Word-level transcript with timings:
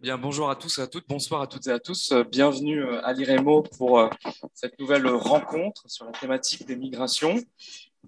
Bien, 0.00 0.16
bonjour 0.16 0.48
à 0.48 0.56
tous 0.56 0.78
et 0.78 0.80
à 0.80 0.86
toutes, 0.86 1.06
bonsoir 1.10 1.42
à 1.42 1.46
toutes 1.46 1.66
et 1.66 1.70
à 1.70 1.78
tous. 1.78 2.14
Bienvenue 2.32 2.82
à 3.02 3.12
l'IREMO 3.12 3.64
pour 3.76 4.08
cette 4.54 4.78
nouvelle 4.78 5.06
rencontre 5.06 5.82
sur 5.90 6.06
la 6.06 6.12
thématique 6.12 6.66
des 6.66 6.74
migrations. 6.74 7.38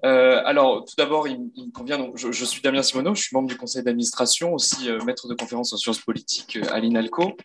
Euh, 0.05 0.41
alors, 0.47 0.85
tout 0.87 0.95
d'abord, 0.97 1.29
il, 1.29 1.51
il, 1.55 1.71
convient. 1.71 1.99
Donc, 1.99 2.17
je, 2.17 2.45
suis 2.45 2.63
Damien 2.63 2.83
Simoneau, 2.83 3.15
je 3.15 3.23
suis 3.23 3.35
membre 3.35 3.49
du 3.49 3.57
conseil 3.57 3.83
d'administration, 3.83 4.55
aussi 4.55 4.91
euh, 4.91 5.05
maître 5.05 5.29
de 5.29 5.35
conférence 5.35 5.73
en 5.73 5.77
sciences 5.77 6.01
politiques 6.01 6.57
euh, 6.57 6.73
à 6.73 6.81
l'INALCO. 6.81 7.37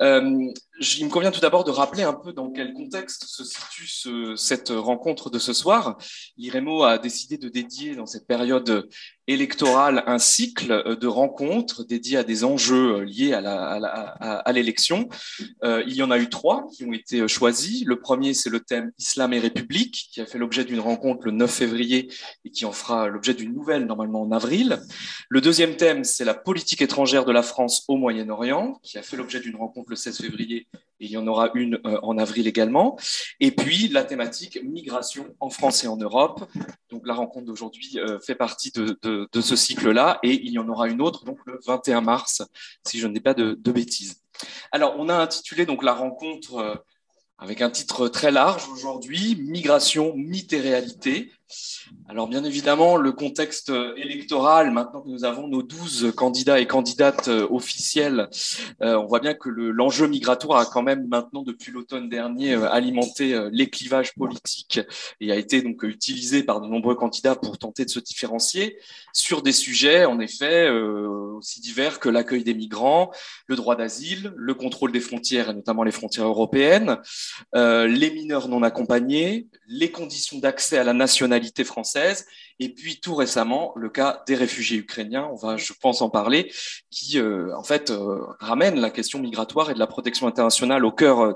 Euh, 0.00 0.46
il 0.80 1.04
me 1.04 1.10
convient 1.10 1.32
tout 1.32 1.40
d'abord 1.40 1.64
de 1.64 1.70
rappeler 1.70 2.04
un 2.04 2.14
peu 2.14 2.32
dans 2.32 2.50
quel 2.50 2.72
contexte 2.74 3.24
se 3.24 3.44
situe 3.44 3.88
ce, 3.88 4.36
cette 4.36 4.70
rencontre 4.70 5.28
de 5.28 5.40
ce 5.40 5.52
soir. 5.52 5.98
L'IREMO 6.36 6.84
a 6.84 6.98
décidé 6.98 7.36
de 7.36 7.48
dédier 7.48 7.96
dans 7.96 8.06
cette 8.06 8.26
période 8.26 8.88
électorale 9.28 10.02
un 10.06 10.18
cycle 10.18 10.96
de 10.98 11.06
rencontres 11.06 11.84
dédiées 11.84 12.16
à 12.16 12.24
des 12.24 12.44
enjeux 12.44 13.02
liés 13.02 13.34
à 13.34 14.52
l'élection. 14.52 15.08
Euh, 15.62 15.84
il 15.86 15.94
y 15.94 16.02
en 16.02 16.10
a 16.10 16.18
eu 16.18 16.28
trois 16.28 16.66
qui 16.74 16.84
ont 16.84 16.92
été 16.92 17.28
choisis. 17.28 17.84
Le 17.84 18.00
premier, 18.00 18.34
c'est 18.34 18.50
le 18.50 18.60
thème 18.60 18.90
Islam 18.98 19.32
et 19.32 19.38
République, 19.38 20.08
qui 20.12 20.20
a 20.20 20.26
fait 20.26 20.38
l'objet 20.38 20.64
d'une 20.64 20.80
rencontre 20.80 21.24
le 21.26 21.32
9 21.32 21.50
février 21.50 22.10
et 22.44 22.50
qui 22.50 22.64
en 22.64 22.72
fera 22.72 23.08
l'objet 23.08 23.34
d'une 23.34 23.52
nouvelle 23.52 23.86
normalement 23.86 24.22
en 24.22 24.32
avril. 24.32 24.80
Le 25.28 25.40
deuxième 25.40 25.76
thème, 25.76 26.04
c'est 26.04 26.24
la 26.24 26.34
politique 26.34 26.82
étrangère 26.82 27.24
de 27.24 27.32
la 27.32 27.42
France 27.42 27.84
au 27.88 27.96
Moyen-Orient, 27.96 28.80
qui 28.82 28.98
a 28.98 29.02
fait 29.02 29.16
l'objet 29.16 29.40
d'une 29.40 29.56
rencontre 29.56 29.90
le 29.90 29.96
16 29.96 30.18
février 30.18 30.66
et 31.00 31.06
il 31.06 31.10
y 31.10 31.16
en 31.16 31.26
aura 31.26 31.50
une 31.54 31.78
euh, 31.86 31.98
en 32.02 32.18
avril 32.18 32.46
également. 32.46 32.98
Et 33.40 33.52
puis 33.52 33.88
la 33.88 34.04
thématique 34.04 34.58
migration 34.62 35.26
en 35.40 35.50
France 35.50 35.84
et 35.84 35.86
en 35.86 35.96
Europe. 35.96 36.44
Donc 36.90 37.06
la 37.06 37.14
rencontre 37.14 37.46
d'aujourd'hui 37.46 37.98
euh, 37.98 38.18
fait 38.20 38.34
partie 38.34 38.72
de, 38.72 39.17
de 39.32 39.40
ce 39.40 39.56
cycle-là 39.56 40.18
et 40.22 40.32
il 40.32 40.52
y 40.52 40.58
en 40.58 40.68
aura 40.68 40.88
une 40.88 41.00
autre 41.00 41.24
donc 41.24 41.38
le 41.46 41.58
21 41.66 42.00
mars, 42.00 42.42
si 42.86 42.98
je 42.98 43.06
ne 43.06 43.14
dis 43.14 43.20
pas 43.20 43.34
de, 43.34 43.54
bêtises. 43.70 44.22
Alors 44.72 44.94
on 44.98 45.08
a 45.08 45.14
intitulé 45.14 45.66
donc 45.66 45.82
la 45.82 45.94
rencontre 45.94 46.56
euh, 46.56 46.74
avec 47.38 47.62
un 47.62 47.70
titre 47.70 48.08
très 48.08 48.30
large 48.30 48.68
aujourd'hui, 48.68 49.36
Migration, 49.36 50.14
mythe 50.16 50.52
et 50.52 50.60
réalité. 50.60 51.32
Alors 52.08 52.28
bien 52.28 52.44
évidemment, 52.44 52.96
le 52.96 53.12
contexte 53.12 53.72
électoral, 53.96 54.70
maintenant 54.70 55.00
que 55.00 55.08
nous 55.08 55.24
avons 55.24 55.48
nos 55.48 55.62
12 55.62 56.12
candidats 56.14 56.60
et 56.60 56.66
candidates 56.66 57.28
euh, 57.28 57.46
officiels, 57.50 58.28
euh, 58.82 58.96
on 58.96 59.06
voit 59.06 59.20
bien 59.20 59.34
que 59.34 59.48
l'enjeu 59.48 60.06
migratoire 60.06 60.58
a 60.58 60.66
quand 60.66 60.82
même 60.82 61.06
maintenant, 61.06 61.42
depuis 61.42 61.72
l'automne 61.72 62.08
dernier, 62.08 62.54
euh, 62.54 62.70
alimenté 62.70 63.38
les 63.52 63.68
clivages 63.70 64.14
politiques 64.14 64.80
et 65.20 65.32
a 65.32 65.36
été 65.36 65.62
donc 65.62 65.82
utilisé 65.82 66.42
par 66.42 66.60
de 66.60 66.66
nombreux 66.66 66.94
candidats 66.94 67.36
pour 67.36 67.58
tenter 67.58 67.84
de 67.84 67.90
se 67.90 68.00
différencier 68.00 68.78
sur 69.12 69.42
des 69.42 69.52
sujets, 69.52 70.04
en 70.04 70.20
effet, 70.20 70.68
aussi 70.70 71.60
divers 71.60 71.98
que 71.98 72.08
l'accueil 72.08 72.44
des 72.44 72.54
migrants, 72.54 73.10
le 73.46 73.56
droit 73.56 73.74
d'asile, 73.74 74.32
le 74.36 74.54
contrôle 74.54 74.92
des 74.92 75.00
frontières 75.00 75.50
et 75.50 75.54
notamment 75.54 75.82
les 75.82 75.90
frontières 75.90 76.26
européennes, 76.26 76.98
les 77.54 78.10
mineurs 78.10 78.48
non 78.48 78.62
accompagnés, 78.62 79.48
les 79.66 79.90
conditions 79.90 80.38
d'accès 80.38 80.78
à 80.78 80.84
la 80.84 80.92
nationalité 80.92 81.37
française. 81.64 82.26
Et 82.58 82.68
puis 82.70 83.00
tout 83.00 83.14
récemment, 83.14 83.72
le 83.76 83.88
cas 83.88 84.22
des 84.26 84.34
réfugiés 84.34 84.78
ukrainiens, 84.78 85.28
on 85.32 85.36
va, 85.36 85.56
je 85.56 85.72
pense, 85.80 86.02
en 86.02 86.10
parler, 86.10 86.52
qui 86.90 87.18
euh, 87.18 87.56
en 87.56 87.62
fait 87.62 87.90
euh, 87.90 88.20
ramène 88.40 88.80
la 88.80 88.90
question 88.90 89.18
migratoire 89.18 89.70
et 89.70 89.74
de 89.74 89.78
la 89.78 89.86
protection 89.86 90.26
internationale 90.26 90.84
au 90.84 90.92
cœur 90.92 91.20
euh, 91.20 91.32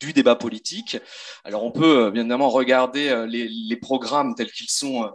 du 0.00 0.12
débat 0.12 0.36
politique. 0.36 0.98
Alors 1.42 1.64
on 1.64 1.72
peut 1.72 2.12
bien 2.12 2.22
évidemment 2.22 2.50
regarder 2.50 3.26
les, 3.26 3.76
programmes 3.76 4.36
tels 4.36 4.52
qu'ils 4.52 4.70
sont 4.70 5.10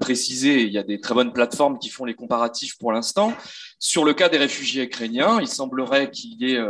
précisés. 0.00 0.62
Il 0.62 0.72
y 0.72 0.78
a 0.78 0.82
des 0.82 1.00
très 1.00 1.12
bonnes 1.12 1.34
plateformes 1.34 1.78
qui 1.78 1.90
font 1.90 2.06
les 2.06 2.14
comparatifs 2.14 2.78
pour 2.78 2.92
l'instant. 2.92 3.34
Sur 3.78 4.06
le 4.06 4.14
cas 4.14 4.30
des 4.30 4.38
réfugiés 4.38 4.84
ukrainiens, 4.84 5.38
il 5.38 5.48
semblerait 5.48 6.10
qu'il 6.10 6.40
y 6.40 6.54
ait 6.54 6.64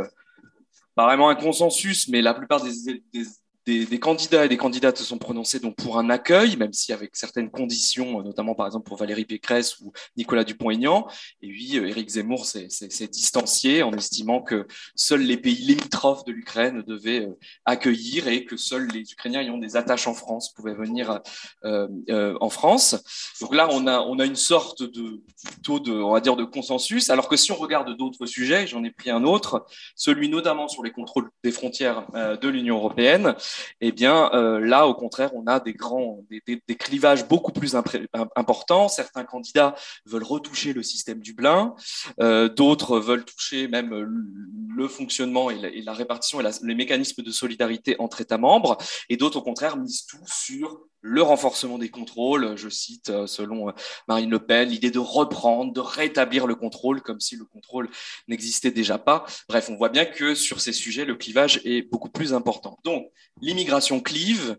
pas 0.97 1.07
vraiment 1.07 1.29
un 1.29 1.37
consensus, 1.37 2.09
mais 2.09 2.21
la 2.21 2.35
plupart 2.35 2.65
des 2.65 3.29
des, 3.67 3.87
des, 3.87 4.01
candidats 4.01 4.45
et 4.45 4.49
des 4.49 4.57
candidates 4.57 4.99
se 4.99 5.05
sont 5.05 5.19
prononcés 5.19 5.61
donc 5.61 5.77
pour 5.77 5.99
un 5.99 6.11
accueil, 6.11 6.57
même 6.57 6.73
si 6.73 6.93
avec 6.93 7.17
certaines 7.17 7.51
conditions, 7.51 8.23
notamment 8.23 8.55
par 8.55 8.67
exemple 8.67 8.87
pour 8.87 8.97
Valérie 8.97 9.25
Pécresse 9.25 9.81
ou 9.81 9.93
Nicolas 10.17 10.45
Dupont-Aignan. 10.45 11.07
Et 11.43 11.49
oui, 11.49 11.79
euh, 11.79 11.89
Éric 11.89 12.11
Zemmour 12.11 12.47
s'est 12.47 12.69
distancié 13.09 13.83
en 13.83 13.93
estimant 13.93 14.43
que 14.43 14.67
seuls 14.95 15.23
les 15.23 15.37
pays 15.37 15.63
limitrophes 15.63 16.25
de 16.25 16.33
l'Ukraine 16.33 16.83
devaient 16.87 17.27
euh, 17.27 17.39
accueillir 17.65 18.29
et 18.29 18.45
que 18.45 18.57
seuls 18.57 18.89
les 18.89 19.13
Ukrainiens 19.13 19.41
ayant 19.41 19.59
des 19.59 19.77
attaches 19.77 20.07
en 20.07 20.15
France 20.15 20.53
pouvaient 20.53 20.75
venir 20.75 21.21
euh, 21.65 21.89
euh, 22.11 22.37
en 22.41 22.51
France. 22.51 22.97
Donc 23.41 23.55
là, 23.55 23.69
on 23.71 23.87
a, 23.87 24.01
on 24.01 24.19
a 24.19 24.25
une 24.25 24.37
sorte 24.37 24.83
de 24.83 25.21
taux 25.63 25.81
de, 25.81 25.93
on 25.93 26.13
va 26.13 26.21
dire, 26.21 26.37
de 26.37 26.45
consensus. 26.45 27.11
Alors 27.11 27.29
que 27.29 27.37
si 27.37 27.53
on 27.53 27.57
regarde 27.57 27.97
d'autres 27.97 28.27
sujets, 28.27 28.67
j'en 28.67 28.85
ai 28.85 28.91
pris 28.91 29.11
un 29.11 29.25
autre, 29.25 29.67
celui 29.95 30.29
notamment 30.29 30.69
sur 30.69 30.83
les 30.83 30.91
contrôles 30.91 31.31
des 31.45 31.53
frontières 31.53 32.07
euh, 32.15 32.37
de 32.37 32.49
l'Union 32.49 32.77
européenne 32.77 33.35
eh 33.81 33.93
bien 33.93 34.31
euh, 34.35 34.61
là, 34.61 34.87
au 34.87 34.95
contraire, 34.95 35.31
on 35.35 35.47
a 35.47 35.61
des 35.61 35.73
grands, 35.73 36.25
des, 36.31 36.77
clivages 36.77 37.27
beaucoup 37.29 37.53
plus 37.53 37.75
importants. 38.37 38.89
Certains 38.89 39.25
candidats 39.25 39.75
veulent 40.07 40.23
retoucher 40.23 40.73
le 40.73 40.83
système 40.83 41.21
Dublin, 41.21 41.75
euh, 42.21 42.49
d'autres 42.49 42.99
veulent 42.99 43.25
toucher 43.25 43.69
même 43.69 43.93
le 44.75 44.89
fonctionnement 44.89 45.51
et 45.51 45.83
la, 45.83 45.93
répartition 45.93 46.41
et 46.41 46.51
les 46.63 46.75
mécanismes 46.75 47.23
de 47.23 47.31
solidarité 47.31 47.97
entre 47.99 48.21
États 48.21 48.39
membres, 48.39 48.79
et 49.09 49.17
d'autres, 49.17 49.39
au 49.39 49.43
contraire, 49.43 49.77
misent 49.77 50.07
tout 50.07 50.25
sur 50.27 50.81
le 51.03 51.21
renforcement 51.21 51.79
des 51.79 51.91
contrôles, 51.91 52.57
je 52.57 52.69
cite 52.69 53.11
euh, 53.11 53.27
selon 53.27 53.69
euh, 53.69 53.73
Marine 54.09 54.31
Le 54.31 54.39
Pen, 54.39 54.69
l'idée 54.69 54.93
de 54.93 55.01
reprendre, 55.01 55.73
de 55.73 55.81
rétablir 55.81 56.47
le 56.47 56.55
contrôle 56.55 57.03
comme 57.03 57.21
si 57.21 57.37
le 57.37 57.45
contrôle 57.45 57.91
n'existait 58.29 58.71
déjà 58.71 58.99
pas. 58.99 59.27
Bref, 59.49 59.69
on 59.69 59.77
voit 59.77 59.89
bien 59.89 60.05
que 60.05 60.35
sur 60.35 60.61
ces 60.61 60.73
sujets, 60.73 61.05
le 61.05 61.17
clivage 61.17 61.61
est 61.65 61.83
beaucoup 61.83 62.09
plus 62.09 62.33
important. 62.33 62.79
Donc, 62.85 63.11
l'immigration 63.41 64.01
clive, 64.01 64.57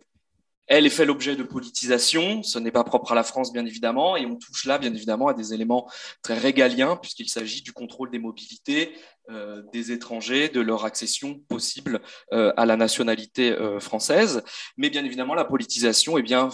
elle 0.68 0.85
est 0.85 0.90
fait 0.90 1.06
l'objet 1.06 1.35
de 1.35 1.44
politisation, 1.44 2.41
ce 2.44 2.57
n'est 2.59 2.72
pas 2.72 2.84
propre 2.84 3.12
à 3.12 3.16
la 3.16 3.24
France 3.24 3.51
bien 3.51 3.66
évidemment, 3.66 4.16
et 4.16 4.25
on 4.25 4.35
touche 4.35 4.66
là 4.66 4.78
bien 4.78 4.94
évidemment 4.94 5.28
à 5.28 5.34
des 5.34 5.53
éléments 5.53 5.90
très 6.22 6.38
régaliens 6.38 6.96
puisqu'il 6.96 7.29
s'agit 7.29 7.62
du 7.62 7.74
contrôle 7.74 8.12
des 8.12 8.19
mobilités 8.19 8.94
euh, 9.29 9.63
des 9.72 9.94
étrangers, 9.94 10.50
de 10.50 10.59
leur 10.59 10.84
accession 10.84 11.40
possible 11.47 12.01
euh, 12.34 12.51
à 12.57 12.66
la 12.66 12.75
nationalité 12.75 13.53
euh, 13.53 13.79
française. 13.79 14.44
Mais 14.75 14.90
bien 14.90 15.06
évidemment, 15.06 15.34
la 15.34 15.46
politisation 15.46 16.18
eh 16.18 16.22
bien, 16.22 16.50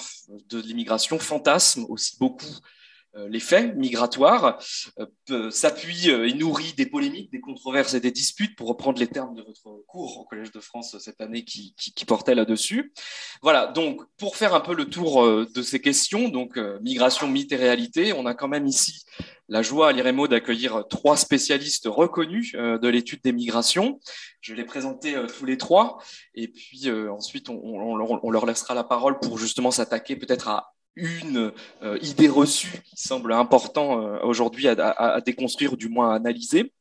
de 0.50 0.62
l'immigration 0.62 1.18
fantasme 1.18 1.86
aussi 1.90 2.18
beaucoup 2.20 2.46
les 3.28 3.40
faits 3.40 3.76
migratoires, 3.76 4.60
euh, 5.32 5.52
s'appuie 5.52 6.10
euh, 6.10 6.28
et 6.28 6.34
nourrit 6.34 6.74
des 6.74 6.86
polémiques, 6.86 7.32
des 7.32 7.40
controverses 7.40 7.94
et 7.94 8.00
des 8.00 8.12
disputes, 8.12 8.56
pour 8.56 8.68
reprendre 8.68 9.00
les 9.00 9.08
termes 9.08 9.36
de 9.36 9.42
votre 9.42 9.84
cours 9.88 10.18
au 10.20 10.26
Collège 10.26 10.52
de 10.52 10.60
France 10.60 10.98
cette 11.00 11.22
année 11.22 11.44
qui, 11.44 11.74
portait 12.08 12.34
là-dessus. 12.34 12.92
Voilà, 13.42 13.68
donc 13.68 14.02
pour 14.18 14.36
faire 14.36 14.56
un 14.56 14.62
peu 14.62 14.74
le 14.74 14.86
tour 14.86 15.46
de 15.46 15.62
ces 15.62 15.80
questions, 15.80 16.30
donc 16.30 16.58
migration, 16.82 17.28
mythe 17.28 17.52
et 17.52 17.56
réalité, 17.56 18.14
on 18.14 18.26
a 18.26 18.34
quand 18.34 18.48
même 18.48 18.66
ici 18.66 19.04
la 19.48 19.62
joie 19.62 19.90
à 19.90 19.92
l'IREMO 19.92 20.28
d'accueillir 20.28 20.86
trois 20.90 21.18
spécialistes 21.18 21.88
reconnus 21.88 22.54
de 22.54 22.88
l'étude 22.88 23.22
des 23.22 23.32
migrations. 23.32 24.00
Je 24.42 24.56
les 24.56 24.64
présenter 24.64 25.16
tous 25.38 25.46
les 25.46 25.58
trois 25.58 26.00
et 26.34 26.48
puis 26.48 26.90
ensuite 26.90 27.50
on, 27.50 28.32
leur 28.32 28.46
laissera 28.48 28.74
la 28.74 28.84
parole 28.84 29.20
pour 29.20 29.38
justement 29.38 29.70
s'attaquer 29.70 30.16
peut-être 30.16 30.48
à 30.48 30.74
une 31.00 31.52
euh, 31.84 31.98
idée 32.02 32.28
reçue 32.28 32.82
qui 32.84 33.02
semble 33.02 33.34
important 33.34 34.02
euh, 34.02 34.20
aujourd'hui 34.24 34.68
à, 34.68 34.90
à, 34.90 35.22
déconstruire 35.22 35.78
du 35.78 35.90
moins 35.90 36.12
à 36.12 36.16
analyser. 36.16 36.72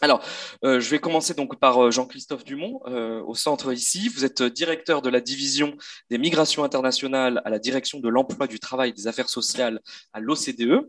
Alors, 0.00 0.22
euh, 0.64 0.78
je 0.78 0.90
vais 0.90 1.00
commencer 1.00 1.34
donc 1.34 1.58
par 1.58 1.82
euh, 1.82 1.90
Jean-Christophe 1.90 2.44
Dumont, 2.44 2.80
euh, 2.86 3.20
au 3.22 3.34
centre 3.34 3.72
ici. 3.72 4.08
Vous 4.08 4.24
êtes 4.24 4.42
directeur 4.44 5.02
de 5.02 5.08
la 5.08 5.20
division 5.20 5.76
des 6.08 6.18
migrations 6.18 6.62
internationales 6.62 7.42
à 7.44 7.50
la 7.50 7.58
direction 7.58 7.98
de 7.98 8.08
l'emploi, 8.08 8.46
du 8.46 8.60
travail 8.60 8.90
et 8.90 8.92
des 8.92 9.08
affaires 9.08 9.28
sociales 9.28 9.80
à 10.12 10.20
l'OCDE. 10.20 10.88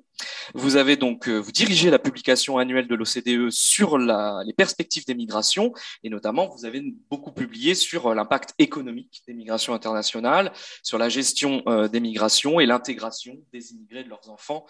Vous 0.53 0.75
avez 0.75 0.95
donc, 0.95 1.27
vous 1.29 1.51
dirigez 1.51 1.89
la 1.89 1.97
publication 1.97 2.57
annuelle 2.57 2.87
de 2.87 2.95
l'OCDE 2.95 3.49
sur 3.49 3.97
les 3.97 4.53
perspectives 4.53 5.05
des 5.05 5.15
migrations 5.15 5.73
et 6.03 6.09
notamment, 6.09 6.49
vous 6.49 6.65
avez 6.65 6.83
beaucoup 7.09 7.31
publié 7.31 7.73
sur 7.73 8.13
l'impact 8.13 8.53
économique 8.59 9.23
des 9.27 9.33
migrations 9.33 9.73
internationales, 9.73 10.51
sur 10.83 10.97
la 10.97 11.07
gestion 11.07 11.63
des 11.89 11.99
migrations 12.01 12.59
et 12.59 12.65
l'intégration 12.65 13.37
des 13.53 13.71
immigrés 13.71 14.03
de 14.03 14.09
leurs 14.09 14.29
enfants 14.29 14.65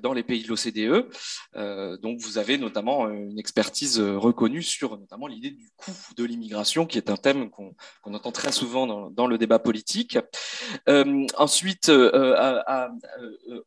dans 0.00 0.14
les 0.14 0.22
pays 0.22 0.42
de 0.42 0.48
l'OCDE. 0.48 2.00
donc, 2.00 2.18
vous 2.20 2.38
avez 2.38 2.56
notamment 2.56 3.10
une 3.10 3.38
expertise 3.38 3.75
expertise 3.76 4.00
euh, 4.00 4.16
reconnue 4.16 4.62
sur 4.62 4.96
notamment 4.98 5.26
l'idée 5.26 5.50
du 5.50 5.68
coût 5.76 5.92
de 6.16 6.24
l'immigration, 6.24 6.86
qui 6.86 6.96
est 6.96 7.10
un 7.10 7.16
thème 7.16 7.50
qu'on 7.50 7.74
qu 8.04 8.14
entend 8.14 8.32
très 8.32 8.52
souvent 8.52 9.10
dans, 9.10 9.26
le 9.26 9.38
débat 9.38 9.58
politique. 9.58 10.18
Euh, 10.88 11.26
ensuite, 11.36 11.88
euh, 11.90 12.62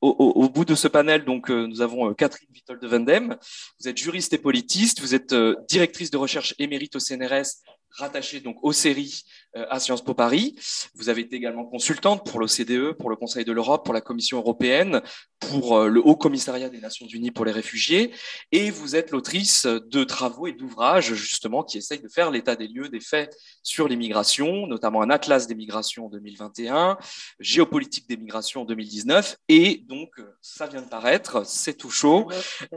au, 0.02 0.50
bout 0.50 0.66
de 0.66 0.76
ce 0.76 0.88
panel, 0.88 1.26
donc, 1.26 1.50
nous 1.50 1.82
avons 1.82 2.14
Catherine 2.14 2.50
Vitol 2.52 2.80
de 2.80 2.88
Vendem. 2.88 3.38
Vous 3.80 3.88
êtes 3.88 3.98
juriste 3.98 4.34
et 4.34 4.38
politiste, 4.40 5.00
vous 5.00 5.14
êtes 5.14 5.36
directrice 5.68 6.10
de 6.10 6.18
recherche 6.18 6.56
émérite 6.58 6.96
au 6.96 7.00
CNRS 7.00 7.62
rattachée 7.92 8.40
donc 8.40 8.58
aux 8.62 8.72
séries 8.72 9.24
à 9.54 9.80
Sciences 9.80 10.04
Po 10.04 10.14
Paris. 10.14 10.56
Vous 10.96 11.10
avez 11.10 11.22
été 11.22 11.36
également 11.36 11.66
consultante 11.66 12.26
pour 12.26 12.40
l'OCDE, 12.40 12.94
pour 12.94 13.10
le 13.10 13.16
Conseil 13.16 13.46
de 13.46 13.52
l'Europe, 13.52 13.84
pour 13.86 13.94
la 13.94 14.02
Commission 14.02 14.38
européenne, 14.38 15.02
pour 15.40 15.80
le 15.84 16.06
Haut 16.06 16.16
Commissariat 16.16 16.70
des 16.70 16.80
Nations 16.80 17.08
Unies 17.08 17.32
pour 17.32 17.46
les 17.46 17.52
réfugiés, 17.52 18.12
et 18.52 18.72
vous 18.72 18.96
êtes 18.96 19.12
l'autrice 19.12 19.66
de 19.66 20.04
travaux 20.04 20.48
et 20.48 20.52
d'ouvrages 20.52 21.14
justement 21.14 21.64
qui 21.64 21.78
essayent 21.78 22.02
de 22.02 22.10
faire 22.10 22.32
l'état 22.32 22.56
des 22.56 22.68
lieux 22.68 22.90
des 22.90 23.00
faits 23.00 23.36
sur 23.64 23.88
l'immigration, 23.88 24.68
notamment 24.68 25.02
un 25.02 25.10
atlas 25.10 25.48
des 25.48 25.56
migrations 25.56 26.08
en 26.08 26.10
2021, 26.10 26.98
géopolitique 27.40 28.08
des 28.10 28.18
migrations 28.18 28.62
en 28.62 28.66
2019, 28.66 29.38
et 29.48 29.84
donc 29.88 30.10
ça 30.42 30.68
vient 30.68 30.82
de 30.82 30.90
paraître, 30.90 31.46
c'est 31.46 31.76
tout 31.76 31.90
chaud. 31.90 32.30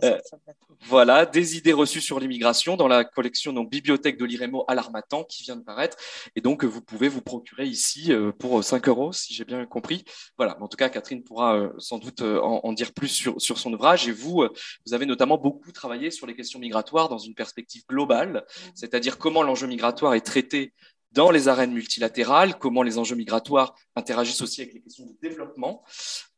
Euh, 0.03 0.19
voilà, 0.87 1.27
des 1.27 1.57
idées 1.57 1.73
reçues 1.73 2.01
sur 2.01 2.19
l'immigration 2.19 2.77
dans 2.77 2.89
la 2.89 3.05
collection 3.05 3.53
donc, 3.53 3.71
Bibliothèque 3.71 4.19
de 4.19 4.25
l'IREMO 4.25 4.65
à 4.69 4.75
l'Armatan 4.75 5.25
qui 5.25 5.43
vient 5.43 5.57
de 5.57 5.65
paraître, 5.65 5.97
et 6.37 6.41
donc 6.41 6.62
vous 6.67 6.83
pouvez 6.83 7.09
vous 7.09 7.23
procurer 7.23 7.67
ici 7.67 8.13
euh, 8.13 8.33
pour 8.33 8.63
5 8.63 8.89
euros 8.89 9.13
si 9.13 9.35
j'ai 9.35 9.45
bien 9.45 9.65
compris. 9.67 10.05
Voilà, 10.37 10.61
en 10.63 10.69
tout 10.69 10.77
cas 10.77 10.89
Catherine 10.89 11.23
pourra 11.23 11.57
euh, 11.57 11.73
sans 11.79 11.99
doute 11.99 12.23
en, 12.23 12.73
dire 12.73 12.93
plus 12.93 13.09
sur, 13.09 13.41
sur 13.41 13.59
son 13.59 13.73
ouvrage, 13.73 14.09
et 14.09 14.13
vous, 14.13 14.47
vous 14.87 14.95
avez 14.95 15.07
notamment 15.07 15.39
beaucoup 15.39 15.73
travaillé 15.73 16.11
sur 16.11 16.27
les 16.27 16.35
questions 16.35 16.59
migratoires 16.59 17.09
dans 17.09 17.19
une 17.19 17.35
perspective 17.35 17.83
globale, 17.89 18.45
mmh. 18.47 18.71
c'est-à-dire 18.75 19.19
comment 19.19 19.43
l'enjeu 19.43 19.67
migratoire 19.67 20.15
est 20.15 20.21
traité 20.21 20.73
dans 21.13 21.31
les 21.31 21.49
arènes 21.49 21.73
multilatérales, 21.73 22.59
comment 22.59 22.83
les 22.83 22.99
enjeux 22.99 23.17
migratoires 23.17 23.75
interagissent 23.97 24.41
aussi 24.41 24.63
avec 24.63 24.75
les 24.75 24.81
questions 24.81 25.07
de 25.07 25.17
développement. 25.21 25.85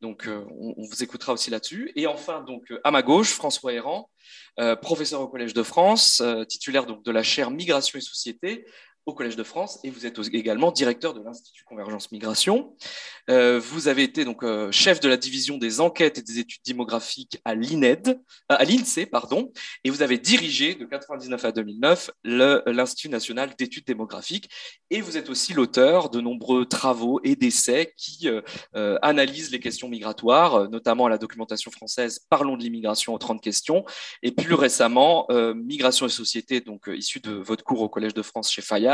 Donc, 0.01 0.27
euh, 0.27 0.45
on, 0.59 0.83
vous 0.83 1.03
écoutera 1.03 1.33
aussi 1.33 1.51
là-dessus. 1.51 1.93
Et 1.95 2.07
enfin, 2.07 2.43
donc, 2.43 2.71
euh, 2.71 2.81
à 2.83 2.91
ma 2.91 3.03
gauche, 3.03 3.33
François 3.33 3.73
Errand, 3.73 4.11
euh, 4.59 4.75
professeur 4.75 5.21
au 5.21 5.29
Collège 5.29 5.55
de 5.55 5.63
France, 5.63 6.23
titulaire 6.49 6.87
donc, 6.87 7.05
de 7.05 7.11
la 7.11 7.23
chaire 7.23 7.51
Migration 7.51 7.99
et 7.99 8.03
Société, 8.03 8.67
au 9.07 9.13
Collège 9.13 9.37
de 9.37 9.43
France 9.43 9.79
et 9.85 9.91
vous 9.91 10.07
êtes 10.07 10.19
également 10.33 10.73
directeur 10.73 11.13
de 11.13 11.23
l'Institut 11.23 11.65
Convergence 11.65 12.11
Migration. 12.11 12.75
Euh, 13.29 13.59
vous 13.59 13.89
avez 13.89 14.03
été 14.03 14.25
donc 14.25 14.43
euh, 14.43 14.71
chef 14.73 15.01
de 15.01 15.09
la 15.09 15.17
division 15.17 15.59
des 15.59 15.81
enquêtes 15.81 16.19
et 16.19 16.23
des 16.23 16.39
études 16.39 16.63
démographiques 16.65 17.39
à 17.45 17.55
l'INED, 17.55 18.09
euh, 18.09 18.17
à 18.49 18.65
l'INSEE, 18.65 19.07
pardon, 19.07 19.53
et 19.85 19.91
vous 19.91 20.03
avez 20.03 20.17
dirigé 20.17 20.75
de 20.75 20.85
1999 20.85 21.45
à 21.45 21.53
2009 21.53 22.11
l'Institut 22.25 23.11
national 23.11 23.55
d'études 23.59 23.87
démographiques 23.87 24.49
et 24.91 25.01
vous 25.01 25.19
êtes 25.19 25.29
aussi 25.29 25.53
l'auteur 25.53 26.09
de 26.09 26.21
nombreux 26.21 26.65
travaux 26.65 27.21
et 27.25 27.37
d'essais 27.37 27.93
qui 27.97 28.29
analysent 28.75 29.51
les 29.51 29.61
questions 29.61 29.89
migratoires, 29.89 30.69
notamment 30.71 31.09
la 31.09 31.19
documentation 31.19 31.71
française 31.71 32.21
Parlons 32.31 32.57
de 32.57 32.63
l'immigration 32.63 33.15
aux 33.15 33.19
30 33.19 33.41
questions 33.41 33.85
et 34.23 34.33
plus 34.33 34.55
récemment 34.55 35.27
Migration 35.55 36.07
et 36.07 36.11
société, 36.11 36.61
donc 36.61 36.89
issu 36.93 37.21
de 37.21 37.33
votre 37.33 37.65
cours 37.65 37.81
au 37.81 37.89
Collège 37.89 38.15
de 38.15 38.23
France 38.23 38.51
chez 38.51 38.63
Fayard 38.63 38.94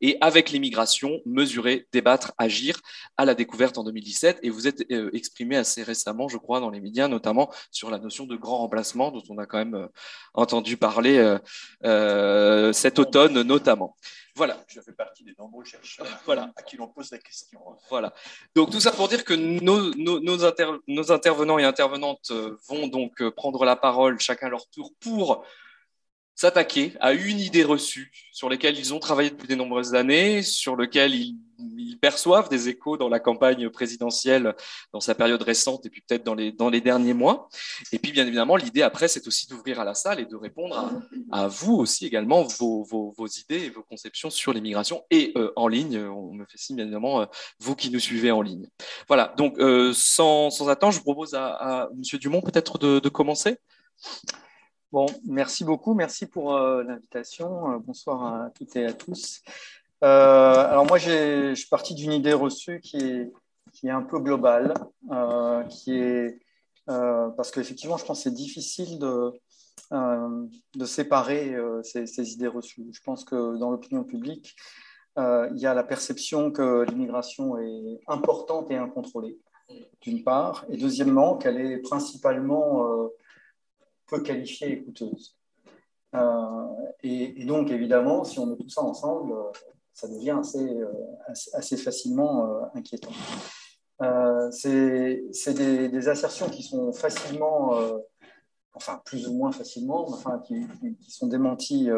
et 0.00 0.18
avec 0.20 0.50
l'immigration, 0.50 1.20
mesurer, 1.26 1.86
débattre, 1.92 2.32
agir 2.38 2.80
à 3.16 3.24
la 3.24 3.34
découverte 3.34 3.78
en 3.78 3.84
2017. 3.84 4.40
Et 4.42 4.50
vous 4.50 4.66
êtes 4.66 4.90
euh, 4.90 5.10
exprimé 5.12 5.56
assez 5.56 5.82
récemment, 5.82 6.28
je 6.28 6.38
crois, 6.38 6.60
dans 6.60 6.70
les 6.70 6.80
médias, 6.80 7.08
notamment 7.08 7.52
sur 7.70 7.90
la 7.90 7.98
notion 7.98 8.26
de 8.26 8.36
grand 8.36 8.58
remplacement 8.58 9.10
dont 9.10 9.22
on 9.28 9.38
a 9.38 9.46
quand 9.46 9.58
même 9.58 9.74
euh, 9.74 9.88
entendu 10.34 10.76
parler 10.76 11.38
euh, 11.84 12.72
cet 12.72 12.98
automne 12.98 13.42
notamment. 13.42 13.96
Voilà. 14.34 14.62
Je 14.68 14.80
fais 14.80 14.92
partie 14.92 15.24
des 15.24 15.34
nombreux 15.38 15.64
chercheurs 15.64 16.06
voilà. 16.24 16.50
à 16.56 16.62
qui 16.62 16.76
l'on 16.76 16.88
pose 16.88 17.10
la 17.10 17.18
question. 17.18 17.60
Voilà. 17.90 18.14
Donc 18.54 18.70
tout 18.70 18.80
ça 18.80 18.92
pour 18.92 19.08
dire 19.08 19.24
que 19.24 19.34
nos, 19.34 19.94
nos, 19.96 20.20
nos 20.20 21.12
intervenants 21.12 21.58
et 21.58 21.64
intervenantes 21.64 22.30
vont 22.68 22.86
donc 22.86 23.28
prendre 23.30 23.64
la 23.64 23.74
parole 23.74 24.20
chacun 24.20 24.46
à 24.46 24.50
leur 24.50 24.68
tour 24.68 24.92
pour 25.00 25.44
s'attaquer 26.38 26.92
à 27.00 27.14
une 27.14 27.40
idée 27.40 27.64
reçue 27.64 28.12
sur 28.30 28.48
laquelle 28.48 28.78
ils 28.78 28.94
ont 28.94 29.00
travaillé 29.00 29.30
depuis 29.30 29.48
de 29.48 29.56
nombreuses 29.56 29.96
années, 29.96 30.42
sur 30.42 30.76
lequel 30.76 31.12
ils, 31.12 31.36
perçoivent 32.00 32.48
des 32.48 32.68
échos 32.68 32.96
dans 32.96 33.08
la 33.08 33.18
campagne 33.18 33.68
présidentielle, 33.70 34.54
dans 34.92 35.00
sa 35.00 35.16
période 35.16 35.42
récente 35.42 35.84
et 35.84 35.90
puis 35.90 36.00
peut-être 36.00 36.22
dans 36.22 36.36
les, 36.70 36.80
derniers 36.80 37.12
mois. 37.12 37.48
Et 37.90 37.98
puis 37.98 38.12
bien 38.12 38.24
évidemment, 38.24 38.54
l'idée 38.54 38.82
après, 38.82 39.08
c'est 39.08 39.26
aussi 39.26 39.48
d'ouvrir 39.48 39.80
à 39.80 39.84
la 39.84 39.94
salle 39.94 40.20
et 40.20 40.26
de 40.26 40.36
répondre 40.36 40.92
à, 41.32 41.48
vous 41.48 41.74
aussi 41.74 42.06
également 42.06 42.44
vos, 42.44 43.10
idées 43.26 43.64
et 43.64 43.70
vos 43.70 43.82
conceptions 43.82 44.30
sur 44.30 44.52
l'immigration 44.52 45.02
et 45.10 45.32
euh, 45.36 45.52
en 45.56 45.66
ligne. 45.66 45.98
On 45.98 46.32
me 46.32 46.44
fait 46.44 46.58
signe 46.58 46.76
bien 46.76 46.84
évidemment, 46.84 47.22
euh, 47.22 47.26
vous 47.58 47.74
qui 47.74 47.90
nous 47.90 47.98
suivez 47.98 48.30
en 48.30 48.42
ligne. 48.42 48.68
Voilà, 49.08 49.34
donc 49.36 49.58
euh, 49.58 49.92
sans, 49.92 50.68
attendre, 50.68 50.92
je 50.92 51.00
propose 51.00 51.34
à, 51.34 51.48
à 51.48 51.88
Monsieur 51.96 52.18
Dumont 52.18 52.42
peut-être 52.42 52.78
de 52.78 53.08
commencer. 53.08 53.56
Bon, 54.90 55.04
merci 55.26 55.64
beaucoup, 55.64 55.92
merci 55.92 56.24
pour 56.24 56.54
euh, 56.56 56.82
l'invitation. 56.82 57.72
Euh, 57.72 57.78
bonsoir 57.78 58.24
à 58.24 58.50
toutes 58.50 58.74
et 58.74 58.86
à 58.86 58.94
tous. 58.94 59.42
Euh, 60.02 60.54
alors 60.54 60.86
moi, 60.86 60.96
je 60.96 61.52
suis 61.54 61.68
parti 61.68 61.94
d'une 61.94 62.10
idée 62.10 62.32
reçue 62.32 62.80
qui 62.80 62.96
est, 62.96 63.30
qui 63.74 63.88
est 63.88 63.90
un 63.90 64.00
peu 64.00 64.18
globale, 64.18 64.72
qui 65.68 65.92
est 65.92 66.38
parce 66.86 67.50
qu'effectivement, 67.50 67.98
je 67.98 68.06
pense 68.06 68.20
que 68.20 68.22
c'est 68.30 68.34
difficile 68.34 68.98
de, 68.98 69.30
de 69.92 70.84
séparer 70.86 71.54
ces, 71.82 72.06
ces, 72.06 72.32
idées 72.32 72.46
reçues. 72.46 72.86
Je 72.90 73.02
pense 73.02 73.24
que 73.24 73.58
dans 73.58 73.70
l'opinion 73.70 74.04
publique, 74.04 74.56
il 75.18 75.58
y 75.58 75.66
a 75.66 75.74
la 75.74 75.84
perception 75.84 76.50
que 76.50 76.86
l'immigration 76.88 77.58
est 77.58 78.00
importante 78.06 78.70
et 78.70 78.76
incontrôlée, 78.76 79.38
d'une 80.00 80.24
part, 80.24 80.64
et 80.70 80.78
deuxièmement, 80.78 81.36
qu'elle 81.36 81.60
est 81.60 81.76
principalement 81.76 83.10
peu 84.08 84.22
qualifiée 84.22 84.72
et 84.72 84.82
coûteuse. 84.82 85.38
Euh, 86.14 86.64
et, 87.02 87.44
donc, 87.44 87.70
évidemment, 87.70 88.24
si 88.24 88.38
on 88.38 88.46
met 88.46 88.56
tout 88.56 88.68
ça 88.68 88.82
ensemble, 88.82 89.32
euh, 89.32 89.52
ça 89.92 90.08
devient 90.08 90.36
assez, 90.40 90.58
euh, 90.58 90.92
assez, 91.54 91.76
facilement 91.76 92.70
inquiétant. 92.74 93.12
c'est 94.50 95.54
des, 95.54 96.08
assertions 96.08 96.48
qui 96.48 96.62
sont 96.62 96.92
facilement, 96.92 97.72
enfin 98.74 99.02
plus 99.04 99.26
ou 99.26 99.34
moins 99.34 99.50
facilement, 99.50 100.08
enfin 100.08 100.40
qui 100.46 100.64
sont 101.08 101.26
démenties 101.26 101.88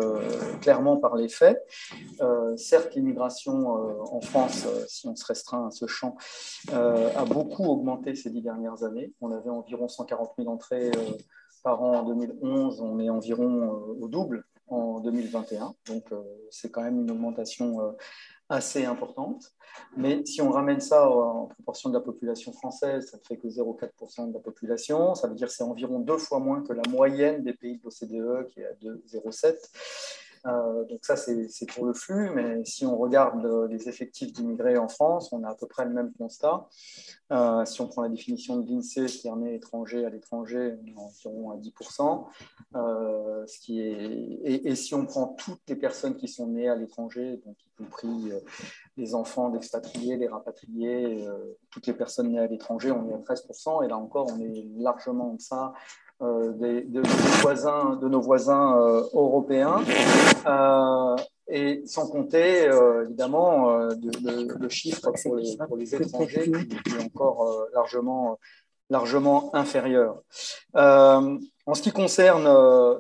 clairement 0.63 0.97
par 0.97 1.15
les 1.15 1.29
faits. 1.29 1.63
certes, 2.57 2.95
l'immigration 2.95 3.69
en 4.15 4.21
France, 4.23 4.67
si 4.89 5.07
on 5.07 5.15
se 5.15 5.27
restreint 5.27 5.67
à 5.67 5.71
ce 5.71 5.87
champ, 5.87 6.17
a 6.73 7.25
beaucoup 7.27 7.67
augmenté 7.67 8.15
ces 8.15 8.31
dix 8.31 8.41
dernières 8.41 8.83
années. 8.83 9.13
On 9.21 9.31
avait 9.31 9.51
environ 9.51 9.89
140 9.89 10.33
000 10.39 10.49
entrées 10.49 10.91
par 11.63 11.83
an 11.83 12.01
en 12.01 12.03
2011, 12.05 12.81
on 12.81 12.99
est 12.99 13.11
environ 13.11 13.63
euh, 13.63 14.05
au 14.05 14.09
double 14.09 14.45
en 14.69 15.01
2021. 15.01 15.75
Donc, 15.87 16.05
euh, 16.13 16.23
c'est 16.51 16.71
quand 16.71 16.83
même 16.83 17.01
une 17.01 17.11
augmentation 17.11 17.81
euh, 17.81 17.93
assez 18.49 18.85
importante. 18.85 19.53
Mais 19.97 20.25
si 20.27 20.43
on 20.43 20.51
ramène 20.51 20.81
ça 20.81 21.09
en 21.09 21.47
proportion 21.47 21.91
de 21.91 21.95
la 21.95 22.01
population 22.01 22.53
française, 22.53 23.09
ça 23.11 23.19
ne 23.19 23.23
fait 23.23 23.37
que 23.37 23.49
0,4% 23.49 24.29
de 24.29 24.35
la 24.35 24.41
population. 24.41 25.15
Ça 25.15 25.29
veut 25.29 25.35
dire 25.35 25.47
que 25.47 25.53
c'est 25.53 25.63
environ 25.63 26.01
deux 26.01 26.19
fois 26.19 26.41
moins 26.41 26.63
que 26.63 26.73
la 26.73 26.83
moyenne 26.89 27.45
des 27.45 27.53
pays 27.53 27.79
de 27.79 27.83
l'OCDE, 27.85 28.49
qui 28.49 28.61
est 28.61 28.67
à 28.67 28.73
2,07%. 28.83 29.55
Euh, 30.47 30.85
donc 30.85 31.01
ça, 31.03 31.17
c'est 31.17 31.67
pour 31.75 31.87
le 31.87 31.93
flux, 31.93 32.31
mais 32.31 32.65
si 32.65 32.87
on 32.87 32.97
regarde 32.97 33.45
les 33.71 33.89
effectifs 33.89 34.33
d'immigrés 34.33 34.79
en 34.79 34.89
France, 34.89 35.33
on 35.33 35.43
a 35.45 35.51
à 35.51 35.55
peu 35.55 35.67
près 35.67 35.85
le 35.85 35.93
même 35.93 36.13
constat. 36.13 36.67
Euh, 37.33 37.65
si 37.65 37.81
on 37.81 37.89
prend 37.89 38.03
la 38.03 38.09
définition 38.09 38.59
de 38.59 38.69
l'INSEE, 38.69 39.07
qui 39.07 39.29
est 39.29 39.37
né 39.37 39.55
étranger 39.55 40.05
à 40.05 40.11
l'étranger, 40.11 40.77
on 40.83 40.87
est 40.87 40.97
environ 40.97 41.51
à 41.51 41.57
10%. 41.57 42.27
Euh, 42.77 43.45
est... 43.69 44.65
et, 44.65 44.75
si 44.75 44.95
on 44.95 45.07
prend 45.07 45.27
toutes 45.27 45.63
les 45.69 45.77
personnes 45.77 46.17
qui 46.17 46.29
sont 46.29 46.47
nées 46.47 46.69
à 46.69 46.75
l'étranger, 46.75 47.41
y 47.45 47.77
compris 47.77 48.33
les 48.97 49.15
enfants 49.15 49.51
d'expatriés, 49.51 50.17
les 50.17 50.29
rapatriés, 50.29 51.27
toutes 51.71 51.87
les 51.87 51.95
personnes 51.95 52.33
nées 52.33 52.39
à 52.39 52.47
l'étranger, 52.47 52.91
on 52.91 53.09
est 53.09 53.15
à 53.15 53.19
13%. 53.19 53.85
Et 53.85 53.89
là 53.89 53.97
encore, 53.97 54.29
on 54.33 54.41
est 54.41 54.67
largement 54.77 55.31
en 55.31 55.35
deçà 55.35 55.73
euh, 56.23 56.53
de, 56.53 57.01
nos 57.01 57.41
voisins, 57.41 57.97
de 57.97 58.07
nos 58.07 58.21
voisins 58.21 58.79
euh, 58.79 59.09
européens, 59.15 59.83
euh, 60.47 61.17
et 61.49 61.83
sans 61.87 62.09
compter 62.09 62.71
évidemment 63.05 63.71
le, 63.79 64.69
chiffre 64.69 65.11
pour 65.23 65.37
les, 65.37 65.57
pour 65.57 65.77
les 65.79 65.95
étrangers 65.95 66.53
qui, 66.53 66.95
est 66.95 67.03
encore 67.03 67.67
largement, 67.75 68.39
largement 68.91 69.53
inférieur. 69.55 70.23
en 70.75 71.75
ce 71.75 71.83
qui 71.83 71.91
concerne 71.91 72.47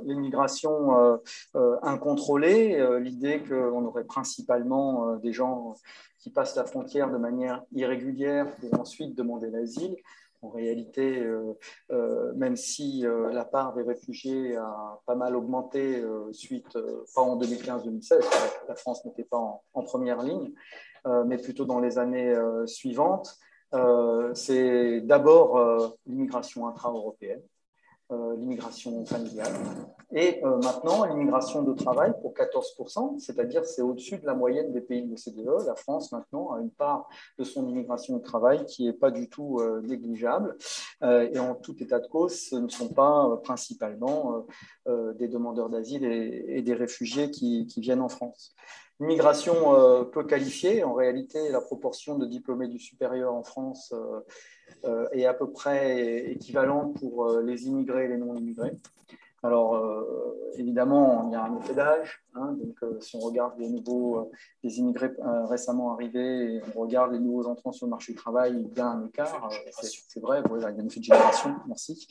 l'immigration 0.04 1.20
incontrôlée, 1.82 2.84
l'idée 3.00 3.40
qu'on 3.48 3.84
aurait 3.84 4.04
principalement 4.04 5.14
des 5.16 5.32
gens 5.32 5.74
qui 6.18 6.30
passent 6.30 6.56
la 6.56 6.64
frontière 6.64 7.10
de 7.10 7.18
manière 7.18 7.62
irrégulière 7.72 8.46
pour 8.56 8.80
ensuite 8.80 9.14
demander 9.14 9.48
l'asile, 9.50 9.94
en 10.42 10.48
réalité, 10.48 11.20
euh, 11.20 11.52
euh, 11.90 12.32
même 12.34 12.56
si 12.56 13.06
euh, 13.06 13.30
la 13.32 13.44
part 13.44 13.74
des 13.74 13.82
réfugiés 13.82 14.56
a 14.56 14.98
pas 15.06 15.14
mal 15.14 15.36
augmenté 15.36 16.02
suite, 16.32 16.78
pas 17.14 17.22
en 17.22 17.38
2015-2016, 17.38 18.20
la 18.68 18.74
France 18.74 19.04
n'était 19.04 19.24
pas 19.24 19.38
en, 19.74 19.82
première 19.82 20.22
ligne, 20.22 20.52
mais 21.26 21.38
plutôt 21.38 21.64
dans 21.64 21.80
les 21.80 21.98
années 21.98 22.34
suivantes, 22.66 23.38
c'est 24.34 25.00
d'abord 25.00 25.96
l'immigration 26.06 26.68
intra-européenne. 26.68 27.42
Euh, 28.12 28.36
l'immigration 28.36 29.04
familiale. 29.04 29.52
Et 30.12 30.44
euh, 30.44 30.58
maintenant, 30.58 31.04
l'immigration 31.04 31.62
de 31.62 31.72
travail 31.74 32.12
pour 32.20 32.34
14%, 32.34 33.18
c'est-à-dire 33.20 33.64
c'est 33.64 33.82
au-dessus 33.82 34.18
de 34.18 34.26
la 34.26 34.34
moyenne 34.34 34.72
des 34.72 34.80
pays 34.80 35.02
de 35.02 35.10
l'OCDE. 35.10 35.66
La 35.66 35.76
France, 35.76 36.10
maintenant, 36.10 36.52
a 36.52 36.60
une 36.60 36.70
part 36.70 37.08
de 37.38 37.44
son 37.44 37.68
immigration 37.68 38.16
de 38.16 38.22
travail 38.22 38.66
qui 38.66 38.86
n'est 38.86 38.92
pas 38.92 39.10
du 39.10 39.28
tout 39.28 39.60
euh, 39.60 39.80
négligeable. 39.82 40.56
et 41.02 41.38
en 41.38 41.54
tout 41.54 41.80
état 41.82 42.00
de 42.00 42.06
cause, 42.06 42.34
ce 42.34 42.56
ne 42.56 42.68
sont 42.68 42.88
pas 42.88 43.40
principalement 43.42 44.44
des 44.86 45.28
demandeurs 45.28 45.70
d'asile 45.70 46.04
et, 46.04 46.62
des 46.62 46.74
réfugiés 46.74 47.30
qui, 47.30 47.66
qui, 47.66 47.80
viennent 47.80 48.02
en 48.02 48.08
France. 48.08 48.54
L'immigration 49.00 50.04
peu 50.12 50.24
qualifiée, 50.24 50.84
en 50.84 50.92
réalité, 50.92 51.48
la 51.48 51.62
proportion 51.62 52.18
de 52.18 52.26
diplômés 52.26 52.68
du 52.68 52.78
supérieur 52.78 53.32
en 53.32 53.42
France 53.42 53.94
euh, 54.84 55.08
est 55.12 55.26
à 55.26 55.34
peu 55.34 55.50
près 55.50 56.30
équivalente 56.30 56.98
pour 56.98 57.26
euh, 57.26 57.42
les 57.42 57.66
immigrés 57.66 58.06
et 58.06 58.08
les 58.08 58.16
non-immigrés. 58.16 58.72
Alors, 59.42 59.74
euh, 59.74 60.36
évidemment, 60.58 61.26
il 61.26 61.32
y 61.32 61.34
a 61.34 61.44
un 61.44 61.56
effet 61.58 61.72
d'âge. 61.72 62.22
Hein, 62.34 62.56
donc, 62.62 63.02
si 63.02 63.16
on 63.16 63.20
regarde 63.20 63.54
les 63.58 63.68
nouveaux, 63.68 64.30
les 64.62 64.78
immigrés 64.78 65.10
récemment 65.48 65.92
arrivés, 65.94 66.56
et 66.56 66.60
on 66.74 66.80
regarde 66.80 67.12
les 67.12 67.18
nouveaux 67.18 67.46
entrants 67.46 67.72
sur 67.72 67.86
le 67.86 67.90
marché 67.90 68.12
du 68.12 68.18
travail, 68.18 68.68
il 68.70 68.76
y 68.76 68.80
a 68.80 68.86
un 68.86 69.06
écart. 69.06 69.50
C'est 69.80 70.20
vrai, 70.20 70.42
il 70.54 70.60
y 70.60 70.64
a 70.64 70.68
un 70.68 70.86
effet 70.86 71.00
de 71.00 71.04
génération, 71.04 71.54
merci. 71.66 72.06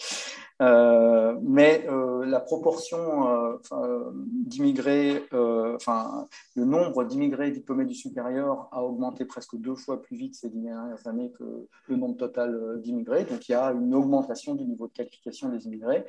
mais 0.59 1.85
la 2.25 2.39
proportion 2.39 3.59
d'immigrés, 4.13 5.23
enfin, 5.31 6.27
le 6.55 6.65
nombre 6.65 7.05
d'immigrés 7.05 7.51
diplômés 7.51 7.85
du 7.85 7.95
supérieur 7.95 8.67
a 8.71 8.83
augmenté 8.83 9.23
presque 9.23 9.55
deux 9.55 9.75
fois 9.75 10.01
plus 10.01 10.17
vite 10.17 10.35
ces 10.35 10.49
dernières 10.49 11.07
années 11.07 11.31
que 11.31 11.67
le 11.87 11.95
nombre 11.95 12.17
total 12.17 12.81
d'immigrés. 12.81 13.23
Donc, 13.23 13.47
il 13.47 13.53
y 13.53 13.55
a 13.55 13.71
une 13.71 13.93
augmentation 13.93 14.55
du 14.55 14.65
niveau 14.65 14.87
de 14.87 14.93
qualification 14.93 15.49
des 15.49 15.65
immigrés 15.65 16.05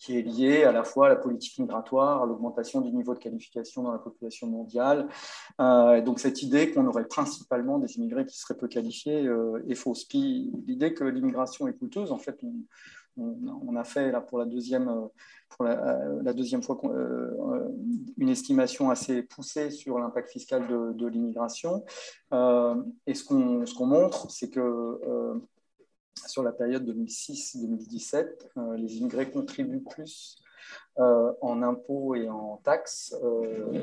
qui 0.00 0.18
est 0.18 0.22
lié 0.22 0.64
à 0.64 0.72
la 0.72 0.82
fois 0.82 1.06
à 1.06 1.08
la 1.10 1.16
politique 1.16 1.58
migratoire, 1.58 2.22
à 2.22 2.26
l'augmentation 2.26 2.80
du 2.80 2.90
niveau 2.90 3.14
de 3.14 3.18
qualification 3.18 3.82
dans 3.82 3.92
la 3.92 3.98
population 3.98 4.46
mondiale. 4.46 5.06
Euh, 5.60 6.00
donc 6.00 6.20
cette 6.20 6.42
idée 6.42 6.70
qu'on 6.72 6.86
aurait 6.86 7.06
principalement 7.06 7.78
des 7.78 7.96
immigrés 7.96 8.24
qui 8.24 8.38
seraient 8.38 8.56
peu 8.56 8.66
qualifiés 8.66 9.26
euh, 9.26 9.62
est 9.68 9.74
fausse. 9.74 10.04
Puis 10.04 10.50
l'idée 10.66 10.94
que 10.94 11.04
l'immigration 11.04 11.68
est 11.68 11.74
coûteuse, 11.74 12.12
en 12.12 12.18
fait, 12.18 12.40
on, 13.18 13.76
a 13.76 13.84
fait 13.84 14.10
là 14.10 14.22
pour 14.22 14.38
la 14.38 14.46
deuxième, 14.46 14.90
deuxième 16.34 16.62
fois 16.62 16.80
une 18.16 18.28
estimation 18.30 18.88
assez 18.88 19.22
poussée 19.22 19.70
sur 19.70 19.98
l'impact 19.98 20.30
fiscal 20.30 20.66
de, 20.66 21.06
l'immigration. 21.06 21.84
Euh, 22.32 22.82
et 23.06 23.12
ce 23.12 23.24
qu'on 23.24 23.86
montre, 23.86 24.30
c'est 24.30 24.48
que 24.48 24.98
sur 26.14 26.42
la 26.42 26.52
période 26.52 26.88
2006-2017, 26.88 28.26
euh, 28.56 28.76
les 28.76 28.98
immigrés 28.98 29.30
contribuent 29.30 29.82
plus 29.82 30.38
euh, 30.98 31.32
en 31.40 31.62
impôts 31.62 32.14
et 32.14 32.28
en 32.28 32.60
taxes 32.62 33.14
euh, 33.22 33.82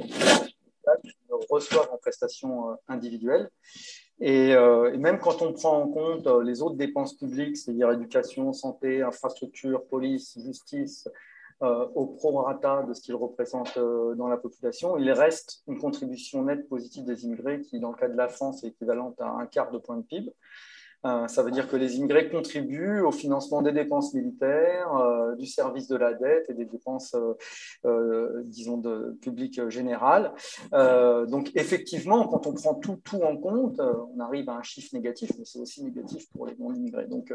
reçoivent 1.50 1.90
en 1.92 1.98
prestations 1.98 2.78
individuelles. 2.88 3.50
Et, 4.20 4.56
même 4.98 5.20
quand 5.20 5.42
on 5.42 5.54
prend 5.54 5.82
en 5.82 5.90
compte 5.90 6.26
les 6.44 6.62
autres 6.62 6.78
dépenses 6.78 7.16
publiques, 7.16 7.58
c'est-à-dire 7.58 7.92
éducation, 7.92 8.52
santé, 8.54 9.02
infrastructure, 9.02 9.86
police, 9.86 10.40
justice, 10.42 11.08
au 11.62 12.06
prorata 12.06 12.84
de 12.84 12.94
ce 12.94 13.02
qu'ils 13.02 13.16
représentent 13.16 13.78
dans 13.78 14.28
la 14.28 14.38
population, 14.38 14.98
il 14.98 15.12
reste 15.12 15.62
une 15.68 15.78
contribution 15.78 16.44
nette 16.44 16.68
positive 16.70 17.04
des 17.04 17.26
immigrés 17.26 17.62
qui, 17.62 17.80
dans 17.80 17.92
le 17.92 17.98
cas 17.98 18.08
de 18.08 18.18
la 18.18 18.30
France, 18.30 18.64
est 18.64 18.70
équivalente 18.70 19.20
à 19.20 19.28
un 19.28 19.46
quart 19.46 19.70
de 19.72 19.78
point 19.78 19.98
de 19.98 20.04
PIB. 20.04 20.32
Euh, 21.08 21.28
ça 21.28 21.44
veut 21.44 21.52
dire 21.52 21.68
que 21.70 21.78
les 21.78 21.96
immigrés 21.96 22.30
contribuent 22.30 23.02
au 23.02 23.12
financement 23.12 23.62
des 23.62 23.72
dépenses 23.72 24.14
militaires, 24.14 24.94
euh, 24.96 25.36
du 25.36 25.46
service 25.46 25.88
de 25.88 25.96
la 25.96 26.14
dette 26.14 26.50
et 26.50 26.54
des 26.54 26.66
dépenses, 26.66 27.16
euh, 27.86 28.44
disons, 28.44 28.78
de, 28.78 29.18
publiques 29.22 29.70
générales. 29.70 30.34
donc, 30.72 31.52
effectivement, 31.56 32.28
quand 32.28 32.48
on 32.48 32.54
prend 32.54 32.76
tout, 32.76 32.98
tout 33.04 33.22
en 33.22 33.38
compte, 33.38 33.80
on 33.80 34.20
arrive 34.20 34.50
à 34.50 34.54
un 34.54 34.64
chiffre 34.64 34.90
négatif, 34.94 35.32
mais 35.38 35.46
c'est 35.46 35.60
aussi 35.60 35.84
négatif 35.84 36.30
pour 36.32 36.46
les 36.48 36.56
non-immigrés. 36.58 37.08
Donc, 37.08 37.34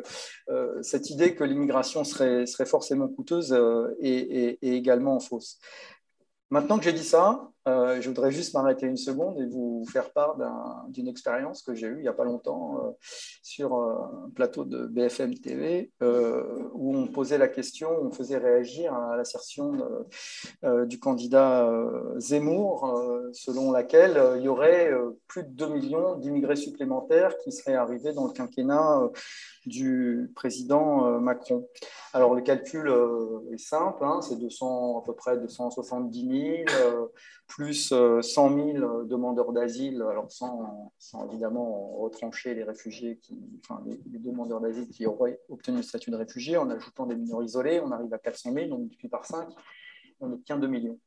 cette 0.83 1.11
idée 1.11 1.35
que 1.35 1.45
l'immigration 1.45 2.05
serait, 2.05 2.47
serait 2.47 2.67
forcément 2.67 3.09
coûteuse 3.09 3.53
est, 4.01 4.59
est 4.63 4.69
également 4.69 5.19
fausse. 5.21 5.59
Maintenant 6.51 6.79
que 6.79 6.85
j'ai 6.85 6.93
dit 6.93 7.05
ça, 7.05 7.51
euh, 7.69 8.01
je 8.01 8.09
voudrais 8.09 8.33
juste 8.33 8.55
m'arrêter 8.55 8.87
une 8.87 8.97
seconde 8.97 9.39
et 9.39 9.47
vous 9.47 9.85
faire 9.93 10.11
part 10.13 10.37
d'une 10.89 11.07
expérience 11.07 11.63
que 11.63 11.75
j'ai 11.75 11.87
eue 11.87 11.99
il 11.99 12.03
n'y 12.03 12.09
a 12.09 12.13
pas 12.13 12.25
longtemps 12.25 12.85
euh, 12.85 12.91
sur 13.43 13.77
euh, 13.77 13.95
un 14.27 14.31
plateau 14.31 14.65
de 14.65 14.87
BFM 14.87 15.35
TV 15.35 15.93
où 16.01 16.97
on 16.97 17.07
posait 17.07 17.39
la 17.39 17.47
question, 17.49 17.91
on 18.03 18.11
faisait 18.11 18.39
réagir 18.39 18.93
à 18.95 19.17
l'assertion 19.17 19.73
du 20.87 20.99
candidat 20.99 21.71
Zemmour 22.19 23.31
selon 23.33 23.71
laquelle 23.71 24.21
il 24.37 24.43
y 24.43 24.49
aurait 24.49 24.93
plus 25.29 25.45
de 25.45 25.51
2 25.51 25.69
millions 25.69 26.17
d'immigrés 26.17 26.57
supplémentaires 26.57 27.37
qui 27.39 27.53
seraient 27.53 27.75
arrivés 27.75 28.13
dans 28.13 28.27
le 28.27 28.33
quinquennat 28.33 29.09
du 29.67 30.33
président 30.35 31.21
Macron. 31.21 31.69
Alors 32.13 32.35
le 32.35 32.43
calcul 32.43 32.93
est 33.53 33.59
simple, 33.59 34.05
hein, 34.05 34.21
c'est 34.23 34.35
à 34.35 35.03
peu 35.05 35.15
près 35.15 35.39
270 35.39 36.65
000 36.67 37.11
plus 37.55 37.93
100 37.93 37.95
euh, 37.95 38.23
000 38.23 39.05
demandeurs 39.05 39.53
d'asile, 39.53 40.03
alors 40.09 40.33
sans, 40.33 40.91
évidemment 41.29 41.99
retrancher 41.99 42.55
les 42.55 42.65
réfugiés, 42.65 43.21
les, 43.85 44.19
demandeurs 44.19 44.63
d'asile 44.63 44.89
qui 44.89 45.05
auraient 45.05 45.39
obtenu 45.51 45.77
le 45.77 45.83
statut 45.83 46.11
de 46.11 46.17
réfugié, 46.17 46.57
en 46.57 46.71
ajoutant 46.71 47.05
des 47.05 47.15
mineurs 47.15 47.43
isolés, 47.43 47.79
on 47.81 47.91
arrive 47.91 48.13
à 48.15 48.19
400 48.19 48.55
000, 48.55 48.67
on 48.73 48.79
multiplie 48.79 49.11
par 49.11 49.27
5, 49.27 49.49
on 50.21 50.29
n'obtient 50.29 50.57
2 50.57 50.67
millions. 50.67 50.99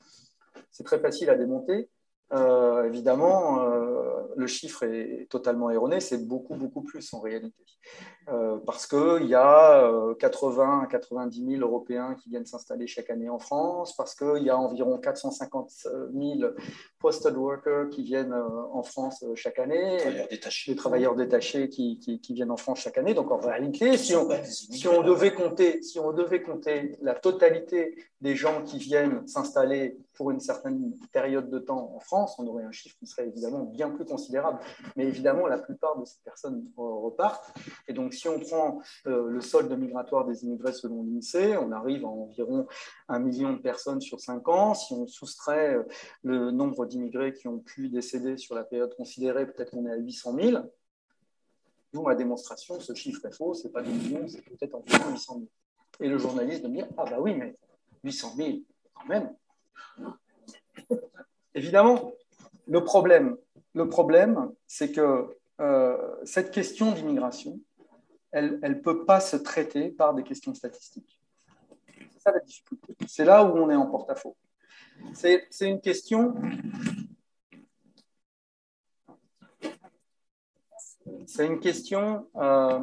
C'est 0.70 0.84
très 0.84 1.00
facile 1.00 1.32
à 1.32 1.36
démonter. 1.36 1.90
Euh, 2.32 2.84
évidemment, 2.84 3.64
euh, 3.64 4.22
le 4.36 4.46
chiffre 4.46 4.84
est 4.84 5.28
totalement 5.32 5.72
erroné, 5.72 6.00
c'est 6.00 6.28
beaucoup, 6.28 6.56
beaucoup 6.56 6.84
plus 6.84 7.12
en 7.16 7.22
réalité. 7.22 7.64
Euh, 8.28 8.58
parce 8.66 8.88
qu'il 8.88 9.28
y 9.28 9.36
a 9.36 9.92
80 10.20 10.82
à 10.84 10.88
90 10.88 11.58
000 11.58 11.62
Européens 11.62 12.16
qui 12.16 12.30
viennent 12.30 12.46
s'installer 12.46 12.88
chaque 12.88 13.10
année 13.10 13.30
en 13.30 13.38
France, 13.38 13.96
parce 13.96 14.16
qu'il 14.16 14.44
y 14.44 14.50
a 14.50 14.58
environ 14.58 14.98
450 14.98 15.70
000 16.14 16.52
posted 17.00 17.36
workers 17.36 17.90
qui 17.90 18.04
viennent 18.04 18.34
en 18.34 18.82
France 18.84 19.24
chaque 19.36 19.60
année, 19.60 19.98
des 20.32 20.76
travailleurs 20.76 21.16
détachés 21.16 21.70
qui, 21.70 22.00
qui, 22.00 22.34
viennent 22.34 22.52
en 22.52 22.58
France 22.58 22.80
chaque 22.80 22.98
année. 22.98 23.14
Donc 23.14 23.32
en 23.32 23.38
réalité, 23.38 23.98
si 23.98 24.16
on, 24.16 24.28
si 24.44 24.88
on, 24.88 25.04
devait, 25.04 25.34
compter, 25.34 25.84
si 25.84 26.00
on 26.00 26.12
devait 26.12 26.42
compter 26.42 26.98
la 27.02 27.14
totalité 27.14 27.96
des 28.22 28.36
gens 28.36 28.64
qui 28.64 28.80
viennent 28.80 29.28
s'installer 29.28 30.00
pour 30.16 30.32
une 30.32 30.40
certaine 30.40 30.94
période 31.12 31.50
de 31.50 31.60
temps 31.60 31.92
en 31.96 32.00
France, 32.00 32.36
on 32.40 32.48
aurait 32.48 32.64
un 32.64 32.72
chiffre 32.72 32.96
qui 32.98 33.06
serait 33.06 33.28
évidemment 33.28 33.64
bien 33.64 33.90
plus 33.90 34.06
considérable. 34.06 34.60
Mais 34.96 35.06
évidemment, 35.06 35.46
la 35.46 35.60
plupart 35.60 36.00
de 36.00 36.06
ces 36.06 36.18
personnes 36.24 36.66
repartent. 36.76 37.54
Et 37.88 37.94
donc, 37.94 38.15
si 38.16 38.28
on 38.28 38.40
prend 38.40 38.82
euh, 39.08 39.28
le 39.30 39.42
solde 39.42 39.72
migratoire 39.78 40.26
des 40.26 40.44
immigrés 40.44 40.74
selon 40.74 41.04
l'INSEE, 41.04 41.58
on 41.58 41.72
arrive 41.72 42.06
à 42.06 42.08
environ 42.08 42.68
un 43.08 43.20
million 43.20 43.54
de 43.54 43.60
personnes 43.60 44.02
sur 44.02 44.20
cinq 44.20 44.48
ans. 44.48 44.74
Si 44.74 44.94
on 44.94 45.06
soustrait 45.08 45.76
euh, 45.76 45.84
le 46.24 46.52
nombre 46.52 46.86
d'immigrés 46.86 47.34
qui 47.34 47.48
ont 47.48 47.60
pu 47.60 47.90
décéder 47.90 48.38
sur 48.38 48.56
la 48.56 48.64
période 48.64 48.96
considérée, 48.96 49.46
peut-être 49.46 49.72
qu'on 49.72 49.86
est 49.86 49.92
à 49.92 49.98
800 49.98 50.36
000. 50.40 50.64
D'où 51.94 52.02
ma 52.02 52.16
démonstration, 52.16 52.80
ce 52.80 52.94
chiffre 52.94 53.26
est 53.26 53.36
faux, 53.36 53.54
ce 53.54 53.68
n'est 53.68 53.74
pas 53.74 53.82
2 53.82 53.92
millions, 53.92 54.28
c'est 54.28 54.44
peut-être 54.44 54.76
environ 54.76 55.12
800 55.12 55.34
000. 55.36 55.48
Et 56.02 56.10
le 56.10 56.18
journaliste 56.18 56.64
de 56.64 56.68
me 56.68 56.76
dire, 56.76 56.88
ah 56.98 57.06
bah 57.06 57.18
oui, 57.20 57.36
mais 57.36 57.56
800 58.04 58.34
000, 58.36 58.50
quand 58.94 59.08
même, 59.08 59.34
Évidemment, 61.54 62.12
le 62.68 62.84
problème, 62.84 63.38
le 63.74 63.88
problème 63.88 64.52
c'est 64.68 64.92
que 64.92 65.38
euh, 65.62 66.16
cette 66.26 66.52
question 66.52 66.92
d'immigration, 66.92 67.60
elle 68.36 68.60
ne 68.62 68.74
peut 68.74 69.06
pas 69.06 69.22
se 69.22 69.38
traiter 69.38 69.90
par 69.90 70.14
des 70.14 70.24
questions 70.24 70.54
statistiques. 70.54 71.20
C'est 72.12 72.20
ça 72.22 72.32
la 72.32 72.40
difficulté. 72.40 72.96
C'est 73.08 73.24
là 73.24 73.46
où 73.46 73.58
on 73.58 73.70
est 73.70 73.76
en 73.76 73.88
porte-à-faux. 73.88 74.36
C'est 75.14 75.48
une 75.62 75.80
question. 75.80 76.36
C'est 81.28 81.46
une 81.46 81.60
question 81.60 82.28
euh, 82.36 82.80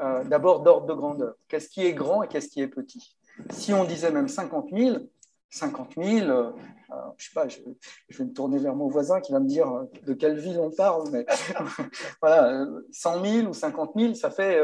euh, 0.00 0.24
d'abord 0.24 0.62
d'ordre 0.62 0.86
de 0.86 0.94
grandeur. 0.94 1.34
Qu'est-ce 1.48 1.68
qui 1.68 1.86
est 1.86 1.94
grand 1.94 2.22
et 2.22 2.28
qu'est-ce 2.28 2.48
qui 2.48 2.60
est 2.60 2.68
petit? 2.68 3.16
Si 3.50 3.72
on 3.72 3.84
disait 3.84 4.10
même 4.10 4.28
50 4.28 4.70
000, 4.70 4.98
50 5.54 5.94
000, 5.96 6.28
euh, 6.28 6.50
je 7.16 7.26
sais 7.26 7.32
pas, 7.32 7.46
je, 7.46 7.58
vais 8.18 8.24
me 8.24 8.32
tourner 8.32 8.58
vers 8.58 8.74
mon 8.74 8.88
voisin 8.88 9.20
qui 9.20 9.30
va 9.30 9.38
me 9.38 9.46
dire 9.46 9.68
euh, 9.68 9.84
de 10.04 10.12
quelle 10.12 10.36
ville 10.36 10.58
on 10.58 10.72
parle, 10.72 11.08
mais 11.12 11.24
voilà, 12.20 12.66
100 12.90 13.24
euh, 13.24 13.40
000 13.42 13.48
ou 13.50 13.54
50 13.54 13.92
000, 13.96 14.14
ça 14.14 14.30
fait 14.30 14.60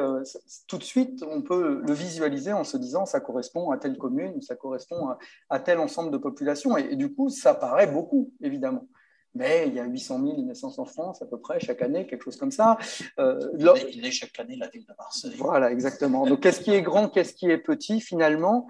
tout 0.66 0.78
de 0.78 0.82
suite, 0.82 1.23
on 1.23 1.42
peut 1.42 1.80
le 1.87 1.92
visualiser 1.92 2.52
en 2.52 2.64
se 2.64 2.76
disant 2.76 3.06
ça 3.06 3.20
correspond 3.20 3.70
à 3.70 3.78
telle 3.78 3.97
commune, 3.99 4.42
ça 4.42 4.56
correspond 4.56 5.14
à, 5.49 5.61
tel 5.61 5.78
ensemble 5.78 6.11
de 6.11 6.18
population, 6.18 6.76
et, 6.76 6.97
du 6.97 7.14
coup, 7.14 7.28
ça 7.28 7.54
paraît 7.54 7.87
beaucoup, 7.87 8.32
évidemment. 8.40 8.88
Mais 9.34 9.64
il 9.68 9.75
y 9.75 9.80
a 9.80 9.84
800 9.84 10.20
000 10.25 10.42
naissances 10.42 10.78
en 10.78 10.84
France 10.84 11.22
à 11.22 11.26
peu 11.26 11.38
près 11.38 11.60
chaque 11.60 11.82
année, 11.82 12.06
quelque 12.06 12.25
chose 12.25 12.37
comme 12.37 12.50
ça. 12.50 12.78
il, 13.18 14.04
est, 14.04 14.10
chaque 14.10 14.38
année 14.38 14.56
la 14.56 14.68
ville 14.68 14.84
de 14.87 14.94
Marseille. 14.96 15.34
Voilà, 15.37 15.70
exactement. 15.70 16.26
Donc 16.26 16.40
qu'est-ce 16.40 16.60
qui 16.60 16.72
est 16.72 16.82
grand, 16.82 17.08
qu'est-ce 17.08 17.34
qui 17.34 17.50
est 17.50 17.58
petit 17.58 18.00
Finalement, 18.00 18.66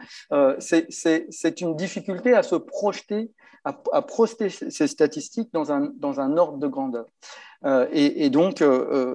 c'est 0.58 1.60
une 1.60 1.76
difficulté 1.76 2.34
à 2.34 2.42
se 2.42 2.56
projeter, 2.56 3.32
à, 3.64 3.80
à 3.92 4.02
projeter 4.02 4.48
ces 4.48 4.86
statistiques 4.86 5.50
dans 5.52 5.72
un, 5.72 5.92
dans 5.96 6.20
un 6.20 6.36
ordre 6.36 6.58
de 6.58 6.66
grandeur. 6.66 7.06
Et, 7.92 8.24
et, 8.24 8.30
donc, 8.30 8.62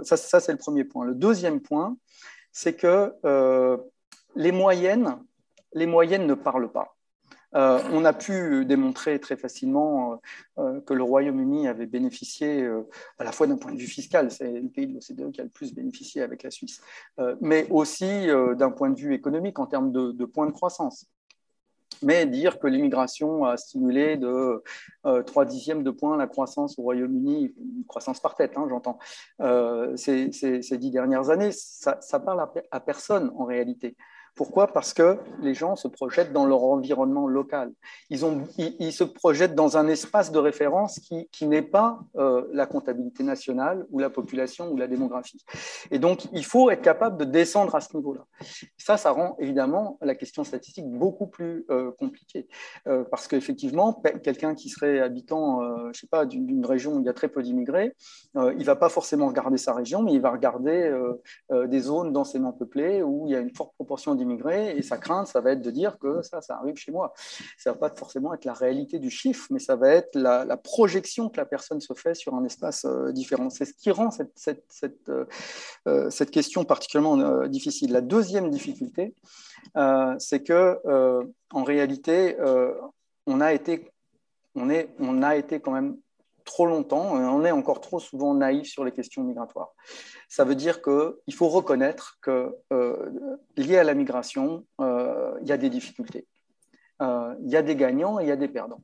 ça, 0.03 0.17
ça 0.17 0.39
c'est 0.39 0.51
le 0.51 0.57
premier 0.57 0.83
point. 0.83 1.05
Le 1.05 1.15
deuxième 1.15 1.61
point, 1.61 1.97
c'est 2.51 2.73
que 2.73 3.13
les 4.35 4.51
moyennes, 4.51 5.17
les 5.73 5.85
moyennes 5.85 6.27
ne 6.27 6.33
parlent 6.33 6.71
pas. 6.71 6.94
Euh, 7.55 7.79
on 7.93 8.03
a 8.03 8.13
pu 8.13 8.65
démontrer 8.65 9.19
très 9.19 9.38
facilement 9.38 10.13
euh, 10.13 10.15
euh, 10.59 10.81
que 10.81 10.93
le 10.93 11.03
Royaume-Uni 11.03 11.67
avait 11.67 11.85
bénéficié 11.85 12.67
à 13.17 13.24
la 13.24 13.31
fois 13.31 13.47
d'un 13.47 13.57
point 13.57 13.71
de 13.71 13.77
vue 13.77 13.88
fiscal, 13.88 14.29
c'est 14.31 14.51
le 14.51 14.67
pays 14.69 14.88
de 14.88 14.93
l'OCDE 14.93 15.31
qui 15.31 15.41
a 15.41 15.43
le 15.43 15.50
plus 15.50 15.74
bénéficié 15.74 16.21
avec 16.21 16.43
la 16.43 16.51
Suisse, 16.51 16.81
mais 17.41 17.67
aussi 17.69 18.27
d'un 18.27 18.71
point 18.71 18.89
de 18.89 19.00
vue 19.00 19.13
économique 19.13 19.59
en 19.59 19.67
termes 19.67 19.91
de, 19.91 20.25
points 20.25 20.47
de 20.47 20.51
croissance. 20.51 21.07
Mais 22.01 22.25
dire 22.25 22.59
que 22.59 22.67
l'immigration 22.67 23.45
a 23.45 23.57
stimulé 23.57 24.17
de 24.17 24.63
3 25.03 25.45
dixièmes 25.45 25.83
de 25.83 25.91
points 25.91 26.17
la 26.17 26.27
croissance 26.27 26.77
au 26.77 26.83
Royaume-Uni, 26.83 27.53
croissance 27.88 28.19
par 28.19 28.35
tête, 28.35 28.57
hein, 28.57 28.67
j'entends, 28.69 29.00
ces, 29.95 30.77
dix 30.77 30.91
dernières 30.91 31.29
années, 31.29 31.51
ça, 31.51 32.19
parle 32.19 32.47
à 32.71 32.79
personne 32.79 33.31
en 33.38 33.45
réalité. 33.45 33.95
Pourquoi? 34.36 34.68
Parce 34.68 34.94
que 34.94 35.18
les 35.42 35.54
gens 35.54 35.77
se 35.77 35.88
projettent 35.88 36.34
dans 36.34 36.46
leur 36.46 36.62
environnement 36.63 37.25
local. 37.25 37.72
Ils, 38.10 38.20
se 38.20 39.04
projettent 39.06 39.56
dans 39.56 39.77
un 39.77 39.88
espace 39.88 40.30
de 40.30 40.39
référence 40.39 41.00
qui, 41.00 41.30
qui 41.32 41.48
n'est 41.48 41.62
pas 41.62 42.01
euh, 42.18 42.46
la 42.51 42.65
comptabilité 42.65 43.24
nationale 43.24 43.86
ou 43.92 44.00
la 44.00 44.10
population 44.10 44.70
ou 44.72 44.75
la 44.75 44.88
démographie. 44.88 45.42
Et 45.89 46.00
donc, 46.00 46.25
il 46.34 46.44
faut 46.44 46.70
être 46.70 46.82
capable 46.82 47.18
de 47.18 47.24
descendre 47.24 47.75
à 47.75 47.80
ce 47.80 47.96
niveau-là. 47.96 48.25
Ça, 48.77 48.98
ça 48.98 49.12
rend 49.12 49.38
évidemment 49.39 49.98
la 50.01 50.15
question 50.15 50.44
statistique 50.44 50.86
beaucoup 50.86 51.27
plus 51.27 51.65
euh, 51.70 51.92
compliquée. 51.98 52.50
Euh, 52.88 53.06
parce 53.10 53.30
qu'effectivement, 53.30 53.94
quelqu'un 54.22 54.54
qui 54.54 54.68
serait 54.68 55.00
habitant, 55.00 55.62
je 55.94 56.00
sais 56.00 56.08
pas, 56.08 56.25
d'une 56.25 56.65
région 56.65 56.96
où 56.96 57.00
il 57.00 57.06
y 57.06 57.10
a 57.10 57.13
très 57.13 57.30
peu 57.30 57.42
d'immigrés, 57.42 57.94
il 58.36 58.58
ne 58.58 58.63
va 58.65 58.75
pas 58.75 58.89
forcément 58.89 59.27
regarder 59.27 59.58
sa 59.58 59.74
région, 59.74 60.01
mais 60.01 60.12
il 60.12 60.20
va 60.20 60.32
regarder 60.32 60.94
des 61.51 61.80
zones 61.80 62.12
densément 62.12 62.51
peuplées 62.51 63.01
où 63.01 63.25
il 63.27 63.32
y 63.32 63.36
a 63.36 63.39
une 63.39 63.56
forte 63.56 63.74
proportion 63.75 64.13
d'immigrés 64.13 64.25
et 64.32 64.82
sa 64.82 64.98
crainte, 64.98 65.27
ça 65.27 65.41
va 65.41 65.51
être 65.51 65.62
de 65.62 65.72
dire 65.72 65.98
que 66.00 66.22
ça, 66.22 66.41
ça 66.41 66.58
arrive 66.58 66.75
chez 66.75 66.91
moi. 66.91 67.13
Ça 67.58 67.72
va 67.72 67.77
pas 67.77 67.96
forcément 67.96 68.34
être 68.34 68.46
la 68.46 68.53
réalité 68.53 69.00
du 69.00 69.10
chiffre, 69.10 69.48
mais 69.51 69.60
ça 69.60 69.75
va 69.75 69.89
être 69.89 70.15
la, 70.15 70.58
projection 70.58 71.29
que 71.29 71.38
la 71.38 71.46
personne 71.46 71.82
se 71.82 71.94
fait 71.94 72.13
sur 72.13 72.34
un 72.34 72.44
espace 72.44 72.86
euh, 72.86 73.12
différent. 73.12 73.50
C'est 73.50 73.65
ce 73.65 73.74
qui 73.74 73.91
rend 73.91 74.12
cette, 74.12 74.32
cette, 74.36 75.10
euh, 75.10 75.25
euh, 75.88 76.10
question 76.32 76.65
particulièrement 76.65 77.48
difficile. 77.48 77.91
La 77.91 78.01
deuxième 78.01 78.50
difficulté, 78.50 79.13
c'est 80.20 80.44
que 80.44 80.79
en 81.51 81.63
réalité, 81.63 82.38
on 83.27 83.41
a 83.41 83.53
été 83.53 83.91
on, 84.55 84.70
est, 84.70 84.89
on 85.00 85.22
a 85.22 85.36
été 85.36 85.60
quand 85.60 85.72
même 85.72 85.98
trop 86.45 86.65
longtemps, 86.65 87.11
on 87.11 87.43
est 87.43 87.51
encore 87.51 87.81
trop 87.81 87.99
souvent 87.99 88.33
naïf 88.33 88.67
sur 88.67 88.85
les 88.85 88.91
questions 88.91 89.23
migratoires. 89.23 89.73
Ça 90.29 90.45
veut 90.45 90.55
dire 90.55 90.81
qu'il 90.81 91.33
faut 91.33 91.49
reconnaître 91.49 92.19
que 92.21 92.55
euh, 92.71 93.09
lié 93.57 93.77
à 93.77 93.83
la 93.83 93.93
migration, 93.93 94.65
euh, 94.79 95.33
il 95.41 95.47
y 95.47 95.51
a 95.51 95.57
des 95.57 95.69
difficultés. 95.69 96.27
Euh, 97.01 97.35
il 97.43 97.51
y 97.51 97.57
a 97.57 97.61
des 97.61 97.75
gagnants 97.75 98.19
et 98.19 98.23
il 98.23 98.29
y 98.29 98.31
a 98.31 98.37
des 98.37 98.47
perdants. 98.47 98.83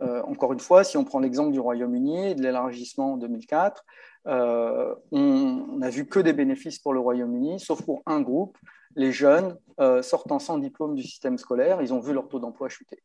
encore 0.00 0.52
une 0.52 0.58
fois, 0.58 0.82
si 0.82 0.96
on 0.96 1.04
prend 1.04 1.20
l'exemple 1.20 1.52
du 1.52 1.60
Royaume-Uni 1.60 2.30
et 2.30 2.34
de 2.34 2.42
l'élargissement 2.42 3.12
en 3.12 3.16
2004, 3.18 3.84
on 4.24 5.78
n'a 5.78 5.90
vu 5.90 6.06
que 6.06 6.18
des 6.18 6.32
bénéfices 6.32 6.80
pour 6.80 6.92
le 6.92 6.98
Royaume-Uni, 6.98 7.60
sauf 7.60 7.82
pour 7.82 8.02
un 8.06 8.20
groupe, 8.20 8.58
les 8.96 9.12
jeunes 9.12 9.56
sortant 10.02 10.40
sans 10.40 10.58
diplôme 10.58 10.96
du 10.96 11.04
système 11.04 11.38
scolaire, 11.38 11.80
ils 11.82 11.94
ont 11.94 12.00
vu 12.00 12.12
leur 12.12 12.26
taux 12.28 12.40
d'emploi 12.40 12.68
chuter. 12.68 13.00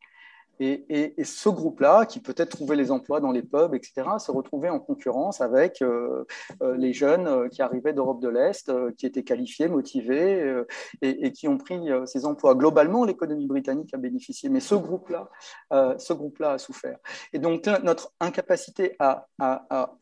Et, 0.60 1.14
ce 1.24 1.50
groupe-là, 1.50 2.06
qui 2.06 2.20
peut-être 2.20 2.50
trouvait 2.50 2.76
les 2.76 2.92
emplois 2.92 3.20
dans 3.20 3.32
les 3.32 3.44
pubs, 3.44 3.76
etc., 3.76 4.08
se 4.20 4.32
retrouvait 4.32 4.70
en 4.70 4.80
concurrence 4.80 5.42
avec 5.42 5.82
euh, 5.82 6.26
euh, 6.62 6.76
les 6.78 6.94
jeunes 6.94 7.28
euh, 7.28 7.48
qui 7.50 7.62
arrivaient 7.62 7.94
d'Europe 7.94 8.22
de 8.22 8.30
l'Est, 8.30 8.72
qui 8.96 9.06
étaient 9.06 9.24
qualifiés, 9.24 9.68
motivés 9.68 10.64
et, 11.02 11.32
qui 11.32 11.48
ont 11.48 11.58
pris 11.58 11.80
ces 12.06 12.26
emplois. 12.26 12.56
Globalement, 12.56 13.06
l'économie 13.06 13.48
britannique 13.48 13.94
a 13.94 13.98
bénéficié, 13.98 14.50
mais 14.50 14.60
ce 14.60 14.76
groupe-là, 14.76 15.30
ce 15.72 16.14
groupe-là 16.14 16.54
a 16.54 16.58
souffert. 16.58 16.98
Et 17.34 17.40
donc 17.40 17.66
notre 17.84 18.14
incapacité 18.20 18.96
à 19.00 19.28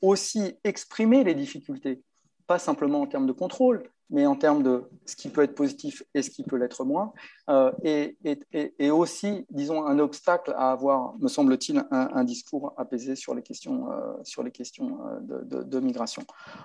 aussi 0.01 0.57
exprimer 0.63 1.23
les 1.23 1.35
difficultés, 1.35 2.01
pas 2.47 2.59
simplement 2.59 3.01
en 3.01 3.07
termes 3.07 3.27
de 3.27 3.31
contrôle, 3.31 3.83
mais 4.09 4.25
en 4.25 4.35
termes 4.35 4.61
de 4.61 4.83
ce 5.05 5.15
qui 5.15 5.29
peut 5.29 5.41
être 5.41 5.55
positif 5.55 6.03
et 6.13 6.21
ce 6.21 6.29
qui 6.29 6.43
peut 6.43 6.57
l'être 6.57 6.83
moins, 6.85 7.13
euh, 7.49 7.71
et, 7.83 8.91
aussi, 8.91 9.45
disons, 9.49 9.85
un 9.85 9.99
obstacle 9.99 10.53
à 10.57 10.71
avoir, 10.71 11.17
me 11.17 11.27
semble-t-il, 11.27 11.83
un, 11.91 12.23
discours 12.23 12.73
apaisé 12.77 13.15
sur 13.15 13.33
les 13.33 13.41
questions, 13.41 13.91
euh, 13.91 14.13
sur 14.23 14.43
les 14.43 14.51
questions 14.51 14.99
euh, 15.07 15.63
de, 15.63 15.79
migration. 15.79 16.23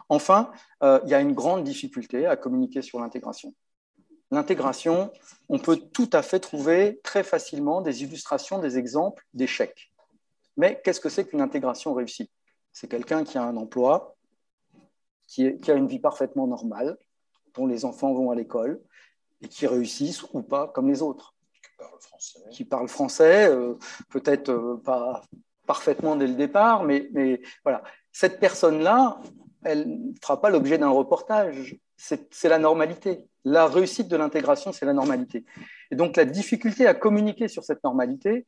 Enfin, 0.09 0.51
il 0.83 1.09
y 1.09 1.15
a 1.15 1.21
une 1.21 1.33
grande 1.33 1.65
difficulté 1.65 2.27
à 2.27 2.37
communiquer 2.37 2.83
sur 2.83 3.01
l'intégration. 3.01 3.55
L'intégration, 4.31 5.11
on 5.49 5.59
peut 5.59 5.77
tout 5.77 6.09
à 6.13 6.23
fait 6.23 6.39
trouver 6.39 7.01
très 7.03 7.25
facilement 7.25 7.81
des 7.81 8.05
illustrations, 8.05 8.59
des 8.61 8.79
exemples 8.79 9.27
d'échecs. 9.35 9.93
Mais 10.57 10.81
qu'est-ce 10.85 11.01
que 11.01 11.09
c'est 11.09 11.25
qu'une 11.25 11.41
intégration 11.41 11.95
réussie? 11.95 12.31
C'est 12.73 12.89
quelqu'un 12.89 13.25
qui 13.25 13.39
a 13.39 13.43
un 13.43 13.57
emploi, 13.57 14.17
qui, 15.31 15.59
qui 15.61 15.71
a 15.71 15.75
une 15.75 15.87
vie 15.87 16.01
parfaitement 16.01 16.47
normale, 16.47 16.99
dont 17.55 17.67
les 17.67 17.85
enfants 17.85 18.13
vont 18.13 18.31
à 18.31 18.35
l'école 18.35 18.81
et 19.41 19.49
qui 19.49 19.67
réussissent 19.67 20.25
ou 20.35 20.43
pas 20.43 20.69
comme 20.69 20.89
les 20.89 21.03
autres. 21.03 21.35
Qui 22.51 22.65
parlent 22.65 22.89
français, 22.89 23.49
euh, 23.49 23.75
peut-être 24.11 24.51
euh, 24.51 24.77
pas 24.85 25.23
parfaitement 25.67 26.17
dès 26.17 26.27
le 26.27 26.35
départ, 26.35 26.83
mais, 26.83 27.09
mais 27.13 27.41
voilà. 27.65 27.83
Cette 28.13 28.41
personne-là, 28.41 29.21
elle 29.65 29.89
ne 29.89 30.13
fera 30.21 30.41
pas 30.41 30.51
l'objet 30.51 30.77
d'un 30.79 30.91
reportage. 30.91 31.79
C'est 31.97 32.49
la 32.49 32.59
normalité. 32.59 33.29
La 33.45 33.67
réussite 33.67 34.09
de 34.09 34.17
l'intégration, 34.17 34.73
c'est 34.73 34.85
la 34.85 34.93
normalité. 34.93 35.45
Et 35.91 35.97
donc 35.97 36.17
la 36.17 36.25
difficulté 36.25 36.87
à 36.87 36.95
communiquer 36.95 37.47
sur 37.47 37.63
cette 37.63 37.85
normalité. 37.85 38.47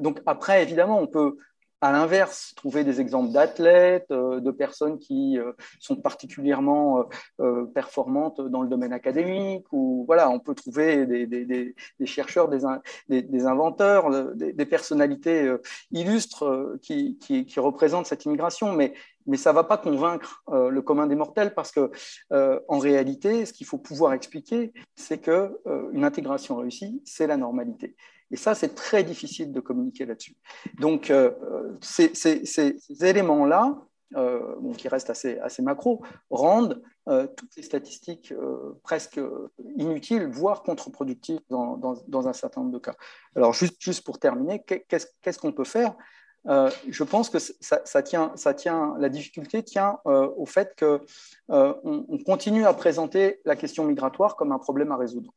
donc 0.00 0.20
après, 0.24 0.62
évidemment, 0.62 0.98
on 0.98 1.06
peut 1.06 1.36
à 1.84 1.92
l'inverse, 1.92 2.54
trouver 2.56 2.82
des 2.82 3.02
exemples 3.02 3.30
d'athlètes, 3.30 4.10
euh, 4.10 4.40
de 4.40 4.50
personnes 4.50 4.98
qui 4.98 5.38
euh, 5.38 5.52
sont 5.78 5.96
particulièrement 5.96 7.04
euh, 7.42 7.66
performantes 7.66 8.40
dans 8.40 8.62
le 8.62 8.70
domaine 8.70 8.94
académique, 8.94 9.66
ou 9.70 10.04
voilà, 10.06 10.30
on 10.30 10.38
peut 10.38 10.54
trouver 10.54 11.04
des, 11.04 11.74
chercheurs, 12.06 12.48
des, 12.48 13.46
inventeurs, 13.46 14.34
des, 14.34 14.64
personnalités 14.64 15.54
illustres 15.92 16.78
qui, 16.80 17.18
représentent 17.58 18.06
cette 18.06 18.24
immigration, 18.24 18.72
mais, 18.72 18.94
mais 19.26 19.36
ça 19.36 19.50
ne 19.50 19.54
va 19.54 19.64
pas 19.64 19.78
convaincre 19.78 20.42
le 20.50 20.80
commun 20.80 21.06
des 21.06 21.14
mortels 21.14 21.54
parce 21.54 21.72
que, 21.72 21.90
en 22.30 22.78
réalité, 22.78 23.46
ce 23.46 23.52
qu'il 23.52 23.66
faut 23.66 23.78
pouvoir 23.78 24.12
expliquer, 24.12 24.72
c'est 24.96 25.18
qu'une 25.18 26.04
intégration 26.04 26.56
réussie, 26.56 27.02
c'est 27.04 27.26
la 27.26 27.36
normalité. 27.36 27.96
Et 28.30 28.36
ça, 28.36 28.56
c'est 28.56 28.74
très 28.74 29.04
difficile 29.04 29.52
de 29.52 29.60
communiquer 29.60 30.06
là-dessus. 30.06 30.36
Donc, 30.80 31.10
euh, 31.10 31.30
ces, 31.80 32.10
éléments-là, 33.00 33.80
euh, 34.16 34.72
qui 34.76 34.88
restent 34.88 35.10
assez, 35.10 35.38
assez 35.38 35.62
macro, 35.62 36.02
rendent 36.30 36.82
euh, 37.08 37.26
toutes 37.36 37.54
les 37.56 37.62
statistiques 37.62 38.34
presque 38.82 39.20
inutiles, 39.76 40.26
voire 40.26 40.62
contre-productives 40.62 41.40
dans, 41.48 42.28
un 42.28 42.32
certain 42.32 42.62
nombre 42.62 42.72
de 42.72 42.78
cas. 42.78 42.96
Alors, 43.36 43.52
juste 43.52 44.04
pour 44.04 44.18
terminer, 44.18 44.64
qu'est-ce 44.64 45.38
qu'on 45.38 45.52
peut 45.52 45.64
faire? 45.64 45.94
Je 46.46 47.04
pense 47.04 47.30
que 47.30 47.38
ça, 47.38 48.02
tient, 48.02 48.32
ça 48.36 48.54
tient, 48.54 48.94
la 48.98 49.08
difficulté 49.08 49.62
tient 49.62 49.98
au 50.04 50.46
fait 50.46 50.78
qu'on 50.78 51.00
on 51.48 52.18
continue 52.24 52.66
à 52.66 52.74
présenter 52.74 53.40
la 53.44 53.56
question 53.56 53.84
migratoire 53.84 54.36
comme 54.36 54.52
un 54.52 54.58
problème 54.58 54.92
à 54.92 54.96
résoudre. 54.96 55.32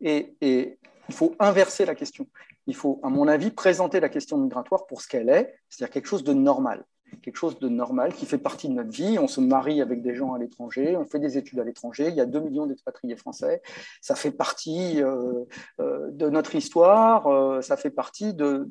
Et, 0.00 0.78
il 1.10 1.14
faut 1.14 1.34
inverser 1.38 1.86
la 1.86 1.94
question. 1.94 2.28
Il 2.66 2.76
faut, 2.76 3.00
à 3.02 3.08
mon 3.08 3.28
avis, 3.28 3.50
présenter 3.50 3.98
la 3.98 4.10
question 4.10 4.36
migratoire 4.36 4.86
pour 4.86 5.00
ce 5.00 5.08
qu'elle 5.08 5.30
est, 5.30 5.58
c'est-à-dire 5.70 5.90
quelque 5.90 6.06
chose 6.06 6.22
de 6.22 6.34
normal, 6.34 6.84
quelque 7.22 7.36
chose 7.36 7.58
de 7.58 7.68
normal 7.68 8.14
qui 8.14 8.26
fait 8.26 8.38
partie 8.38 8.68
de 8.68 8.74
notre 8.74 8.90
vie. 8.90 9.18
On 9.18 9.28
se 9.28 9.40
marie 9.40 9.80
avec 9.80 10.02
des 10.02 10.14
gens 10.14 10.34
à 10.34 10.38
l'étranger, 10.38 10.96
on 10.96 11.04
fait 11.04 11.18
des 11.18 11.38
études 11.38 11.58
à 11.58 11.64
l'étranger, 11.64 12.08
il 12.08 12.14
y 12.14 12.20
a 12.20 12.26
2 12.26 12.40
millions 12.40 12.66
d'expatriés 12.66 13.16
français, 13.16 13.62
ça 14.00 14.14
fait 14.14 14.30
partie 14.30 15.02
euh, 15.02 15.44
euh, 15.80 16.10
de 16.10 16.28
notre 16.28 16.54
histoire, 16.54 17.26
euh, 17.26 17.60
ça 17.60 17.76
fait 17.76 17.90
partie 17.90 18.34
de, 18.34 18.68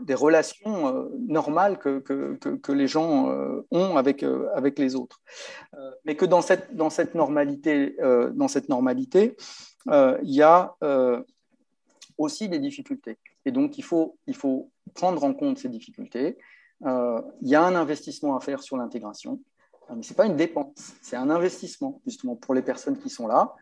des 0.00 0.14
relations 0.14 1.08
normales 1.28 1.78
que, 1.78 1.98
que, 1.98 2.36
que, 2.36 2.72
les 2.72 2.86
gens 2.86 3.32
ont 3.70 3.96
avec, 3.96 4.24
avec 4.54 4.78
les 4.78 4.94
autres. 4.94 5.20
mais 6.04 6.16
que 6.16 6.24
dans 6.24 6.40
cette, 6.40 6.74
dans 6.74 6.90
cette 6.90 7.14
normalité, 7.14 7.96
dans 8.34 8.48
cette 8.48 8.68
normalité 8.68 9.36
il 9.86 10.34
y 10.34 10.42
a 10.42 10.74
aussi 12.18 12.48
des 12.48 12.58
difficultés. 12.58 13.18
Et 13.44 13.52
donc, 13.52 13.78
il 13.78 13.84
faut, 13.84 14.18
il 14.26 14.36
faut 14.36 14.70
prendre 14.94 15.24
en 15.24 15.32
compte 15.34 15.58
ces 15.58 15.68
difficultés, 15.68 16.36
il 16.82 17.48
y 17.48 17.54
a 17.54 17.62
un 17.62 17.74
investissement 17.74 18.36
à 18.36 18.40
faire 18.40 18.62
sur 18.62 18.76
l'intégration, 18.76 19.40
mais 19.94 20.02
ce 20.02 20.12
n'est 20.12 20.16
pas 20.16 20.26
une 20.26 20.36
dépense, 20.36 20.94
c'est 21.02 21.16
un 21.16 21.30
investissement 21.30 22.00
justement 22.06 22.36
pour 22.36 22.54
les 22.54 22.62
personnes 22.62 22.98
qui 22.98 23.10
sont 23.10 23.26
là. 23.26 23.54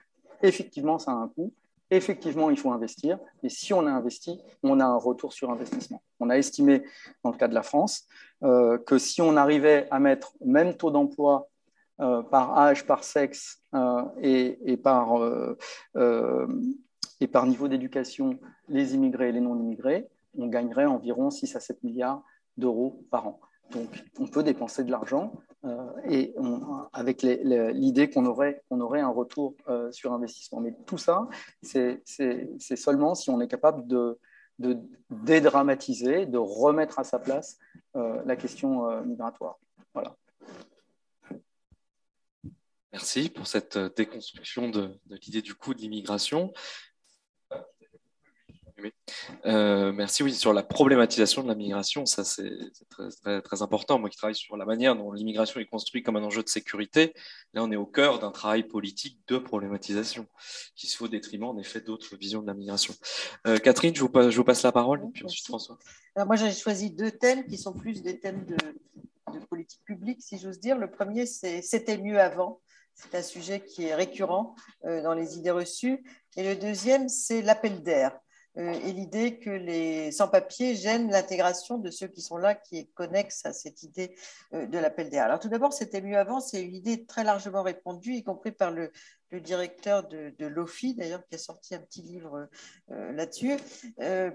Effectivement, 0.42 0.98
ça 0.98 1.12
a 1.12 1.14
un 1.14 1.28
coût. 1.28 1.52
Effectivement, 1.90 2.50
il 2.50 2.58
faut 2.58 2.70
investir. 2.70 3.18
Et 3.42 3.48
si 3.48 3.72
on 3.72 3.86
a 3.86 3.90
investi, 3.90 4.38
on 4.62 4.78
a 4.78 4.84
un 4.84 4.96
retour 4.96 5.32
sur 5.32 5.50
investissement. 5.50 6.02
On 6.20 6.28
a 6.28 6.36
estimé, 6.36 6.84
dans 7.24 7.30
le 7.30 7.36
cas 7.38 7.48
de 7.48 7.54
la 7.54 7.62
France, 7.62 8.06
que 8.42 8.98
si 8.98 9.22
on 9.22 9.36
arrivait 9.36 9.88
à 9.90 9.98
mettre 9.98 10.34
même 10.44 10.76
taux 10.76 10.90
d'emploi 10.90 11.48
euh, 12.00 12.22
par 12.22 12.56
âge, 12.56 12.86
par 12.86 13.02
sexe 13.02 13.60
euh, 13.74 14.04
et, 14.22 14.76
par, 14.76 15.20
euh, 15.20 15.58
et 17.20 17.26
par 17.26 17.44
niveau 17.44 17.66
d'éducation, 17.66 18.38
les 18.68 18.94
immigrés 18.94 19.30
et 19.30 19.32
les 19.32 19.40
non-immigrés, 19.40 20.08
on 20.38 20.46
gagnerait 20.46 20.84
environ 20.84 21.30
6 21.30 21.56
à 21.56 21.60
7 21.60 21.82
milliards 21.82 22.22
d'euros 22.58 23.04
par 23.10 23.26
an. 23.26 23.40
Donc, 23.70 23.88
on 24.18 24.26
peut 24.26 24.42
dépenser 24.42 24.84
de 24.84 24.90
l'argent 24.90 25.32
et 26.08 26.34
avec 26.92 27.22
l'idée 27.22 28.08
qu'on 28.08 28.24
aurait, 28.24 28.62
on 28.70 28.80
aurait 28.80 29.00
un 29.00 29.10
retour 29.10 29.56
sur 29.90 30.12
investissement. 30.14 30.60
Mais 30.60 30.74
tout 30.86 30.96
ça, 30.96 31.28
c'est 31.62 32.00
seulement 32.76 33.14
si 33.14 33.28
on 33.28 33.40
est 33.42 33.48
capable 33.48 33.86
de, 33.86 34.18
de 34.58 34.78
dédramatiser, 35.10 36.24
de 36.24 36.38
remettre 36.38 36.98
à 36.98 37.04
sa 37.04 37.18
place 37.18 37.58
la 37.94 38.36
question 38.36 39.02
migratoire. 39.04 39.58
Voilà. 39.92 40.16
Merci 42.92 43.28
pour 43.28 43.46
cette 43.46 43.76
euh, 43.76 43.90
déconstruction 43.94 44.70
de, 44.70 44.98
l'idée 45.22 45.42
du 45.42 45.54
coût 45.54 45.74
de 45.74 45.78
l'immigration. 45.78 46.52
Euh, 49.46 49.92
merci, 49.92 50.22
oui, 50.22 50.32
sur 50.32 50.52
la 50.52 50.62
problématisation 50.62 51.42
de 51.42 51.48
la 51.48 51.54
migration, 51.54 52.06
ça 52.06 52.24
c'est 52.24 52.50
très, 52.88 53.40
très, 53.40 53.62
important. 53.62 53.98
Moi 53.98 54.08
qui 54.08 54.16
travaille 54.16 54.34
sur 54.34 54.56
la 54.56 54.64
manière 54.64 54.96
dont 54.96 55.12
l'immigration 55.12 55.60
est 55.60 55.66
construite 55.66 56.04
comme 56.04 56.16
un 56.16 56.22
enjeu 56.22 56.42
de 56.42 56.48
sécurité, 56.48 57.14
là 57.54 57.62
on 57.62 57.70
est 57.70 57.76
au 57.76 57.86
cœur 57.86 58.18
d'un 58.18 58.30
travail 58.30 58.64
politique 58.64 59.20
de 59.26 59.38
problématisation 59.38 60.26
qui 60.76 60.86
se 60.86 60.96
fait 60.96 61.04
au 61.04 61.08
détriment 61.08 61.44
en 61.44 61.58
effet 61.58 61.80
d'autres 61.80 62.16
visions 62.16 62.42
de 62.42 62.46
la 62.46 62.54
migration. 62.54 62.94
Euh, 63.46 63.58
Catherine, 63.58 63.94
je 63.94 64.00
vous, 64.00 64.08
passe, 64.08 64.30
je 64.30 64.36
vous, 64.36 64.44
passe, 64.44 64.62
la 64.62 64.72
parole, 64.72 65.02
et 65.04 65.10
puis 65.12 65.24
ensuite 65.24 65.46
François. 65.46 65.78
Alors 66.14 66.26
moi 66.26 66.36
j'ai 66.36 66.52
choisi 66.52 66.90
deux 66.90 67.10
thèmes 67.10 67.46
qui 67.46 67.58
sont 67.58 67.72
plus 67.72 68.02
des 68.02 68.18
thèmes 68.18 68.44
de, 68.44 68.56
de 68.56 69.44
politique 69.46 69.82
publique, 69.84 70.22
si 70.22 70.38
j'ose 70.38 70.60
dire. 70.60 70.78
Le 70.78 70.90
premier, 70.90 71.26
c'est 71.26 71.62
C'était 71.62 71.98
mieux 71.98 72.20
avant 72.20 72.60
c'est 72.98 73.16
un 73.16 73.22
sujet 73.22 73.60
qui 73.60 73.84
est 73.84 73.94
récurrent 73.94 74.56
euh, 74.84 75.02
dans 75.02 75.14
les 75.14 75.38
idées 75.38 75.52
reçues. 75.52 76.02
Et 76.36 76.42
le 76.42 76.56
deuxième, 76.56 77.08
c'est 77.08 77.42
l'appel 77.42 77.80
d'air 77.84 78.18
et 78.56 78.92
l'idée 78.92 79.38
que 79.38 79.50
les 79.50 80.10
sans-papiers 80.10 80.74
gênent 80.74 81.10
l'intégration 81.10 81.78
de 81.78 81.90
ceux 81.90 82.08
qui 82.08 82.22
sont 82.22 82.36
là, 82.36 82.54
qui 82.54 82.78
est 82.78 82.92
connexe 82.94 83.44
à 83.46 83.52
cette 83.52 83.82
idée 83.82 84.14
euh, 84.52 84.66
de 84.66 84.78
l'appel 84.78 85.10
d'air. 85.10 85.24
Alors 85.24 85.38
tout 85.38 85.48
d'abord, 85.48 85.72
c'était 85.72 86.00
mieux 86.00 86.16
avant, 86.16 86.40
c'est 86.40 86.62
une 86.62 86.74
idée 86.74 87.04
très 87.04 87.24
largement 87.24 87.62
répandue, 87.62 88.14
y 88.14 88.24
compris 88.24 88.52
par 88.52 88.70
le, 88.70 88.90
directeur 89.30 90.08
de, 90.08 90.32
l'OFI, 90.46 90.94
d'ailleurs, 90.94 91.22
qui 91.26 91.34
a 91.34 91.38
sorti 91.38 91.74
un 91.74 91.80
petit 91.80 92.00
livre 92.00 92.48
là-dessus, 92.88 93.58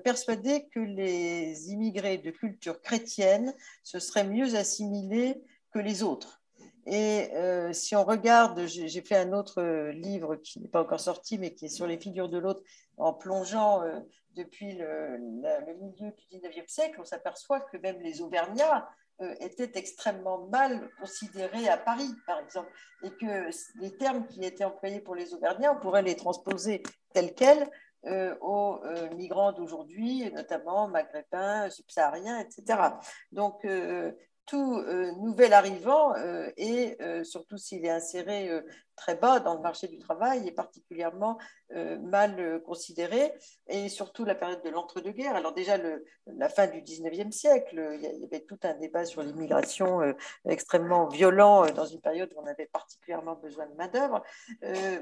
persuadé 0.04 0.68
que 0.70 0.80
les 0.80 1.72
immigrés 1.72 2.20
de 2.20 2.30
culture 2.30 2.80
chrétienne 2.80 3.56
se 3.82 3.98
seraient 3.98 4.24
mieux 4.24 4.56
assimilés 4.56 5.42
que 5.72 5.80
les 5.80 6.04
autres. 6.04 6.44
Et 6.86 7.30
euh, 7.34 7.72
si 7.72 7.96
on 7.96 8.04
regarde, 8.04 8.66
j'ai 8.68 9.02
fait 9.02 9.16
un 9.16 9.32
autre 9.32 9.62
euh, 9.62 9.92
livre 9.94 10.36
qui 10.36 10.60
n'est 10.60 10.68
pas 10.68 10.82
encore 10.82 11.00
sorti, 11.00 11.38
mais 11.38 11.54
qui 11.54 11.66
est 11.66 11.70
sur 11.70 11.88
les 11.88 11.98
figures 11.98 12.28
de 12.28 12.38
l'autre, 12.38 12.62
en 12.98 13.14
plongeant 13.14 13.84
euh, 13.84 14.00
depuis 14.36 14.74
le, 14.74 15.18
milieu 15.80 16.12
du 16.12 16.38
19e 16.38 16.68
siècle, 16.68 17.00
on 17.00 17.06
s'aperçoit 17.06 17.62
que 17.62 17.78
même 17.78 18.00
les 18.02 18.22
Auvergnats 18.22 18.90
étaient 19.40 19.72
extrêmement 19.76 20.48
mal 20.48 20.90
considérés 21.00 21.70
à 21.70 21.78
Paris, 21.78 22.10
par 22.26 22.40
exemple, 22.40 22.70
et 23.04 23.12
que 23.12 23.48
les 23.80 23.96
termes 23.96 24.26
qui 24.26 24.44
étaient 24.44 24.64
employés 24.64 25.00
pour 25.00 25.14
les 25.14 25.36
Auvergnats, 25.36 25.72
on 25.72 25.80
pourrait 25.80 26.02
les 26.02 26.16
transposer 26.16 26.82
tels 27.14 27.36
quels 27.36 27.70
aux 28.42 28.82
migrants 29.16 29.54
d'aujourd'hui, 29.54 30.30
notamment 30.32 30.88
maghrébins, 30.88 31.70
subsahariens, 31.70 32.40
etc. 32.40 32.80
Donc, 33.32 33.64
tout 34.46 34.78
euh, 34.78 35.12
nouvel 35.14 35.54
arrivant, 35.54 36.16
euh, 36.16 36.50
et 36.58 36.98
euh, 37.02 37.24
surtout 37.24 37.58
s'il 37.58 37.86
est 37.86 37.90
inséré 37.90 38.50
très 38.96 39.16
bas 39.16 39.40
dans 39.40 39.56
le 39.56 39.62
marché 39.62 39.88
du 39.88 39.98
travail, 40.00 40.48
est 40.48 40.52
particulièrement 40.52 41.38
mal 42.02 42.62
considéré, 42.66 43.34
et 43.68 43.90
surtout 43.90 44.26
la 44.26 44.36
période 44.36 44.64
de 44.64 44.70
l'entre-deux-guerres. 44.70 45.36
Alors 45.36 45.54
déjà, 45.54 45.78
la 46.28 46.50
fin 46.50 46.68
du 46.68 46.82
19e 46.82 47.32
siècle, 47.32 47.92
il 47.96 48.02
y 48.02 48.26
avait 48.26 48.42
tout 48.42 48.60
un 48.64 48.74
débat 48.76 49.06
sur 49.06 49.24
l'immigration 49.24 50.02
extrêmement 50.48 51.08
violent 51.08 51.66
dans 51.72 51.86
une 51.86 52.02
période 52.02 52.32
où 52.36 52.42
on 52.42 52.46
avait 52.46 52.68
particulièrement 52.68 53.36
besoin 53.36 53.66
de 53.68 53.74
main-d'œuvre, 53.76 54.24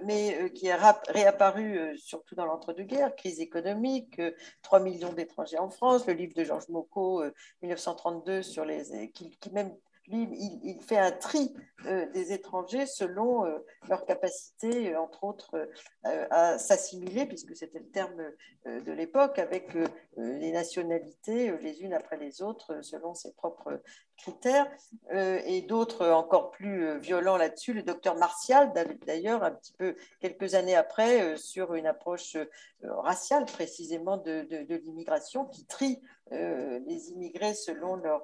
mais 0.06 0.52
qui 0.54 0.68
est 0.68 0.78
réapparu 1.10 1.98
surtout 1.98 2.36
dans 2.36 2.46
l'entre-deux-guerres, 2.46 3.16
crise 3.16 3.40
économique, 3.40 4.22
3 4.62 4.80
millions 4.80 5.14
d'étrangers 5.14 5.60
en 5.60 5.70
France, 5.70 6.08
le 6.08 6.14
livre 6.14 6.34
de 6.34 6.44
Georges 6.44 6.70
Mocot, 6.70 7.24
1932, 7.62 8.42
sur 8.42 8.66
les, 8.66 9.12
qui 9.12 9.52
même 9.52 9.76
lui, 10.08 10.28
il, 10.64 10.82
fait 10.82 10.98
un 10.98 11.12
tri 11.12 11.54
euh, 11.86 12.06
des 12.12 12.34
étrangers 12.34 12.86
selon 12.86 13.46
euh, 13.46 13.60
leur 13.90 14.06
capacité, 14.06 14.94
euh, 14.94 15.00
entre 15.00 15.24
autres, 15.24 15.70
à 16.04 16.58
s'assimiler, 16.58 17.26
puisque 17.26 17.56
c'était 17.56 17.80
le 17.80 17.90
terme 17.90 18.24
de 18.66 18.92
l'époque, 18.92 19.38
avec 19.40 19.76
les 20.18 20.52
nationalités 20.52 21.56
les 21.62 21.82
unes 21.82 21.94
après 21.94 22.18
les 22.18 22.42
autres, 22.42 22.82
selon 22.82 23.14
ses 23.14 23.34
propres 23.34 23.82
critères, 24.22 24.68
et 25.14 25.62
d'autres 25.64 26.08
encore 26.10 26.52
plus 26.52 27.00
violents 27.00 27.38
là-dessus. 27.38 27.74
Le 27.74 27.84
docteur 27.84 28.16
Martial, 28.18 28.72
d'ailleurs, 29.06 29.44
un 29.44 29.52
petit 29.52 29.74
peu 29.74 29.96
quelques 30.20 30.56
années 30.56 30.76
après, 30.76 31.38
sur 31.38 31.74
une 31.74 31.88
approche 31.88 32.38
raciale 32.84 33.46
précisément 33.46 34.18
de, 34.18 34.44
de 34.44 34.76
l'immigration, 34.76 35.46
qui 35.46 35.66
trie 35.66 36.02
les 36.32 37.10
immigrés 37.10 37.54
selon 37.54 37.96
leur 37.96 38.24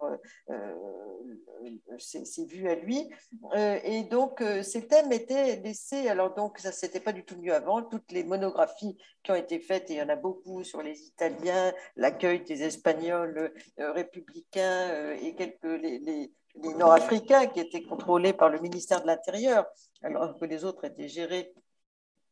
c'est 1.98 2.46
vu 2.46 2.70
à 2.70 2.76
lui. 2.76 3.10
Euh, 3.56 3.80
et 3.84 4.04
donc, 4.04 4.42
euh, 4.42 4.62
ces 4.64 4.88
thèmes 4.88 5.12
étaient 5.12 5.58
laissés. 5.58 6.08
Alors, 6.08 6.34
donc, 6.34 6.60
ça, 6.60 6.72
c'était 6.72 7.00
pas 7.00 7.14
du 7.14 7.24
tout 7.24 7.38
mieux 7.38 7.54
avant. 7.54 7.82
Toutes 7.82 8.12
les 8.12 8.24
monographies 8.24 8.98
qui 9.24 9.32
ont 9.32 9.36
été 9.36 9.60
faites, 9.60 9.90
et 9.90 9.96
il 9.96 9.98
y 9.98 10.02
en 10.02 10.10
a 10.10 10.16
beaucoup 10.16 10.64
sur 10.64 10.82
les 10.82 11.02
Italiens, 11.02 11.74
l'accueil 11.96 12.42
des 12.42 12.64
Espagnols 12.64 13.54
euh, 13.80 13.92
républicains 13.92 15.14
et 15.22 15.36
quelques 15.36 15.64
les, 16.00 16.32
Nord-Africains 16.76 17.46
qui 17.48 17.60
étaient 17.60 17.84
contrôlés 17.84 18.34
par 18.34 18.50
le 18.50 18.60
ministère 18.60 19.02
de 19.02 19.08
l'Intérieur, 19.08 19.68
alors 20.02 20.38
que 20.40 20.46
les 20.46 20.66
autres 20.66 20.86
étaient 20.86 21.08
gérés 21.08 21.54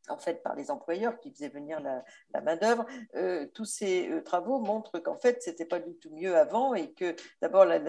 en 0.10 0.18
fait 0.18 0.42
par 0.44 0.56
les 0.56 0.72
employeurs 0.72 1.20
qui 1.20 1.32
faisaient 1.32 1.50
venir 1.50 1.80
la, 1.80 2.42
main-d'œuvre. 2.42 2.86
Euh, 3.16 3.48
tous 3.54 3.66
ces 3.66 4.10
euh, 4.10 4.22
travaux 4.22 4.60
montrent 4.60 5.00
qu'en 5.00 5.18
fait, 5.18 5.42
ce 5.42 5.50
n'était 5.50 5.66
pas 5.66 5.80
du 5.80 5.96
tout 5.96 6.10
mieux 6.12 6.36
avant 6.36 6.74
et 6.74 6.92
que 6.92 7.16
d'abord 7.42 7.66
la, 7.66 7.80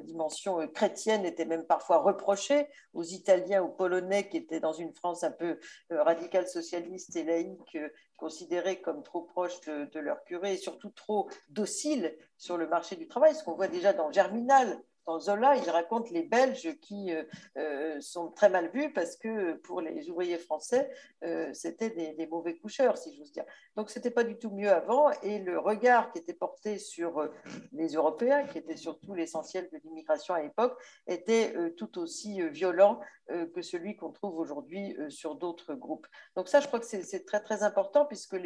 dimension 0.00 0.60
euh, 0.60 0.66
chrétienne 0.66 1.24
était 1.24 1.44
même 1.44 1.66
parfois 1.66 1.98
reprochée 1.98 2.68
aux 2.94 3.04
Italiens, 3.04 3.62
aux 3.62 3.68
Polonais 3.68 4.28
qui 4.28 4.36
étaient 4.36 4.60
dans 4.60 4.72
une 4.72 4.94
France 4.94 5.24
un 5.24 5.30
peu 5.30 5.58
radicale 5.90 6.48
socialiste 6.48 7.16
et 7.16 7.24
laïque, 7.24 7.78
considérés 8.16 8.80
comme 8.80 9.02
trop 9.02 9.22
proches 9.22 9.60
de, 9.62 9.84
de 9.86 10.00
leur 10.00 10.24
curé 10.24 10.54
et 10.54 10.56
surtout 10.56 10.90
trop 10.90 11.28
dociles 11.48 12.16
sur 12.36 12.56
le 12.56 12.68
marché 12.68 12.96
du 12.96 13.08
travail, 13.08 13.34
ce 13.34 13.44
qu'on 13.44 13.54
voit 13.54 13.68
déjà 13.68 13.92
dans 13.92 14.10
Germinal, 14.10 14.82
dans 15.08 15.20
Zola, 15.20 15.56
il 15.56 15.68
raconte 15.70 16.10
les 16.10 16.22
Belges 16.22 16.78
qui 16.82 17.14
euh, 17.14 17.22
euh, 17.56 17.98
sont 17.98 18.30
très 18.30 18.50
mal 18.50 18.68
vus 18.68 18.92
parce 18.92 19.16
que 19.16 19.54
pour 19.54 19.80
les 19.80 20.10
ouvriers 20.10 20.36
français, 20.36 20.90
euh, 21.24 21.50
c'était 21.54 21.88
des, 21.88 22.26
mauvais 22.26 22.58
coucheurs, 22.58 22.98
si 22.98 23.16
j'ose 23.16 23.32
dire. 23.32 23.46
Donc, 23.74 23.88
ce 23.88 23.98
n'était 23.98 24.10
pas 24.10 24.22
du 24.22 24.36
tout 24.36 24.50
mieux 24.50 24.70
avant. 24.70 25.10
Et 25.22 25.38
le 25.38 25.58
regard 25.58 26.12
qui 26.12 26.18
était 26.18 26.34
porté 26.34 26.78
sur 26.78 27.26
les 27.72 27.94
Européens, 27.94 28.46
qui 28.46 28.58
était 28.58 28.76
surtout 28.76 29.14
l'essentiel 29.14 29.70
de 29.72 29.78
l'immigration 29.82 30.34
à 30.34 30.42
l'époque, 30.42 30.78
était 31.06 31.54
tout 31.78 31.98
aussi 31.98 32.42
violent 32.50 33.00
que 33.28 33.62
celui 33.62 33.96
qu'on 33.96 34.10
trouve 34.10 34.38
aujourd'hui 34.38 34.94
sur 35.08 35.36
d'autres 35.36 35.74
groupes. 35.74 36.06
Donc, 36.36 36.48
ça, 36.48 36.60
je 36.60 36.66
crois 36.66 36.80
que 36.80 36.86
c'est 36.86 37.24
très, 37.24 37.40
très 37.40 37.62
important 37.62 38.04
puisque 38.04 38.36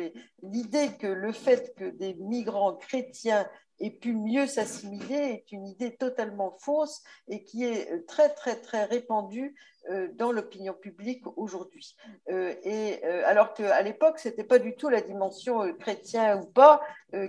l'idée 0.43 0.97
que 1.01 1.09
le 1.09 1.33
fait 1.33 1.75
que 1.75 1.87
des 1.87 2.15
migrants 2.15 2.77
chrétiens 2.77 3.49
et 3.83 3.91
pu 3.91 4.15
mieux 4.15 4.47
s'assimiler 4.47 5.15
est 5.15 5.53
une 5.53 5.67
idée 5.67 5.97
totalement 5.97 6.53
fausse 6.61 7.03
et 7.29 7.43
qui 7.43 7.65
est 7.65 7.93
euh, 7.93 8.05
très, 8.07 8.31
très, 8.31 8.57
très 8.57 8.85
répandue 8.85 9.55
dans 10.15 10.33
l'opinion 10.33 10.75
publique 10.75 11.25
aujourd'hui. 11.37 11.97
et 12.29 13.03
alors 13.25 13.53
qu'à 13.55 13.83
l'époque, 13.83 14.19
ce 14.19 14.29
n'était 14.29 14.45
pas 14.45 14.59
du 14.59 14.75
tout 14.77 14.89
la 14.89 15.01
dimension 15.01 15.73
chrétien 15.75 16.41
ou 16.41 16.47
pas 16.47 16.81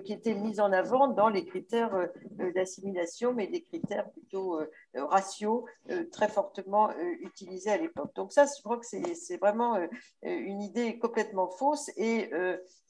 qui 0.05 0.13
était 0.13 0.35
mise 0.35 0.59
en 0.59 0.71
avant 0.71 1.07
dans 1.07 1.29
les 1.29 1.45
critères 1.45 2.09
d'assimilation, 2.55 3.33
mais 3.33 3.47
des 3.47 3.63
critères 3.63 4.09
plutôt 4.11 4.59
raciaux 4.95 5.65
très 6.11 6.27
fortement 6.27 6.89
utilisés 7.21 7.71
à 7.71 7.77
l'époque. 7.77 8.13
Donc 8.15 8.31
ça, 8.31 8.45
je 8.45 8.61
crois 8.61 8.77
que 8.77 8.85
c'est 8.85 9.37
vraiment 9.37 9.77
une 10.21 10.61
idée 10.61 10.99
complètement 10.99 11.49
fausse 11.49 11.89
et 11.97 12.29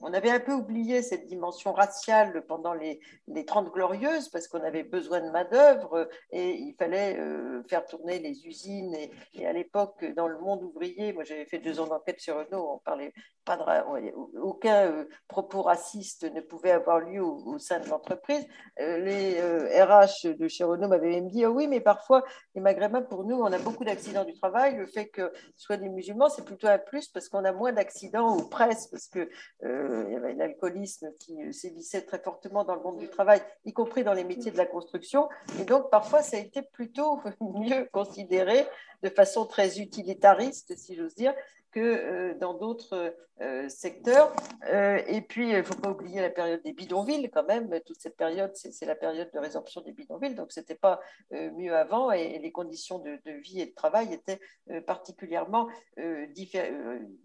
on 0.01 0.13
avait 0.13 0.29
un 0.29 0.39
peu 0.39 0.53
oublié 0.53 1.01
cette 1.01 1.25
dimension 1.25 1.73
raciale 1.73 2.43
pendant 2.47 2.73
les, 2.73 2.99
les 3.27 3.45
30 3.45 3.71
glorieuses 3.71 4.29
parce 4.29 4.47
qu'on 4.47 4.63
avait 4.63 4.83
besoin 4.83 5.21
de 5.21 5.29
main-d'œuvre 5.29 6.09
et 6.31 6.51
il 6.51 6.73
fallait 6.75 7.17
euh, 7.17 7.63
faire 7.69 7.85
tourner 7.85 8.19
les 8.19 8.45
usines. 8.45 8.95
Et, 9.33 9.45
à 9.53 9.55
l'époque, 9.55 10.03
dans 10.15 10.27
le 10.27 10.39
monde 10.39 10.63
ouvrier, 10.63 11.13
moi 11.13 11.23
j'avais 11.23 11.45
fait 11.45 11.59
deux 11.59 11.79
ans 11.79 11.85
d'enquête 11.85 12.19
sur 12.19 12.37
Renault, 12.37 12.73
on 12.73 12.79
parlait 12.79 13.13
pas 13.45 13.55
de, 13.55 14.39
aucun 14.39 14.87
euh, 14.87 15.05
propos 15.27 15.61
raciste 15.61 16.23
ne 16.23 16.41
pouvait 16.41 16.71
avoir 16.71 17.01
lieu 17.01 17.21
au, 17.21 17.59
sein 17.59 17.79
de 17.79 17.87
l'entreprise. 17.87 18.45
Euh, 18.79 18.97
les 18.97 19.39
RH 19.83 20.35
de 20.35 20.47
chez 20.47 20.63
Renault 20.63 20.87
m'avaient 20.87 21.09
même 21.09 21.29
dit 21.29 21.45
oh 21.45 21.49
oui, 21.49 21.67
mais 21.67 21.81
parfois 21.81 22.23
les 22.55 22.61
Maghrébins, 22.61 23.01
pour 23.03 23.25
nous, 23.25 23.35
on 23.35 23.51
a 23.51 23.59
beaucoup 23.59 23.83
d'accidents 23.83 24.23
du 24.23 24.33
travail. 24.33 24.75
Le 24.75 24.87
fait 24.87 25.09
que 25.09 25.31
ce 25.55 25.65
soit 25.65 25.77
des 25.77 25.89
musulmans, 25.89 26.29
c'est 26.29 26.45
plutôt 26.45 26.67
un 26.67 26.79
plus 26.79 27.09
parce 27.09 27.29
qu'on 27.29 27.45
a 27.45 27.51
moins 27.51 27.73
d'accidents 27.73 28.35
ou 28.35 28.47
presque, 28.47 28.89
parce 28.91 29.07
que 29.07 29.29
il 29.61 30.13
y 30.13 30.15
avait 30.15 30.33
l'alcoolisme 30.33 31.11
qui 31.19 31.53
sévissait 31.53 32.01
très 32.01 32.19
fortement 32.19 32.63
dans 32.63 32.75
le 32.75 32.81
monde 32.81 32.97
du 32.97 33.09
travail, 33.09 33.41
y 33.65 33.73
compris 33.73 34.03
dans 34.03 34.13
les 34.13 34.23
métiers 34.23 34.51
de 34.51 34.57
la 34.57 34.65
construction. 34.65 35.29
Et 35.59 35.65
donc, 35.65 35.89
parfois, 35.91 36.21
ça 36.21 36.37
a 36.37 36.39
été 36.39 36.61
plutôt 36.61 37.19
mieux 37.41 37.87
considéré 37.91 38.65
de 39.03 39.09
façon 39.09 39.45
très 39.45 39.79
utilitariste, 39.79 40.75
si 40.77 40.95
j'ose 40.95 41.13
dire, 41.13 41.33
que 41.73 41.79
euh, 41.79 42.33
dans 42.35 42.53
d'autres 42.53 43.15
euh, 43.41 43.67
secteurs. 43.67 44.33
Euh, 44.71 45.01
et 45.07 45.21
puis, 45.21 45.49
il 45.49 45.57
ne 45.57 45.63
faut 45.63 45.75
pas 45.75 45.89
oublier 45.89 46.21
la 46.21 46.29
période 46.29 46.61
des 46.63 46.71
bidonvilles 46.71 47.29
quand 47.31 47.45
même. 47.45 47.69
Toute 47.85 47.99
cette 47.99 48.15
période, 48.15 48.51
c'est 48.55 48.85
la 48.85 48.95
période 48.95 49.29
de 49.33 49.39
résorption 49.39 49.81
des 49.81 49.91
bidonvilles. 49.91 50.35
Donc, 50.35 50.51
ce 50.51 50.59
n'était 50.59 50.75
pas 50.75 51.01
mieux 51.31 51.75
avant 51.75 52.11
et, 52.11 52.37
les 52.39 52.51
conditions 52.51 52.99
de, 52.99 53.19
vie 53.41 53.59
et 53.61 53.65
de 53.65 53.73
travail 53.73 54.13
étaient 54.13 54.39
particulièrement 54.85 55.67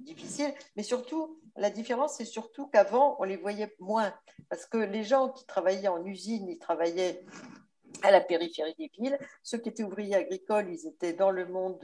difficiles. 0.00 0.52
Mais 0.76 0.82
surtout, 0.82 1.38
la 1.56 1.70
différence, 1.70 2.16
c'est 2.16 2.24
surtout 2.24 2.66
qu'avant, 2.68 3.16
on 3.20 3.24
les 3.24 3.36
voyait 3.36 3.74
moins. 3.78 4.12
Parce 4.48 4.64
que 4.64 4.78
les 4.78 5.04
gens 5.04 5.28
qui 5.28 5.46
travaillaient 5.46 5.88
en 5.88 6.04
usine, 6.04 6.48
ils 6.48 6.58
travaillaient 6.58 7.22
à 8.02 8.10
la 8.10 8.20
périphérie 8.20 8.74
des 8.78 8.90
villes. 8.98 9.18
Ceux 9.42 9.58
qui 9.58 9.68
étaient 9.68 9.82
ouvriers 9.82 10.14
agricoles, 10.14 10.68
ils 10.70 10.86
étaient 10.86 11.12
dans 11.12 11.30
le 11.30 11.46
monde 11.46 11.78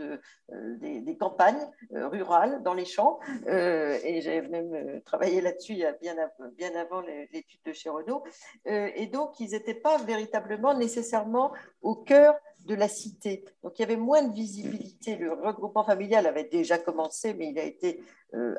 euh, 0.52 0.76
des, 0.76 1.16
campagnes 1.16 1.66
euh, 1.92 2.08
rurales, 2.08 2.62
dans 2.62 2.74
les 2.74 2.84
champs. 2.84 3.18
Euh, 3.46 3.98
et 4.04 4.20
j'ai 4.20 4.42
même 4.42 5.00
travaillé 5.04 5.40
là-dessus 5.40 5.74
bien, 6.00 6.16
bien 6.56 6.74
avant 6.76 7.00
l'étude 7.00 7.60
de 7.64 7.72
chez 7.72 7.90
Renault. 7.90 8.22
et 8.66 9.06
donc, 9.06 9.40
ils 9.40 9.50
n'étaient 9.50 9.74
pas 9.74 9.98
véritablement 9.98 10.74
nécessairement 10.74 11.52
au 11.82 11.94
cœur 11.94 12.34
de 12.66 12.74
la 12.74 12.88
cité. 12.88 13.44
Donc, 13.62 13.78
il 13.78 13.82
y 13.82 13.84
avait 13.84 13.96
moins 13.96 14.22
de 14.22 14.32
visibilité. 14.32 15.16
Le 15.16 15.32
regroupement 15.32 15.84
familial 15.84 16.26
avait 16.26 16.44
déjà 16.44 16.78
commencé, 16.78 17.34
mais 17.34 17.50
il 17.50 17.58
a 17.58 17.64
été 17.64 18.02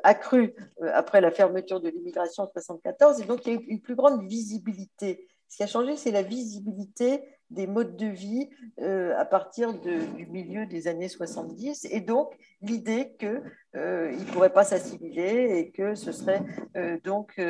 accru 0.04 0.54
après 0.94 1.20
la 1.20 1.30
fermeture 1.30 1.80
de 1.80 1.88
l'immigration 1.88 2.44
en 2.44 2.46
1974. 2.46 3.20
Et 3.20 3.24
donc, 3.24 3.46
il 3.46 3.52
y 3.52 3.56
a 3.56 3.60
eu 3.60 3.64
une 3.66 3.80
plus 3.80 3.96
grande 3.96 4.26
visibilité. 4.26 5.26
Ce 5.48 5.56
qui 5.56 5.62
a 5.62 5.66
changé, 5.66 5.96
c'est 5.96 6.10
la 6.10 6.22
visibilité 6.22 7.22
des 7.50 7.66
modes 7.66 7.96
de 7.96 8.06
vie 8.06 8.48
euh, 8.80 9.16
à 9.16 9.24
partir 9.24 9.74
du 9.74 10.26
milieu 10.26 10.66
des 10.66 10.88
années 10.88 11.08
70 11.08 11.86
et 11.90 12.00
donc 12.00 12.36
l'idée 12.60 13.14
qu'ils 13.18 13.42
euh, 13.76 14.10
ne 14.10 14.24
pourraient 14.32 14.52
pas 14.52 14.64
s'assimiler 14.64 15.58
et 15.58 15.70
que 15.70 15.94
ce 15.94 16.12
serait 16.12 16.42
euh, 16.76 16.98
donc 17.04 17.40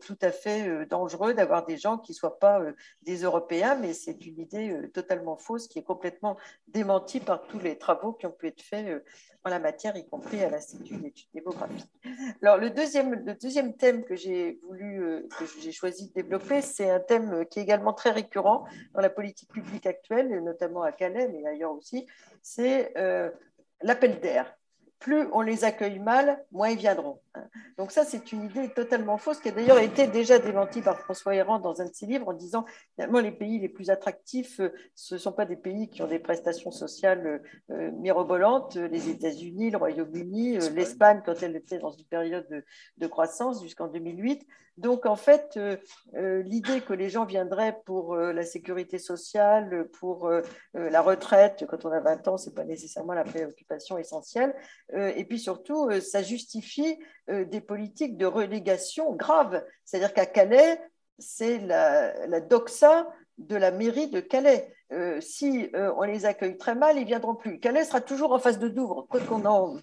tout 0.00 0.18
à 0.20 0.30
fait 0.30 0.86
dangereux 0.86 1.34
d'avoir 1.34 1.64
des 1.64 1.76
gens 1.76 1.98
qui 1.98 2.12
ne 2.12 2.16
soient 2.16 2.38
pas 2.38 2.60
des 3.02 3.22
Européens, 3.22 3.76
mais 3.76 3.92
c'est 3.92 4.26
une 4.26 4.38
idée 4.40 4.74
totalement 4.92 5.36
fausse 5.36 5.68
qui 5.68 5.78
est 5.78 5.82
complètement 5.82 6.36
démentie 6.68 7.20
par 7.20 7.46
tous 7.46 7.58
les 7.58 7.78
travaux 7.78 8.12
qui 8.12 8.26
ont 8.26 8.32
pu 8.32 8.48
être 8.48 8.62
faits 8.62 9.02
en 9.46 9.48
la 9.48 9.60
matière, 9.60 9.96
y 9.96 10.04
compris 10.04 10.42
à 10.42 10.50
l'Institut 10.50 10.96
d'études 10.96 11.28
démographiques. 11.32 11.88
Alors, 12.42 12.56
le 12.56 12.68
deuxième, 12.70 13.14
le 13.14 13.34
deuxième 13.34 13.76
thème 13.76 14.04
que 14.04 14.16
j'ai 14.16 14.58
voulu, 14.66 15.04
euh, 15.04 15.28
que 15.38 15.44
j'ai 15.60 15.70
choisi 15.70 16.08
de 16.08 16.14
développer, 16.14 16.60
c'est 16.62 16.90
un 16.90 16.98
thème 16.98 17.46
qui 17.46 17.60
est 17.60 17.62
également 17.62 17.92
très 17.92 18.10
récurrent 18.10 18.66
dans 18.92 19.00
la 19.00 19.08
politique 19.08 19.52
publique 19.52 19.86
actuelle, 19.86 20.42
notamment 20.42 20.82
à 20.82 20.90
Calais, 20.90 21.28
mais 21.28 21.46
ailleurs 21.46 21.72
aussi, 21.72 22.08
c'est 22.42 22.92
euh, 22.98 23.30
l'appel 23.82 24.18
d'air 24.18 24.52
plus 24.98 25.26
on 25.32 25.42
les 25.42 25.64
accueille 25.64 25.98
mal, 25.98 26.44
moins 26.52 26.70
ils 26.70 26.78
viendront. 26.78 27.20
Donc 27.76 27.92
ça, 27.92 28.04
c'est 28.04 28.32
une 28.32 28.44
idée 28.44 28.70
totalement 28.70 29.18
fausse 29.18 29.40
qui 29.40 29.48
a 29.48 29.52
d'ailleurs 29.52 29.78
été 29.78 30.06
déjà 30.06 30.38
démentie 30.38 30.80
par 30.80 30.98
François 31.00 31.34
Héran 31.34 31.58
dans 31.58 31.80
un 31.80 31.84
de 31.84 31.92
ses 31.92 32.06
livres 32.06 32.28
en 32.28 32.32
disant 32.32 32.64
finalement 32.94 33.20
les 33.20 33.32
pays 33.32 33.58
les 33.58 33.68
plus 33.68 33.90
attractifs, 33.90 34.60
euh, 34.60 34.72
ce 34.94 35.14
ne 35.14 35.18
sont 35.18 35.32
pas 35.32 35.44
des 35.44 35.56
pays 35.56 35.88
qui 35.90 36.02
ont 36.02 36.06
des 36.06 36.18
prestations 36.18 36.70
sociales 36.70 37.42
euh, 37.70 37.90
mirobolantes, 37.92 38.76
les 38.76 39.10
États-Unis, 39.10 39.70
le 39.70 39.76
Royaume-Uni, 39.76 40.56
euh, 40.56 40.70
l'Espagne 40.70 41.22
quand 41.24 41.42
elle 41.42 41.56
était 41.56 41.78
dans 41.78 41.92
une 41.92 42.06
période 42.06 42.64
de, 42.96 43.06
croissance 43.06 43.62
jusqu'en 43.62 43.88
2008. 43.88 44.46
Donc 44.76 45.06
en 45.06 45.16
fait, 45.16 45.58
l'idée 46.12 46.80
que 46.82 46.92
les 46.92 47.08
gens 47.08 47.24
viendraient 47.24 47.78
pour 47.86 48.14
la 48.16 48.44
sécurité 48.44 48.98
sociale, 48.98 49.88
pour 49.98 50.30
la 50.74 51.00
retraite, 51.00 51.64
quand 51.68 51.84
on 51.86 51.90
a 51.90 52.00
20 52.00 52.28
ans, 52.28 52.36
ce 52.36 52.48
n'est 52.48 52.54
pas 52.54 52.64
nécessairement 52.64 53.14
la 53.14 53.24
préoccupation 53.24 53.96
essentielle. 53.96 54.54
et 54.92 55.24
puis 55.24 55.38
surtout, 55.38 55.90
ça 56.00 56.22
justifie 56.22 56.98
euh, 57.28 57.44
des 57.44 57.60
politiques 57.60 58.16
de 58.16 58.26
relégation 58.26 59.12
graves. 59.12 59.64
C'est-à-dire 59.84 60.14
qu'à 60.14 60.26
Calais, 60.26 60.80
c'est 61.18 61.58
la, 61.58 62.40
doxa 62.40 63.08
de 63.38 63.56
la 63.56 63.72
mairie 63.72 64.08
de 64.10 64.20
Calais. 64.20 64.72
Euh, 64.92 65.20
si 65.20 65.68
euh, 65.74 65.92
on 65.96 66.02
les 66.02 66.26
accueille 66.26 66.56
très 66.56 66.76
mal, 66.76 66.96
ils 66.96 67.04
viendront 67.04 67.34
plus. 67.34 67.58
Calais 67.58 67.84
sera 67.84 68.00
toujours 68.00 68.32
en 68.32 68.38
face 68.38 68.60
de 68.60 68.68
Douvres, 68.68 69.06
quoi 69.08 69.20
qu'on 69.20 69.44
en. 69.44 69.78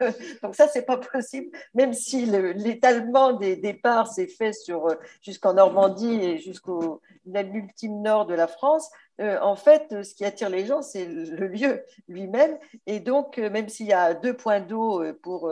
Donc 0.42 0.54
ça, 0.54 0.68
c'est 0.68 0.82
pas 0.82 0.98
possible. 0.98 1.56
Même 1.74 1.94
si 1.94 2.26
l'étalement 2.26 3.32
des 3.32 3.56
départs 3.56 4.08
s'est 4.08 4.26
fait 4.26 4.52
sur 4.52 4.88
jusqu'en 5.22 5.54
Normandie 5.54 6.20
et 6.20 6.38
jusqu'au 6.38 7.00
l'ultime 7.24 8.02
nord 8.02 8.26
de 8.26 8.34
la 8.34 8.46
France, 8.46 8.90
euh, 9.22 9.38
en 9.40 9.54
fait, 9.54 10.02
ce 10.02 10.14
qui 10.14 10.24
attire 10.24 10.50
les 10.50 10.66
gens, 10.66 10.82
c'est 10.82 11.06
le 11.06 11.46
lieu 11.46 11.84
lui-même. 12.08 12.58
Et 12.86 12.98
donc, 12.98 13.38
euh, 13.38 13.50
même 13.50 13.68
s'il 13.68 13.86
y 13.86 13.92
a 13.92 14.14
deux 14.14 14.34
points 14.34 14.60
d'eau 14.60 15.02
euh, 15.02 15.12
pour 15.22 15.50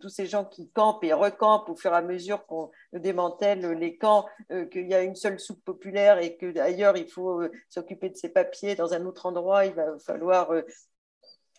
tous 0.00 0.08
ces 0.08 0.26
gens 0.26 0.44
qui 0.44 0.70
campent 0.70 1.04
et 1.04 1.12
recampent 1.12 1.68
au 1.68 1.76
fur 1.76 1.92
et 1.92 1.96
à 1.96 2.02
mesure 2.02 2.46
qu'on 2.46 2.70
démantèle 2.92 3.72
les 3.72 3.96
camps, 3.96 4.26
qu'il 4.70 4.86
y 4.88 4.94
a 4.94 5.02
une 5.02 5.16
seule 5.16 5.40
soupe 5.40 5.64
populaire 5.64 6.18
et 6.18 6.36
que 6.36 6.52
d'ailleurs, 6.52 6.96
il 6.96 7.08
faut 7.08 7.42
s'occuper 7.68 8.08
de 8.08 8.16
ses 8.16 8.28
papiers 8.28 8.76
dans 8.76 8.94
un 8.94 9.04
autre 9.04 9.26
endroit, 9.26 9.66
il 9.66 9.74
va 9.74 9.98
falloir 9.98 10.52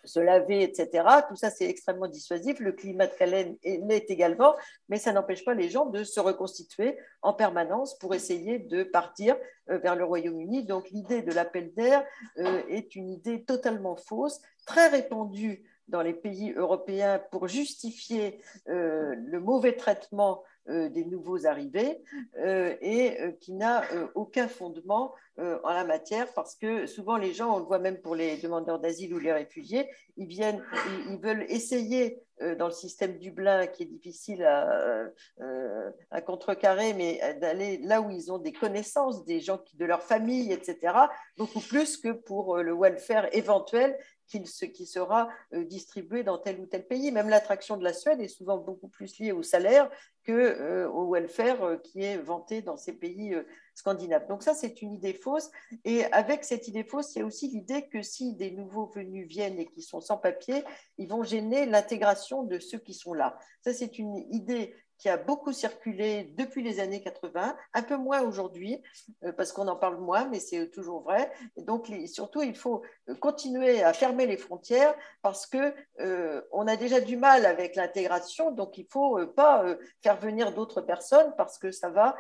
se 0.04 0.20
laver, 0.20 0.63
etc. 0.63 1.06
Tout 1.28 1.36
ça, 1.36 1.50
c'est 1.50 1.66
extrêmement 1.66 2.08
dissuasif. 2.08 2.60
Le 2.60 2.72
climat 2.72 3.08
de 3.08 3.13
Calais 3.13 3.58
l'est 3.63 4.10
également, 4.10 4.56
mais 4.89 4.98
ça 4.98 5.12
n'empêche 5.12 5.46
pas 5.46 5.54
les 5.54 5.70
gens 5.70 5.86
de 5.86 6.04
se 6.04 6.20
reconstituer 6.20 6.98
en 7.22 7.34
permanence 7.34 7.98
pour 7.98 8.13
essayer 8.13 8.60
de 8.60 8.84
partir 8.84 9.36
euh, 9.70 9.78
vers 9.78 9.96
le 9.96 10.04
Royaume-Uni. 10.04 10.66
Donc 10.66 10.89
l'idée 10.89 11.22
de 11.22 11.32
l'appel 11.32 11.74
d'air 11.74 12.04
euh, 12.38 12.62
est 12.68 12.96
une 12.96 13.10
idée 13.10 13.44
totalement 13.44 13.96
fausse, 13.96 14.42
très 14.66 14.88
répandue 14.89 15.63
dans 15.88 16.02
les 16.02 16.13
pays 16.13 16.54
européens 16.54 17.22
pour 17.32 17.48
justifier 17.48 18.42
euh, 18.70 19.16
le 19.18 19.39
mauvais 19.39 19.76
traitement 19.76 20.44
des 20.67 21.06
nouveaux 21.06 21.45
arrivés 21.45 22.02
et 22.82 23.17
qui 23.41 23.54
n'a 23.54 23.84
aucun 24.15 24.47
fondement 24.47 25.13
en 25.38 25.73
la 25.73 25.84
matière 25.84 26.32
parce 26.34 26.56
que 26.56 26.86
souvent 26.86 27.17
les 27.17 27.34
gens, 27.34 27.56
on 27.56 27.60
le 27.60 27.65
voit 27.65 27.80
même 27.80 27.99
pour 27.99 28.15
les 28.15 28.38
demandeurs 28.38 28.80
d'asile 28.80 29.13
ou 29.13 29.19
les 29.19 29.34
réfugiés, 29.34 29.89
ils 30.15 30.28
viennent, 30.28 30.63
ils, 31.10 31.17
veulent 31.17 31.45
essayer 31.49 32.21
dans 32.58 32.67
le 32.67 32.73
système 32.73 33.17
Dublin 33.17 33.67
qui 33.67 33.84
est 33.84 33.88
difficile 33.88 34.43
à, 34.43 35.10
à 36.12 36.21
contrecarrer, 36.21 36.93
mais 36.93 37.19
d'aller 37.41 37.78
là 37.80 38.02
où 38.02 38.10
ils 38.10 38.32
ont 38.32 38.38
des 38.38 38.54
connaissances, 38.54 39.26
des 39.26 39.39
gens 39.39 39.60
de 39.73 39.86
leur 39.86 40.04
famille, 40.04 40.54
etc., 40.54 40.93
beaucoup 41.38 41.62
plus 41.62 41.97
que 41.97 42.12
pour 42.12 42.58
le 42.58 42.73
welfare 42.73 43.28
éventuel 43.34 43.97
qui 44.41 44.86
sera 44.86 45.30
euh, 45.54 45.63
distribué 45.63 46.24
dans 46.24 46.38
tel 46.38 46.60
ou 46.60 46.65
tel 46.65 46.86
pays. 46.88 47.12
Même 47.12 47.30
l'attraction 47.30 47.78
de 47.78 47.84
la 47.84 47.93
Suède 47.93 48.19
est 48.22 48.28
souvent 48.28 48.58
beaucoup 48.58 48.88
plus 48.88 49.19
liée 49.19 49.32
au 49.32 49.43
salaire 49.43 49.89
que 50.24 50.32
euh, 50.32 50.89
au 50.89 51.12
welfare 51.12 51.63
euh, 51.63 51.78
qui 51.78 52.02
est 52.02 52.17
vanté 52.17 52.62
dans 52.62 52.78
ces 52.78 52.93
pays 52.93 53.36
scandinaves. 53.76 54.28
Donc 54.28 54.43
ça, 54.43 54.54
c'est 54.54 54.82
une 54.82 54.93
idée 54.93 55.13
fausse. 55.13 55.52
Et 55.86 56.06
avec 56.06 56.43
cette 56.43 56.67
idée 56.67 56.84
fausse, 56.84 57.15
il 57.15 57.19
y 57.19 57.22
a 57.22 57.26
aussi 57.26 57.50
l'idée 57.50 57.88
que 57.88 58.02
si 58.02 58.34
des 58.36 58.52
nouveaux 58.52 58.88
venus 58.88 59.28
viennent 59.28 59.60
et 59.60 59.65
qui 59.65 59.82
sont 59.82 60.02
sans 60.02 60.17
papier, 60.17 60.63
ils 60.98 61.08
vont 61.08 61.24
gêner 61.24 61.65
l'intégration 61.65 62.43
de 62.43 62.60
ceux 62.60 62.80
qui 62.80 62.93
sont 62.93 63.13
là. 63.13 63.38
Ça, 63.62 63.74
c'est 63.74 64.00
une 64.00 64.15
idée 64.34 64.76
qui 65.04 65.10
a 65.10 65.18
beaucoup 65.18 65.52
circulé 65.52 66.32
depuis 66.38 66.63
les 66.63 66.80
années 66.80 67.02
80, 67.02 67.58
un 67.74 67.82
peu 67.82 67.98
moins 67.98 68.22
aujourd'hui, 68.22 68.82
parce 69.36 69.52
qu'on 69.52 69.68
en 69.68 69.76
parle 69.76 69.98
moins, 70.00 70.30
mais 70.30 70.39
c'est 70.39 70.70
toujours 70.70 71.02
vrai. 71.02 71.30
Et 71.58 71.62
donc, 71.62 71.92
surtout, 72.06 72.42
il 72.42 72.56
faut 72.56 72.84
continuer 73.20 73.84
à 73.84 73.92
fermer 73.92 74.26
les 74.26 74.38
frontières 74.38 74.96
parce 75.22 75.46
que 75.46 75.74
on 76.54 76.68
a 76.68 76.78
déjà 76.78 77.02
du 77.02 77.18
mal 77.18 77.46
avec 77.46 77.76
l'intégration, 77.76 78.52
donc 78.52 78.78
il 78.78 78.86
ne 78.86 78.89
faut 78.89 79.28
pas 79.28 79.66
faire 80.02 80.16
venir 80.22 80.54
d'autres 80.54 80.80
personnes 80.80 81.34
parce 81.36 81.58
que 81.58 81.70
ça 81.72 81.89
va 81.89 82.16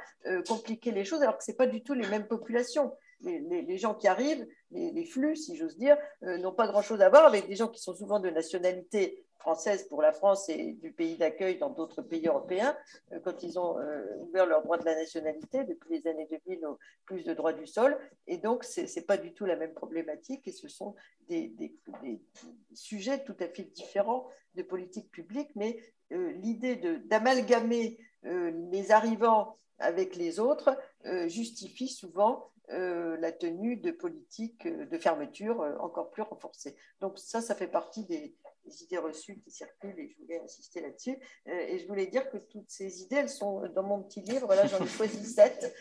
compliquer 0.45 0.91
les 0.91 1.05
choses, 1.05 1.21
alors 1.21 1.37
que 1.37 1.45
ce 1.45 1.53
pas 1.53 1.67
du 1.67 1.83
tout 1.83 1.93
les 1.93 2.09
mêmes 2.09 2.27
populations 2.27 2.91
les, 3.23 3.77
gens 3.77 3.93
qui 3.93 4.07
arrivent, 4.07 4.47
les, 4.71 5.05
flux, 5.05 5.35
si 5.35 5.55
j'ose 5.55 5.77
dire, 5.77 5.97
euh, 6.23 6.37
n'ont 6.37 6.51
pas 6.51 6.67
grand-chose 6.67 7.01
à 7.01 7.09
voir 7.09 7.25
avec 7.25 7.47
des 7.47 7.55
gens 7.55 7.67
qui 7.67 7.81
sont 7.81 7.95
souvent 7.95 8.19
de 8.19 8.29
nationalité 8.29 9.25
française 9.43 9.87
pour 9.89 10.01
la 10.01 10.13
France 10.13 10.47
et 10.47 10.71
du 10.81 10.93
pays 10.93 11.17
d'accueil 11.17 11.57
dans 11.57 11.69
d'autres 11.69 12.01
pays 12.01 12.25
européens, 12.25 12.77
euh, 13.11 13.19
quand 13.19 13.43
ils 13.43 13.59
ont 13.59 13.77
euh, 13.77 14.05
ouvert 14.21 14.45
leur 14.45 14.63
droit 14.63 14.77
de 14.77 14.85
la 14.85 14.95
nationalité 14.95 15.65
depuis 15.65 15.99
les 15.99 16.07
années 16.09 16.27
2000 16.47 16.65
au 16.65 16.79
plus 17.05 17.25
de 17.25 17.33
droits 17.33 17.51
du 17.51 17.67
sol. 17.67 17.97
Et 18.25 18.37
donc, 18.37 18.63
ce 18.63 18.81
n'est 18.81 19.05
pas 19.05 19.17
du 19.17 19.33
tout 19.33 19.45
la 19.45 19.57
même 19.57 19.73
problématique 19.73 20.47
et 20.47 20.53
ce 20.53 20.69
sont 20.69 20.95
des, 21.27 21.49
des, 21.49 21.75
sujets 22.73 23.23
tout 23.23 23.35
à 23.41 23.47
fait 23.47 23.63
différents 23.63 24.29
de 24.55 24.63
politique 24.63 25.11
publique, 25.11 25.49
mais 25.55 25.77
l'idée 26.11 26.75
d'amalgamer 27.05 27.97
les 28.23 28.91
arrivants 28.91 29.57
avec 29.79 30.15
les 30.15 30.39
autres 30.39 30.77
justifie 31.27 31.87
souvent 31.87 32.53
euh, 32.69 33.17
la 33.17 33.33
tenue 33.33 33.75
de 33.75 33.91
politiques 33.91 34.65
de 34.65 34.97
fermeture 34.97 35.61
euh, 35.61 35.75
encore 35.79 36.11
plus 36.11 36.21
renforcées. 36.21 36.77
Donc 37.01 37.19
ça, 37.19 37.41
ça 37.41 37.55
fait 37.55 37.67
partie 37.67 38.05
des, 38.05 38.33
idées 38.81 38.97
reçues 38.97 39.39
qui 39.39 39.51
circulent 39.51 39.99
et 39.99 40.09
je 40.09 40.21
voulais 40.21 40.39
insister 40.39 40.81
là-dessus. 40.81 41.17
Euh, 41.47 41.65
et 41.67 41.79
je 41.79 41.87
voulais 41.87 42.07
dire 42.07 42.29
que 42.29 42.37
toutes 42.37 42.69
ces 42.69 43.01
idées, 43.01 43.17
elles 43.17 43.29
sont 43.29 43.61
dans 43.75 43.83
mon 43.83 44.01
petit 44.03 44.21
livre. 44.21 44.47
Là, 44.53 44.65
j'en 44.67 44.83
ai 44.83 44.87
choisi 44.87 45.25
sept 45.25 45.73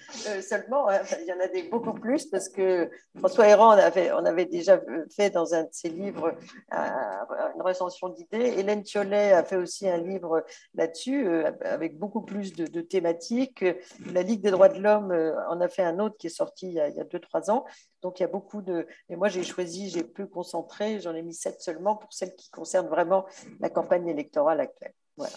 seulement. 0.43 0.89
Hein. 0.89 1.01
il 1.21 1.27
y 1.27 1.33
en 1.33 1.41
a 1.41 1.49
des 1.49 1.65
beaucoup 1.65 1.95
plus 1.95 2.27
parce 2.27 2.49
que 2.49 2.91
François 3.17 3.49
Héran, 3.49 3.75
on 3.75 3.79
avait, 3.79 4.13
on 4.13 4.25
avait 4.25 4.47
déjà 4.47 4.81
fait 5.11 5.31
dans 5.31 5.55
un 5.55 5.65
de 5.65 5.73
ses 5.73 5.89
livres 5.89 6.35
une 6.71 7.63
recension 7.63 8.09
d'idées. 8.09 8.55
Hélène 8.59 8.83
Thiollet 8.83 9.33
a 9.33 9.45
fait 9.45 9.57
aussi 9.57 9.89
un 9.89 9.99
livre 9.99 10.45
là-dessus 10.75 11.27
avec 11.63 11.99
beaucoup 11.99 12.23
plus 12.23 12.53
de, 12.55 12.81
thématiques. 12.81 13.65
La 14.13 14.23
Ligue 14.23 14.43
des 14.43 14.51
droits 14.51 14.69
de 14.69 14.81
l'homme 14.81 15.13
en 15.49 15.61
a 15.61 15.69
fait 15.69 15.83
un 15.83 15.99
autre 15.99 16.17
qui 16.17 16.27
est 16.27 16.31
sorti 16.31 16.69
il 16.69 16.75
y 16.75 16.81
a 16.81 17.05
2-3 17.05 17.51
ans. 17.51 17.65
Donc 18.03 18.19
il 18.19 18.23
y 18.23 18.27
a 18.27 18.29
beaucoup 18.29 18.63
de. 18.63 18.87
Et 19.09 19.17
moi, 19.17 19.29
j'ai 19.29 19.45
choisi, 19.45 19.89
j'ai 19.89 20.03
peu 20.03 20.27
concentré, 20.27 21.01
j'en 21.01 21.15
ai 21.15 21.23
mis 21.23 21.35
7 21.35 21.61
seulement 21.61 21.97
pour 21.97 22.13
celles 22.13 22.35
qui 22.35 22.51
concernent 22.51 22.72
vraiment 22.81 23.27
la 23.61 23.69
campagne 23.69 24.09
électorale 24.09 24.61
actuelle. 24.61 24.95
Voilà. 25.17 25.35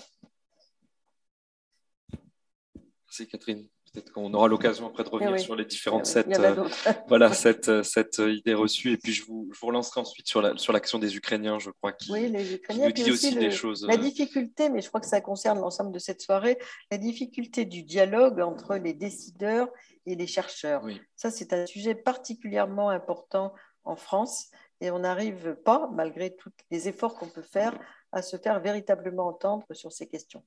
Merci 3.06 3.28
Catherine. 3.28 3.68
Peut-être 3.96 4.12
qu'on 4.12 4.34
aura 4.34 4.50
l'occasion 4.50 4.88
après 4.88 5.06
de 5.06 5.10
revenir 5.10 5.40
sur 5.40 5.56
les 5.56 5.64
différentes 5.64 6.14
euh, 6.18 6.70
voilà, 7.08 7.32
cette, 7.32 7.82
cette 7.84 8.18
idée 8.18 8.54
reçue. 8.54 8.92
Et 8.92 8.98
puis 8.98 9.14
je 9.14 9.24
vous, 9.24 9.50
je 9.54 9.60
vous 9.60 9.68
relancerai 9.68 10.02
ensuite 10.02 10.28
sur 10.28 10.42
la, 10.42 10.58
sur 10.58 10.74
l'action 10.74 11.00
des 11.00 11.16
Ukrainiens, 11.16 11.60
je 11.60 11.70
crois, 11.70 11.94
qui, 11.94 12.12
oui, 12.12 12.28
les 12.28 12.56
Ukrainiens, 12.56 12.88
nous 12.88 12.92
dit 12.92 13.10
aussi, 13.10 13.34
des 13.34 13.52
choses. 13.52 13.86
La 13.88 13.94
euh, 13.94 13.98
difficulté, 13.98 14.70
mais 14.70 14.82
je 14.82 14.90
crois 14.90 15.00
que 15.00 15.08
ça 15.08 15.22
concerne 15.22 15.62
l'ensemble 15.62 15.94
de 15.94 16.00
cette 16.00 16.22
soirée, 16.22 16.58
la 16.92 16.98
difficulté 16.98 17.64
du 17.64 17.84
dialogue 17.84 18.42
entre 18.42 18.76
les 18.76 18.94
décideurs 18.94 19.70
et 20.06 20.16
les 20.16 20.28
chercheurs. 20.28 20.86
Ça, 21.16 21.32
c'est 21.32 21.54
un 21.54 21.66
sujet 21.66 21.96
particulièrement 21.96 22.90
important 22.90 23.54
en 23.86 23.96
France 23.96 24.50
et 24.82 24.92
on 24.92 25.00
n'arrive 25.00 25.56
pas, 25.64 25.90
malgré 25.94 26.36
tous 26.36 26.52
les 26.72 26.88
efforts 26.88 27.16
qu'on 27.16 27.30
peut 27.30 27.42
faire, 27.42 27.78
à 28.12 28.22
se 28.22 28.38
faire 28.38 28.60
véritablement 28.60 29.28
entendre 29.28 29.66
sur 29.72 29.92
ces 29.92 30.08
questions 30.08 30.44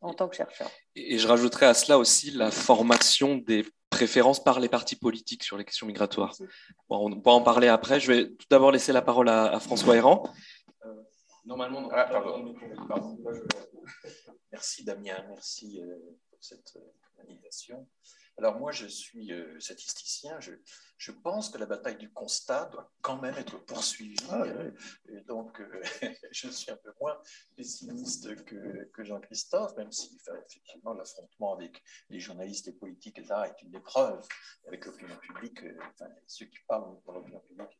en 0.00 0.14
tant 0.14 0.28
que 0.28 0.36
chercheur. 0.36 0.70
Et 0.94 1.18
je 1.18 1.26
rajouterais 1.26 1.66
à 1.66 1.74
cela 1.74 1.98
aussi 1.98 2.30
la 2.30 2.50
formation 2.50 3.36
des 3.36 3.64
préférences 3.90 4.42
par 4.42 4.60
les 4.60 4.68
partis 4.68 4.96
politiques 4.96 5.42
sur 5.42 5.56
les 5.56 5.64
questions 5.64 5.86
migratoires. 5.86 6.34
on 6.88 7.20
pourra 7.20 7.34
en 7.34 7.42
parler 7.42 7.68
après. 7.68 8.00
Je 8.00 8.12
vais 8.12 8.28
tout 8.28 8.46
d'abord 8.50 8.72
laisser 8.72 8.92
la 8.92 9.02
parole 9.02 9.28
à, 9.28 9.58
François 9.60 9.96
Héran. 9.96 10.22
Euh, 10.84 10.94
normalement, 11.44 11.88
ah, 11.92 12.04
pardon. 12.04 12.54
Merci 14.50 14.84
Damien, 14.84 15.16
merci 15.28 15.80
euh, 15.80 15.96
pour 16.30 16.38
cette 16.40 16.76
euh, 16.76 17.22
invitation. 17.22 17.88
Alors 18.42 18.58
moi, 18.58 18.72
je 18.72 18.88
suis 18.88 19.32
euh, 19.32 19.60
statisticien. 19.60 20.40
Je, 20.40 20.50
je, 20.98 21.12
pense 21.12 21.48
que 21.48 21.58
la 21.58 21.66
bataille 21.66 21.96
du 21.96 22.12
constat 22.12 22.64
doit 22.72 22.90
quand 23.00 23.22
même 23.22 23.36
être 23.36 23.56
poursuivie. 23.66 24.16
Ah, 24.30 24.42
et 25.08 25.20
donc, 25.20 25.60
euh, 25.60 25.80
je 26.32 26.48
suis 26.48 26.72
un 26.72 26.76
peu 26.76 26.92
moins 27.00 27.16
pessimiste 27.54 28.44
que, 28.44 28.90
que 28.92 29.04
Jean-Christophe, 29.04 29.76
même 29.76 29.92
si 29.92 30.18
effectivement 30.48 30.92
l'affrontement 30.92 31.54
avec 31.54 31.80
les 32.10 32.18
journalistes 32.18 32.66
et 32.66 32.72
politiques 32.72 33.24
là 33.28 33.46
est 33.46 33.62
une 33.62 33.76
épreuve 33.76 34.26
avec 34.66 34.86
l'opinion 34.86 35.16
publique. 35.18 35.62
Euh, 35.62 35.78
enfin, 35.92 36.10
ceux 36.26 36.46
qui 36.46 36.58
parlent 36.66 37.00
pour 37.04 37.12
l'opinion 37.12 37.38
publique 37.46 37.78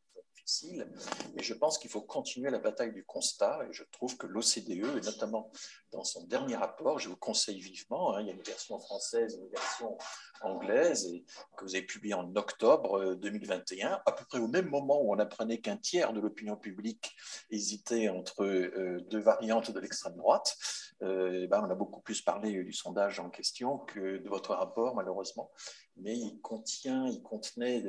Mais 1.35 1.43
je 1.43 1.55
pense 1.55 1.79
qu'il 1.79 1.91
faut 1.91 2.01
continuer 2.01 2.51
la 2.51 2.59
bataille 2.59 2.93
du 2.93 3.05
constat. 3.05 3.61
Et 3.69 3.73
je 3.73 3.85
trouve 3.93 4.17
que 4.17 4.27
l'OCDE, 4.27 4.97
et 4.97 5.01
notamment 5.05 5.51
dans 5.93 6.05
son 6.05 6.25
dernier 6.25 6.57
rapport, 6.57 6.99
je 6.99 7.09
vous 7.09 7.17
conseille 7.17 7.61
vivement, 7.61 8.15
hein, 8.15 8.23
il 8.23 8.27
y 8.27 8.31
a 8.31 8.35
une 8.35 8.43
version 8.43 8.79
française 8.79 9.35
et 9.35 9.39
une 9.39 9.51
version 9.51 9.97
anglaise, 10.41 11.07
et, 11.07 11.25
que 11.57 11.65
vous 11.65 11.75
avez 11.77 11.85
publié 11.85 12.15
en 12.15 12.35
octobre 12.35 13.15
2021, 13.15 13.93
euh, 13.93 13.97
à 14.07 14.13
peu 14.13 14.25
près 14.25 14.39
au 14.39 14.49
même 14.49 14.69
moment 14.69 15.01
où 15.03 15.15
on 15.15 15.19
apprenait 15.19 15.61
qu'un 15.61 15.77
tiers 15.77 16.13
de 16.13 16.21
l'opinion 16.21 16.57
publique 16.57 17.15
hésitait 17.51 18.09
entre 18.09 18.45
euh, 18.45 19.01
deux 19.11 19.21
variantes 19.21 19.71
de 19.71 19.79
l'extrême 19.79 20.17
droite. 20.17 20.57
Euh, 21.03 21.47
ben, 21.49 21.65
on 21.65 21.71
a 21.71 21.75
beaucoup 21.75 22.01
plus 22.01 22.23
parlé 22.23 22.65
du 22.65 22.73
sondage 22.73 23.21
en 23.21 23.31
question 23.31 23.79
que 23.79 24.19
de 24.19 24.29
votre 24.29 24.55
rapport, 24.55 24.95
malheureusement 24.95 25.51
mais 25.97 26.19
il 26.19 26.41
contient, 26.41 27.07
il 27.07 27.23
contenait 27.23 27.85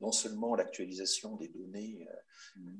non 0.00 0.12
seulement 0.12 0.54
l'actualisation 0.54 1.36
des 1.36 1.48
données 1.48 2.06
euh, 2.08 2.12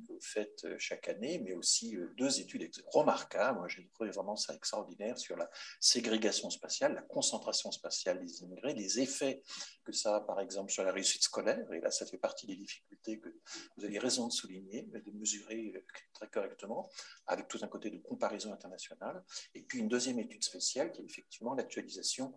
vous 0.08 0.18
faites 0.20 0.64
euh, 0.64 0.76
chaque 0.78 1.08
année, 1.08 1.38
mais 1.38 1.54
aussi 1.54 1.96
euh, 1.96 2.12
deux 2.16 2.40
études 2.40 2.70
remarquables. 2.92 3.58
Moi, 3.58 3.68
j'ai 3.68 3.86
trouvé 3.88 4.10
vraiment 4.10 4.36
ça 4.36 4.54
extraordinaire 4.54 5.18
sur 5.18 5.36
la 5.36 5.50
ségrégation 5.80 6.50
spatiale, 6.50 6.94
la 6.94 7.02
concentration 7.02 7.70
spatiale 7.70 8.20
des 8.20 8.42
immigrés, 8.42 8.74
les 8.74 9.00
effets 9.00 9.42
que 9.84 9.92
ça 9.92 10.16
a, 10.16 10.20
par 10.20 10.40
exemple, 10.40 10.72
sur 10.72 10.84
la 10.84 10.92
réussite 10.92 11.22
scolaire. 11.22 11.70
Et 11.72 11.80
là, 11.80 11.90
ça 11.90 12.06
fait 12.06 12.18
partie 12.18 12.46
des 12.46 12.56
difficultés 12.56 13.20
que 13.20 13.28
vous 13.76 13.84
avez 13.84 13.98
raison 13.98 14.28
de 14.28 14.32
souligner, 14.32 14.82
de 14.82 15.10
mesurer 15.12 15.84
très 16.12 16.28
correctement, 16.28 16.90
avec 17.26 17.48
tout 17.48 17.58
un 17.62 17.68
côté 17.68 17.90
de 17.90 17.98
comparaison 17.98 18.52
internationale. 18.52 19.22
Et 19.54 19.62
puis 19.62 19.78
une 19.78 19.88
deuxième 19.88 20.18
étude 20.18 20.42
spéciale 20.42 20.92
qui 20.92 21.02
est 21.02 21.04
effectivement 21.04 21.54
l'actualisation 21.54 22.34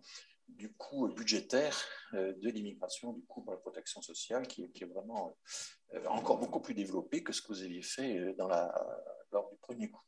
du 0.56 0.72
coût 0.74 1.08
budgétaire 1.08 1.76
euh, 2.14 2.32
de 2.34 2.48
l'immigration, 2.48 3.12
du 3.12 3.22
coût 3.24 3.42
pour 3.42 3.52
la 3.52 3.58
protection 3.58 4.02
sociale, 4.02 4.46
qui, 4.46 4.62
est 4.62 4.84
vraiment 4.84 5.36
euh, 5.94 6.04
encore 6.06 6.38
beaucoup 6.38 6.60
plus 6.60 6.74
développé 6.74 7.22
que 7.22 7.32
ce 7.32 7.42
que 7.42 7.48
vous 7.48 7.62
aviez 7.62 7.82
fait 7.82 8.18
euh, 8.18 8.34
dans 8.34 8.48
la, 8.48 8.72
lors 9.32 9.50
du 9.50 9.56
premier 9.58 9.90
coup. 9.90 10.04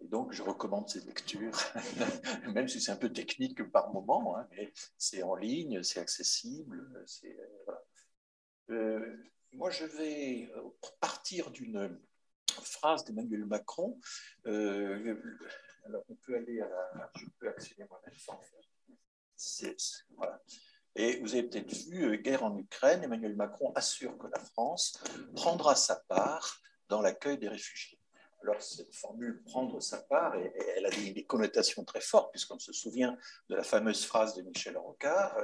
Et 0.00 0.08
donc, 0.08 0.32
je 0.32 0.42
recommande 0.42 0.88
ces 0.88 1.00
lectures, 1.00 1.56
même 2.54 2.68
si 2.68 2.80
c'est 2.80 2.92
un 2.92 2.96
peu 2.96 3.12
technique 3.12 3.62
par 3.70 3.92
moment, 3.92 4.36
hein, 4.36 4.48
mais 4.50 4.72
c'est 4.98 5.22
en 5.22 5.34
ligne, 5.34 5.82
c'est 5.82 6.00
accessible. 6.00 6.88
moi, 9.52 9.70
je 9.70 9.84
vais 9.84 10.50
partir 11.00 11.50
d'une 11.52 12.00
phrase 12.48 13.04
d'Emmanuel 13.04 13.44
Macron. 13.44 14.00
alors, 14.44 16.04
on 16.08 16.16
peut 16.16 16.36
aller 16.36 16.60
à 16.60 16.68
la. 16.68 17.10
Je 17.16 17.26
peux 17.38 17.48
accéder 17.48 17.84
moi-même 17.88 18.18
sans 18.18 18.38
faire 18.40 18.73
Et 20.96 21.18
vous 21.20 21.34
avez 21.34 21.42
peut-être 21.42 21.72
vu, 21.88 22.04
euh, 22.04 22.16
guerre 22.16 22.44
en 22.44 22.56
Ukraine, 22.56 23.02
Emmanuel 23.02 23.34
Macron 23.34 23.72
assure 23.74 24.16
que 24.16 24.28
la 24.28 24.38
France 24.38 25.02
prendra 25.34 25.74
sa 25.74 25.96
part 26.08 26.60
dans 26.88 27.02
l'accueil 27.02 27.38
des 27.38 27.48
réfugiés. 27.48 27.98
Alors, 28.42 28.60
cette 28.60 28.94
formule 28.94 29.42
prendre 29.44 29.80
sa 29.80 30.02
part, 30.02 30.34
elle 30.76 30.84
a 30.84 30.90
des, 30.90 31.24
connotations 31.24 31.82
très 31.82 32.02
fortes, 32.02 32.30
puisqu'on 32.30 32.58
se 32.58 32.74
souvient 32.74 33.16
de 33.48 33.56
la 33.56 33.62
fameuse 33.62 34.04
phrase 34.04 34.34
de 34.34 34.42
Michel 34.42 34.76
Rocard 34.76 35.34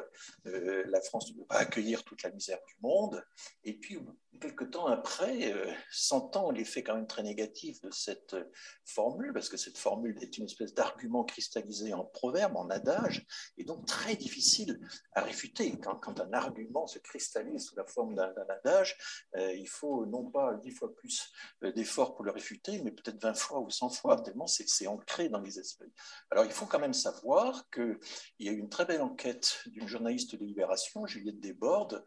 euh, 0.46 0.84
la 0.86 1.00
France 1.00 1.32
ne 1.32 1.38
peut 1.38 1.46
pas 1.46 1.60
accueillir 1.60 2.04
toute 2.04 2.22
la 2.22 2.30
misère 2.30 2.58
du 2.68 2.74
monde. 2.82 3.24
Et 3.64 3.72
puis, 3.72 3.98
quelque 4.38 4.64
temps 4.64 4.86
après, 4.86 5.52
euh, 5.52 5.72
sentant 5.90 6.50
l'effet 6.50 6.82
quand 6.82 6.94
même 6.94 7.06
très 7.06 7.22
négatif 7.22 7.80
de 7.80 7.90
cette 7.90 8.36
formule, 8.84 9.32
parce 9.32 9.48
que 9.48 9.56
cette 9.56 9.78
formule 9.78 10.16
est 10.20 10.38
une 10.38 10.44
espèce 10.44 10.72
d'argument 10.74 11.24
cristallisé 11.24 11.92
en 11.94 12.04
proverbe, 12.04 12.56
en 12.56 12.70
adage, 12.70 13.26
et 13.58 13.64
donc 13.64 13.86
très 13.86 14.16
difficile 14.16 14.80
à 15.14 15.22
réfuter. 15.22 15.78
Quand, 15.80 16.20
un 16.20 16.32
argument 16.32 16.86
se 16.86 16.98
cristallise 16.98 17.66
sous 17.66 17.76
la 17.76 17.84
forme 17.86 18.14
d'un 18.14 18.32
adage, 18.48 18.96
euh, 19.36 19.52
il 19.54 19.68
faut 19.68 20.06
non 20.06 20.30
pas 20.30 20.54
dix 20.54 20.70
fois 20.70 20.94
plus 20.94 21.30
euh, 21.62 21.72
d'efforts 21.72 22.14
pour 22.14 22.24
le 22.24 22.30
réfuter, 22.30 22.80
mais 22.82 22.92
peut-être 22.92 23.20
20 23.22 23.34
fois 23.34 23.60
ou 23.60 23.70
100 23.70 23.90
fois, 23.90 24.20
tellement 24.22 24.46
c'est 24.46 24.86
ancré 24.86 25.28
dans 25.28 25.40
les 25.40 25.58
esprits. 25.58 25.92
Alors 26.30 26.44
il 26.44 26.52
faut 26.52 26.66
quand 26.66 26.78
même 26.78 26.94
savoir 26.94 27.68
qu'il 27.70 27.98
y 28.38 28.48
a 28.48 28.52
eu 28.52 28.58
une 28.58 28.68
très 28.68 28.84
belle 28.84 29.02
enquête 29.02 29.62
d'une 29.66 29.88
journaliste 29.88 30.36
de 30.36 30.44
Libération, 30.44 31.06
Juliette 31.06 31.40
Desbordes, 31.40 32.04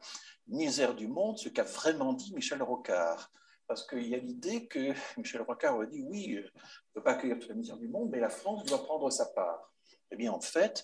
misère 0.48 0.96
du 0.96 1.08
monde, 1.08 1.38
ce 1.38 1.50
qu'a 1.50 1.64
vraiment 1.64 2.14
dit 2.14 2.34
Michel 2.34 2.62
Rocard. 2.62 3.32
Parce 3.68 3.88
qu'il 3.88 4.08
y 4.08 4.16
a 4.16 4.18
l'idée 4.18 4.68
que 4.68 4.94
Michel 5.18 5.42
Rocard 5.42 5.80
a 5.80 5.86
dit 5.86 6.02
oui, 6.02 6.38
on 6.38 6.42
ne 6.42 6.94
peut 6.94 7.04
pas 7.04 7.12
accueillir 7.12 7.40
toute 7.40 7.50
la 7.50 7.56
misère 7.56 7.78
du 7.78 7.88
monde, 7.88 8.10
mais 8.12 8.20
la 8.20 8.30
France 8.30 8.66
doit 8.66 8.84
prendre 8.84 9.10
sa 9.10 9.26
part. 9.28 9.72
Eh 10.12 10.16
bien, 10.16 10.32
en 10.32 10.42
fait, 10.42 10.84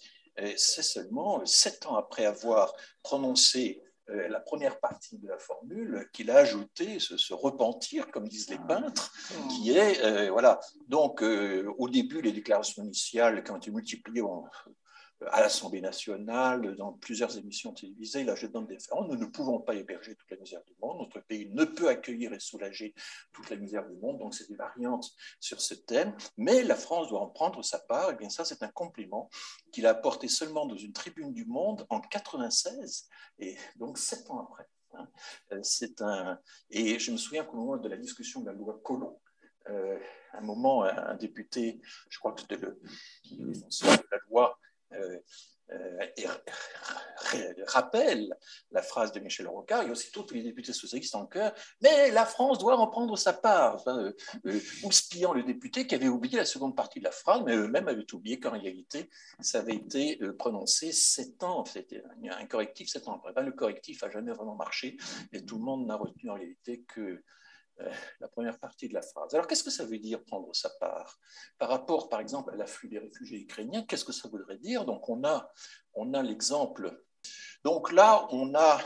c'est 0.55 0.83
seulement 0.83 1.45
sept 1.45 1.85
ans 1.85 1.95
après 1.95 2.25
avoir 2.25 2.73
prononcé 3.03 3.83
euh, 4.09 4.27
la 4.27 4.39
première 4.39 4.79
partie 4.79 5.17
de 5.19 5.27
la 5.27 5.37
formule 5.37 6.07
qu'il 6.13 6.31
a 6.31 6.37
ajouté 6.37 6.99
ce, 6.99 7.33
repentir, 7.33 8.09
comme 8.09 8.27
disent 8.27 8.49
les 8.49 8.59
ah. 8.63 8.67
peintres, 8.67 9.13
qui 9.49 9.71
est, 9.71 10.03
euh, 10.03 10.31
voilà, 10.31 10.59
donc 10.87 11.21
euh, 11.21 11.71
au 11.77 11.89
début, 11.89 12.21
les 12.21 12.31
déclarations 12.31 12.83
initiales 12.83 13.43
qui 13.43 13.51
ont 13.51 13.57
été 13.57 13.71
multipliées 13.71 14.23
à 15.27 15.41
l'Assemblée 15.41 15.81
nationale, 15.81 16.75
dans 16.75 16.93
plusieurs 16.93 17.37
émissions 17.37 17.73
télévisées, 17.73 18.23
là 18.23 18.35
je 18.35 18.47
donne 18.47 18.65
des 18.67 18.75
références, 18.75 19.07
nous 19.09 19.17
ne 19.17 19.25
pouvons 19.25 19.59
pas 19.59 19.75
héberger 19.75 20.15
toute 20.15 20.31
la 20.31 20.37
misère 20.37 20.63
du 20.63 20.73
monde, 20.81 20.99
notre 20.99 21.19
pays 21.25 21.49
ne 21.51 21.65
peut 21.65 21.89
accueillir 21.89 22.33
et 22.33 22.39
soulager 22.39 22.93
toute 23.33 23.49
la 23.49 23.57
misère 23.57 23.87
du 23.87 23.95
monde, 23.97 24.19
donc 24.19 24.33
c'est 24.33 24.47
des 24.49 24.55
variantes 24.55 25.11
sur 25.39 25.59
ce 25.59 25.73
thème, 25.73 26.15
mais 26.37 26.63
la 26.63 26.75
France 26.75 27.09
doit 27.09 27.21
en 27.21 27.27
prendre 27.27 27.63
sa 27.63 27.79
part, 27.79 28.11
et 28.11 28.15
bien 28.15 28.29
ça 28.29 28.45
c'est 28.45 28.63
un 28.63 28.69
compliment 28.69 29.29
qu'il 29.71 29.85
a 29.85 29.89
apporté 29.89 30.27
seulement 30.27 30.65
dans 30.65 30.77
une 30.77 30.93
tribune 30.93 31.33
du 31.33 31.45
monde 31.45 31.85
en 31.89 31.99
96, 31.99 33.09
et 33.39 33.57
donc 33.75 33.97
sept 33.97 34.29
ans 34.29 34.39
après. 34.39 34.67
Hein. 34.93 35.07
C'est 35.63 36.01
un... 36.01 36.39
Et 36.69 36.97
je 36.97 37.11
me 37.11 37.17
souviens 37.17 37.43
qu'au 37.43 37.57
moment 37.57 37.77
de 37.77 37.89
la 37.89 37.97
discussion 37.97 38.41
de 38.41 38.47
la 38.47 38.53
loi 38.53 38.79
Collomb, 38.83 39.19
euh, 39.69 39.99
un 40.33 40.41
moment, 40.41 40.83
un 40.83 41.15
député, 41.15 41.81
je 42.09 42.19
crois 42.19 42.33
que 42.33 42.41
c'était 42.41 42.57
le, 42.57 42.79
euh, 44.93 45.19
euh, 45.71 47.53
rappelle 47.67 48.33
la 48.71 48.81
phrase 48.81 49.11
de 49.11 49.19
Michel 49.19 49.47
Rocard, 49.47 49.83
et 49.83 49.91
aussitôt 49.91 50.23
tous 50.23 50.33
les 50.33 50.41
députés 50.41 50.73
socialistes 50.73 51.13
en 51.13 51.27
cœur, 51.27 51.53
mais 51.81 52.09
la 52.09 52.25
France 52.25 52.57
doit 52.57 52.75
en 52.75 52.87
prendre 52.87 53.15
sa 53.15 53.33
part, 53.33 53.75
enfin, 53.75 54.11
euh, 54.47 54.59
houspillant 54.83 55.31
le 55.31 55.43
député 55.43 55.85
qui 55.85 55.93
avait 55.93 56.07
oublié 56.07 56.37
la 56.37 56.45
seconde 56.45 56.75
partie 56.75 56.97
de 56.99 57.03
la 57.03 57.11
phrase, 57.11 57.43
mais 57.45 57.55
eux-mêmes 57.55 57.87
avaient 57.87 58.11
oublié 58.13 58.39
qu'en 58.39 58.51
réalité, 58.51 59.11
ça 59.41 59.59
avait 59.59 59.75
été 59.75 60.19
prononcé 60.39 60.91
sept 60.91 61.43
ans, 61.43 61.63
c'était 61.65 62.01
un 62.31 62.45
correctif 62.47 62.89
sept 62.89 63.07
ans 63.07 63.17
après. 63.17 63.33
Ben, 63.33 63.43
le 63.43 63.51
correctif 63.51 64.01
n'a 64.01 64.09
jamais 64.09 64.31
vraiment 64.31 64.55
marché, 64.55 64.97
et 65.33 65.45
tout 65.45 65.59
le 65.59 65.63
monde 65.63 65.85
n'a 65.85 65.97
retenu 65.97 66.31
en 66.31 66.33
réalité 66.33 66.83
que 66.87 67.01
euh, 67.01 67.23
la 68.19 68.27
première 68.27 68.59
partie 68.59 68.87
de 68.87 68.93
la 68.93 69.01
phrase. 69.01 69.33
Alors, 69.33 69.47
qu'est-ce 69.47 69.63
que 69.63 69.71
ça 69.71 69.85
veut 69.85 69.99
dire 69.99 70.23
prendre 70.23 70.53
sa 70.55 70.69
part? 70.69 71.19
Par 71.57 71.69
rapport, 71.69 72.09
par 72.09 72.19
exemple, 72.19 72.51
à 72.53 72.55
l'afflux 72.55 72.89
des 72.89 72.99
réfugiés 72.99 73.39
ukrainiens, 73.39 73.83
qu'est-ce 73.83 74.05
que 74.05 74.11
ça 74.11 74.27
voudrait 74.27 74.57
dire? 74.57 74.85
Donc, 74.85 75.07
on 75.09 75.23
a, 75.23 75.51
on 75.93 76.13
a 76.13 76.21
l'exemple. 76.21 77.03
Donc 77.63 77.91
là, 77.91 78.27
on 78.31 78.55
a 78.55 78.79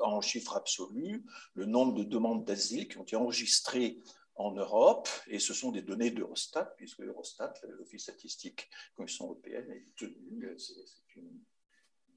en 0.00 0.20
chiffre 0.20 0.56
absolu 0.56 1.24
le 1.54 1.66
nombre 1.66 1.94
de 1.94 2.04
demandes 2.04 2.44
d'asile 2.44 2.88
qui 2.88 2.98
ont 2.98 3.02
été 3.02 3.16
enregistrées 3.16 3.98
en 4.36 4.52
Europe, 4.52 5.08
et 5.26 5.40
ce 5.40 5.52
sont 5.52 5.72
des 5.72 5.82
données 5.82 6.12
d'Eurostat, 6.12 6.72
puisque 6.76 7.00
Eurostat, 7.00 7.54
l'Office 7.70 8.02
statistique 8.02 8.70
Commission 8.94 9.24
européenne, 9.24 9.68
est 9.72 9.86
tenu, 9.96 10.54
c'est 10.56 11.16
une 11.16 11.40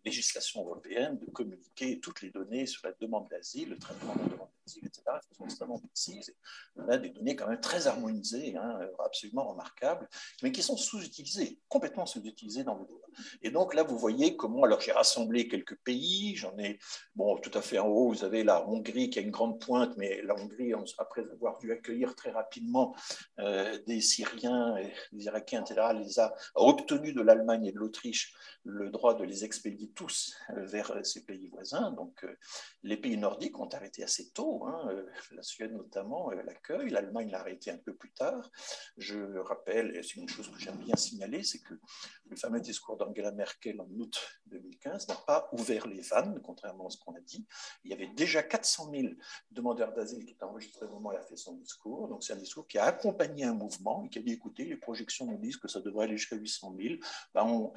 législation 0.05 0.61
européenne 0.61 1.17
de 1.17 1.25
communiquer 1.31 1.99
toutes 1.99 2.21
les 2.21 2.29
données 2.29 2.67
sur 2.67 2.85
la 2.85 2.93
demande 2.93 3.27
d'asile, 3.27 3.69
le 3.69 3.79
traitement 3.79 4.13
de 4.13 4.19
la 4.19 4.25
demande 4.25 4.49
d'asile, 4.60 4.60
etc., 4.79 5.01
de 5.05 5.27
façon 5.27 5.45
extrêmement 5.45 5.79
précise. 5.79 6.33
On 6.75 6.87
a 6.89 6.97
des 6.97 7.09
données 7.09 7.35
quand 7.35 7.47
même 7.47 7.61
très 7.61 7.87
harmonisées, 7.87 8.55
hein, 8.57 8.79
absolument 9.03 9.49
remarquables, 9.49 10.07
mais 10.43 10.51
qui 10.51 10.63
sont 10.63 10.77
sous-utilisées, 10.77 11.59
complètement 11.69 12.05
sous-utilisées 12.05 12.63
dans 12.63 12.75
le 12.75 12.85
droit. 12.85 13.07
Et 13.41 13.51
donc 13.51 13.73
là, 13.73 13.83
vous 13.83 13.97
voyez 13.97 14.35
comment, 14.35 14.63
alors 14.63 14.81
j'ai 14.81 14.91
rassemblé 14.91 15.47
quelques 15.47 15.77
pays, 15.83 16.35
j'en 16.35 16.57
ai, 16.57 16.79
bon, 17.15 17.37
tout 17.37 17.51
à 17.53 17.61
fait 17.61 17.79
en 17.79 17.87
haut, 17.87 18.09
vous 18.09 18.23
avez 18.23 18.43
la 18.43 18.67
Hongrie 18.67 19.09
qui 19.09 19.19
a 19.19 19.21
une 19.21 19.31
grande 19.31 19.59
pointe, 19.59 19.95
mais 19.97 20.21
la 20.23 20.35
Hongrie, 20.35 20.73
après 20.97 21.21
avoir 21.31 21.57
dû 21.57 21.71
accueillir 21.71 22.15
très 22.15 22.31
rapidement 22.31 22.95
euh, 23.39 23.77
des 23.87 24.01
Syriens, 24.01 24.77
et 24.77 24.93
des 25.11 25.25
Irakiens, 25.25 25.63
etc., 25.63 25.81
les 25.93 26.19
a, 26.19 26.33
obtenu 26.55 27.13
de 27.13 27.21
l'Allemagne 27.21 27.65
et 27.65 27.71
de 27.71 27.77
l'Autriche 27.77 28.33
le 28.63 28.89
droit 28.89 29.15
de 29.15 29.23
les 29.23 29.43
expédier 29.43 29.89
tous 29.95 30.35
euh, 30.51 30.65
vers 30.65 30.91
euh, 30.91 31.03
ces 31.03 31.25
pays 31.25 31.47
voisins. 31.47 31.91
Donc 31.91 32.25
les 32.83 32.97
pays 32.97 33.17
nordiques 33.17 33.59
ont 33.59 33.69
arrêté 33.69 34.03
assez 34.03 34.29
tôt, 34.31 34.65
hein, 34.65 34.89
la 35.31 35.43
Suède 35.43 35.73
notamment 35.73 36.31
l'accueil, 36.31 36.89
l'Allemagne 36.89 37.31
l'a 37.31 37.39
arrêté 37.39 37.71
un 37.71 37.77
peu 37.77 37.93
plus 37.95 38.11
tard. 38.11 38.49
Je 38.97 39.37
rappelle, 39.39 39.95
et 39.95 40.03
c'est 40.03 40.19
une 40.19 40.29
chose 40.29 40.49
que 40.49 40.59
j'aime 40.59 40.77
bien 40.77 40.95
signaler, 40.95 41.43
c'est 41.43 41.59
que 41.59 41.73
le 42.29 42.35
fameux 42.35 42.61
discours 42.61 42.97
d'Angela 43.05 43.31
Merkel 43.31 43.79
en 43.81 43.87
août 43.99 44.19
2015 44.47 45.07
n'a 45.07 45.15
pas 45.15 45.49
ouvert 45.51 45.87
les 45.87 46.01
vannes, 46.01 46.39
contrairement 46.43 46.87
à 46.87 46.89
ce 46.89 46.97
qu'on 46.97 47.15
a 47.15 47.19
dit. 47.19 47.45
Il 47.83 47.91
y 47.91 47.93
avait 47.93 48.07
déjà 48.07 48.43
400 48.43 48.91
000 48.91 49.13
demandeurs 49.51 49.93
d'asile 49.93 50.25
qui 50.25 50.31
étaient 50.31 50.43
enregistrés 50.43 50.85
au 50.85 50.89
moment 50.89 51.09
où 51.09 51.11
elle 51.13 51.19
a 51.19 51.23
fait 51.23 51.35
son 51.35 51.55
discours. 51.55 52.07
Donc 52.07 52.23
c'est 52.23 52.33
un 52.33 52.37
discours 52.37 52.67
qui 52.67 52.77
a 52.77 52.85
accompagné 52.85 53.45
un 53.45 53.53
mouvement 53.53 54.03
et 54.05 54.09
qui 54.09 54.19
a 54.19 54.21
dit 54.21 54.33
écoutez, 54.33 54.65
les 54.65 54.77
projections 54.77 55.25
nous 55.25 55.37
disent 55.37 55.57
que 55.57 55.67
ça 55.67 55.81
devrait 55.81 56.05
aller 56.05 56.17
jusqu'à 56.17 56.35
800 56.35 56.75
000. 56.79 56.95
Ben, 57.33 57.43
on, 57.45 57.73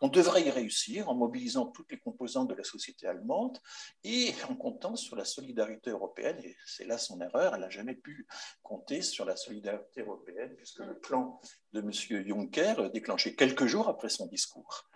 on 0.00 0.08
devrait 0.08 0.42
y 0.42 0.50
réussir 0.50 1.08
en 1.08 1.14
mobilisant 1.14 1.66
toutes 1.66 1.90
les 1.90 1.98
composantes 1.98 2.48
de 2.48 2.54
la 2.54 2.64
société 2.64 3.06
allemande 3.06 3.58
et 4.04 4.32
en 4.48 4.54
comptant 4.54 4.96
sur 4.96 5.16
la 5.16 5.24
solidarité 5.24 5.90
européenne. 5.90 6.38
Et 6.44 6.56
c'est 6.66 6.84
là 6.84 6.98
son 6.98 7.20
erreur, 7.20 7.54
elle 7.54 7.60
n'a 7.60 7.70
jamais 7.70 7.94
pu 7.94 8.26
compter 8.62 9.02
sur 9.02 9.24
la 9.24 9.36
solidarité 9.36 10.02
européenne, 10.02 10.54
puisque 10.56 10.80
le 10.80 10.98
plan 10.98 11.40
de 11.72 11.80
M. 11.80 11.90
Juncker, 11.92 12.90
déclenché 12.92 13.34
quelques 13.34 13.66
jours 13.66 13.88
après 13.88 14.08
son 14.08 14.26
discours, 14.26 14.88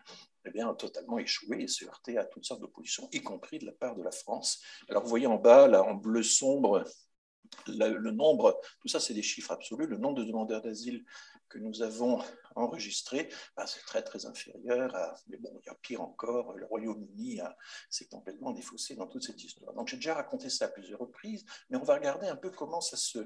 eh 0.47 0.51
bien, 0.51 0.71
a 0.71 0.75
totalement 0.75 1.19
échoué 1.19 1.63
et 1.63 1.69
s'est 1.69 1.85
heurté 1.87 2.17
à 2.17 2.25
toutes 2.25 2.45
sortes 2.45 2.61
d'oppositions, 2.61 3.09
y 3.13 3.23
compris 3.23 3.59
de 3.59 3.67
la 3.67 3.73
part 3.73 3.95
de 3.95 4.03
la 4.03 4.11
France. 4.11 4.63
Alors, 4.89 5.03
vous 5.03 5.11
voyez 5.11 5.27
en 5.27 5.37
bas, 5.37 5.69
là, 5.69 5.83
en 5.83 5.95
bleu 5.95 6.23
sombre, 6.23 6.85
le 7.67 8.11
nombre, 8.11 8.61
tout 8.81 8.89
ça 8.89 9.01
c'est 9.01 9.15
des 9.15 9.23
chiffres 9.23 9.51
absolus, 9.51 9.87
le 9.87 9.99
nombre 9.99 10.21
de 10.21 10.25
demandeurs 10.25 10.63
d'asile 10.63 11.05
que 11.51 11.59
nous 11.59 11.83
avons 11.83 12.23
enregistré, 12.55 13.29
bah, 13.57 13.67
c'est 13.67 13.85
très 13.85 14.03
très 14.03 14.25
inférieur 14.25 14.95
à, 14.95 15.15
mais 15.29 15.37
bon, 15.37 15.61
il 15.63 15.67
y 15.67 15.69
a 15.69 15.75
pire 15.75 16.01
encore, 16.01 16.55
le 16.55 16.65
Royaume-Uni 16.65 17.41
s'est 17.91 18.07
complètement 18.07 18.53
défaussé 18.53 18.95
dans 18.95 19.07
toute 19.07 19.25
cette 19.25 19.43
histoire. 19.43 19.75
Donc 19.75 19.89
j'ai 19.89 19.97
déjà 19.97 20.15
raconté 20.15 20.49
ça 20.49 20.67
à 20.67 20.69
plusieurs 20.69 21.01
reprises, 21.01 21.45
mais 21.69 21.77
on 21.77 21.83
va 21.83 21.95
regarder 21.95 22.29
un 22.29 22.37
peu 22.37 22.51
comment 22.51 22.81
ça 22.81 22.97
se, 22.97 23.19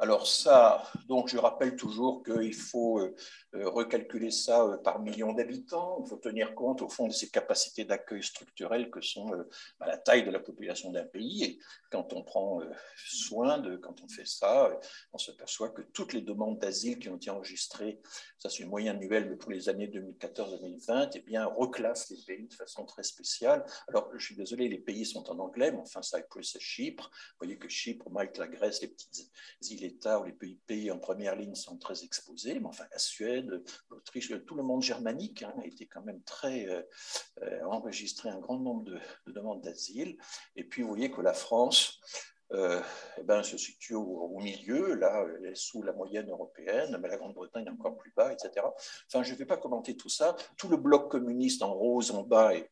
alors 0.00 0.28
ça, 0.28 0.84
donc 1.08 1.28
je 1.28 1.38
rappelle 1.38 1.74
toujours 1.74 2.22
qu'il 2.22 2.54
faut 2.54 3.00
euh, 3.00 3.16
euh, 3.56 3.68
recalculer 3.68 4.30
ça 4.30 4.62
euh, 4.64 4.76
par 4.76 5.00
million 5.00 5.32
d'habitants. 5.32 6.00
Il 6.04 6.08
faut 6.08 6.18
tenir 6.18 6.54
compte 6.54 6.82
au 6.82 6.88
fond 6.88 7.08
de 7.08 7.12
ces 7.12 7.28
capacités 7.28 7.84
d'accueil 7.84 8.22
structurelles 8.22 8.90
que 8.90 9.00
sont 9.00 9.26
bah, 9.80 9.86
la 9.86 9.96
taille 9.96 10.24
de 10.24 10.30
la 10.30 10.38
population 10.38 10.92
d'un 10.92 11.04
pays. 11.04 11.42
Et 11.42 11.58
quand 11.90 12.12
on 12.12 12.22
prend 12.22 12.60
soin 12.96 13.58
de, 13.58 13.76
quand 13.76 14.00
on 14.04 14.08
fait 14.08 14.26
ça, 14.26 14.70
on 15.12 15.18
se 15.18 15.32
perçoit 15.32 15.70
que 15.70 15.82
toutes 15.82 16.12
les 16.12 16.22
demandes 16.22 16.60
d'asile 16.60 17.00
qui 17.00 17.08
ont 17.08 17.16
été 17.16 17.30
enregistrées, 17.30 18.00
ça 18.38 18.48
c'est 18.50 18.62
une 18.62 18.68
moyenne 18.68 18.96
annuelle 18.96 19.28
de 19.28 19.34
tous 19.34 19.50
les 19.50 19.68
années 19.68 19.88
2014-2020, 19.88 21.10
eh 21.14 21.20
bien 21.20 21.44
reclassent 21.44 22.10
les 22.10 22.22
pays 22.24 22.46
de 22.46 22.54
façon 22.54 22.84
très 22.84 23.02
spéciale. 23.02 23.64
Alors 23.88 24.10
je 24.14 24.24
suis 24.24 24.36
désolé, 24.36 24.68
les 24.68 24.78
pays 24.78 25.04
sont 25.04 25.28
en 25.28 25.40
anglais, 25.40 25.72
mais 25.72 25.78
enfin 25.78 26.02
ça 26.02 26.18
c'est 26.40 26.60
Chypre. 26.60 27.10
Vous 27.12 27.46
voyez 27.46 27.58
que 27.58 27.68
Chypre, 27.68 28.10
Malte, 28.10 28.38
la 28.38 28.46
Grèce, 28.46 28.80
les 28.80 28.88
petites 28.88 29.32
îles 29.62 29.87
États 29.88 30.20
ou 30.20 30.24
les 30.24 30.32
pays, 30.66 30.90
en 30.90 30.98
première 30.98 31.36
ligne 31.36 31.54
sont 31.54 31.78
très 31.78 32.04
exposés, 32.04 32.58
mais 32.60 32.66
enfin 32.66 32.84
la 32.90 32.98
Suède, 32.98 33.62
l'Autriche, 33.90 34.32
tout 34.46 34.54
le 34.54 34.62
monde 34.62 34.82
germanique 34.82 35.42
hein, 35.42 35.54
a 35.62 35.66
été 35.66 35.86
quand 35.86 36.02
même 36.02 36.22
très 36.22 36.68
euh, 36.68 36.82
euh, 37.42 37.62
enregistré 37.64 38.28
un 38.28 38.38
grand 38.38 38.58
nombre 38.58 38.84
de, 38.84 38.98
demandes 39.26 39.62
d'asile. 39.62 40.16
Et 40.56 40.64
puis 40.64 40.82
vous 40.82 40.88
voyez 40.88 41.10
que 41.10 41.20
la 41.20 41.34
France 41.34 42.00
euh, 42.52 42.80
eh 43.18 43.22
ben, 43.22 43.42
se 43.42 43.58
situe 43.58 43.94
au, 43.94 44.38
milieu, 44.38 44.94
là, 44.94 45.26
elle 45.38 45.46
est 45.46 45.54
sous 45.54 45.82
la 45.82 45.92
moyenne 45.92 46.30
européenne, 46.30 46.96
mais 47.00 47.08
la 47.08 47.18
Grande-Bretagne 47.18 47.68
encore 47.68 47.96
plus 47.98 48.12
bas, 48.16 48.32
etc. 48.32 48.66
Enfin, 49.06 49.22
je 49.22 49.32
ne 49.32 49.38
vais 49.38 49.44
pas 49.44 49.58
commenter 49.58 49.96
tout 49.96 50.08
ça. 50.08 50.36
Tout 50.56 50.68
le 50.68 50.76
bloc 50.76 51.10
communiste 51.10 51.62
en 51.62 51.74
rose 51.74 52.10
en 52.12 52.22
bas 52.22 52.54
est 52.54 52.70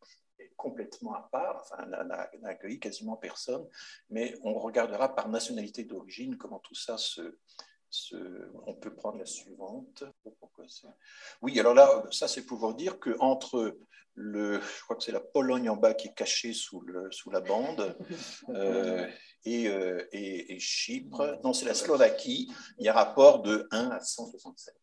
complètement 0.56 1.14
à 1.14 1.28
part, 1.30 1.62
enfin, 1.62 1.86
n'a 1.86 2.28
accueilli 2.44 2.78
quasiment 2.78 3.16
personne, 3.16 3.66
mais 4.10 4.34
on 4.42 4.58
regardera 4.58 5.14
par 5.14 5.28
nationalité 5.28 5.84
d'origine 5.84 6.36
comment 6.36 6.58
tout 6.60 6.74
ça 6.74 6.98
se, 6.98 7.38
se, 7.90 8.16
On 8.66 8.74
peut 8.74 8.94
prendre 8.94 9.18
la 9.18 9.26
suivante. 9.26 10.04
oui, 11.42 11.58
alors 11.60 11.74
là, 11.74 12.02
ça 12.10 12.28
c'est 12.28 12.44
pour 12.44 12.58
vous 12.58 12.72
dire 12.74 12.98
qu'entre 12.98 13.78
le, 14.14 14.60
je 14.60 14.82
crois 14.84 14.96
que 14.96 15.02
c'est 15.02 15.12
la 15.12 15.20
Pologne 15.20 15.68
en 15.68 15.76
bas 15.76 15.92
qui 15.92 16.08
est 16.08 16.14
cachée 16.14 16.54
sous, 16.54 16.80
le, 16.80 17.10
sous 17.12 17.30
la 17.30 17.40
bande, 17.40 17.96
euh, 18.48 19.06
et, 19.44 19.68
euh, 19.68 20.06
et, 20.12 20.54
et, 20.54 20.58
Chypre, 20.58 21.38
non, 21.44 21.52
c'est 21.52 21.66
la 21.66 21.74
Slovaquie, 21.74 22.50
il 22.78 22.86
y 22.86 22.88
a 22.88 22.94
rapport 22.94 23.42
de 23.42 23.68
1 23.70 23.90
à 23.90 24.00
167 24.00 24.74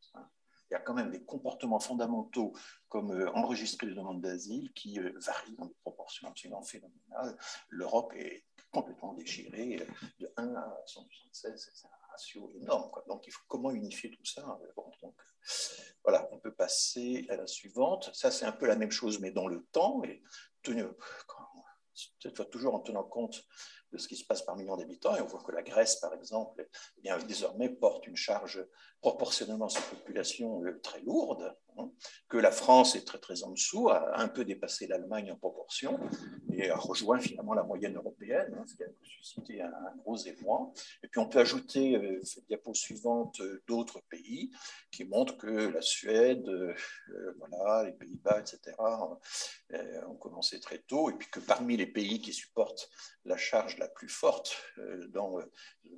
il 0.73 0.77
y 0.77 0.77
a 0.77 0.79
quand 0.79 0.95
même 0.95 1.11
des 1.11 1.21
comportements 1.21 1.79
fondamentaux 1.79 2.53
comme 2.93 3.11
euh, 3.11 3.31
enregistrer 3.31 3.87
les 3.87 3.95
demandes 3.95 4.21
d'asile 4.21 4.71
qui 4.73 4.99
euh, 4.99 5.11
varient 5.15 5.55
dans 5.57 5.65
des 5.65 5.73
proportions 5.81 6.27
absolument 6.27 6.61
phénoménales. 6.61 7.35
L'Europe 7.69 8.13
est 8.13 8.45
complètement 8.71 9.15
déchirée 9.15 9.81
euh, 9.81 10.07
de 10.19 10.31
1 10.37 10.53
à 10.53 10.77
176, 10.85 11.71
c'est 11.73 11.87
un 11.87 12.11
ratio 12.11 12.51
énorme. 12.53 12.91
Donc 13.07 13.25
il 13.25 13.31
faut 13.31 13.41
comment 13.47 13.71
unifier 13.71 14.11
tout 14.11 14.23
ça 14.23 14.59
donc, 14.77 14.93
Voilà, 16.03 16.29
on 16.31 16.37
peut 16.37 16.53
passer 16.53 17.25
à 17.29 17.35
la 17.35 17.47
suivante. 17.47 18.11
Ça, 18.13 18.29
c'est 18.29 18.45
un 18.45 18.51
peu 18.51 18.67
la 18.67 18.75
même 18.75 18.91
chose, 18.91 19.19
mais 19.19 19.31
dans 19.31 19.47
le 19.47 19.65
temps. 19.71 20.03
Et 20.03 20.21
tenu, 20.61 20.83
toujours 22.51 22.75
en 22.75 22.79
tenant 22.79 23.03
compte 23.03 23.43
de 23.91 23.97
ce 23.97 24.07
qui 24.07 24.17
se 24.17 24.25
passe 24.25 24.41
par 24.41 24.55
million 24.55 24.77
d'habitants. 24.77 25.15
Et 25.15 25.21
on 25.21 25.25
voit 25.25 25.41
que 25.41 25.51
la 25.51 25.63
Grèce, 25.63 25.95
par 25.97 26.13
exemple, 26.13 26.67
eh 26.97 27.01
bien, 27.01 27.17
désormais 27.19 27.69
porte 27.69 28.05
une 28.07 28.15
charge 28.15 28.63
proportionnellement 29.01 29.65
à 29.65 29.69
sa 29.69 29.81
population 29.81 30.61
très 30.81 31.01
lourde, 31.01 31.55
hein, 31.69 31.72
que 32.29 32.37
la 32.37 32.51
France 32.51 32.95
est 32.95 33.05
très 33.05 33.19
très 33.19 33.43
en 33.43 33.51
dessous, 33.51 33.89
a 33.89 34.19
un 34.19 34.27
peu 34.27 34.45
dépassé 34.45 34.87
l'Allemagne 34.87 35.31
en 35.31 35.35
proportion 35.35 35.99
et 36.51 36.69
a 36.69 36.75
rejoint 36.75 37.19
finalement 37.19 37.53
la 37.53 37.63
moyenne 37.63 37.95
européenne, 37.95 38.55
hein, 38.57 38.63
ce 38.67 38.75
qui 38.75 38.83
a 38.83 38.87
suscité 39.03 39.61
un, 39.61 39.71
gros 39.97 40.17
émoi. 40.17 40.71
Et 41.03 41.07
puis 41.07 41.19
on 41.19 41.27
peut 41.27 41.39
ajouter, 41.39 41.95
euh, 41.95 42.19
cette 42.23 42.45
diapo 42.47 42.73
suivante, 42.73 43.39
euh, 43.41 43.63
d'autres 43.67 44.01
pays 44.09 44.51
qui 44.91 45.05
montrent 45.05 45.37
que 45.37 45.47
la 45.47 45.81
Suède, 45.81 46.45
voilà, 47.37 47.83
les 47.83 47.93
Pays-Bas, 47.93 48.41
etc., 48.41 48.75
ont 50.07 50.15
commencé 50.15 50.59
très 50.59 50.79
tôt, 50.79 51.09
et 51.09 51.13
puis 51.13 51.27
que 51.31 51.39
parmi 51.39 51.77
les 51.77 51.87
pays 51.87 52.21
qui 52.21 52.31
supportent 52.31 52.89
la 53.25 53.37
charge 53.37 53.77
la 53.79 53.87
plus 53.87 54.09
forte 54.09 54.55
dans 55.09 55.39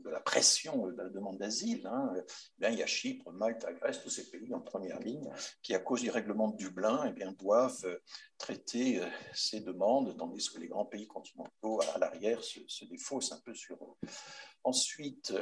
de 0.05 0.09
la 0.09 0.19
pression 0.19 0.87
de 0.87 0.97
la 0.97 1.09
demande 1.09 1.37
d'asile, 1.37 1.85
hein, 1.87 2.13
eh 2.61 2.67
il 2.69 2.75
y 2.75 2.83
a 2.83 2.87
Chypre, 2.87 3.31
Malte, 3.31 3.65
Grèce, 3.79 4.01
tous 4.01 4.09
ces 4.09 4.29
pays 4.29 4.53
en 4.53 4.59
première 4.59 4.99
ligne 4.99 5.29
qui, 5.65 5.73
à 5.73 5.79
cause 5.79 6.01
du 6.01 6.11
règlement 6.11 6.49
de 6.49 6.57
Dublin, 6.57 7.05
eh 7.07 7.11
bien, 7.11 7.31
doivent 7.31 7.85
euh, 7.85 7.97
traiter 8.37 9.01
euh, 9.01 9.09
ces 9.33 9.61
demandes, 9.61 10.15
tandis 10.15 10.47
que 10.47 10.59
les 10.59 10.67
grands 10.67 10.85
pays 10.85 11.07
continentaux 11.07 11.81
à 11.95 11.97
l'arrière 11.97 12.43
se, 12.43 12.85
défaussent 12.85 13.31
un 13.31 13.39
peu 13.43 13.55
sur 13.55 13.75
eux. 13.83 14.07
Ensuite, 14.63 15.33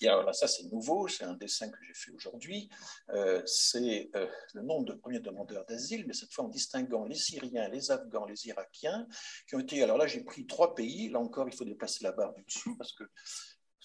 alors 0.00 0.34
ça 0.34 0.48
c'est 0.48 0.72
nouveau, 0.72 1.08
c'est 1.08 1.24
un 1.24 1.34
dessin 1.34 1.68
que 1.68 1.76
j'ai 1.86 1.92
fait 1.92 2.10
aujourd'hui, 2.12 2.70
euh, 3.10 3.42
c'est 3.44 4.10
le 4.54 4.62
nombre 4.62 4.86
de 4.86 4.92
premiers 4.94 5.20
demandeurs 5.20 5.66
d'asile, 5.66 6.06
mais 6.06 6.14
cette 6.14 6.32
fois 6.32 6.44
en 6.44 6.48
distinguant 6.48 7.04
les 7.04 7.16
Syriens, 7.16 7.68
les 7.68 7.90
Afghans, 7.90 8.24
les 8.24 8.46
Irakiens, 8.46 9.06
qui 9.46 9.56
ont 9.56 9.60
été, 9.60 9.82
alors 9.82 9.98
là 9.98 10.06
j'ai 10.06 10.22
pris 10.22 10.46
trois 10.46 10.74
pays, 10.74 11.10
là 11.10 11.18
encore 11.18 11.48
il 11.48 11.54
faut 11.54 11.64
déplacer 11.64 12.02
la 12.04 12.12
barre 12.12 12.32
du 12.32 12.44
dessus, 12.44 12.76
parce 12.78 12.92
que 12.92 13.04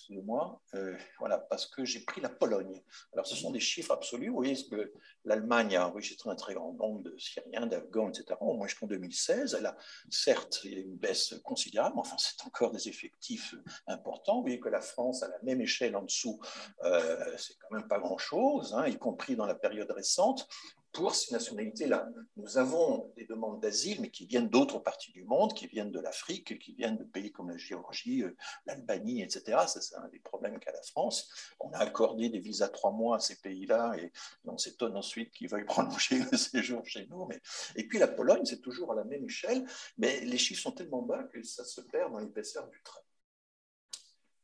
moi 0.09 0.61
euh, 0.75 0.95
voilà, 1.19 1.37
parce 1.37 1.65
que 1.65 1.85
j'ai 1.85 2.01
pris 2.01 2.21
la 2.21 2.29
Pologne. 2.29 2.81
Alors, 3.13 3.27
ce 3.27 3.35
sont 3.35 3.51
des 3.51 3.59
chiffres 3.59 3.91
absolus. 3.91 4.29
Vous 4.29 4.35
voyez 4.35 4.55
que 4.69 4.91
l'Allemagne 5.25 5.75
a 5.75 5.87
enregistré 5.87 6.29
un 6.29 6.35
très 6.35 6.53
grand 6.53 6.73
nombre 6.73 7.03
de 7.03 7.15
Syriens, 7.17 7.67
d'Afghans, 7.67 8.09
etc. 8.09 8.35
Au 8.41 8.53
moins 8.53 8.67
jusqu'en 8.67 8.87
2016, 8.87 9.55
elle 9.59 9.65
a 9.65 9.77
certes 10.09 10.63
une 10.63 10.95
baisse 10.95 11.35
considérable, 11.43 11.95
mais 11.95 12.01
enfin, 12.01 12.17
c'est 12.17 12.45
encore 12.45 12.71
des 12.71 12.87
effectifs 12.87 13.55
importants. 13.87 14.37
Vous 14.37 14.43
voyez 14.43 14.59
que 14.59 14.69
la 14.69 14.81
France, 14.81 15.23
à 15.23 15.27
la 15.27 15.39
même 15.43 15.61
échelle 15.61 15.95
en 15.95 16.03
dessous, 16.03 16.39
euh, 16.83 17.37
c'est 17.37 17.55
quand 17.59 17.75
même 17.75 17.87
pas 17.87 17.99
grand-chose, 17.99 18.73
hein, 18.73 18.87
y 18.87 18.97
compris 18.97 19.35
dans 19.35 19.45
la 19.45 19.55
période 19.55 19.91
récente 19.91 20.47
pour 20.93 21.15
ces 21.15 21.33
nationalités-là. 21.33 22.07
Nous 22.37 22.57
avons 22.59 23.11
des 23.17 23.25
demandes 23.25 23.59
d'asile, 23.59 23.99
mais 23.99 24.11
qui 24.11 24.27
viennent 24.27 24.47
d'autres 24.47 24.77
parties 24.77 25.11
du 25.11 25.23
monde, 25.23 25.53
qui 25.53 25.65
viennent 25.65 25.91
de 25.91 25.99
l'Afrique, 25.99 26.59
qui 26.59 26.75
viennent 26.75 26.97
de 26.97 27.03
pays 27.03 27.31
comme 27.31 27.49
la 27.49 27.57
Géorgie, 27.57 28.21
euh, 28.21 28.35
l'Albanie, 28.67 29.23
etc. 29.23 29.57
c'est 29.67 29.95
un 29.95 30.07
des 30.09 30.19
problèmes 30.19 30.59
qu'a 30.59 30.71
la 30.71 30.83
France. 30.83 31.29
On 31.59 31.71
a 31.71 31.79
accordé 31.79 32.29
des 32.29 32.39
visas 32.39 32.69
trois 32.69 32.91
mois 32.91 33.17
à 33.17 33.19
ces 33.19 33.35
pays-là, 33.37 33.95
et 33.97 34.11
on 34.45 34.57
s'étonne 34.57 34.95
ensuite 34.95 35.31
qu'ils 35.31 35.49
veuillent 35.49 35.65
prolonger 35.65 36.19
le 36.31 36.37
séjour 36.37 36.85
chez 36.85 37.07
nous. 37.07 37.25
Mais... 37.25 37.41
Et 37.75 37.87
puis 37.87 37.97
la 37.97 38.07
Pologne, 38.07 38.45
c'est 38.45 38.61
toujours 38.61 38.91
à 38.91 38.95
la 38.95 39.03
même 39.03 39.25
échelle, 39.25 39.65
mais 39.97 40.21
les 40.21 40.37
chiffres 40.37 40.61
sont 40.61 40.71
tellement 40.71 41.01
bas 41.01 41.23
que 41.23 41.41
ça 41.41 41.65
se 41.65 41.81
perd 41.81 42.11
dans 42.11 42.19
l'épaisseur 42.19 42.67
du 42.67 42.81
trait. 42.83 43.01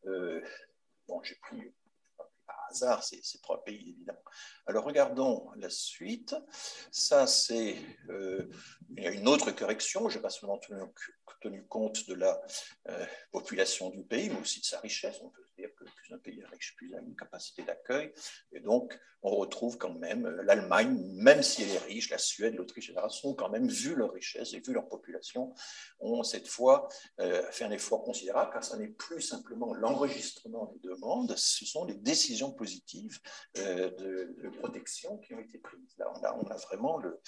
Euh, 0.08 0.42
bon, 1.08 1.22
j'ai 1.22 1.36
pris 1.36 1.72
ces, 2.72 3.40
trois 3.42 3.64
pays, 3.64 3.92
évidemment. 3.96 4.24
Alors 4.66 4.86
regardons 4.86 5.50
la 5.56 5.70
suite. 5.70 6.36
Ça, 6.92 7.28
c'est 7.28 7.76
euh, 8.10 8.50
une 8.98 9.28
autre 9.28 9.52
correction. 9.52 10.10
Je 10.10 10.18
n'ai 10.18 10.22
pas 10.22 10.30
seulement 10.30 10.60
tenu, 11.42 11.66
compte 11.68 12.08
de 12.08 12.14
la 12.16 12.42
euh, 12.90 13.06
population 13.32 13.90
du 13.90 14.04
pays, 14.04 14.30
mais 14.30 14.40
aussi 14.40 14.60
de 14.60 14.66
sa 14.66 14.80
richesse. 14.80 15.22
Dire 15.60 15.76
que 15.76 15.84
plus 15.84 16.14
un 16.14 16.18
pays 16.18 16.40
est 16.40 16.46
riche, 16.46 16.76
plus 16.76 16.90
il 16.90 16.96
a 16.96 17.00
une 17.00 17.16
capacité 17.16 17.64
d'accueil. 17.64 18.14
Et 18.52 18.60
donc, 18.60 18.98
on 19.22 19.36
retrouve 19.36 19.78
quand 19.78 19.94
même 19.94 20.26
euh, 20.26 20.44
l'Allemagne, 20.44 20.98
même 21.16 21.44
si 21.44 21.64
elle 21.64 21.72
est 21.72 21.78
riche, 21.80 22.10
la 22.10 22.18
Suède, 22.18 22.56
l'Autriche, 22.56 22.90
etc., 22.90 23.06
sont 23.10 23.34
quand 23.34 23.50
même, 23.50 23.68
vu 23.68 23.96
leur 23.96 24.14
richesse 24.14 24.54
et 24.54 24.60
vu 24.60 24.74
leur 24.74 24.88
population, 24.88 25.54
ont 26.00 26.24
cette 26.24 26.48
fois 26.48 26.88
euh, 27.20 27.44
fait 27.52 27.66
un 27.66 27.72
effort 27.72 28.04
considérable, 28.04 28.52
car 28.54 28.64
ce 28.64 28.76
n'est 28.78 28.88
plus 28.88 29.22
simplement 29.22 29.74
l'enregistrement 29.74 30.72
des 30.74 30.80
demandes, 30.80 31.34
ce 31.36 31.66
sont 31.66 31.86
les 31.86 31.96
décisions 31.96 32.52
positives 32.52 33.20
euh, 33.58 33.90
de, 33.98 34.50
protection 34.60 35.18
qui 35.20 35.34
ont 35.34 35.40
été 35.40 35.58
prises. 35.58 35.96
Là, 35.98 36.12
on 36.42 36.48
a, 36.48 36.56
vraiment 36.56 36.98
le, 36.98 37.22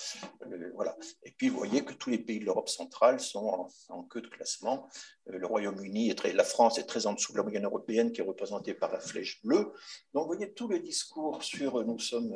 Voilà. 0.75 0.97
Et 1.23 1.31
puis, 1.31 1.49
vous 1.49 1.57
voyez 1.57 1.85
que 1.85 1.93
tous 1.93 2.09
les 2.09 2.17
pays 2.17 2.39
de 2.39 2.45
l'Europe 2.45 2.67
centrale 2.67 3.19
sont 3.19 3.69
en, 3.89 4.03
queue 4.03 4.21
de 4.21 4.27
classement. 4.27 4.89
le 5.27 5.45
Royaume-Uni, 5.45 6.13
la 6.33 6.43
France 6.43 6.77
est 6.77 6.85
très 6.85 7.05
en 7.05 7.13
dessous 7.13 7.31
de 7.31 7.37
la 7.37 7.43
moyenne 7.43 7.65
européenne, 7.65 8.11
qui 8.11 8.20
est 8.21 8.27
représentée 8.27 8.73
par 8.73 8.91
la 8.91 8.99
flèche 8.99 9.41
bleue. 9.43 9.73
Donc, 10.13 10.23
vous 10.23 10.33
voyez 10.33 10.53
tout 10.53 10.67
le 10.67 10.79
discours 10.79 11.43
sur 11.43 11.83
nous 11.83 11.99
sommes 11.99 12.33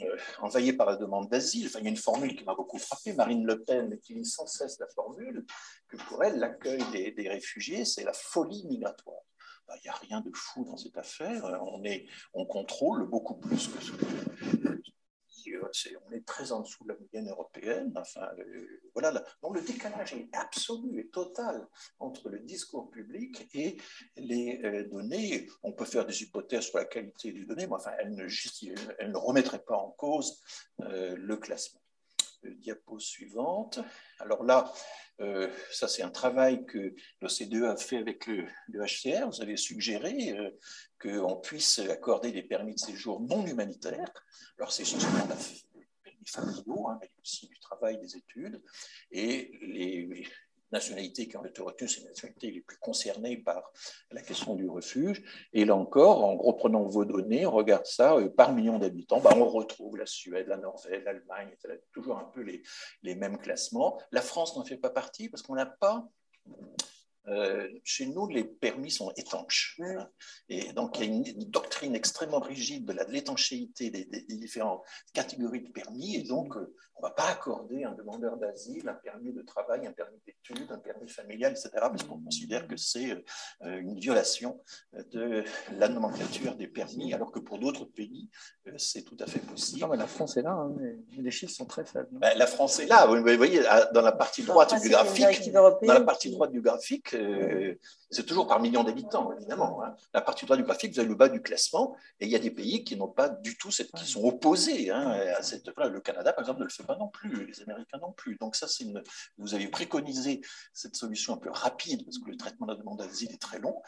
euh, 0.00 0.16
envahis 0.40 0.72
par 0.72 0.86
la 0.86 0.96
demande 0.96 1.28
d'asile. 1.28 1.70
Il 1.78 1.84
y 1.84 1.86
a 1.86 1.90
une 1.90 1.96
formule 1.96 2.36
qui 2.36 2.44
m'a 2.44 2.54
beaucoup 2.54 2.78
frappé. 2.78 3.12
Marine 3.12 3.44
Le 3.46 3.62
Pen 3.62 3.92
utilise 3.92 4.34
sans 4.34 4.46
cesse 4.46 4.78
la 4.78 4.88
formule 4.88 5.44
que 5.88 5.96
pour 5.96 6.22
elle, 6.24 6.38
l'accueil 6.38 6.82
des, 6.92 7.28
réfugiés, 7.28 7.84
c'est 7.84 8.04
la 8.04 8.12
folie 8.12 8.66
migratoire. 8.66 9.22
Ben, 9.68 9.74
il 9.76 9.82
n'y 9.84 9.90
a 9.90 9.94
rien 9.94 10.20
de 10.20 10.30
fou 10.34 10.64
dans 10.64 10.76
cette 10.76 10.96
affaire. 10.98 11.44
On, 11.62 11.82
on 12.34 12.46
contrôle 12.46 13.08
beaucoup 13.08 13.36
plus 13.36 13.68
que 13.68 13.82
ce 13.82 13.92
que 13.92 14.61
on 16.06 16.12
est 16.12 16.24
très 16.26 16.52
en 16.52 16.60
dessous 16.60 16.84
de 16.84 16.90
la 16.90 16.98
moyenne 16.98 17.30
européenne. 17.30 17.92
Enfin, 17.96 18.28
voilà. 18.92 19.24
Donc 19.42 19.56
le 19.56 19.62
décalage 19.62 20.14
est 20.14 20.28
absolu 20.32 21.00
et 21.00 21.08
total 21.08 21.66
entre 21.98 22.28
le 22.28 22.40
discours 22.40 22.90
public 22.90 23.48
et 23.54 23.76
les 24.16 24.60
euh, 24.64 24.88
données. 24.88 25.48
On 25.62 25.72
peut 25.72 25.84
faire 25.84 26.06
des 26.06 26.22
hypothèses 26.22 26.64
sur 26.64 26.78
la 26.78 26.84
qualité 26.84 27.32
des 27.32 27.44
données, 27.44 27.66
mais 27.66 27.74
enfin, 27.74 27.92
elles 27.98 28.14
ne, 28.14 28.26
elle 28.98 29.10
ne 29.10 29.16
remettraient 29.16 29.64
pas 29.64 29.76
en 29.76 29.90
cause 29.90 30.40
euh, 30.80 31.16
le 31.16 31.36
classement. 31.36 31.81
Diapo 32.44 32.98
suivante. 32.98 33.80
Alors 34.18 34.44
là, 34.44 34.72
euh, 35.20 35.48
ça, 35.70 35.88
c'est 35.88 36.02
un 36.02 36.10
travail 36.10 36.64
que 36.66 36.94
l'OCDE 37.20 37.64
a 37.64 37.76
fait 37.76 37.98
avec 37.98 38.26
le, 38.26 38.46
HCR. 38.68 39.28
Vous 39.28 39.42
avez 39.42 39.56
suggéré 39.56 40.34
qu'on 41.00 41.36
puisse 41.36 41.78
accorder 41.78 42.32
des 42.32 42.42
permis 42.42 42.74
de 42.74 42.80
séjour 42.80 43.20
non 43.20 43.46
humanitaires. 43.46 44.12
Alors, 44.58 44.72
c'est 44.72 44.84
justement 44.84 45.26
la 45.28 45.36
permis 46.02 46.26
familiaux, 46.26 46.88
hein, 46.88 46.98
mais 47.00 47.10
aussi 47.20 47.46
du 47.48 47.58
travail, 47.58 47.98
des 47.98 48.16
études. 48.16 48.62
Et 49.10 49.52
les, 49.62 50.26
nationalités 50.72 51.28
qui 51.28 51.36
ont 51.36 51.44
été 51.44 51.62
retenues, 51.62 51.88
c'est 51.88 52.00
les 52.00 52.08
nationalités 52.08 52.50
les 52.50 52.60
plus 52.60 52.78
concernées 52.78 53.36
par 53.36 53.70
la 54.10 54.22
question 54.22 54.54
du 54.54 54.68
refuge. 54.68 55.22
Et 55.52 55.64
là 55.64 55.76
encore, 55.76 56.24
en 56.24 56.36
reprenant 56.36 56.84
vos 56.84 57.04
données, 57.04 57.46
on 57.46 57.50
regarde 57.50 57.86
ça 57.86 58.14
euh, 58.14 58.28
par 58.28 58.52
million 58.52 58.78
d'habitants, 58.78 59.20
bah, 59.20 59.34
on 59.36 59.48
retrouve 59.48 59.96
la 59.96 60.06
Suède, 60.06 60.48
la 60.48 60.56
Norvège, 60.56 61.02
l'Allemagne, 61.04 61.50
toujours 61.92 62.18
un 62.18 62.24
peu 62.24 62.40
les, 62.40 62.62
les 63.02 63.14
mêmes 63.14 63.38
classements. 63.38 63.98
La 64.10 64.22
France 64.22 64.56
n'en 64.56 64.64
fait 64.64 64.76
pas 64.76 64.90
partie 64.90 65.28
parce 65.28 65.42
qu'on 65.42 65.54
n'a 65.54 65.66
pas 65.66 66.08
euh, 67.28 67.68
chez 67.84 68.06
nous, 68.06 68.26
les 68.26 68.44
permis 68.44 68.90
sont 68.90 69.12
étanches. 69.16 69.80
Et 70.48 70.72
donc, 70.72 70.98
il 70.98 71.04
y 71.04 71.08
a 71.08 71.12
une, 71.12 71.50
doctrine 71.50 71.94
extrêmement 71.94 72.40
rigide 72.40 72.84
de 72.86 72.96
l'étanchéité 73.08 73.90
des, 73.90 74.04
différentes 74.28 74.82
catégories 75.12 75.62
de 75.62 75.70
permis. 75.70 76.16
Et 76.16 76.22
donc, 76.22 76.56
euh, 76.56 76.74
on 76.96 77.06
ne 77.06 77.08
va 77.08 77.14
pas 77.14 77.28
accorder 77.28 77.84
à 77.84 77.90
un 77.90 77.94
demandeur 77.94 78.36
d'asile 78.36 78.88
un 78.88 78.94
permis 78.94 79.32
de 79.32 79.42
travail, 79.42 79.86
un 79.86 79.92
permis 79.92 80.18
d'études, 80.26 80.70
un 80.70 80.78
permis 80.78 81.08
familial, 81.08 81.52
etc., 81.52 81.70
parce 81.74 82.02
qu'on 82.04 82.20
considère 82.20 82.66
que 82.66 82.76
c'est 82.76 83.24
euh, 83.62 83.80
une 83.80 83.98
violation 83.98 84.60
de 85.12 85.44
la 85.72 85.88
nomenclature 85.88 86.54
des 86.54 86.68
permis, 86.68 87.12
alors 87.12 87.32
que 87.32 87.38
pour 87.38 87.58
d'autres 87.58 87.84
pays, 87.84 88.30
c'est 88.76 89.02
tout 89.02 89.16
à 89.20 89.26
fait 89.26 89.40
possible. 89.40 89.80
Non, 89.80 89.88
mais 89.88 89.96
la 89.96 90.06
France 90.06 90.36
est 90.36 90.42
là, 90.42 90.52
hein, 90.52 90.74
mais 90.78 90.96
les 91.18 91.30
chiffres 91.30 91.52
sont 91.52 91.66
très 91.66 91.84
faibles. 91.84 92.08
Ben, 92.12 92.36
la 92.36 92.46
France 92.46 92.78
est 92.78 92.86
là. 92.86 93.06
Vous 93.06 93.20
voyez, 93.36 93.62
dans 93.92 94.02
la 94.02 94.12
partie 94.12 94.42
droite 94.42 94.80
du 94.80 94.88
graphique, 94.88 95.50
dans 95.52 95.78
la 95.82 96.00
partie 96.02 96.30
droite 96.30 96.52
du 96.52 96.60
graphique, 96.60 97.11
c'est 98.10 98.26
toujours 98.26 98.46
par 98.46 98.60
million 98.60 98.84
d'habitants, 98.84 99.32
évidemment. 99.36 99.82
Hein. 99.82 99.94
La 100.12 100.20
partie 100.20 100.44
droite 100.44 100.60
du 100.60 100.64
graphique, 100.64 100.92
vous 100.92 101.00
avez 101.00 101.08
le 101.08 101.14
bas 101.14 101.28
du 101.28 101.40
classement, 101.40 101.96
et 102.20 102.26
il 102.26 102.30
y 102.30 102.36
a 102.36 102.38
des 102.38 102.50
pays 102.50 102.84
qui 102.84 102.96
n'ont 102.96 103.08
pas 103.08 103.28
du 103.28 103.56
tout, 103.56 103.70
cette, 103.70 103.92
qui 103.92 104.06
sont 104.06 104.24
opposés 104.24 104.90
hein, 104.90 105.10
à 105.36 105.42
cette. 105.42 105.66
le 105.68 106.00
Canada, 106.00 106.32
par 106.32 106.42
exemple, 106.42 106.60
ne 106.60 106.64
le 106.64 106.70
fait 106.70 106.84
pas 106.84 106.96
non 106.96 107.08
plus, 107.08 107.46
les 107.46 107.62
Américains 107.62 107.98
non 107.98 108.12
plus. 108.12 108.36
Donc 108.36 108.56
ça, 108.56 108.68
c'est 108.68 108.84
une. 108.84 109.02
Vous 109.38 109.54
avez 109.54 109.68
préconisé 109.68 110.40
cette 110.72 110.96
solution 110.96 111.34
un 111.34 111.38
peu 111.38 111.50
rapide, 111.50 112.04
parce 112.04 112.18
que 112.18 112.30
le 112.30 112.36
traitement 112.36 112.66
de 112.66 112.72
la 112.72 112.78
demande 112.78 112.98
d'asile 112.98 113.32
est 113.32 113.40
très 113.40 113.58
long, 113.58 113.82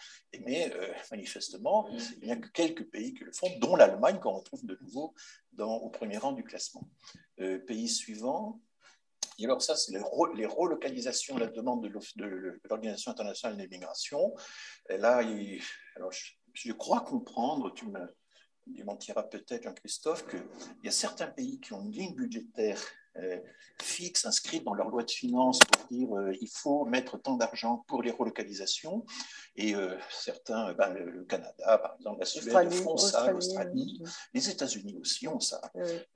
mais 0.45 0.73
euh, 0.75 0.89
manifestement, 1.11 1.89
il 2.21 2.27
n'y 2.27 2.33
a 2.33 2.37
que 2.37 2.49
quelques 2.49 2.85
pays 2.91 3.15
qui 3.15 3.25
le 3.25 3.33
font, 3.33 3.49
dont 3.61 3.77
l'Allemagne, 3.77 4.19
qu'on 4.21 4.33
retrouve 4.33 4.65
de 4.65 4.79
nouveau 4.81 5.15
dans, 5.53 5.75
au 5.75 5.89
premier 5.89 6.19
rang 6.19 6.33
du 6.33 6.45
classement. 6.45 6.89
Euh, 7.41 7.59
pays 7.59 7.89
suivant. 7.89 8.61
Et 9.39 9.45
alors 9.45 9.63
ça, 9.63 9.77
c'est 9.77 9.93
les, 9.93 10.47
relocalisations, 10.47 11.37
la 11.39 11.47
demande 11.47 11.83
de 11.83 12.61
l'Organisation 12.69 13.11
internationale 13.11 13.57
des 13.57 13.69
migrations. 13.69 14.35
Et 14.89 14.99
là, 14.99 15.23
alors 15.97 16.13
je, 16.53 16.73
crois 16.73 17.01
comprendre, 17.01 17.73
tu 17.75 17.87
me 17.87 18.01
démentiras 18.67 19.25
peut-être, 19.25 19.65
Jean-Christophe, 19.65 20.27
qu'il 20.29 20.45
y 20.85 20.89
a 20.89 20.93
certains 20.93 21.27
pays 21.27 21.61
qui 21.61 21.73
ont 21.73 21.83
une 21.83 21.93
ligne 21.93 22.15
budgétaire 22.15 22.81
fixes, 23.81 24.25
inscrites 24.27 24.65
dans 24.65 24.75
leur 24.75 24.89
loi 24.89 25.03
de 25.03 25.11
finances 25.11 25.59
pour 25.59 25.87
dire 25.89 26.09
il 26.41 26.49
faut 26.49 26.85
mettre 26.85 27.19
tant 27.19 27.37
d'argent 27.37 27.85
pour 27.89 28.03
les 28.03 28.11
relocalisations. 28.11 29.05
Et 29.57 29.75
certains, 30.11 30.73
ben, 30.75 30.93
le, 30.95 31.25
Canada, 31.25 31.79
par 31.79 31.95
exemple, 31.97 32.21
la 32.21 32.27
Suède 32.27 32.73
font 32.73 32.97
ça, 32.97 33.31
l'Australie, 33.31 34.03
les 34.33 34.51
États-Unis 34.51 34.97
aussi 35.01 35.29
ont 35.29 35.41
ça. 35.41 35.61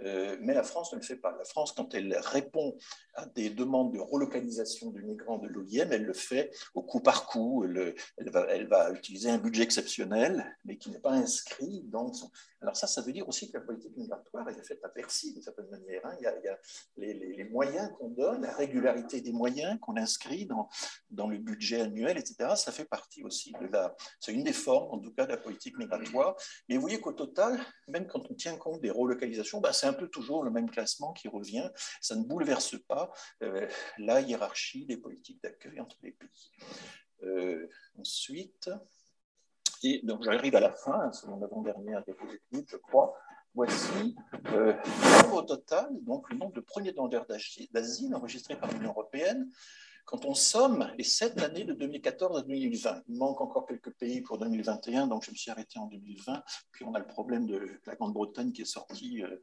mais 0.00 0.54
la 0.54 0.62
France 0.62 0.92
ne 0.92 0.98
le 0.98 1.04
fait 1.04 1.16
pas. 1.16 1.36
La 1.36 1.44
France, 1.44 1.72
quand 1.72 1.94
elle 1.94 2.16
répond 2.18 2.76
à 3.14 3.26
des 3.26 3.50
demandes 3.50 3.92
de 3.92 4.00
relocalisation 4.00 4.90
de 4.90 5.00
migrants 5.00 5.38
de 5.38 5.48
l'OIM, 5.48 5.92
elle 5.92 6.04
le 6.04 6.12
fait 6.12 6.50
au 6.74 6.82
coup 6.82 7.00
par 7.00 7.26
coup. 7.26 7.64
Elle, 7.64 8.30
va, 8.30 8.46
elle 8.48 8.66
va 8.66 8.90
utiliser 8.92 9.30
un 9.30 9.38
budget 9.38 9.62
exceptionnel, 9.62 10.56
mais 10.64 10.76
qui 10.76 10.90
n'est 10.90 10.98
pas 10.98 11.12
inscrit 11.12 11.82
dans 11.84 12.12
son, 12.12 12.30
alors 12.60 12.76
ça, 12.76 12.86
ça 12.86 13.02
veut 13.02 13.12
dire 13.12 13.28
aussi 13.28 13.50
que 13.50 13.58
la 13.58 13.64
politique 13.64 13.96
migratoire 13.96 14.48
est 14.48 14.62
faite 14.64 14.84
à 14.84 14.88
Bercy, 14.88 15.32
d'une 15.32 15.42
certaine 15.42 15.68
manière. 15.68 16.04
Hein. 16.04 16.16
Il, 16.20 16.24
y 16.24 16.48
a, 16.48 16.58
les, 16.96 17.44
moyens 17.44 17.90
qu'on 17.98 18.10
donne, 18.10 18.42
la 18.42 18.54
régularité 18.54 19.20
des 19.20 19.32
moyens 19.32 19.78
qu'on 19.80 19.96
inscrit 19.96 20.46
dans, 21.10 21.28
le 21.28 21.38
budget 21.38 21.82
annuel, 21.82 22.18
etc. 22.18 22.54
Ça 22.56 22.72
fait 22.72 22.84
partie 22.84 23.22
aussi 23.22 23.52
de 23.60 23.66
la... 23.66 23.94
C'est 24.20 24.32
une 24.32 24.44
des 24.44 24.52
formes, 24.52 24.92
en 24.92 24.98
tout 24.98 25.12
cas, 25.12 25.26
de 25.26 25.30
la 25.30 25.36
politique 25.36 25.78
migratoire. 25.78 26.36
Mais 26.68 26.76
vous 26.76 26.80
voyez 26.80 27.00
qu'au 27.00 27.12
total, 27.12 27.58
même 27.88 28.06
quand 28.06 28.30
on 28.30 28.34
tient 28.34 28.56
compte 28.56 28.80
des 28.80 28.90
relocalisations, 28.90 29.60
bah, 29.60 29.72
c'est 29.72 29.86
un 29.86 29.92
peu 29.92 30.08
toujours 30.08 30.42
le 30.42 30.50
même 30.50 30.70
classement 30.70 31.12
qui 31.12 31.28
revient. 31.28 31.70
Ça 32.00 32.16
ne 32.16 32.24
bouleverse 32.24 32.76
pas 32.86 33.12
euh, 33.42 33.68
la 33.98 34.20
hiérarchie 34.20 34.86
des 34.86 34.96
politiques 34.96 35.42
d'accueil 35.42 35.80
entre 35.80 35.96
les 36.02 36.12
pays. 36.12 36.50
Euh, 37.22 37.68
ensuite... 37.98 38.70
Et 39.84 40.00
donc 40.02 40.24
j'arrive 40.24 40.56
à 40.56 40.60
la 40.60 40.72
fin, 40.72 41.12
c'est 41.12 41.28
mon 41.28 41.40
avant-dernière 41.40 42.02
diapositive, 42.02 42.64
je 42.66 42.76
crois. 42.78 43.14
Voici 43.54 44.14
euh, 44.52 44.72
le 44.72 45.22
nombre 45.22 45.42
total, 45.42 45.88
donc 46.02 46.30
le 46.30 46.36
nombre 46.36 46.52
de 46.52 46.60
premiers 46.60 46.92
demandeurs 46.92 47.26
d'asile 47.26 48.14
enregistrés 48.14 48.56
par 48.56 48.70
l'Union 48.72 48.90
européenne 48.90 49.50
quand 50.08 50.24
on 50.24 50.32
somme 50.32 50.90
les 50.96 51.04
sept 51.04 51.38
années 51.42 51.64
de 51.64 51.74
2014 51.74 52.38
à 52.38 52.42
2020, 52.42 53.02
il 53.08 53.18
manque 53.18 53.42
encore 53.42 53.66
quelques 53.66 53.90
pays 53.90 54.22
pour 54.22 54.38
2021, 54.38 55.06
donc 55.06 55.22
je 55.22 55.30
me 55.30 55.36
suis 55.36 55.50
arrêté 55.50 55.78
en 55.78 55.84
2020. 55.84 56.42
Puis 56.72 56.86
on 56.86 56.94
a 56.94 56.98
le 56.98 57.06
problème 57.06 57.46
de 57.46 57.78
la 57.84 57.94
Grande-Bretagne 57.94 58.52
qui 58.52 58.62
est 58.62 58.64
sortie 58.64 59.22
euh, 59.22 59.36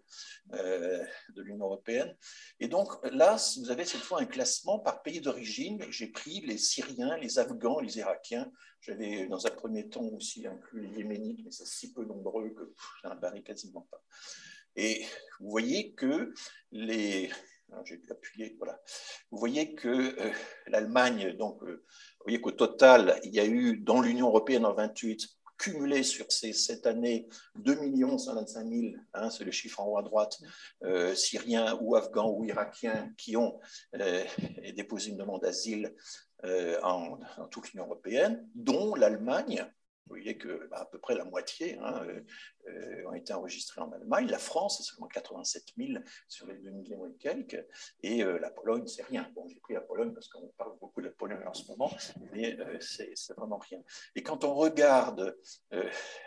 euh, 0.54 1.06
de 1.36 1.44
l'Union 1.44 1.66
européenne. 1.66 2.18
Et 2.60 2.68
donc 2.68 2.90
là, 3.12 3.38
vous 3.60 3.70
avez 3.70 3.86
cette 3.86 4.02
fois 4.02 4.22
un 4.22 4.26
classement 4.26 4.80
par 4.80 5.04
pays 5.04 5.22
d'origine. 5.22 5.86
J'ai 5.92 6.08
pris 6.08 6.42
les 6.42 6.58
Syriens, 6.58 7.16
les 7.18 7.38
Afghans, 7.38 7.80
les 7.80 8.00
Irakiens. 8.00 8.52
J'avais 8.82 9.28
dans 9.28 9.46
un 9.46 9.52
premier 9.52 9.88
temps 9.88 10.06
aussi 10.06 10.48
inclus 10.48 10.88
les 10.88 10.98
Yéménites, 10.98 11.42
mais 11.46 11.52
c'est 11.52 11.68
si 11.68 11.94
peu 11.94 12.04
nombreux 12.06 12.50
que 12.50 12.74
j'en 13.04 13.14
barré 13.14 13.44
quasiment 13.44 13.88
pas. 13.92 14.02
Et 14.76 15.06
vous 15.40 15.52
voyez 15.52 15.94
que 15.94 16.34
les 16.72 17.30
j'ai 17.84 18.02
appuyé, 18.10 18.56
voilà. 18.58 18.80
Vous 19.32 19.38
voyez 19.38 19.76
que 19.76 19.88
euh, 19.88 20.32
l'Allemagne, 20.68 21.34
donc, 21.34 21.62
euh, 21.64 21.84
vous 22.20 22.24
voyez 22.26 22.42
qu'au 22.42 22.52
total, 22.52 23.20
il 23.24 23.34
y 23.34 23.40
a 23.40 23.46
eu 23.46 23.78
dans 23.78 24.02
l'Union 24.02 24.28
européenne 24.28 24.66
en 24.66 24.74
28 24.74 25.28
cumulé 25.58 26.04
sur 26.04 26.30
ces 26.32 26.52
sept 26.52 26.86
années 26.86 27.30
2 27.56 27.78
125 28.18 28.68
000, 28.68 28.96
hein, 29.14 29.30
c'est 29.30 29.46
le 29.46 29.52
chiffre 29.52 29.80
en 29.80 29.88
haut 29.88 29.98
à 29.98 30.04
droite, 30.04 30.38
euh, 30.84 31.16
Syriens 31.16 31.78
ou 31.82 31.96
Afghans 31.96 32.30
ou 32.30 32.44
Irakiens 32.44 33.14
qui 33.18 33.38
ont 33.38 33.60
déposé 34.76 35.12
une 35.12 35.18
demande 35.18 35.42
d'asile 35.42 35.96
en, 36.44 37.18
en, 37.38 37.48
toute 37.48 37.72
l'Union 37.72 37.86
européenne, 37.86 38.46
dont 38.54 38.96
l'Allemagne, 38.96 39.66
vous 40.08 40.16
voyez 40.16 40.38
que 40.38 40.68
bah, 40.70 40.82
à 40.82 40.86
peu 40.86 41.00
près 41.00 41.16
la 41.16 41.26
moitié 41.26 41.80
hein, 41.80 42.04
euh, 42.04 42.14
euh, 42.14 42.24
ont 43.08 43.14
été 43.14 43.34
enregistrés 43.34 43.82
en 43.82 43.92
Allemagne. 43.92 44.28
La 44.28 44.40
France, 44.40 44.78
c'est 44.78 44.84
seulement 44.84 45.08
87 45.08 45.64
000 45.78 46.04
sur 46.28 46.48
les 46.48 46.56
2 46.56 46.70
millions 46.72 47.06
et 47.06 47.14
quelques. 47.16 47.66
Et 48.02 48.24
euh, 48.24 48.40
la 48.40 48.50
Pologne, 48.50 48.88
c'est 48.88 49.04
rien. 49.04 49.30
Bon, 49.36 49.48
j'ai 49.48 49.60
pris 49.60 49.74
la 49.74 49.82
Pologne 49.82 50.14
parce 50.14 50.28
qu'on 50.28 50.48
parle 50.58 50.78
beaucoup 50.80 51.02
de 51.02 51.08
la 51.08 51.14
Pologne 51.14 51.46
en 51.46 51.54
ce 51.54 51.68
moment, 51.68 51.92
mais 52.32 52.58
c'est 52.80 53.34
vraiment 53.36 53.58
rien. 53.58 53.82
Et 54.16 54.24
quand 54.24 54.44
on 54.44 54.54
regarde 54.54 55.38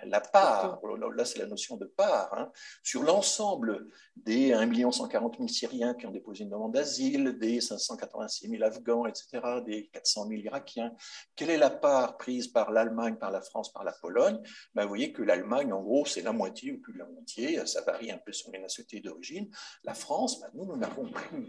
la 0.05 0.21
part, 0.21 0.81
là 1.15 1.25
c'est 1.25 1.39
la 1.39 1.47
notion 1.47 1.77
de 1.77 1.87
part, 1.87 2.33
hein, 2.35 2.51
sur 2.83 3.03
l'ensemble 3.03 3.89
des 4.17 4.53
1 4.53 4.91
140 4.91 5.37
000 5.37 5.49
Syriens 5.49 5.95
qui 5.95 6.07
ont 6.07 6.11
déposé 6.11 6.45
une 6.45 6.51
demande 6.51 6.75
d'asile, 6.75 7.39
des 7.39 7.61
586 7.61 8.49
000 8.49 8.63
Afghans, 8.63 9.07
etc., 9.07 9.41
des 9.65 9.89
400 9.93 10.29
000 10.29 10.41
Irakiens, 10.43 10.93
quelle 11.37 11.51
est 11.51 11.59
la 11.59 11.71
part 11.71 12.17
prise 12.17 12.49
par 12.49 12.71
l'Allemagne, 12.71 13.17
par 13.17 13.31
la 13.31 13.41
France 13.41 13.73
par 13.73 13.85
la 13.85 13.93
Pologne, 13.93 14.41
ben, 14.75 14.83
vous 14.83 14.89
voyez 14.89 15.13
que 15.13 15.23
l'Allemagne, 15.23 15.73
en 15.73 15.83
gros, 15.83 16.05
c'est 16.05 16.23
la 16.29 16.33
moitié 16.33 16.73
ou 16.73 16.79
plus 16.79 16.93
de 16.93 16.99
la 16.99 17.07
moitié. 17.07 17.65
Ça 17.67 17.81
varie 17.83 18.11
un 18.11 18.19
peu 18.19 18.33
sur 18.33 18.51
les 18.53 18.59
nationalités 18.59 19.01
d'origine. 19.01 19.51
La 19.85 19.95
France, 19.95 20.41
ben, 20.41 20.51
nous, 20.55 20.67
nous 20.67 20.77
n'avons 20.77 21.11
pris 21.11 21.49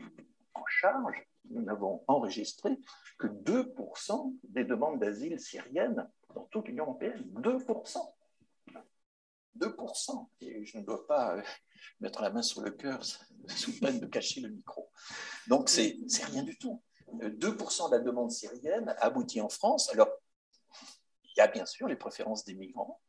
en 0.54 0.66
charge, 0.68 1.18
nous 1.50 1.62
n'avons 1.62 2.04
enregistré 2.08 2.78
que 3.18 3.28
2% 3.28 4.36
des 4.44 4.64
demandes 4.64 5.00
d'asile 5.00 5.40
syriennes 5.40 6.10
dans 6.34 6.46
toute 6.46 6.68
l'Union 6.70 6.86
européenne. 6.86 7.22
2%. 7.34 8.14
2%. 9.58 10.30
Et 10.40 10.66
je 10.66 10.78
ne 10.78 10.86
dois 10.86 11.06
pas 11.06 11.36
euh, 11.36 11.42
mettre 12.00 12.22
la 12.22 12.30
main 12.30 12.42
sur 12.42 12.62
le 12.62 12.72
cœur 12.72 13.04
sous 13.48 13.78
peine 13.80 14.00
de 14.00 14.06
cacher 14.06 14.40
le 14.40 14.50
micro. 14.50 14.90
Donc, 15.48 15.68
c'est 15.68 15.98
rien 16.24 16.44
du 16.44 16.58
tout. 16.58 16.82
2% 17.12 17.90
de 17.90 17.98
la 17.98 18.02
demande 18.02 18.32
syrienne 18.32 18.96
aboutit 19.00 19.42
en 19.42 19.50
France. 19.50 19.90
Alors, 19.92 20.10
il 21.24 21.34
y 21.38 21.42
a 21.42 21.48
bien 21.48 21.66
sûr 21.66 21.88
les 21.88 21.98
préférences 21.98 22.46
des 22.46 22.54
migrants. 22.54 23.02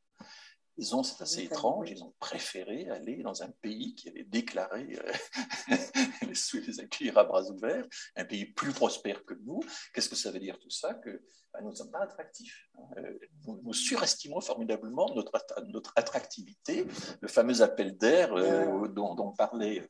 Ils 0.80 0.96
ont, 0.96 1.02
c'est 1.02 1.22
assez 1.22 1.42
étrange, 1.42 1.90
ils 1.90 2.02
ont 2.02 2.14
préféré 2.18 2.88
aller 2.88 3.22
dans 3.22 3.42
un 3.42 3.50
pays 3.60 3.94
qui 3.94 4.08
avait 4.08 4.24
déclaré 4.24 4.98
euh, 4.98 5.76
les 6.66 6.80
accueillir 6.80 7.18
à 7.18 7.24
bras 7.24 7.42
ouverts, 7.50 7.86
un 8.16 8.24
pays 8.24 8.46
plus 8.46 8.72
prospère 8.72 9.26
que 9.26 9.34
nous. 9.44 9.60
Qu'est-ce 9.92 10.08
que 10.08 10.16
ça 10.16 10.30
veut 10.30 10.38
dire 10.38 10.58
tout 10.58 10.70
ça? 10.70 10.94
Que 10.94 11.22
bah, 11.52 11.60
nous 11.60 11.68
ne 11.68 11.74
sommes 11.74 11.90
pas 11.90 12.02
attractifs. 12.02 12.70
Hein. 12.78 12.82
Euh, 12.96 13.18
nous, 13.44 13.74
surestimons 13.74 14.40
formidablement 14.40 15.14
notre, 15.14 15.32
notre 15.66 15.92
attractivité. 15.96 16.86
Le 17.20 17.28
fameux 17.28 17.60
appel 17.60 17.98
d'air 17.98 18.32
euh, 18.32 18.88
dont, 18.88 19.34
parlait 19.36 19.86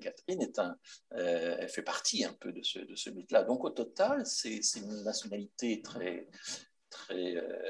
Catherine 0.00 0.42
est 0.42 0.58
un, 0.58 0.76
fait 1.68 1.82
partie 1.82 2.24
un 2.24 2.32
peu 2.32 2.52
de 2.52 2.62
ce, 2.64 2.80
de 2.80 2.96
ce 2.96 3.08
mythe-là. 3.10 3.44
Donc 3.44 3.62
au 3.62 3.70
total, 3.70 4.26
c'est 4.26 4.60
une 4.76 5.04
nationalité 5.04 5.80
très, 5.80 6.28
très 6.94 7.36
euh, 7.36 7.62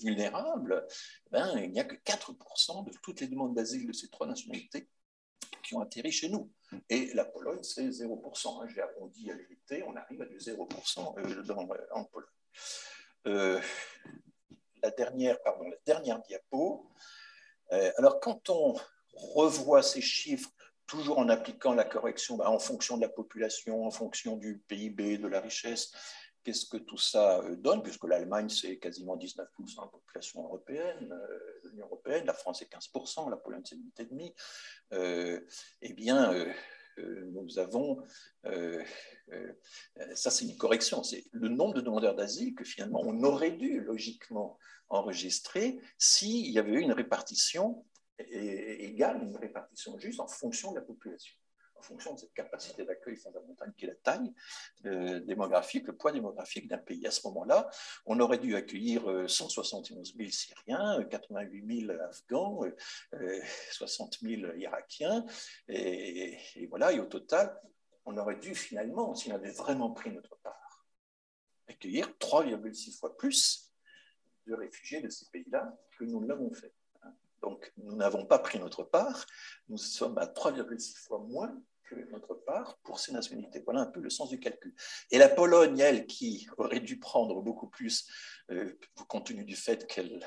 vulnérables, 0.00 0.86
ben, 1.30 1.58
il 1.58 1.70
n'y 1.70 1.80
a 1.80 1.84
que 1.84 1.96
4% 1.96 2.84
de 2.84 2.92
toutes 3.02 3.20
les 3.20 3.28
demandes 3.28 3.54
d'asile 3.54 3.86
de 3.86 3.92
ces 3.92 4.08
trois 4.08 4.26
nationalités 4.26 4.88
qui 5.62 5.74
ont 5.74 5.80
atterri 5.80 6.12
chez 6.12 6.28
nous. 6.28 6.50
Et 6.88 7.12
la 7.14 7.24
Pologne, 7.24 7.62
c'est 7.62 7.88
0%. 7.88 8.62
Hein. 8.62 8.68
J'ai 8.74 8.82
arrondi 8.82 9.30
à 9.30 9.34
l'unité, 9.34 9.82
on 9.82 9.96
arrive 9.96 10.22
à 10.22 10.26
du 10.26 10.36
0% 10.36 11.18
euh, 11.18 11.42
euh, 11.48 11.86
en 11.92 12.04
Pologne. 12.04 13.60
la, 14.82 14.90
dernière, 14.90 15.40
pardon, 15.42 15.68
la 15.68 15.76
dernière 15.84 16.20
diapo. 16.22 16.88
alors, 17.70 18.20
quand 18.20 18.50
on 18.50 18.76
revoit 19.12 19.82
ces 19.82 20.00
chiffres, 20.00 20.50
toujours 20.88 21.18
en 21.18 21.28
appliquant 21.28 21.74
la 21.74 21.84
correction 21.84 22.36
ben, 22.36 22.46
en 22.46 22.58
fonction 22.58 22.96
de 22.96 23.02
la 23.02 23.08
population, 23.08 23.86
en 23.86 23.90
fonction 23.90 24.36
du 24.36 24.58
PIB, 24.66 25.18
de 25.18 25.28
la 25.28 25.40
richesse, 25.40 25.92
Qu'est-ce 26.48 26.64
que 26.64 26.78
tout 26.78 26.96
ça 26.96 27.40
euh, 27.40 27.56
donne 27.56 27.82
Puisque 27.82 28.04
l'Allemagne, 28.04 28.48
c'est 28.48 28.78
quasiment 28.78 29.18
19% 29.18 29.26
de 29.26 29.80
la 29.82 29.86
population 29.86 30.44
européenne, 30.44 31.12
euh, 31.12 31.38
l'Union 31.64 31.84
européenne, 31.84 32.24
la 32.24 32.32
France, 32.32 32.60
c'est 32.60 32.72
15%, 32.72 33.28
la 33.28 33.36
Pologne, 33.36 33.60
c'est 33.66 33.76
8,5%. 33.76 34.32
Euh, 34.94 35.40
eh 35.82 35.92
bien, 35.92 36.46
nous 36.96 37.58
avons, 37.58 38.02
ça 40.14 40.30
c'est 40.30 40.46
une 40.46 40.56
correction, 40.56 41.02
c'est 41.02 41.22
le 41.32 41.50
nombre 41.50 41.74
de 41.74 41.82
demandeurs 41.82 42.16
d'asile 42.16 42.54
que 42.54 42.64
finalement 42.64 43.02
on 43.04 43.22
aurait 43.24 43.52
dû 43.52 43.80
logiquement 43.82 44.58
enregistrer 44.88 45.78
s'il 45.98 46.50
y 46.50 46.58
avait 46.58 46.72
eu 46.72 46.80
une 46.80 46.92
répartition 46.92 47.84
égale, 48.18 49.22
une 49.22 49.36
répartition 49.36 49.98
juste 49.98 50.18
en 50.18 50.26
fonction 50.26 50.72
de 50.72 50.76
la 50.78 50.82
population 50.82 51.36
en 51.78 51.82
fonction 51.82 52.14
de 52.14 52.18
cette 52.18 52.34
capacité 52.34 52.84
d'accueil 52.84 53.16
fondamentale 53.16 53.72
qui 53.76 53.84
est 53.84 53.88
la 53.88 53.94
taille 53.94 54.32
euh, 54.86 55.20
démographique, 55.20 55.86
le 55.86 55.96
poids 55.96 56.12
démographique 56.12 56.68
d'un 56.68 56.78
pays. 56.78 57.06
À 57.06 57.10
ce 57.10 57.26
moment-là, 57.28 57.70
on 58.06 58.18
aurait 58.20 58.38
dû 58.38 58.56
accueillir 58.56 59.02
171 59.28 60.10
euh, 60.14 60.18
000 60.18 60.30
Syriens, 60.30 61.04
88 61.04 61.86
000 61.86 62.00
Afghans, 62.00 62.60
60 63.70 64.18
euh, 64.22 64.28
000 64.28 64.56
Irakiens, 64.56 65.24
et, 65.68 66.38
et, 66.56 66.66
voilà, 66.66 66.92
et 66.92 67.00
au 67.00 67.06
total, 67.06 67.60
on 68.04 68.16
aurait 68.16 68.38
dû 68.38 68.54
finalement, 68.54 69.14
si 69.14 69.30
on 69.30 69.34
avait 69.34 69.50
vraiment 69.50 69.90
pris 69.90 70.10
notre 70.10 70.36
part, 70.36 70.86
accueillir 71.68 72.08
3,6 72.18 72.98
fois 72.98 73.16
plus 73.16 73.72
de 74.46 74.54
réfugiés 74.54 75.00
de 75.00 75.10
ces 75.10 75.26
pays-là 75.30 75.76
que 75.98 76.04
nous 76.04 76.20
l'avons 76.26 76.50
fait. 76.52 76.72
Donc, 77.42 77.72
nous 77.76 77.96
n'avons 77.96 78.26
pas 78.26 78.38
pris 78.38 78.58
notre 78.58 78.82
part. 78.82 79.26
Nous 79.68 79.78
sommes 79.78 80.18
à 80.18 80.26
3,6 80.26 80.96
fois 80.96 81.18
moins 81.18 81.54
que 81.84 81.94
notre 82.10 82.34
part 82.34 82.78
pour 82.82 83.00
ces 83.00 83.12
nationalités. 83.12 83.62
Voilà 83.64 83.80
un 83.80 83.86
peu 83.86 84.00
le 84.00 84.10
sens 84.10 84.28
du 84.28 84.40
calcul. 84.40 84.74
Et 85.10 85.18
la 85.18 85.28
Pologne, 85.28 85.78
elle, 85.78 86.06
qui 86.06 86.48
aurait 86.58 86.80
dû 86.80 86.98
prendre 86.98 87.40
beaucoup 87.42 87.68
plus, 87.68 88.06
euh, 88.50 88.78
compte 89.08 89.26
tenu 89.26 89.44
du 89.44 89.56
fait 89.56 89.86
qu'elle 89.86 90.26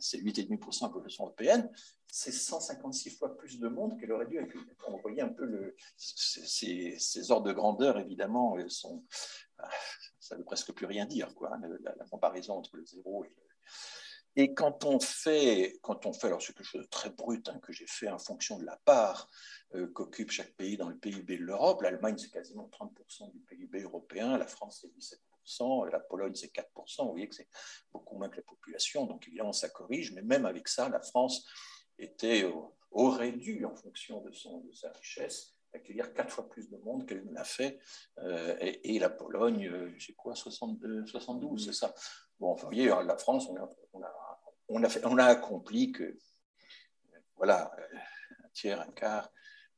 c'est 0.00 0.18
8,5% 0.18 0.80
de 0.80 0.82
la 0.82 0.88
population 0.88 1.24
européenne, 1.24 1.70
c'est 2.06 2.32
156 2.32 3.10
fois 3.10 3.36
plus 3.36 3.58
de 3.58 3.68
monde 3.68 3.98
qu'elle 3.98 4.12
aurait 4.12 4.26
dû 4.26 4.38
accueillir. 4.38 4.66
On 4.88 4.96
voyait 4.98 5.22
un 5.22 5.28
peu 5.28 5.44
le, 5.44 5.76
ces, 5.96 7.30
ordres 7.30 7.46
de 7.46 7.52
grandeur, 7.52 7.98
évidemment, 7.98 8.56
sont, 8.68 9.04
ça 10.18 10.34
ne 10.34 10.40
veut 10.40 10.44
presque 10.44 10.72
plus 10.72 10.86
rien 10.86 11.06
dire, 11.06 11.34
quoi, 11.34 11.54
hein, 11.54 11.60
la, 11.82 11.94
la, 11.94 12.04
comparaison 12.06 12.54
entre 12.54 12.76
le 12.76 12.84
zéro 12.84 13.24
et 13.24 13.28
le, 13.28 13.34
et 14.36 14.54
quand 14.54 14.84
on 14.84 15.00
fait, 15.00 15.78
quand 15.82 16.06
on 16.06 16.12
fait 16.12 16.28
alors 16.28 16.40
c'est 16.42 16.54
quelque 16.54 16.66
chose 16.66 16.82
de 16.82 16.88
très 16.88 17.10
brut 17.10 17.48
hein, 17.48 17.58
que 17.62 17.72
j'ai 17.72 17.86
fait 17.86 18.08
en 18.08 18.18
fonction 18.18 18.58
de 18.58 18.64
la 18.64 18.76
part 18.84 19.28
euh, 19.74 19.86
qu'occupe 19.88 20.30
chaque 20.30 20.52
pays 20.52 20.76
dans 20.76 20.88
le 20.88 20.96
PIB 20.96 21.38
de 21.38 21.42
l'Europe, 21.42 21.82
l'Allemagne 21.82 22.16
c'est 22.18 22.30
quasiment 22.30 22.70
30% 22.72 23.32
du 23.32 23.40
PIB 23.40 23.82
européen, 23.82 24.38
la 24.38 24.46
France 24.46 24.80
c'est 24.82 25.18
17%, 25.58 25.90
la 25.90 26.00
Pologne 26.00 26.34
c'est 26.34 26.52
4%, 26.54 27.04
vous 27.04 27.10
voyez 27.10 27.28
que 27.28 27.34
c'est 27.34 27.48
beaucoup 27.92 28.16
moins 28.16 28.28
que 28.28 28.36
la 28.36 28.42
population, 28.42 29.06
donc 29.06 29.26
évidemment 29.26 29.52
ça 29.52 29.68
corrige, 29.68 30.12
mais 30.12 30.22
même 30.22 30.46
avec 30.46 30.68
ça, 30.68 30.88
la 30.88 31.00
France 31.00 31.46
était, 31.98 32.50
aurait 32.90 33.32
dû, 33.32 33.64
en 33.64 33.74
fonction 33.74 34.20
de, 34.22 34.32
son, 34.32 34.60
de 34.60 34.72
sa 34.72 34.90
richesse, 34.92 35.54
accueillir 35.72 36.12
quatre 36.12 36.32
fois 36.32 36.48
plus 36.48 36.68
de 36.68 36.76
monde 36.78 37.06
qu'elle 37.06 37.24
ne 37.24 37.32
l'a 37.32 37.44
fait. 37.44 37.78
Euh, 38.18 38.56
et, 38.60 38.98
la 38.98 39.10
Pologne, 39.10 39.68
euh, 39.68 39.92
sais 39.98 40.14
quoi, 40.14 40.34
72, 40.34 41.08
72 41.08 41.66
c'est 41.66 41.72
ça. 41.72 41.94
Bon, 42.40 42.54
vous 42.54 42.66
voyez, 42.66 42.86
la 42.86 43.16
France, 43.16 43.46
on 43.48 43.56
a, 43.56 43.68
on 43.92 44.02
a, 44.02 44.40
on 44.68 44.82
a, 44.82 44.88
fait, 44.88 45.04
on 45.04 45.18
a 45.18 45.24
accompli 45.24 45.92
que, 45.92 46.18
voilà, 47.36 47.70
un 48.44 48.48
tiers, 48.52 48.80
un 48.80 48.90
quart 48.92 49.30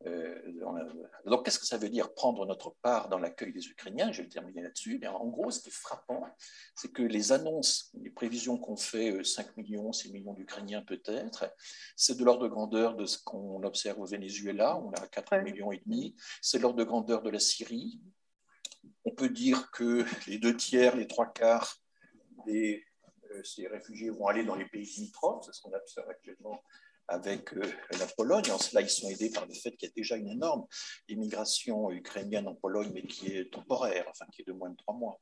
euh, 0.06 0.34
donc, 1.26 1.44
qu'est-ce 1.44 1.58
que 1.58 1.66
ça 1.66 1.78
veut 1.78 1.88
dire 1.88 2.12
prendre 2.14 2.44
notre 2.46 2.74
part 2.82 3.08
dans 3.08 3.18
l'accueil 3.18 3.52
des 3.52 3.66
Ukrainiens? 3.68 4.10
Je 4.12 4.22
vais 4.22 4.28
terminer 4.28 4.62
là-dessus. 4.62 4.98
Mais 5.00 5.06
en 5.06 5.26
gros, 5.26 5.50
ce 5.50 5.60
qui 5.60 5.68
est 5.68 5.72
frappant, 5.72 6.26
c'est 6.74 6.92
que 6.92 7.02
les 7.02 7.32
annonces, 7.32 7.92
les 8.00 8.10
prévisions 8.10 8.58
qu'on 8.58 8.76
fait, 8.76 9.22
5 9.24 9.46
euh, 9.46 9.50
millions, 9.56 9.92
6 9.92 10.12
millions 10.12 10.34
d'Ukrainiens 10.34 10.82
peut-être, 10.82 11.44
c'est 11.96 12.16
de 12.16 12.24
l'ordre 12.24 12.44
de 12.44 12.48
grandeur 12.48 12.96
de 12.96 13.04
ce 13.04 13.18
qu'on 13.22 13.62
observe 13.62 14.00
au 14.00 14.06
Venezuela, 14.06 14.76
on 14.78 14.90
a 14.92 15.06
4 15.06 15.38
millions 15.38 15.72
et 15.72 15.82
demi. 15.84 16.16
C'est 16.40 16.58
l'ordre 16.58 16.78
de 16.78 16.84
grandeur 16.84 17.22
de 17.22 17.30
la 17.30 17.40
Syrie. 17.40 18.00
On 19.04 19.12
peut 19.12 19.30
dire 19.30 19.70
que 19.70 20.04
les 20.26 20.38
deux 20.38 20.56
tiers, 20.56 20.96
les 20.96 21.06
trois 21.06 21.32
quarts 21.32 21.81
euh, 22.48 23.42
ces 23.44 23.66
réfugiés 23.66 24.10
vont 24.10 24.26
aller 24.26 24.44
dans 24.44 24.54
les 24.54 24.66
pays 24.66 24.84
limitrophes, 24.96 25.44
c'est 25.44 25.52
ce 25.52 25.60
qu'on 25.62 25.72
observe 25.72 26.08
actuellement 26.08 26.62
avec 27.08 27.52
euh, 27.54 27.62
la 27.98 28.06
Pologne. 28.16 28.50
En 28.50 28.58
cela, 28.58 28.80
ils 28.80 28.90
sont 28.90 29.08
aidés 29.08 29.30
par 29.30 29.46
le 29.46 29.54
fait 29.54 29.72
qu'il 29.72 29.88
y 29.88 29.90
a 29.90 29.94
déjà 29.94 30.16
une 30.16 30.28
énorme 30.28 30.66
immigration 31.08 31.90
ukrainienne 31.90 32.48
en 32.48 32.54
Pologne, 32.54 32.90
mais 32.94 33.02
qui 33.02 33.28
est 33.28 33.52
temporaire, 33.52 34.06
enfin 34.08 34.26
qui 34.32 34.42
est 34.42 34.46
de 34.46 34.52
moins 34.52 34.70
de 34.70 34.76
trois 34.76 34.94
mois, 34.94 35.18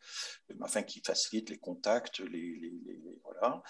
enfin 0.60 0.82
qui 0.82 1.00
facilite 1.04 1.50
les 1.50 1.58
contacts, 1.58 2.20
les, 2.20 2.72
voilà. 3.24 3.62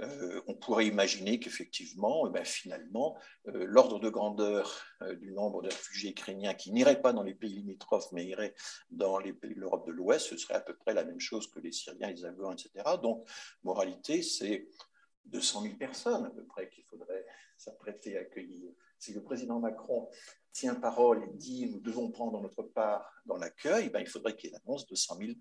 Euh, 0.00 0.40
on 0.46 0.54
pourrait 0.54 0.86
imaginer 0.86 1.40
qu'effectivement, 1.40 2.26
eh 2.28 2.30
ben, 2.30 2.44
finalement, 2.44 3.18
euh, 3.48 3.64
l'ordre 3.66 3.98
de 3.98 4.08
grandeur 4.08 4.80
euh, 5.02 5.14
du 5.16 5.32
nombre 5.32 5.62
de 5.62 5.68
réfugiés 5.68 6.10
ukrainiens 6.10 6.54
qui 6.54 6.72
n'iraient 6.72 7.00
pas 7.00 7.12
dans 7.12 7.22
les 7.22 7.34
pays 7.34 7.56
limitrophes, 7.56 8.10
mais 8.12 8.24
iraient 8.26 8.54
dans 8.90 9.18
l'Europe 9.18 9.86
de 9.86 9.92
l'Ouest, 9.92 10.28
ce 10.28 10.36
serait 10.36 10.54
à 10.54 10.60
peu 10.60 10.74
près 10.76 10.94
la 10.94 11.04
même 11.04 11.20
chose 11.20 11.50
que 11.50 11.58
les 11.58 11.72
Syriens, 11.72 12.10
les 12.10 12.24
Afghans, 12.24 12.52
etc. 12.52 12.96
Donc, 13.02 13.28
moralité, 13.62 14.22
c'est 14.22 14.68
200 15.26 15.62
000 15.62 15.74
personnes 15.76 16.26
à 16.26 16.30
peu 16.30 16.44
près 16.44 16.68
qu'il 16.68 16.84
faudrait 16.84 17.26
s'apprêter 17.58 18.16
à 18.16 18.20
accueillir. 18.20 18.72
Si 18.98 19.12
le 19.12 19.22
président 19.22 19.60
Macron 19.60 20.08
tient 20.52 20.74
parole 20.74 21.22
et 21.24 21.36
dit 21.36 21.66
nous 21.66 21.80
devons 21.80 22.10
prendre 22.10 22.40
notre 22.40 22.62
part 22.62 23.12
dans 23.26 23.36
l'accueil, 23.36 23.90
ben, 23.90 24.00
il 24.00 24.08
faudrait 24.08 24.36
qu'il 24.36 24.54
annonce 24.56 24.86
200 24.86 25.18
000 25.18 25.32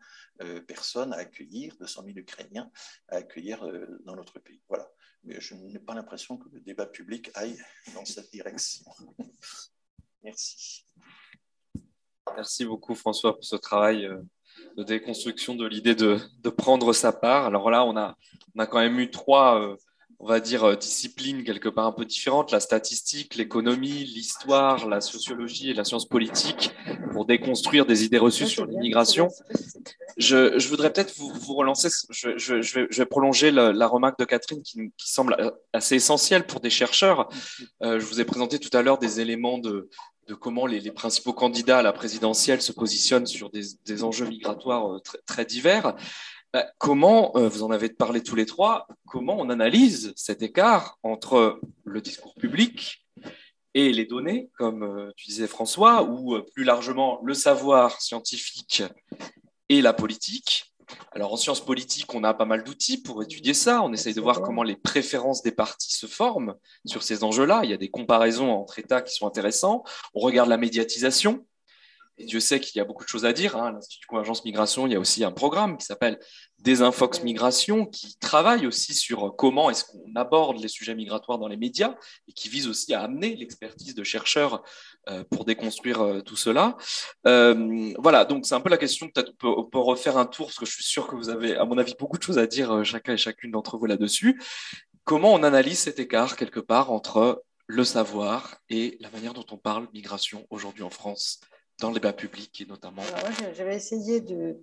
euh, 0.41 0.61
personnes 0.61 1.13
à 1.13 1.17
accueillir, 1.17 1.75
200 1.79 2.03
000 2.05 2.17
Ukrainiens 2.17 2.69
à 3.07 3.17
accueillir 3.17 3.65
euh, 3.65 3.99
dans 4.05 4.15
notre 4.15 4.39
pays. 4.39 4.61
Voilà. 4.67 4.87
Mais 5.23 5.39
je 5.39 5.55
n'ai 5.55 5.79
pas 5.79 5.95
l'impression 5.95 6.37
que 6.37 6.49
le 6.49 6.59
débat 6.59 6.85
public 6.85 7.31
aille 7.35 7.57
dans 7.93 8.05
cette 8.05 8.31
direction. 8.31 8.85
Merci. 10.23 10.85
Merci 12.35 12.65
beaucoup 12.65 12.93
François 12.93 13.33
pour 13.33 13.45
ce 13.45 13.55
travail 13.55 14.05
euh, 14.05 14.21
de 14.75 14.83
déconstruction 14.83 15.55
de 15.55 15.65
l'idée 15.65 15.95
de, 15.95 16.19
de, 16.39 16.49
prendre 16.49 16.91
sa 16.93 17.13
part. 17.13 17.45
Alors 17.45 17.71
là, 17.71 17.85
on 17.85 17.95
a, 17.95 18.17
on 18.55 18.59
a 18.59 18.67
quand 18.67 18.79
même 18.79 18.99
eu 18.99 19.09
trois 19.09 19.77
on 20.19 20.25
va 20.25 20.39
dire, 20.39 20.63
euh, 20.63 20.75
disciplines 20.75 21.43
quelque 21.43 21.69
part 21.69 21.85
un 21.85 21.91
peu 21.91 22.05
différentes, 22.05 22.51
la 22.51 22.59
statistique, 22.59 23.35
l'économie, 23.35 24.03
l'histoire, 24.03 24.87
la 24.87 24.99
sociologie 24.99 25.69
et 25.69 25.73
la 25.73 25.83
science 25.83 26.07
politique, 26.07 26.71
pour 27.11 27.25
déconstruire 27.25 27.85
des 27.85 28.03
idées 28.03 28.17
reçues 28.17 28.47
sur 28.47 28.65
l'immigration. 28.65 29.29
Je, 30.17 30.57
je, 30.57 30.67
voudrais 30.69 30.91
peut-être 30.91 31.15
vous, 31.17 31.31
vous, 31.31 31.53
relancer, 31.53 31.89
je, 32.09 32.37
je, 32.37 32.61
je, 32.61 32.79
vais, 32.79 32.87
je, 32.89 32.97
vais, 32.97 33.05
prolonger 33.05 33.51
la, 33.51 33.71
la 33.71 33.87
remarque 33.87 34.17
de 34.17 34.25
Catherine 34.25 34.63
qui, 34.63 34.91
qui, 34.97 35.11
semble 35.11 35.53
assez 35.73 35.95
essentielle 35.95 36.47
pour 36.47 36.59
des 36.61 36.71
chercheurs. 36.71 37.29
Euh, 37.83 37.99
je 37.99 38.05
vous 38.05 38.19
ai 38.19 38.25
présenté 38.25 38.57
tout 38.57 38.75
à 38.75 38.81
l'heure 38.81 38.97
des 38.97 39.19
éléments 39.19 39.59
de, 39.59 39.89
de 40.27 40.33
comment 40.33 40.65
les, 40.65 40.79
les, 40.79 40.91
principaux 40.91 41.33
candidats 41.33 41.79
à 41.79 41.81
la 41.83 41.93
présidentielle 41.93 42.61
se 42.61 42.71
positionnent 42.71 43.27
sur 43.27 43.51
des, 43.51 43.61
des 43.85 44.03
enjeux 44.03 44.25
migratoires 44.25 44.91
euh, 44.91 44.99
très, 44.99 45.19
très 45.27 45.45
divers. 45.45 45.95
Bah, 46.53 46.65
comment, 46.77 47.35
euh, 47.35 47.49
vous 47.49 47.63
en 47.63 47.71
avez 47.71 47.89
parlé 47.89 48.23
tous 48.23 48.35
les 48.35 48.45
trois, 48.45 48.87
comment 49.05 49.35
on 49.37 49.49
analyse 49.49 50.13
cet 50.15 50.41
écart 50.41 50.97
entre 51.03 51.59
le 51.83 52.01
discours 52.01 52.35
public 52.35 53.05
et 53.73 53.91
les 53.91 54.05
données, 54.05 54.49
comme 54.57 54.83
euh, 54.83 55.11
tu 55.17 55.27
disais 55.27 55.47
François, 55.47 56.03
ou 56.03 56.35
euh, 56.35 56.45
plus 56.53 56.63
largement 56.63 57.19
le 57.23 57.33
savoir 57.33 58.01
scientifique 58.01 58.83
et 59.67 59.81
la 59.81 59.91
politique? 59.91 60.73
Alors 61.11 61.33
en 61.33 61.35
sciences 61.35 61.59
politiques, 61.59 62.13
on 62.13 62.23
a 62.23 62.33
pas 62.33 62.45
mal 62.45 62.63
d'outils 62.63 63.01
pour 63.01 63.21
étudier 63.21 63.53
ça. 63.53 63.81
On 63.81 63.91
essaye 63.91 64.13
de 64.13 64.21
voir 64.21 64.41
comment 64.41 64.63
les 64.63 64.77
préférences 64.77 65.43
des 65.43 65.51
partis 65.51 65.93
se 65.93 66.05
forment 66.05 66.55
sur 66.85 67.03
ces 67.03 67.25
enjeux-là. 67.25 67.61
Il 67.65 67.69
y 67.69 67.73
a 67.73 67.77
des 67.77 67.89
comparaisons 67.89 68.51
entre 68.51 68.79
États 68.79 69.01
qui 69.01 69.13
sont 69.13 69.27
intéressants. 69.27 69.83
On 70.13 70.21
regarde 70.21 70.47
la 70.47 70.55
médiatisation. 70.55 71.45
Et 72.17 72.25
Dieu 72.25 72.39
sait 72.39 72.59
qu'il 72.59 72.77
y 72.77 72.81
a 72.81 72.85
beaucoup 72.85 73.03
de 73.03 73.09
choses 73.09 73.25
à 73.25 73.33
dire. 73.33 73.55
Hein. 73.55 73.71
L'Institut 73.73 74.07
Convergence 74.07 74.43
Migration, 74.43 74.87
il 74.87 74.93
y 74.93 74.95
a 74.95 74.99
aussi 74.99 75.23
un 75.23 75.31
programme 75.31 75.77
qui 75.77 75.85
s'appelle 75.85 76.19
Desinfox 76.59 77.21
Migration, 77.23 77.85
qui 77.85 78.17
travaille 78.17 78.65
aussi 78.65 78.95
sur 78.95 79.35
comment 79.37 79.69
est-ce 79.69 79.85
qu'on 79.85 80.15
aborde 80.15 80.59
les 80.59 80.67
sujets 80.67 80.95
migratoires 80.95 81.37
dans 81.37 81.47
les 81.47 81.57
médias 81.57 81.95
et 82.27 82.33
qui 82.33 82.49
vise 82.49 82.67
aussi 82.67 82.93
à 82.95 83.01
amener 83.01 83.35
l'expertise 83.35 83.93
de 83.93 84.03
chercheurs 84.03 84.63
euh, 85.09 85.23
pour 85.29 85.45
déconstruire 85.45 86.01
euh, 86.01 86.21
tout 86.21 86.35
cela. 86.35 86.75
Euh, 87.27 87.93
voilà, 87.99 88.25
donc 88.25 88.47
c'est 88.47 88.55
un 88.55 88.61
peu 88.61 88.69
la 88.69 88.77
question. 88.77 89.07
Peut-être 89.09 89.33
on, 89.43 89.63
peut, 89.65 89.77
refaire 89.77 90.17
un 90.17 90.25
tour, 90.25 90.47
parce 90.47 90.57
que 90.57 90.65
je 90.65 90.73
suis 90.73 90.83
sûr 90.83 91.07
que 91.07 91.15
vous 91.15 91.29
avez, 91.29 91.55
à 91.55 91.65
mon 91.65 91.77
avis, 91.77 91.93
beaucoup 91.99 92.17
de 92.17 92.23
choses 92.23 92.39
à 92.39 92.47
dire, 92.47 92.83
chacun 92.83 93.13
et 93.13 93.17
chacune 93.17 93.51
d'entre 93.51 93.77
vous 93.77 93.85
là-dessus. 93.85 94.41
Comment 95.03 95.33
on 95.33 95.43
analyse 95.43 95.79
cet 95.79 95.99
écart 95.99 96.35
quelque 96.35 96.59
part 96.59 96.91
entre 96.91 97.43
le 97.67 97.83
savoir 97.83 98.57
et 98.69 98.97
la 99.01 99.11
manière 99.11 99.33
dont 99.33 99.45
on 99.51 99.57
parle 99.57 99.87
migration 99.93 100.47
aujourd'hui 100.49 100.83
en 100.83 100.89
France? 100.89 101.41
Dans 101.79 101.91
les 101.91 101.99
bas 101.99 102.13
publics 102.13 102.65
notamment. 102.67 103.03
J'avais 103.55 103.75
essayé 103.75 104.21
de. 104.21 104.57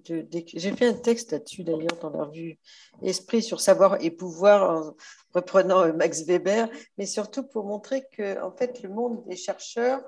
J'ai 0.54 0.72
fait 0.72 0.86
un 0.86 0.94
texte 0.94 1.32
là-dessus 1.32 1.64
d'ailleurs 1.64 1.98
dans 2.00 2.10
la 2.10 2.24
revue 2.24 2.58
Esprit 3.02 3.42
sur 3.42 3.60
savoir 3.60 3.98
et 4.00 4.10
pouvoir 4.10 4.70
en 4.70 4.96
reprenant 5.32 5.82
euh, 5.82 5.92
Max 5.92 6.22
Weber, 6.22 6.68
mais 6.98 7.06
surtout 7.06 7.44
pour 7.44 7.64
montrer 7.64 8.04
que 8.12 8.40
en 8.42 8.52
fait 8.52 8.82
le 8.82 8.88
monde 8.88 9.24
des 9.26 9.36
chercheurs, 9.36 10.02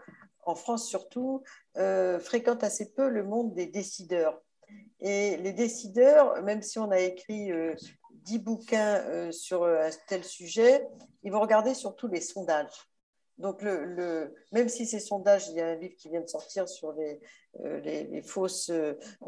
en 0.47 0.55
France 0.55 0.89
surtout, 0.89 1.43
euh, 1.77 2.19
fréquente 2.19 2.65
assez 2.65 2.93
peu 2.95 3.09
le 3.09 3.25
monde 3.25 3.55
des 3.55 3.67
décideurs. 3.67 4.41
Et 5.01 5.37
les 5.37 5.53
décideurs, 5.53 6.43
même 6.43 6.63
si 6.63 6.79
on 6.79 6.91
a 6.91 7.01
écrit 7.01 7.53
euh, 7.53 7.75
dix 8.11 8.39
bouquins 8.39 8.97
euh, 9.07 9.33
sur 9.33 9.65
un 9.65 9.91
tel 10.09 10.25
sujet, 10.25 10.87
ils 11.23 11.33
vont 11.33 11.41
regarder 11.41 11.75
surtout 11.75 12.09
les 12.09 12.21
sondages. 12.21 12.89
Donc, 13.39 13.61
le, 13.63 13.85
le, 13.85 14.35
même 14.53 14.69
si 14.69 14.87
ces 14.87 15.01
sondages, 15.01 15.49
il 15.49 15.57
y 15.57 15.61
a 15.61 15.67
un 15.69 15.75
livre 15.75 15.95
qui 15.97 16.09
vient 16.09 16.23
de 16.23 16.29
sortir 16.29 16.69
sur 16.69 16.93
les, 16.93 17.21
euh, 17.65 17.81
les, 17.81 18.23
fausses 18.23 18.71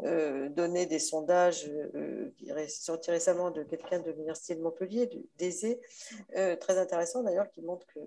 euh, 0.03 0.49
données 0.49 0.87
des 0.87 0.99
sondages, 0.99 1.69
euh, 1.95 2.31
qui 2.37 2.49
est 2.49 2.67
sorti 2.67 3.11
récemment 3.11 3.51
de 3.51 3.63
quelqu'un 3.63 3.99
de 3.99 4.11
l'Université 4.11 4.55
de 4.55 4.61
Montpellier, 4.61 5.09
d'Aisé, 5.37 5.79
euh, 6.35 6.55
très 6.55 6.77
intéressant 6.79 7.21
d'ailleurs, 7.23 7.49
qui 7.51 7.61
montre 7.61 7.85
que 7.87 7.99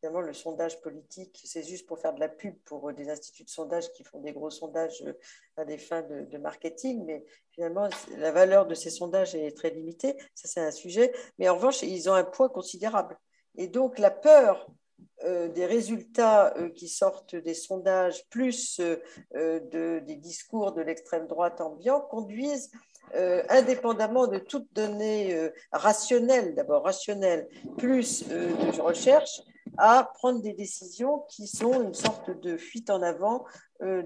finalement 0.00 0.20
le 0.20 0.32
sondage 0.32 0.80
politique, 0.80 1.40
c'est 1.44 1.62
juste 1.62 1.86
pour 1.86 1.98
faire 1.98 2.14
de 2.14 2.20
la 2.20 2.28
pub 2.28 2.54
pour 2.64 2.92
des 2.92 3.08
instituts 3.08 3.44
de 3.44 3.48
sondage 3.48 3.90
qui 3.92 4.04
font 4.04 4.20
des 4.20 4.32
gros 4.32 4.50
sondages 4.50 5.02
à 5.56 5.64
des 5.64 5.78
fins 5.78 6.02
de, 6.02 6.24
de 6.24 6.38
marketing, 6.38 7.04
mais 7.06 7.24
finalement, 7.52 7.88
la 8.18 8.32
valeur 8.32 8.66
de 8.66 8.74
ces 8.74 8.90
sondages 8.90 9.34
est 9.34 9.56
très 9.56 9.70
limitée. 9.70 10.16
Ça, 10.34 10.48
c'est 10.48 10.60
un 10.60 10.72
sujet. 10.72 11.12
Mais 11.38 11.48
en 11.48 11.54
revanche, 11.54 11.82
ils 11.82 12.10
ont 12.10 12.14
un 12.14 12.24
poids 12.24 12.50
considérable. 12.50 13.18
Et 13.56 13.68
donc, 13.68 13.98
la 13.98 14.10
peur 14.10 14.68
euh, 15.24 15.48
des 15.48 15.64
résultats 15.64 16.54
euh, 16.58 16.68
qui 16.68 16.86
sortent 16.86 17.34
des 17.34 17.54
sondages 17.54 18.28
plus 18.28 18.78
euh, 18.80 18.98
de, 19.32 20.00
des 20.00 20.16
discours 20.16 20.72
de 20.72 20.82
l'extrême 20.82 21.26
droite 21.26 21.60
ambiant 21.60 22.00
conduisent 22.00 22.70
indépendamment 23.48 24.26
de 24.26 24.38
toute 24.38 24.66
donnée 24.72 25.38
rationnelle, 25.70 26.54
d'abord 26.54 26.82
rationnelle, 26.82 27.48
plus 27.76 28.26
de 28.26 28.80
recherche, 28.80 29.42
à 29.76 30.10
prendre 30.14 30.40
des 30.40 30.54
décisions 30.54 31.20
qui 31.28 31.46
sont 31.46 31.82
une 31.82 31.94
sorte 31.94 32.30
de 32.30 32.56
fuite 32.56 32.90
en 32.90 33.02
avant 33.02 33.44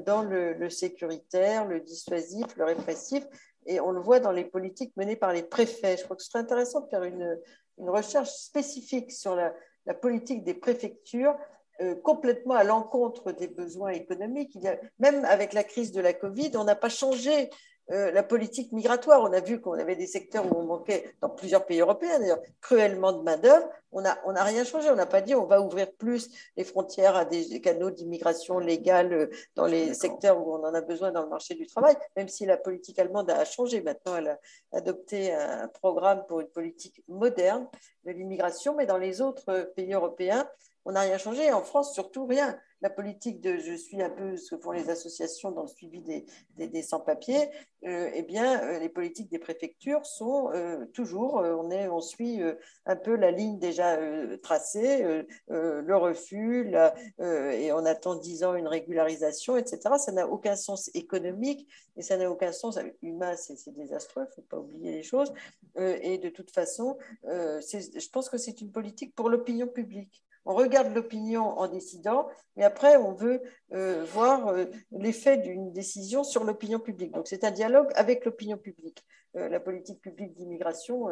dans 0.05 0.23
le, 0.23 0.53
le, 0.53 0.69
sécuritaire, 0.69 1.65
le 1.65 1.81
dissuasif, 1.81 2.45
le 2.57 2.65
répressif. 2.65 3.25
Et 3.65 3.81
on 3.81 3.93
le 3.93 4.01
voit 4.01 4.21
dans 4.21 4.33
les 4.33 4.45
politiques 4.45 4.95
menées 4.97 5.17
par 5.17 5.33
les 5.33 5.45
préfets. 5.45 5.97
Je 5.97 6.05
crois 6.05 6.17
que 6.17 6.23
ce 6.23 6.29
serait 6.29 6.41
intéressant 6.41 6.81
de 6.81 6.89
faire 6.89 7.05
une, 7.05 7.39
une 7.79 7.91
recherche 7.91 8.31
spécifique 8.31 9.13
sur 9.13 9.37
la, 9.37 9.55
politique 9.95 10.45
des 10.45 10.55
préfectures 10.55 11.37
euh, 11.81 11.95
complètement 11.95 12.55
à 12.55 12.65
l'encontre 12.65 13.33
des 13.33 13.47
besoins 13.47 13.91
économiques. 13.91 14.59
Même 14.99 15.25
avec 15.25 15.53
la 15.53 15.63
crise 15.63 15.93
de 15.93 16.01
la 16.01 16.13
Covid, 16.13 16.53
on 16.57 16.65
n'a 16.65 16.75
pas 16.75 16.89
changé 16.89 17.51
euh, 17.91 18.11
la 18.11 18.23
politique 18.23 18.73
migratoire. 18.73 19.23
On 19.23 19.33
a 19.33 19.41
vu 19.41 19.61
qu'on 19.61 19.73
avait 19.73 19.97
des 19.97 20.07
secteurs 20.07 20.45
où 20.45 20.59
on 20.59 20.65
manquait, 20.65 21.15
dans 21.23 21.31
plusieurs 21.31 21.65
pays 21.65 21.81
européens 21.81 22.19
d'ailleurs, 22.19 22.41
cruellement 22.61 23.13
de 23.13 23.23
main-d'œuvre. 23.23 23.69
On 23.93 24.03
n'a 24.03 24.19
on 24.27 24.35
a 24.35 24.43
rien 24.43 24.65
changé. 24.65 24.91
On 24.91 24.95
n'a 24.95 25.07
pas 25.07 25.23
dit 25.23 25.35
on 25.35 25.47
va 25.47 25.61
ouvrir 25.61 25.91
plus 25.93 26.31
les 26.57 26.65
frontières 26.65 27.17
à 27.17 27.25
des 27.25 27.61
canaux 27.61 27.91
d'immigration 27.91 28.59
légale 28.59 29.13
euh, 29.13 29.27
dans 29.55 29.67
les 29.67 29.95
secteurs 29.95 30.39
où 30.39 30.53
on 30.55 30.65
en 30.65 30.75
a 30.75 30.81
besoin 30.81 31.13
dans 31.13 31.23
le 31.23 31.29
marché 31.29 31.55
du 31.55 31.67
travail, 31.67 31.97
même 32.17 32.29
si 32.29 32.45
la 32.45 32.57
politique 32.57 32.99
allemande 32.99 33.31
a 33.31 33.45
changé. 33.45 33.81
Maintenant, 33.81 34.17
elle 34.17 34.29
a 34.29 34.39
adopté 34.73 35.33
un 35.33 35.69
programme 35.69 36.25
pour 36.29 36.41
une 36.41 36.49
politique 36.49 37.03
moderne 37.09 37.69
de 38.05 38.13
l'immigration, 38.13 38.75
mais 38.75 38.87
dans 38.87 38.99
les 38.99 39.21
autres 39.21 39.73
pays 39.75 39.93
européens, 39.95 40.47
on 40.85 40.93
n'a 40.93 41.01
rien 41.01 41.19
changé. 41.19 41.53
En 41.53 41.63
France, 41.63 41.95
surtout 41.95 42.27
rien. 42.27 42.59
La 42.81 42.91
politique 42.91 43.41
de 43.41 43.59
je 43.59 43.75
suis 43.75 44.01
un 44.01 44.11
peu 44.11 44.37
ce 44.37 44.55
que 44.55 44.61
font 44.63 44.71
les 44.71 44.89
associations 44.89 45.51
dans 45.51 45.63
le 45.63 45.69
suivi 45.69 46.01
des, 46.01 46.25
des, 46.57 46.83
sans-papiers, 46.83 47.51
euh, 47.85 48.09
eh 48.15 48.23
bien, 48.23 48.63
euh, 48.63 48.79
les 48.79 48.89
politiques 48.89 49.31
des 49.31 49.41
préfectures 49.41 50.07
sont 50.07 50.51
euh, 50.55 50.87
toujours, 50.95 51.35
on, 51.35 51.73
est, 51.73 51.89
on 51.89 52.01
suit 52.01 52.41
un 52.87 52.95
peu 52.95 53.17
la 53.17 53.33
ligne 53.33 53.59
déjà 53.59 53.99
tracée, 54.43 55.25
le 55.49 55.97
refus, 55.97 56.73
et 57.19 57.73
on 57.73 57.85
attend 57.85 58.15
dix 58.15 58.45
ans 58.45 58.55
une 58.55 58.69
régularisation, 58.69 59.57
etc. 59.57 59.81
Ça 59.99 60.13
n'a 60.13 60.29
aucun 60.29 60.55
sens 60.55 60.89
économique 60.95 61.69
et 61.97 62.03
ça 62.03 62.17
n'a 62.17 62.31
aucun 62.31 62.53
sens 62.53 62.79
humain, 63.03 63.35
c'est 63.35 63.73
désastreux, 63.73 64.23
il 64.23 64.31
ne 64.31 64.35
faut 64.35 64.49
pas 64.49 64.59
oublier 64.59 64.93
les 64.93 65.03
choses. 65.03 65.33
et 65.77 66.19
de 66.19 66.29
toute 66.29 66.53
façon, 66.53 66.97
je 67.25 68.09
pense 68.11 68.29
que 68.29 68.39
c'est 68.39 68.61
une 68.61 68.71
politique 68.71 69.17
pour 69.17 69.29
l'opinion 69.29 69.67
publique 69.67 70.23
on 70.45 70.55
regarde 70.55 70.95
l'opinion 70.95 71.59
en 71.59 71.69
décidant, 71.69 72.29
mais 72.57 72.65
après, 72.65 72.97
on 72.97 73.13
veut 73.13 73.43
euh, 73.73 74.05
voir 74.05 74.49
euh, 74.49 74.65
l'effet 74.91 75.39
d'une 75.39 75.73
décision 75.73 76.25
sur 76.25 76.45
l'opinion 76.45 76.81
publique. 76.81 77.13
Donc, 77.13 77.29
c'est 77.29 77.45
un 77.45 77.51
dialogue 77.51 77.91
avec 77.95 78.25
l'opinion 78.25 78.57
publique. 78.57 79.05
Euh, 79.37 79.49
la 79.49 79.61
politique 79.61 80.01
publique 80.01 80.35
d'immigration 80.35 81.09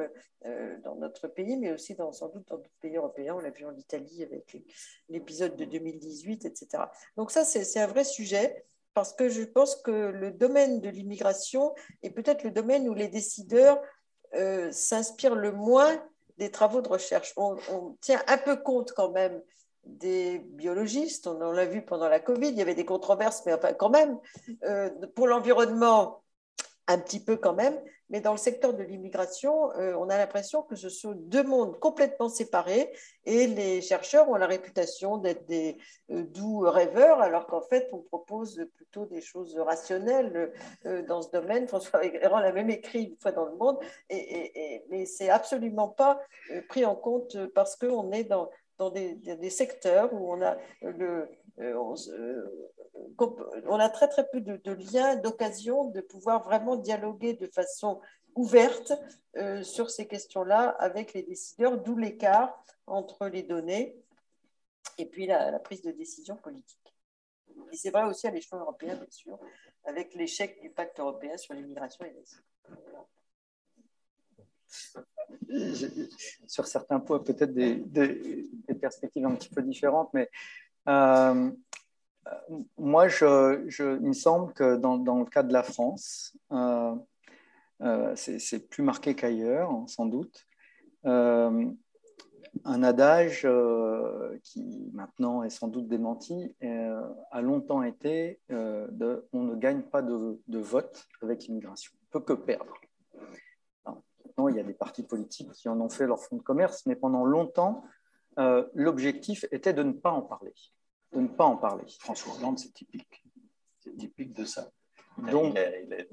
dans 0.84 0.94
notre 0.96 1.28
pays, 1.28 1.56
mais 1.56 1.72
aussi 1.72 1.94
dans, 1.94 2.12
sans 2.12 2.28
doute 2.28 2.46
dans 2.48 2.56
d'autres 2.56 2.70
pays 2.80 2.96
européens. 2.96 3.34
On 3.36 3.40
l'a 3.40 3.50
vu 3.50 3.66
en 3.66 3.76
Italie 3.76 4.22
avec 4.22 4.56
l'épisode 5.08 5.56
de 5.56 5.64
2018, 5.64 6.44
etc. 6.44 6.84
Donc, 7.16 7.30
ça, 7.30 7.44
c'est 7.44 7.80
un 7.80 7.86
vrai 7.86 8.04
sujet 8.04 8.64
parce 8.94 9.12
que 9.12 9.28
je 9.28 9.42
pense 9.42 9.76
que 9.76 9.90
le 9.90 10.30
domaine 10.30 10.80
de 10.80 10.88
l'immigration 10.88 11.74
est 12.02 12.10
peut-être 12.10 12.44
le 12.44 12.50
domaine 12.50 12.88
où 12.88 12.94
les 12.94 13.08
décideurs 13.08 13.80
s'inspirent 14.70 15.34
le 15.34 15.52
moins 15.52 16.02
des 16.38 16.50
travaux 16.50 16.80
de 16.80 16.88
recherche. 16.88 17.32
On, 17.36 17.56
tient 18.00 18.22
un 18.26 18.38
peu 18.38 18.56
compte 18.56 18.92
quand 18.92 19.10
même 19.10 19.40
des 19.84 20.38
biologistes, 20.38 21.26
on, 21.28 21.52
l'a 21.52 21.64
vu 21.64 21.82
pendant 21.82 22.08
la 22.08 22.18
Covid, 22.18 22.48
il 22.48 22.56
y 22.56 22.62
avait 22.62 22.74
des 22.74 22.84
controverses, 22.84 23.44
mais 23.46 23.52
enfin 23.52 23.72
quand 23.72 23.90
même, 23.90 24.18
euh, 24.64 24.90
pour 25.14 25.28
l'environnement, 25.28 26.24
un 26.88 26.98
petit 26.98 27.22
peu 27.22 27.36
quand 27.36 27.54
même, 27.54 27.78
mais 28.10 28.20
dans 28.20 28.32
le 28.32 28.38
secteur 28.38 28.74
de 28.74 28.82
l'immigration, 28.82 29.72
euh, 29.72 29.94
on 29.94 30.08
a 30.08 30.16
l'impression 30.16 30.62
que 30.62 30.76
ce 30.76 30.88
sont 30.88 31.12
deux 31.12 31.42
mondes 31.42 31.78
complètement 31.80 32.28
séparés 32.28 32.92
et 33.24 33.46
les 33.46 33.80
chercheurs 33.80 34.28
ont 34.28 34.36
la 34.36 34.46
réputation 34.46 35.16
d'être 35.16 35.44
des 35.46 35.76
euh, 36.10 36.22
doux 36.22 36.60
rêveurs, 36.60 37.20
alors 37.20 37.46
qu'en 37.46 37.62
fait, 37.62 37.88
on 37.92 37.98
propose 37.98 38.64
plutôt 38.76 39.06
des 39.06 39.20
choses 39.20 39.58
rationnelles 39.58 40.52
euh, 40.86 41.02
dans 41.02 41.22
ce 41.22 41.30
domaine. 41.30 41.66
François 41.66 42.00
Véran 42.00 42.38
l'a 42.38 42.52
même 42.52 42.70
écrit 42.70 43.04
une 43.04 43.16
fois 43.16 43.32
dans 43.32 43.46
le 43.46 43.56
monde, 43.56 43.78
et, 44.08 44.84
mais 44.90 45.04
c'est 45.06 45.30
absolument 45.30 45.88
pas 45.88 46.20
pris 46.68 46.84
en 46.84 46.94
compte 46.94 47.36
parce 47.54 47.76
qu'on 47.76 48.12
est 48.12 48.24
dans, 48.24 48.50
des, 48.90 49.50
secteurs 49.50 50.12
où 50.12 50.32
on 50.32 50.42
a 50.42 50.56
le, 50.82 51.28
on 51.58 51.94
a 53.78 53.88
très 53.88 54.08
très 54.08 54.28
peu 54.28 54.40
de, 54.40 54.72
liens, 54.92 55.16
d'occasions 55.16 55.86
de 55.86 56.00
pouvoir 56.00 56.42
vraiment 56.42 56.76
dialoguer 56.76 57.34
de 57.34 57.46
façon 57.46 58.00
ouverte 58.34 58.92
euh, 59.36 59.62
sur 59.62 59.90
ces 59.90 60.06
questions-là 60.06 60.68
avec 60.78 61.14
les 61.14 61.22
décideurs, 61.22 61.78
d'où 61.78 61.96
l'écart 61.96 62.62
entre 62.86 63.26
les 63.26 63.42
données 63.42 63.96
et 64.98 65.06
puis 65.06 65.26
la, 65.26 65.58
prise 65.58 65.82
de 65.82 65.90
décision 65.90 66.36
politique. 66.36 66.94
Et 67.72 67.76
c'est 67.76 67.90
vrai 67.90 68.04
aussi 68.04 68.26
à 68.26 68.30
l'échelon 68.30 68.60
européen, 68.60 68.94
bien 68.94 69.10
sûr, 69.10 69.38
avec 69.84 70.14
l'échec 70.14 70.60
du 70.60 70.70
pacte 70.70 71.00
européen 71.00 71.36
sur 71.36 71.54
l'immigration 71.54 72.04
et 72.04 72.12
l'asile. 72.12 72.42
Sur 76.46 76.66
certains 76.66 77.00
points, 77.00 77.18
peut-être 77.20 77.52
des, 77.52 77.82
perspectives 78.80 79.24
un 79.26 79.34
petit 79.34 79.48
peu 79.48 79.62
différentes, 79.62 80.12
mais 80.12 80.30
euh, 80.88 81.50
moi, 82.78 83.08
je, 83.08 83.96
il 84.00 84.08
me 84.08 84.12
semble 84.12 84.52
que 84.52 84.76
dans, 84.76 84.96
le 84.96 85.24
cas 85.24 85.42
de 85.42 85.52
la 85.52 85.62
France, 85.62 86.36
euh, 86.52 86.94
euh, 87.82 88.14
c'est 88.16 88.68
plus 88.68 88.82
marqué 88.82 89.14
qu'ailleurs, 89.14 89.70
sans 89.86 90.06
doute. 90.06 90.46
Un 92.64 92.82
adage 92.82 93.46
qui 94.42 94.90
maintenant 94.94 95.42
est 95.42 95.50
sans 95.50 95.68
doute 95.68 95.88
démenti 95.88 96.56
a 97.30 97.40
longtemps 97.42 97.82
été 97.82 98.40
on 98.50 99.42
ne 99.42 99.54
gagne 99.54 99.82
pas 99.82 100.02
de, 100.02 100.40
vote 100.48 101.06
avec 101.22 101.44
l'immigration, 101.44 101.92
on 102.02 102.18
peut 102.18 102.24
que 102.24 102.32
perdre. 102.32 102.74
maintenant, 104.24 104.48
il 104.48 104.56
y 104.56 104.60
a 104.60 104.64
des 104.64 104.74
partis 104.74 105.02
politiques 105.02 105.52
qui 105.52 105.68
en 105.68 105.80
ont 105.80 105.90
fait 105.90 106.06
leur 106.06 106.20
fonds 106.20 106.36
de 106.36 106.42
commerce, 106.42 106.86
mais 106.86 106.96
pendant 106.96 107.24
longtemps, 107.24 107.84
l'objectif 108.74 109.44
était 109.52 109.74
de 109.74 109.82
ne 109.82 109.92
pas 109.92 110.10
en 110.10 110.22
parler 110.22 110.54
de 111.12 111.20
ne 111.20 111.28
pas 111.28 111.44
en 111.44 111.56
parler. 111.56 111.84
François 112.00 112.34
Hollande, 112.34 112.58
c'est 112.58 112.72
typique. 112.72 113.24
C'est 113.80 113.96
typique 113.96 114.34
de 114.34 114.44
ça. 114.44 114.70
Donc, 115.18 115.58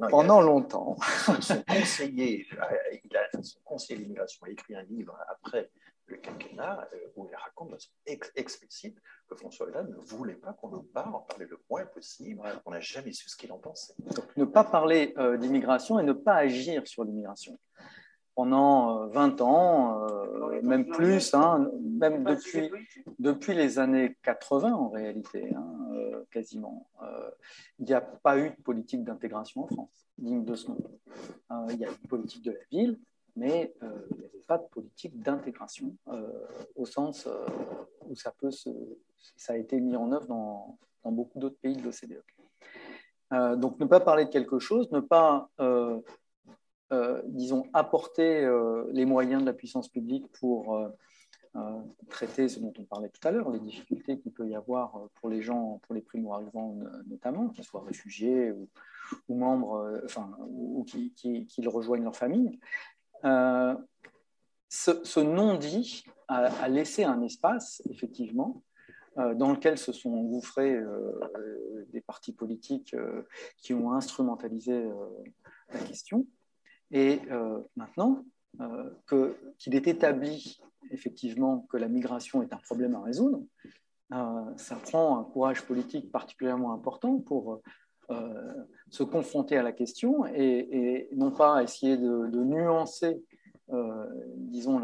pendant 0.10 0.42
longtemps. 0.42 0.96
Son 1.42 1.62
conseiller, 1.64 2.48
il 3.04 3.18
a, 3.18 3.42
son 3.42 3.60
conseiller 3.64 4.00
d'immigration 4.00 4.46
a 4.46 4.50
écrit 4.50 4.76
un 4.76 4.84
livre 4.84 5.18
après 5.28 5.70
le 6.06 6.18
quinquennat 6.18 6.88
euh, 6.94 6.98
où 7.16 7.28
il 7.30 7.36
raconte 7.36 7.70
de 7.70 7.76
façon 7.76 7.90
explicite 8.36 8.98
que 9.28 9.36
François 9.36 9.68
Hollande 9.68 9.90
ne 9.90 9.96
voulait 9.96 10.36
pas 10.36 10.54
qu'on 10.54 10.74
en 10.74 10.84
parle, 10.94 11.16
en 11.16 11.22
parler 11.22 11.46
le 11.46 11.58
moins 11.70 11.86
possible. 11.86 12.42
On 12.66 12.72
n'a 12.72 12.82
jamais 12.82 13.14
su 13.14 13.30
ce 13.30 13.38
qu'il 13.38 13.52
en 13.52 13.58
pensait. 13.58 13.94
Donc, 14.00 14.36
ne 14.36 14.46
pas 14.46 14.64
parler 14.64 15.14
euh, 15.18 15.38
d'immigration 15.38 16.00
et 16.00 16.04
ne 16.04 16.14
pas 16.14 16.36
agir 16.36 16.86
sur 16.88 17.04
l'immigration 17.04 17.58
pendant 18.36 19.08
20 19.08 19.42
euh, 19.42 19.44
ans, 19.44 20.08
euh, 20.10 20.62
même 20.62 20.88
plus, 20.88 21.34
hein, 21.34 21.70
même 21.82 22.24
depuis, 22.24 22.72
depuis 23.20 23.54
les 23.54 23.80
années 23.80 24.18
80 24.24 24.74
en 24.74 24.90
réalité, 24.90 25.54
hein, 25.54 25.90
euh, 25.94 26.24
quasiment. 26.32 26.88
il 27.80 27.86
n'y 27.86 27.94
a 27.94 28.02
pas 28.02 28.38
eu 28.38 28.50
de 28.50 28.62
politique 28.64 29.04
d'intégration 29.04 29.64
en 29.64 29.68
France, 29.68 30.08
digne 30.18 30.44
de 30.44 30.56
ce 30.56 30.70
nom. 30.70 30.78
il 31.70 31.78
y 31.78 31.86
a 31.86 31.90
une 31.90 32.08
politique 32.10 32.44
de 32.44 32.52
la 32.52 32.66
ville, 32.72 33.00
mais 33.36 33.74
il 33.82 34.18
n'y 34.18 34.26
avait 34.26 34.44
pas 34.48 34.58
de 34.58 34.68
politique 34.68 35.22
d'intégration 35.22 35.96
au 36.76 36.86
sens 36.86 37.28
où 38.08 38.16
ça, 38.16 38.32
peut 38.32 38.52
se, 38.52 38.70
ça 39.36 39.54
a 39.54 39.58
été 39.58 39.80
mis 39.80 39.96
en 39.96 40.12
œuvre 40.12 40.28
dans, 40.28 40.78
dans 41.04 41.12
beaucoup 41.12 41.40
d'autres 41.40 41.60
pays 41.60 41.76
de 41.76 41.84
l'OCDE. 41.84 43.60
donc 43.60 43.80
ne 43.80 43.86
pas 43.86 44.00
parler 44.00 44.26
de 44.26 44.30
quelque 44.30 44.60
chose, 44.60 44.92
ne 44.92 45.02
pas 45.02 45.50
disons, 47.26 47.66
apporter 47.74 48.44
euh, 48.44 48.86
les 48.92 49.06
moyens 49.06 49.42
de 49.42 49.46
la 49.46 49.54
puissance 49.54 49.88
publique 49.88 50.28
pour 50.40 50.76
euh, 50.76 51.82
traiter 52.10 52.48
ce 52.50 52.60
dont 52.60 52.74
on 52.78 52.84
parlait 52.84 53.10
tout 53.10 53.28
à 53.28 53.32
l'heure, 53.32 53.50
les 53.52 53.60
difficultés 53.60 54.20
qu'il 54.20 54.32
peut 54.32 54.48
y 54.48 54.56
avoir 54.56 55.00
pour 55.16 55.30
les 55.30 55.42
gens, 55.42 55.80
pour 55.84 55.96
les 55.96 56.02
primo-arrivants 56.02 56.78
notamment, 57.08 57.50
qu'ils 57.50 57.64
soient 57.64 57.84
réfugiés 57.84 58.52
ou, 58.52 59.36
membres, 59.36 60.02
enfin, 60.06 60.36
ou, 60.40 60.84
qui, 60.84 61.48
rejoignent 61.66 62.04
leur 62.04 62.16
famille. 62.16 62.60
ce, 64.70 65.20
non-dit 65.20 66.06
a, 66.28 66.68
laissé 66.70 67.04
un 67.04 67.22
espace, 67.22 67.84
effectivement, 67.90 68.64
dans 69.16 69.52
lequel 69.52 69.78
se 69.78 69.92
sont 69.92 70.12
engouffrés 70.12 70.80
des 71.90 72.02
partis 72.02 72.34
politiques 72.34 72.96
qui 73.58 73.76
ont 73.76 73.94
instrumentalisé 73.94 74.90
la 75.72 75.80
question. 75.80 76.26
Et 76.94 77.20
euh, 77.32 77.60
maintenant 77.76 78.24
euh, 78.62 78.92
qu'il 79.10 79.76
est 79.76 79.88
établi 79.88 80.62
effectivement 80.92 81.66
que 81.72 81.78
la 81.78 81.88
migration 81.88 82.44
est 82.44 82.54
un 82.54 82.58
problème 82.58 82.94
à 82.94 83.02
résoudre, 83.02 83.42
euh, 84.14 84.44
ça 84.58 84.76
prend 84.76 85.20
un 85.20 85.24
courage 85.24 85.64
politique 85.64 86.12
particulièrement 86.12 86.72
important 86.72 87.20
pour 87.20 87.62
se 88.92 89.02
confronter 89.02 89.58
à 89.58 89.64
la 89.64 89.72
question 89.72 90.28
et, 90.28 91.10
non 91.14 91.32
pas 91.32 91.64
essayer 91.64 91.98
de, 91.98 92.44
nuancer, 92.44 93.24
disons, 94.36 94.82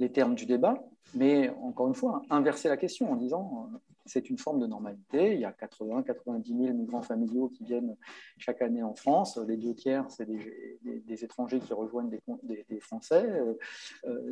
les 0.00 0.12
termes 0.12 0.34
du 0.34 0.44
débat, 0.44 0.74
mais 1.14 1.48
encore 1.62 1.88
une 1.88 1.94
fois, 1.94 2.20
inverser 2.28 2.68
la 2.68 2.76
question 2.76 3.10
en 3.10 3.16
disant 3.16 3.70
c'est 4.06 4.30
une 4.30 4.38
forme 4.38 4.60
de 4.60 4.66
normalité. 4.66 5.34
Il 5.34 5.40
y 5.40 5.44
a 5.44 5.52
80-90 5.52 6.46
000 6.46 6.74
migrants 6.74 7.02
familiaux 7.02 7.48
qui 7.48 7.64
viennent 7.64 7.96
chaque 8.38 8.62
année 8.62 8.82
en 8.82 8.94
France. 8.94 9.38
Les 9.46 9.56
deux 9.56 9.74
tiers, 9.74 10.10
c'est 10.10 10.26
des, 10.26 11.24
étrangers 11.24 11.60
qui 11.60 11.72
rejoignent 11.72 12.10
des, 12.42 12.80
Français. 12.80 13.26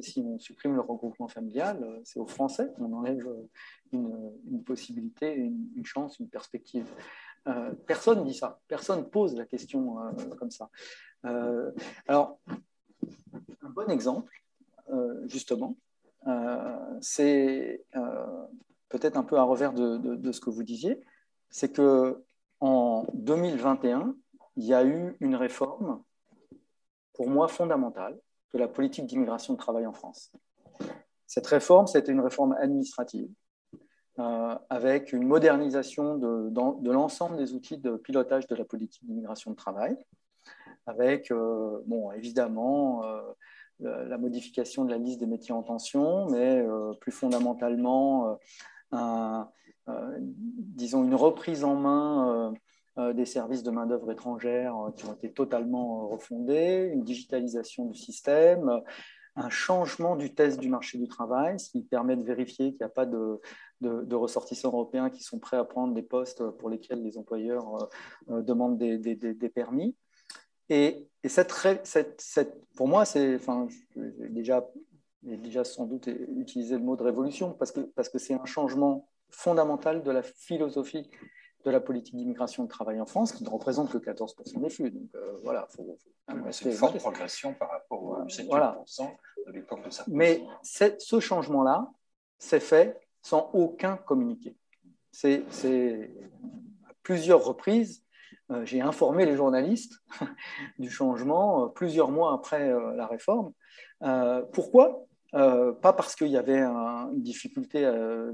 si 0.01 0.23
on 0.27 0.39
supprime 0.39 0.75
le 0.75 0.81
regroupement 0.81 1.29
familial, 1.29 2.01
c'est 2.05 2.21
aux 2.21 2.27
Français 2.27 2.71
qu'on 2.77 2.93
enlève 2.93 3.27
une, 3.93 4.63
possibilité, 4.65 5.35
une, 5.35 5.85
chance, 5.85 6.19
une 6.19 6.29
perspective. 6.29 6.87
personne 7.87 8.21
ne 8.21 8.25
dit 8.25 8.35
ça. 8.35 8.61
Personne 8.69 9.09
pose 9.09 9.35
la 9.35 9.47
question 9.47 9.97
comme 10.39 10.51
ça. 10.51 10.71
alors, 12.07 12.39
un 13.63 13.71
bon 13.71 13.89
exemple, 13.89 14.43
justement, 15.27 15.77
euh, 16.27 16.99
c'est 17.01 17.85
euh, 17.97 18.47
peut-être 18.95 19.17
un 19.17 19.25
peu 19.25 19.37
à 19.39 19.43
revers 19.43 19.73
de, 19.73 20.31
ce 20.33 20.41
que 20.41 20.51
vous 20.51 20.63
disiez, 20.63 21.01
c'est 21.51 21.73
que 21.73 22.23
en 22.61 23.05
2021, 23.15 24.15
il 24.57 24.65
y 24.65 24.73
a 24.73 24.85
eu 24.85 25.17
une 25.19 25.35
réforme, 25.35 26.01
pour 27.13 27.29
moi 27.29 27.49
fondamentale, 27.49 28.17
de 28.53 28.59
la 28.59 28.69
politique 28.69 29.07
d'immigration 29.07 29.55
de 29.55 29.59
travail 29.59 29.85
en 29.85 29.93
France. 29.93 30.31
Cette 31.27 31.49
réforme, 31.49 31.89
c'était 31.89 32.13
une 32.13 32.21
réforme 32.21 32.53
administrative, 32.53 33.29
euh, 34.21 34.55
avec 34.71 35.13
une 35.13 35.27
modernisation 35.27 36.17
de, 36.17 36.89
l'ensemble 36.89 37.37
des 37.37 37.53
outils 37.53 37.79
de 37.79 37.97
pilotage 37.97 38.47
de 38.47 38.55
la 38.55 38.65
politique 38.65 39.05
d'immigration 39.05 39.51
de 39.51 39.57
travail, 39.57 39.97
avec, 40.87 41.33
bon, 41.87 42.13
évidemment, 42.13 43.03
la 43.81 44.19
modification 44.19 44.85
de 44.85 44.91
la 44.91 44.99
liste 44.99 45.19
des 45.19 45.27
métiers 45.27 45.53
en 45.53 45.65
tension, 45.65 46.27
mais 46.31 46.61
euh, 46.61 46.93
plus 47.01 47.11
fondamentalement, 47.11 48.39
euh, 48.95 49.45
euh, 49.89 50.17
disons, 50.21 51.05
une 51.05 51.15
reprise 51.15 51.65
en 51.65 51.77
main 51.77 52.55
des 53.13 53.25
services 53.25 53.65
de 53.65 53.73
main-d'œuvre 53.73 54.13
étrangère 54.13 54.77
qui 54.95 55.05
ont 55.05 55.15
été 55.15 55.33
totalement 55.33 56.07
refondés, 56.07 56.91
une 56.93 57.03
digitalisation 57.03 57.87
du 57.87 57.99
système, 57.99 58.81
un 59.35 59.51
changement 59.51 60.15
du 60.15 60.33
test 60.33 60.61
du 60.61 60.69
marché 60.69 60.97
du 60.99 61.09
travail, 61.09 61.59
ce 61.59 61.71
qui 61.71 61.83
permet 61.83 62.15
de 62.15 62.23
vérifier 62.23 62.71
qu'il 62.71 62.79
n'y 62.79 62.87
a 62.87 62.89
pas 62.89 63.05
de, 63.05 63.41
ressortissants 64.15 64.69
européens 64.69 65.11
qui 65.11 65.25
sont 65.25 65.41
prêts 65.41 65.57
à 65.57 65.65
prendre 65.65 65.93
des 65.93 66.05
postes 66.05 66.49
pour 66.51 66.71
lesquels 66.71 67.03
les 67.03 67.19
employeurs 67.19 67.89
demandent 68.29 68.79
des, 68.79 69.53
permis. 69.53 69.97
Et, 70.69 71.09
cette, 71.25 71.53
pour 72.77 72.87
moi, 72.87 73.05
c'est, 73.05 73.41
déjà, 74.31 74.65
déjà 75.25 75.65
sans 75.65 75.87
doute 75.87 76.09
utilisé 76.37 76.77
le 76.77 76.83
mot 76.83 76.97
de 76.97 77.03
révolution 77.03 77.53
parce 77.53 77.73
que 77.73 77.81
parce 77.81 78.09
que 78.09 78.19
c'est 78.19 78.35
un 78.35 78.45
changement 78.45 79.09
fondamental 79.31 80.03
de 80.03 80.11
la 80.11 80.23
philosophie 80.23 81.11
de 81.65 81.71
la 81.71 81.81
politique 81.81 82.15
d'immigration 82.15 82.65
de 82.65 82.69
travail 82.69 83.01
en 83.01 83.07
France, 83.07 83.33
qui 83.33 83.43
ne 83.43 83.49
représente 83.49 83.91
que 83.91 83.97
14% 83.97 84.61
des 84.61 84.69
flux. 84.69 84.91
Donc 84.91 85.09
euh, 85.15 85.39
voilà, 85.43 85.67
c'est 86.51 86.67
une 86.67 86.73
forte 86.73 86.99
progression 86.99 87.55
par 87.55 87.71
rapport 87.71 88.03
aux 88.03 88.25
7% 88.27 89.09
de 89.47 89.53
l'époque 89.53 89.83
de 89.83 89.91
sa 89.91 90.05
Mais 90.09 90.43
ce 90.63 91.21
changement-là 91.21 91.91
s'est 92.39 92.61
fait 92.61 93.01
sans 93.23 93.51
aucun 93.55 93.97
communiqué. 93.97 94.55
C'est 95.11 95.45
à 96.87 96.93
plusieurs 97.03 97.43
reprises, 97.43 98.05
euh, 98.51 98.65
j'ai 98.67 98.81
informé 98.81 99.25
les 99.25 99.37
journalistes 99.37 100.03
du 100.79 100.91
changement 100.91 101.65
euh, 101.65 101.69
plusieurs 101.69 102.11
mois 102.11 102.35
après 102.35 102.71
euh, 102.71 102.95
la 102.95 103.07
réforme. 103.07 103.53
pourquoi? 104.53 105.07
Pas 105.35 105.93
parce 105.93 106.15
qu'il 106.15 106.29
y 106.29 106.37
avait 106.37 106.61
une 106.61 107.23
difficulté 107.23 107.81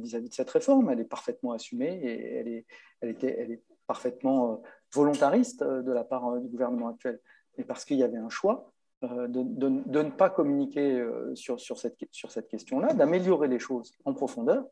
vis-à-vis 0.00 0.28
de 0.28 0.34
cette 0.34 0.50
réforme, 0.50 0.90
elle 0.90 1.00
est 1.00 1.04
parfaitement 1.04 1.52
assumée 1.52 1.98
et 2.02 2.34
elle 2.36 2.48
est, 2.48 2.66
était, 3.02 3.62
parfaitement 3.86 4.62
volontariste 4.92 5.64
de 5.64 5.92
la 5.92 6.04
part 6.04 6.38
du 6.38 6.48
gouvernement 6.48 6.88
actuel, 6.88 7.18
mais 7.56 7.64
parce 7.64 7.84
qu'il 7.84 7.96
y 7.96 8.02
avait 8.02 8.18
un 8.18 8.28
choix 8.28 8.70
de, 9.02 9.68
ne 9.68 10.10
pas 10.10 10.28
communiquer 10.28 11.02
sur 11.34 11.58
cette 11.58 12.48
question-là, 12.48 12.92
d'améliorer 12.92 13.48
les 13.48 13.58
choses 13.58 13.92
en 14.04 14.12
profondeur, 14.12 14.66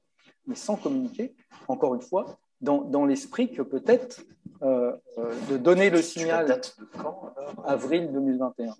mais 0.47 0.55
sans 0.55 0.76
communiquer, 0.76 1.35
encore 1.66 1.95
une 1.95 2.03
fois, 2.03 2.39
dans, 2.61 2.82
dans 2.82 3.04
l'esprit 3.04 3.52
que 3.52 3.62
peut-être 3.62 4.22
euh, 4.62 4.92
euh, 5.18 5.32
de 5.50 5.56
donner 5.56 5.88
le 5.88 6.02
signal. 6.02 6.46
date 6.46 6.76
de 6.80 6.84
quand 7.00 7.32
Avril 7.64 8.11
2021. 8.12 8.74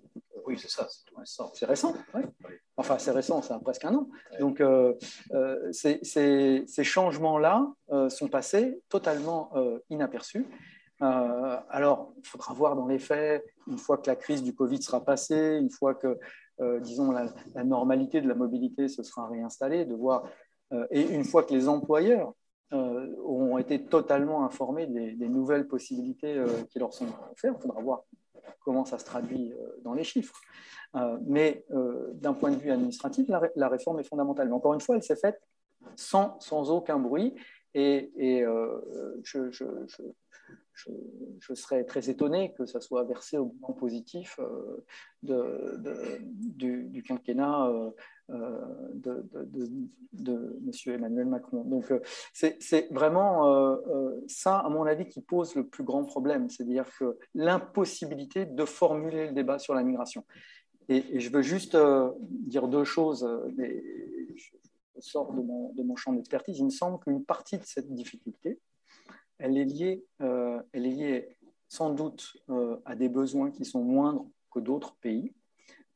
Oui, 0.45 0.57
c'est 0.57 0.69
ça, 0.69 0.87
c'est 0.89 1.15
récent. 1.15 1.51
C'est 1.53 1.65
récent, 1.65 1.93
Enfin, 2.75 2.97
c'est 2.97 3.11
récent, 3.11 3.41
c'est 3.41 3.57
presque 3.61 3.85
un 3.85 3.93
an. 3.95 4.09
Donc, 4.39 4.61
euh, 4.61 4.93
ces, 5.71 5.99
ces, 6.03 6.83
changements-là 6.83 7.71
sont 8.09 8.27
passés 8.27 8.81
totalement 8.89 9.51
inaperçus. 9.89 10.45
alors, 10.99 12.13
il 12.17 12.27
faudra 12.27 12.53
voir 12.53 12.75
dans 12.75 12.87
les 12.87 12.99
faits, 12.99 13.45
une 13.67 13.77
fois 13.77 13.97
que 13.97 14.09
la 14.09 14.15
crise 14.15 14.43
du 14.43 14.55
Covid 14.55 14.81
sera 14.81 15.05
passée, 15.05 15.59
une 15.61 15.69
fois 15.69 15.93
que, 15.93 16.17
disons, 16.79 17.11
la, 17.11 17.27
la, 17.53 17.63
normalité 17.63 18.19
de 18.21 18.27
la 18.27 18.35
mobilité 18.35 18.87
se 18.87 19.03
sera 19.03 19.27
réinstallée, 19.27 19.85
de 19.85 19.93
voir, 19.93 20.23
et 20.89 21.01
une 21.01 21.25
fois 21.25 21.43
que 21.43 21.53
les 21.53 21.67
employeurs 21.67 22.33
euh, 22.71 23.15
ont 23.25 23.57
été 23.57 23.83
totalement 23.83 24.45
informés 24.45 24.85
des, 24.85 25.27
nouvelles 25.27 25.67
possibilités 25.67 26.37
euh, 26.37 26.47
qui 26.69 26.77
leur 26.77 26.93
sont 26.93 27.07
offertes. 27.31 27.57
Il 27.57 27.61
faudra 27.63 27.81
voir 27.81 28.03
comment 28.63 28.85
ça 28.85 28.99
se 28.99 29.05
traduit 29.05 29.53
euh, 29.53 29.81
dans 29.83 29.93
les 29.93 30.03
chiffres. 30.03 30.39
mais 31.25 31.65
d'un 32.13 32.33
point 32.33 32.51
de 32.51 32.57
vue 32.57 32.71
administratif, 32.71 33.27
la, 33.55 33.69
réforme 33.69 33.99
est 33.99 34.03
fondamentale. 34.03 34.47
Mais 34.49 34.53
encore 34.53 34.75
une 34.75 34.81
fois, 34.81 34.95
elle 34.95 35.03
s'est 35.03 35.15
faite 35.15 35.41
sans, 35.95 36.37
aucun 36.69 36.99
bruit. 36.99 37.33
Et, 37.73 38.11
je, 39.23 39.63
je, 41.39 41.53
serais 41.53 41.83
très 41.83 42.09
étonné 42.09 42.53
que 42.53 42.65
ça 42.65 42.79
soit 42.79 43.03
versé 43.03 43.37
au 43.37 43.45
bilan 43.45 43.73
positif 43.73 44.39
de, 45.23 45.77
du, 46.21 47.03
quinquennat 47.03 47.91
euh, 48.31 48.59
de, 48.93 49.27
de, 50.13 50.59
M. 50.63 50.93
Emmanuel 50.93 51.25
Macron. 51.25 51.63
Donc, 51.63 51.91
euh, 51.91 51.99
c'est 52.33 52.87
vraiment 52.91 53.47
euh, 53.47 54.21
ça, 54.27 54.57
à 54.57 54.69
mon 54.69 54.85
avis, 54.85 55.07
qui 55.07 55.21
pose 55.21 55.55
le 55.55 55.65
plus 55.65 55.83
grand 55.83 56.03
problème, 56.03 56.47
c'est-à-dire 56.49 56.85
que 56.99 57.17
l'impossibilité 57.33 58.45
de 58.45 58.65
formuler 58.65 59.27
le 59.27 59.33
débat 59.33 59.57
sur 59.57 59.73
la 59.73 59.83
migration. 59.83 60.25
Et, 60.89 61.19
je 61.19 61.29
veux 61.31 61.41
juste 61.41 61.75
dire 62.21 62.67
deux 62.67 62.83
choses, 62.83 63.27
mais 63.55 63.83
je 64.37 64.49
sors 64.99 65.33
de 65.33 65.83
mon 65.83 65.95
champ 65.95 66.13
d'expertise. 66.13 66.59
Il 66.59 66.65
me 66.65 66.69
semble 66.69 66.99
qu'une 66.99 67.23
partie 67.23 67.57
de 67.57 67.65
cette 67.65 67.91
difficulté, 67.93 68.59
elle 69.39 69.57
est 69.57 69.65
liée, 69.65 70.05
elle 70.19 70.85
est 70.85 70.91
liée 70.91 71.37
sans 71.67 71.89
doute 71.89 72.37
à 72.85 72.95
des 72.95 73.09
besoins 73.09 73.51
qui 73.51 73.65
sont 73.65 73.83
moindres 73.83 74.25
que 74.51 74.59
d'autres 74.59 74.95
pays. 75.01 75.33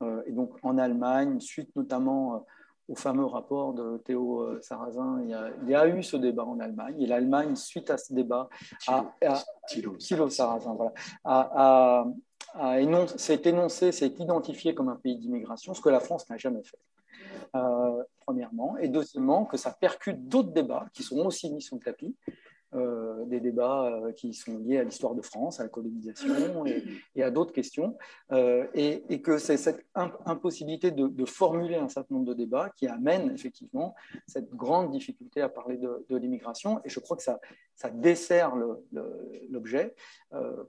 Euh, 0.04 0.22
et 0.26 0.32
donc 0.32 0.52
en 0.64 0.78
Allemagne, 0.78 1.40
suite 1.40 1.76
notamment 1.76 2.36
euh, 2.36 2.40
au 2.90 2.96
fameux 2.96 3.26
rapport 3.26 3.74
de 3.74 3.98
Théo 3.98 4.42
euh, 4.42 4.60
Sarrazin, 4.62 5.22
il 5.24 5.70
y, 5.70 5.76
a, 5.76 5.88
eu 5.88 6.04
ce 6.04 6.18
débat 6.18 6.44
en 6.44 6.60
Allemagne. 6.60 7.02
Et 7.02 7.06
l'Allemagne, 7.06 7.56
suite 7.56 7.90
à 7.90 7.98
ce 7.98 8.14
débat, 8.14 8.50
a, 8.88 9.14
Thilo 9.68 10.30
Sarrazin, 10.30 10.76
voilà, 11.26 12.06
s'est 13.16 13.42
énoncé, 13.46 13.92
s'est 13.92 14.14
identifié 14.20 14.76
comme 14.76 14.90
un 14.90 14.98
pays 14.98 15.18
d'immigration, 15.18 15.74
ce 15.74 15.82
que 15.82 15.90
la 15.90 16.02
France 16.02 16.30
n'a 16.30 16.38
jamais 16.38 16.64
fait. 16.64 16.80
premièrement, 18.26 18.78
et 18.78 18.90
deuxièmement, 18.90 19.46
que 19.46 19.58
ça 19.58 19.72
percute 19.72 20.28
d'autres 20.28 20.52
débats 20.52 20.88
qui 20.94 21.04
sont 21.04 21.26
aussi 21.26 21.52
mis 21.54 21.62
sous 21.62 21.76
le 21.76 21.82
tapis, 21.82 22.16
euh, 22.76 23.26
des 23.26 23.40
débats 23.40 23.86
euh, 23.86 24.12
qui 24.12 24.34
sont 24.34 24.58
liés 24.58 24.78
à 24.78 24.84
l'histoire 24.84 25.16
de 25.16 25.22
France, 25.22 25.60
à 25.60 25.64
la 25.64 25.70
colonisation 25.70 26.66
et, 26.66 27.24
à 27.24 27.30
d'autres 27.30 27.54
questions, 27.54 27.98
euh, 28.32 28.66
et, 28.74 29.22
que 29.22 29.38
c'est 29.38 29.58
cette 29.58 29.86
impossibilité 29.96 30.92
de, 30.92 31.26
formuler 31.26 31.76
un 31.76 31.90
certain 31.90 32.16
nombre 32.16 32.28
de 32.28 32.34
débats 32.34 32.70
qui 32.76 32.88
amène 32.88 33.32
effectivement 33.32 33.96
cette 34.28 34.50
grande 34.50 34.92
difficulté 34.92 35.42
à 35.42 35.50
parler 35.50 35.78
de, 35.78 36.18
l'immigration, 36.18 36.82
et 36.84 36.90
je 36.90 37.00
crois 37.00 37.16
que 37.16 37.24
ça, 37.24 37.40
ça 37.76 37.90
dessert 37.90 38.56
l'objet, 39.50 39.96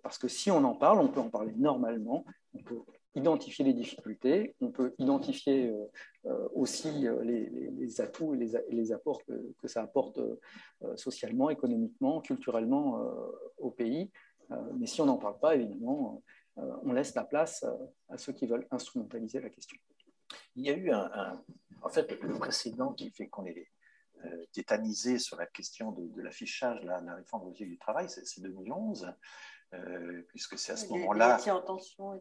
parce 0.03 0.19
que 0.19 0.29
si 0.29 0.51
on 0.51 0.63
en 0.65 0.75
parle, 0.75 1.01
on 1.01 1.09
peut 1.09 1.21
en 1.21 1.31
parler 1.31 1.53
normalement, 1.57 2.25
on 2.55 2.63
peut 2.63 2.81
identifier 3.15 3.65
les 3.65 3.73
difficultés, 3.73 4.57
on 4.61 4.71
peut 4.71 4.95
identifier 4.99 5.69
euh, 5.69 5.85
euh, 6.27 6.49
aussi 6.53 7.07
euh, 7.07 7.23
les, 7.23 8.01
atouts 8.01 8.35
et 8.35 8.49
les, 8.71 8.93
apports 8.93 9.23
que, 9.25 9.69
ça 9.69 9.83
apporte 9.83 10.21
socialement, 10.97 11.51
économiquement, 11.51 12.21
culturellement 12.21 13.01
au 13.59 13.71
pays. 13.71 14.11
mais 14.77 14.87
si 14.87 15.01
on 15.01 15.07
n'en 15.07 15.19
parle 15.19 15.39
pas, 15.39 15.55
évidemment, 15.55 16.23
on 16.57 16.93
laisse 16.93 17.15
la 17.15 17.25
place 17.25 17.65
à 18.09 18.19
ceux 18.19 18.33
qui 18.33 18.47
veulent 18.47 18.67
instrumentaliser 18.71 19.41
la 19.41 19.49
question. 19.49 19.79
Il 20.57 20.65
y 20.65 20.71
a 20.71 20.77
eu 20.77 20.91
un, 20.91 21.43
en 21.83 21.89
fait, 21.89 22.11
le 22.21 22.35
précédent 22.35 22.93
qui 22.93 23.11
fait 23.11 23.29
qu'on 23.29 23.47
est 23.47 23.69
tétanisé 24.53 25.19
sur 25.19 25.37
la 25.37 25.47
question 25.47 25.93
de, 25.93 26.21
l'affichage, 26.21 26.83
la, 26.85 27.01
la, 27.01 27.15
réforme 27.15 27.53
du 27.53 27.79
travail, 27.79 28.09
c'est 28.09 28.41
2011. 28.41 29.13
Euh, 29.75 30.23
puisque 30.29 30.59
c'est 30.59 30.73
à 30.73 30.77
ce 30.77 30.89
moment-là. 30.89 31.39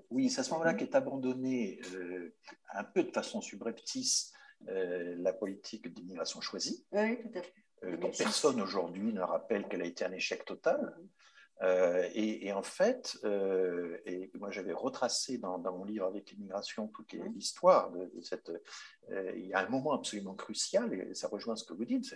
Oui, 0.09 0.29
c'est 0.29 0.41
à 0.41 0.43
ce 0.43 0.51
moment-là 0.51 0.73
qu'est 0.73 0.95
abandonnée 0.95 1.79
euh, 1.95 2.33
un 2.73 2.83
peu 2.83 3.03
de 3.03 3.11
façon 3.11 3.41
subreptice 3.41 4.31
euh, 4.67 5.15
la 5.17 5.33
politique 5.33 5.93
d'immigration 5.93 6.41
choisie. 6.41 6.85
Oui, 6.91 7.19
tout 7.21 7.39
à 7.39 7.41
fait. 7.41 7.97
dont 7.97 8.11
personne 8.17 8.61
aujourd'hui 8.61 9.13
ne 9.13 9.21
rappelle 9.21 9.67
qu'elle 9.67 9.81
a 9.81 9.85
été 9.85 10.05
un 10.05 10.11
échec 10.11 10.45
total. 10.45 10.95
et, 12.13 12.51
en 12.51 12.63
fait, 12.63 13.17
et 14.05 14.31
moi 14.35 14.51
j'avais 14.51 14.73
retracé 14.73 15.37
dans, 15.37 15.59
mon 15.59 15.85
livre 15.85 16.05
avec 16.05 16.31
l'immigration 16.31 16.87
toute 16.87 17.13
l'histoire 17.13 17.91
de, 17.91 18.09
cette. 18.21 18.51
il 19.09 19.47
y 19.47 19.53
a 19.53 19.59
un 19.59 19.69
moment 19.69 19.93
absolument 19.93 20.35
crucial, 20.35 20.93
et 20.93 21.13
ça 21.13 21.27
rejoint 21.27 21.55
ce 21.55 21.63
que 21.63 21.73
vous 21.73 21.85
dites, 21.85 22.15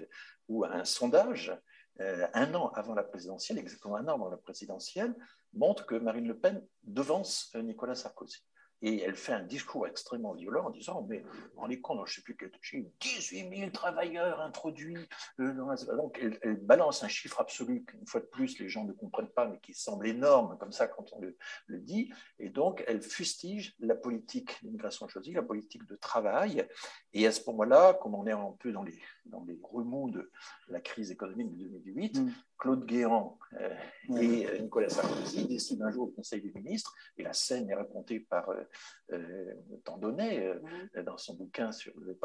où 0.49 0.65
un 0.65 0.83
sondage 0.83 1.53
euh, 1.99 2.27
un 2.33 2.53
an 2.53 2.69
avant 2.69 2.93
la 2.93 3.03
présidentielle, 3.03 3.57
exactement 3.57 3.95
un 3.95 4.07
an 4.07 4.15
avant 4.15 4.29
la 4.29 4.37
présidentielle, 4.37 5.15
montre 5.53 5.85
que 5.85 5.95
Marine 5.95 6.27
Le 6.27 6.37
Pen 6.37 6.65
devance 6.83 7.51
euh, 7.55 7.61
Nicolas 7.61 7.95
Sarkozy. 7.95 8.39
Et 8.81 9.01
elle 9.01 9.15
fait 9.15 9.33
un 9.33 9.43
discours 9.43 9.87
extrêmement 9.87 10.33
violent 10.33 10.67
en 10.67 10.69
disant 10.69 11.05
Mais 11.09 11.23
on 11.57 11.69
est 11.69 11.79
con, 11.79 12.05
je 12.05 12.11
ne 12.11 12.15
sais 12.15 12.21
plus 12.21 12.35
quel 12.35 12.51
18 12.99 13.57
000 13.57 13.71
travailleurs 13.71 14.39
introduits. 14.41 15.07
Euh, 15.39 15.53
donc 15.95 16.19
elle, 16.21 16.57
balance 16.57 17.03
un 17.03 17.07
chiffre 17.07 17.39
absolu 17.39 17.83
qu'une 17.85 18.05
fois 18.05 18.21
de 18.21 18.25
plus 18.25 18.59
les 18.59 18.69
gens 18.69 18.83
ne 18.83 18.93
comprennent 18.93 19.29
pas, 19.29 19.47
mais 19.47 19.59
qui 19.59 19.73
semble 19.73 20.07
énorme 20.07 20.57
comme 20.59 20.71
ça 20.71 20.87
quand 20.87 21.11
on 21.13 21.21
le, 21.21 21.35
dit. 21.79 22.11
Et 22.39 22.49
donc 22.49 22.83
elle 22.87 23.01
fustige 23.01 23.75
la 23.79 23.95
politique 23.95 24.57
d'immigration 24.63 25.07
choisie, 25.07 25.33
la 25.33 25.43
politique 25.43 25.85
de 25.87 25.95
travail. 25.95 26.67
Et 27.13 27.25
à 27.25 27.31
ce 27.31 27.41
moment-là, 27.47 27.95
comme 27.95 28.15
on 28.15 28.27
est 28.27 28.31
un 28.31 28.55
peu 28.59 28.71
dans 28.71 28.83
les, 28.83 28.99
dans 29.25 29.43
les 29.45 29.59
remous 29.63 30.11
de 30.11 30.31
la 30.67 30.81
crise 30.81 31.11
économique 31.11 31.55
de 31.57 31.67
2008, 31.67 32.19
mm. 32.19 32.33
Claude 32.57 32.85
Guéant 32.85 33.37
euh, 33.53 33.75
et 34.19 34.47
euh, 34.47 34.57
Nicolas 34.59 34.89
Sarkozy 34.89 35.45
décident 35.45 35.85
un 35.85 35.91
jour 35.91 36.07
au 36.07 36.11
Conseil 36.11 36.41
des 36.41 36.51
ministres, 36.51 36.93
et 37.17 37.23
la 37.23 37.33
scène 37.33 37.69
est 37.69 37.75
racontée 37.75 38.19
par 38.19 38.49
euh, 38.49 38.63
euh 39.11 39.53
Tandonnet 39.83 40.59
dans 41.05 41.17
son 41.17 41.35
bouquin 41.35 41.71
sur 41.71 41.93
le, 41.99 42.17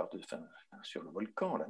sur 0.82 1.02
le 1.02 1.10
volcan, 1.10 1.56
là, 1.56 1.66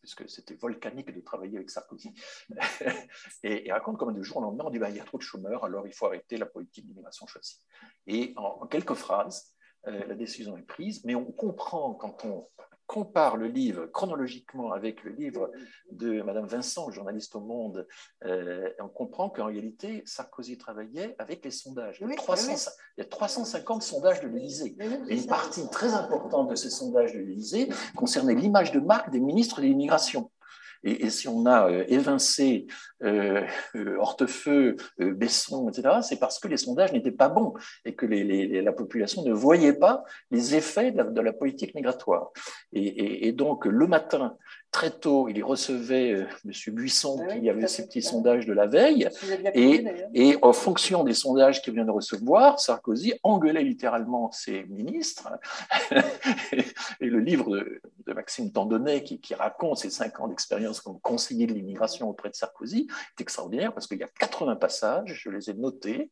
puisque 0.00 0.28
c'était 0.28 0.54
volcanique 0.54 1.12
de 1.12 1.20
travailler 1.20 1.56
avec 1.56 1.70
Sarkozy, 1.70 2.14
et, 3.42 3.66
il 3.66 3.72
raconte 3.72 3.98
comme 3.98 4.14
de 4.14 4.22
jour 4.22 4.38
au 4.38 4.42
lendemain, 4.42 4.64
on 4.66 4.70
dit 4.70 4.78
bah, 4.78 4.90
il 4.90 4.96
y 4.96 5.00
a 5.00 5.04
trop 5.04 5.18
de 5.18 5.22
chômeurs, 5.22 5.64
alors 5.64 5.86
il 5.86 5.94
faut 5.94 6.06
arrêter 6.06 6.36
la 6.36 6.46
politique 6.46 6.86
d'immigration 6.86 7.26
choisie. 7.26 7.60
Et 8.06 8.34
en 8.36 8.66
quelques 8.66 8.94
phrases, 8.94 9.52
la 9.84 10.14
décision 10.14 10.56
est 10.56 10.62
prise, 10.62 11.04
mais 11.04 11.16
on 11.16 11.24
comprend 11.24 11.94
quand 11.94 12.24
on 12.24 12.46
compare 12.92 13.38
le 13.38 13.46
livre 13.46 13.86
chronologiquement 13.86 14.72
avec 14.72 15.02
le 15.02 15.12
livre 15.12 15.50
de 15.90 16.20
Madame 16.20 16.44
Vincent, 16.44 16.90
journaliste 16.90 17.34
au 17.34 17.40
Monde, 17.40 17.86
euh, 18.26 18.68
on 18.80 18.88
comprend 18.88 19.30
qu'en 19.30 19.46
réalité, 19.46 20.02
Sarkozy 20.04 20.58
travaillait 20.58 21.16
avec 21.18 21.42
les 21.42 21.50
sondages. 21.50 21.96
Il 22.02 22.10
y 22.10 22.12
a, 22.12 22.16
300, 22.16 22.70
il 22.98 23.00
y 23.00 23.02
a 23.02 23.08
350 23.08 23.82
sondages 23.82 24.20
de 24.20 24.28
l'Élysée. 24.28 24.76
Et 25.08 25.16
une 25.16 25.26
partie 25.26 25.66
très 25.70 25.94
importante 25.94 26.50
de 26.50 26.54
ces 26.54 26.68
sondages 26.68 27.14
de 27.14 27.20
l'Élysée 27.20 27.70
concernait 27.96 28.34
l'image 28.34 28.72
de 28.72 28.80
marque 28.80 29.08
des 29.08 29.20
ministres 29.20 29.62
de 29.62 29.66
l'immigration. 29.68 30.30
Et, 30.84 31.10
si 31.10 31.28
on 31.28 31.46
a 31.46 31.68
euh, 31.68 31.84
évincé 31.88 32.66
euh, 33.02 33.42
euh, 33.76 33.96
Hortefeux, 33.98 34.76
Besson, 34.98 35.68
etc., 35.68 35.98
c'est 36.02 36.18
parce 36.18 36.38
que 36.38 36.48
les 36.48 36.56
sondages 36.56 36.92
n'étaient 36.92 37.10
pas 37.10 37.28
bons 37.28 37.54
et 37.84 37.94
que 37.94 38.06
la 38.06 38.72
population 38.72 39.22
ne 39.24 39.32
voyait 39.32 39.72
pas 39.72 40.04
les 40.30 40.54
effets 40.54 40.92
de 40.92 41.20
la, 41.20 41.32
politique 41.32 41.74
migratoire. 41.74 42.30
et, 42.72 43.32
donc, 43.32 43.64
le 43.66 43.86
matin, 43.86 44.36
très 44.72 44.90
tôt, 44.90 45.28
il 45.28 45.36
y 45.36 45.42
recevait 45.42 46.12
euh, 46.12 46.24
M. 46.46 46.74
Buisson, 46.74 47.22
ah 47.22 47.36
qui 47.36 47.48
avait 47.48 47.68
ses 47.68 47.86
petits 47.86 48.02
sondages 48.02 48.46
de 48.46 48.54
la 48.54 48.66
veille, 48.66 49.06
et, 49.54 49.84
et, 50.14 50.38
en 50.40 50.54
fonction 50.54 51.04
des 51.04 51.12
sondages 51.12 51.60
qu'il 51.60 51.74
vient 51.74 51.84
de 51.84 51.90
recevoir, 51.90 52.58
Sarkozy 52.58 53.12
engueulait 53.22 53.62
littéralement 53.62 54.32
ses 54.32 54.64
ministres. 54.64 55.28
et 57.00 57.06
le 57.06 57.20
livre 57.20 57.62
de, 58.12 58.16
Maxime 58.16 58.52
Tandonnet, 58.52 59.02
qui, 59.02 59.20
qui, 59.20 59.34
raconte 59.34 59.78
ses 59.78 59.90
cinq 59.90 60.20
ans 60.20 60.28
d'expérience 60.28 60.80
comme 60.80 61.00
conseiller 61.00 61.46
de 61.46 61.54
l'immigration 61.54 62.08
auprès 62.08 62.30
de 62.30 62.34
Sarkozy, 62.34 62.88
est 63.18 63.20
extraordinaire 63.20 63.72
parce 63.72 63.86
qu'il 63.86 63.98
y 63.98 64.02
a 64.02 64.08
80 64.18 64.56
passages, 64.56 65.20
je 65.24 65.30
les 65.30 65.50
ai 65.50 65.54
notés, 65.54 66.10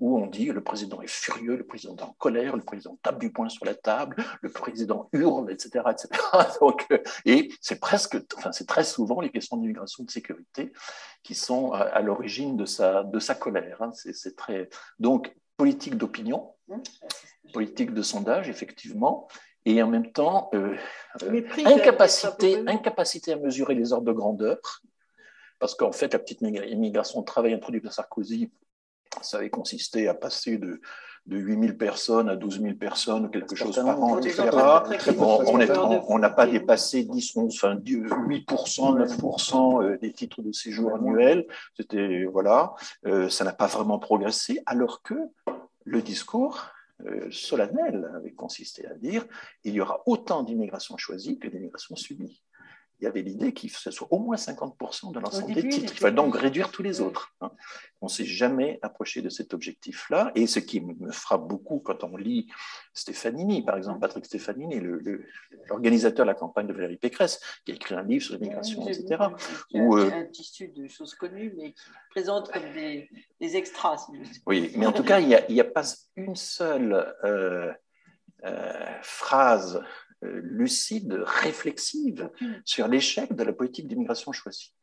où 0.00 0.18
on 0.18 0.26
dit 0.26 0.46
le 0.46 0.62
président 0.62 1.00
est 1.00 1.10
furieux, 1.10 1.56
le 1.56 1.64
président 1.64 1.94
est 1.96 2.02
en 2.02 2.12
colère, 2.18 2.56
le 2.56 2.62
président 2.62 2.98
tape 3.02 3.20
du 3.20 3.30
poing 3.30 3.48
sur 3.48 3.64
la 3.64 3.74
table, 3.74 4.16
le 4.40 4.50
président 4.50 5.08
hurle, 5.12 5.50
etc. 5.52 5.84
etc. 5.90 6.08
Donc, 6.60 6.86
euh, 6.90 6.98
et 7.24 7.50
c'est 7.60 7.78
presque, 7.78 8.16
enfin, 8.36 8.50
c'est 8.52 8.66
très 8.66 8.84
souvent 8.84 9.20
les 9.20 9.30
questions 9.30 9.56
d'immigration 9.56 10.02
de 10.04 10.10
sécurité 10.10 10.72
qui 11.22 11.34
sont 11.34 11.72
à, 11.72 12.00
l'origine 12.00 12.56
de 12.56 12.64
sa, 12.64 13.04
de 13.04 13.20
sa 13.20 13.34
colère. 13.34 13.80
Hein. 13.80 13.92
C'est 13.92 14.34
très... 14.36 14.68
Donc, 14.98 15.34
politique 15.56 15.96
d'opinion, 15.96 16.54
politique 17.52 17.94
de 17.94 18.02
sondage, 18.02 18.48
effectivement, 18.48 19.28
et 19.64 19.82
en 19.82 19.88
même 19.88 20.12
temps, 20.12 20.50
euh, 20.54 20.74
euh, 21.22 21.42
incapacité, 21.64 22.62
incapacité 22.66 23.32
à 23.32 23.36
mesurer 23.36 23.74
les 23.74 23.92
ordres 23.92 24.06
de 24.06 24.12
grandeur, 24.12 24.58
parce 25.58 25.74
qu'en 25.74 25.92
fait, 25.92 26.12
la 26.12 26.18
petite 26.18 26.40
immigration 26.40 27.20
de 27.20 27.26
travail 27.26 27.54
introduite 27.54 27.84
par 27.84 27.92
Sarkozy 27.92 28.50
ça 29.20 29.38
avait 29.38 29.50
consisté 29.50 30.08
à 30.08 30.14
passer 30.14 30.56
de, 30.56 30.80
de 31.26 31.36
8 31.36 31.60
000 31.60 31.72
personnes 31.74 32.28
à 32.28 32.36
12 32.36 32.62
000 32.62 32.74
personnes, 32.74 33.30
quelque 33.30 33.54
chose 33.54 33.76
par 33.76 34.02
an, 34.02 34.18
etc. 34.18 34.48
on 36.08 36.18
n'a 36.18 36.30
pas 36.30 36.46
dépassé 36.46 37.04
10, 37.04 37.36
11, 37.36 37.54
enfin, 37.54 37.76
8% 37.76 38.46
9% 38.46 39.98
des 40.00 40.12
titres 40.12 40.42
de 40.42 40.52
séjour 40.52 40.94
annuels. 40.94 41.46
C'était, 41.76 42.24
voilà, 42.24 42.74
euh, 43.06 43.28
ça 43.28 43.44
n'a 43.44 43.52
pas 43.52 43.66
vraiment 43.66 43.98
progressé, 43.98 44.62
alors 44.66 45.02
que 45.02 45.14
le 45.84 46.00
discours 46.00 46.66
euh, 47.06 47.30
solennel 47.30 48.10
avait 48.14 48.32
consisté 48.32 48.86
à 48.86 48.94
dire 48.94 49.26
il 49.64 49.74
y 49.74 49.80
aura 49.80 50.02
autant 50.06 50.42
d'immigration 50.42 50.96
choisie 50.96 51.38
que 51.38 51.48
d'immigration 51.48 51.96
subie 51.96 52.42
il 53.02 53.06
y 53.06 53.08
avait 53.08 53.22
l'idée 53.22 53.52
qu'il 53.52 53.68
ce 53.68 53.90
soit 53.90 54.06
au 54.12 54.20
moins 54.20 54.36
50% 54.36 55.12
de 55.12 55.18
l'ensemble 55.18 55.52
des 55.52 55.68
titres. 55.68 55.92
Il 55.92 55.98
fallait 55.98 56.14
donc 56.14 56.36
réduire 56.36 56.70
tous 56.70 56.84
les 56.84 57.00
autres. 57.00 57.34
Hein. 57.40 57.50
On 58.00 58.06
ne 58.06 58.10
s'est 58.10 58.24
jamais 58.24 58.78
approché 58.80 59.22
de 59.22 59.28
cet 59.28 59.54
objectif-là. 59.54 60.30
Et 60.36 60.46
ce 60.46 60.60
qui 60.60 60.80
me 60.80 61.10
frappe 61.10 61.48
beaucoup 61.48 61.80
quand 61.80 62.04
on 62.04 62.16
lit 62.16 62.46
Stefanini, 62.94 63.64
par 63.64 63.76
exemple, 63.76 63.98
Patrick 63.98 64.24
Stefanini, 64.24 64.80
l'organisateur 65.68 66.24
de 66.24 66.30
la 66.30 66.34
campagne 66.34 66.68
de 66.68 66.72
Valérie 66.72 66.96
Pécresse, 66.96 67.40
qui 67.64 67.72
a 67.72 67.74
écrit 67.74 67.96
un 67.96 68.04
livre 68.04 68.24
sur 68.24 68.34
l'immigration, 68.34 68.86
etc. 68.86 69.24
Ou, 69.74 69.96
euh, 69.98 70.08
un 70.12 70.26
tissu 70.26 70.68
de 70.68 70.86
choses 70.86 71.16
connues, 71.16 71.52
mais 71.56 71.72
qui 71.72 71.82
présente 72.10 72.52
comme 72.52 72.72
des, 72.72 73.08
extras. 73.40 74.06
oui, 74.46 74.72
mais 74.76 74.86
en 74.86 74.92
tout 74.92 75.02
cas, 75.02 75.18
il 75.18 75.26
n'y 75.26 75.60
a, 75.60 75.64
pas 75.64 75.82
une 76.14 76.36
seule 76.36 77.12
euh, 77.24 77.72
euh, 78.44 78.86
phrase 79.02 79.82
lucide, 80.22 81.22
réflexive 81.24 82.30
sur 82.64 82.88
l'échec 82.88 83.34
de 83.34 83.42
la 83.42 83.52
politique 83.52 83.88
d'immigration 83.88 84.32
choisie. 84.32 84.74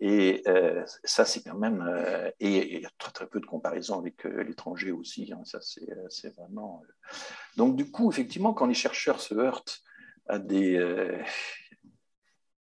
Et 0.00 0.42
euh, 0.46 0.84
ça, 1.02 1.24
c'est 1.24 1.42
quand 1.42 1.58
même. 1.58 1.82
Euh, 1.82 2.30
et 2.38 2.76
il 2.76 2.82
y 2.82 2.86
a 2.86 2.90
très, 2.98 3.10
très 3.10 3.26
peu 3.26 3.40
de 3.40 3.46
comparaisons 3.46 3.98
avec 3.98 4.22
l'étranger 4.24 4.92
aussi. 4.92 5.32
Hein, 5.32 5.42
ça, 5.44 5.58
c'est 5.60 6.34
vraiment. 6.36 6.84
Donc, 7.56 7.74
du 7.74 7.90
coup, 7.90 8.10
effectivement, 8.10 8.54
quand 8.54 8.66
les 8.66 8.74
chercheurs 8.74 9.20
se 9.20 9.34
heurtent 9.34 9.80
à 10.28 10.38
des, 10.38 10.78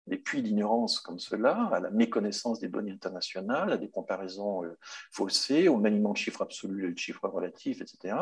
des 0.08 0.18
puits 0.18 0.42
d'ignorance 0.42 1.00
comme 1.00 1.20
cela, 1.20 1.70
à 1.72 1.80
la 1.80 1.90
méconnaissance 1.92 2.60
des 2.60 2.68
données 2.68 2.92
internationales, 2.92 3.72
à 3.72 3.78
des 3.78 3.90
comparaisons 3.90 4.64
euh, 4.64 4.78
faussées, 5.12 5.68
au 5.68 5.78
maniement 5.78 6.14
de 6.14 6.18
chiffres 6.18 6.42
absolus 6.42 6.90
et 6.90 6.94
de 6.94 6.98
chiffres 6.98 7.28
relatifs, 7.28 7.82
etc. 7.82 8.16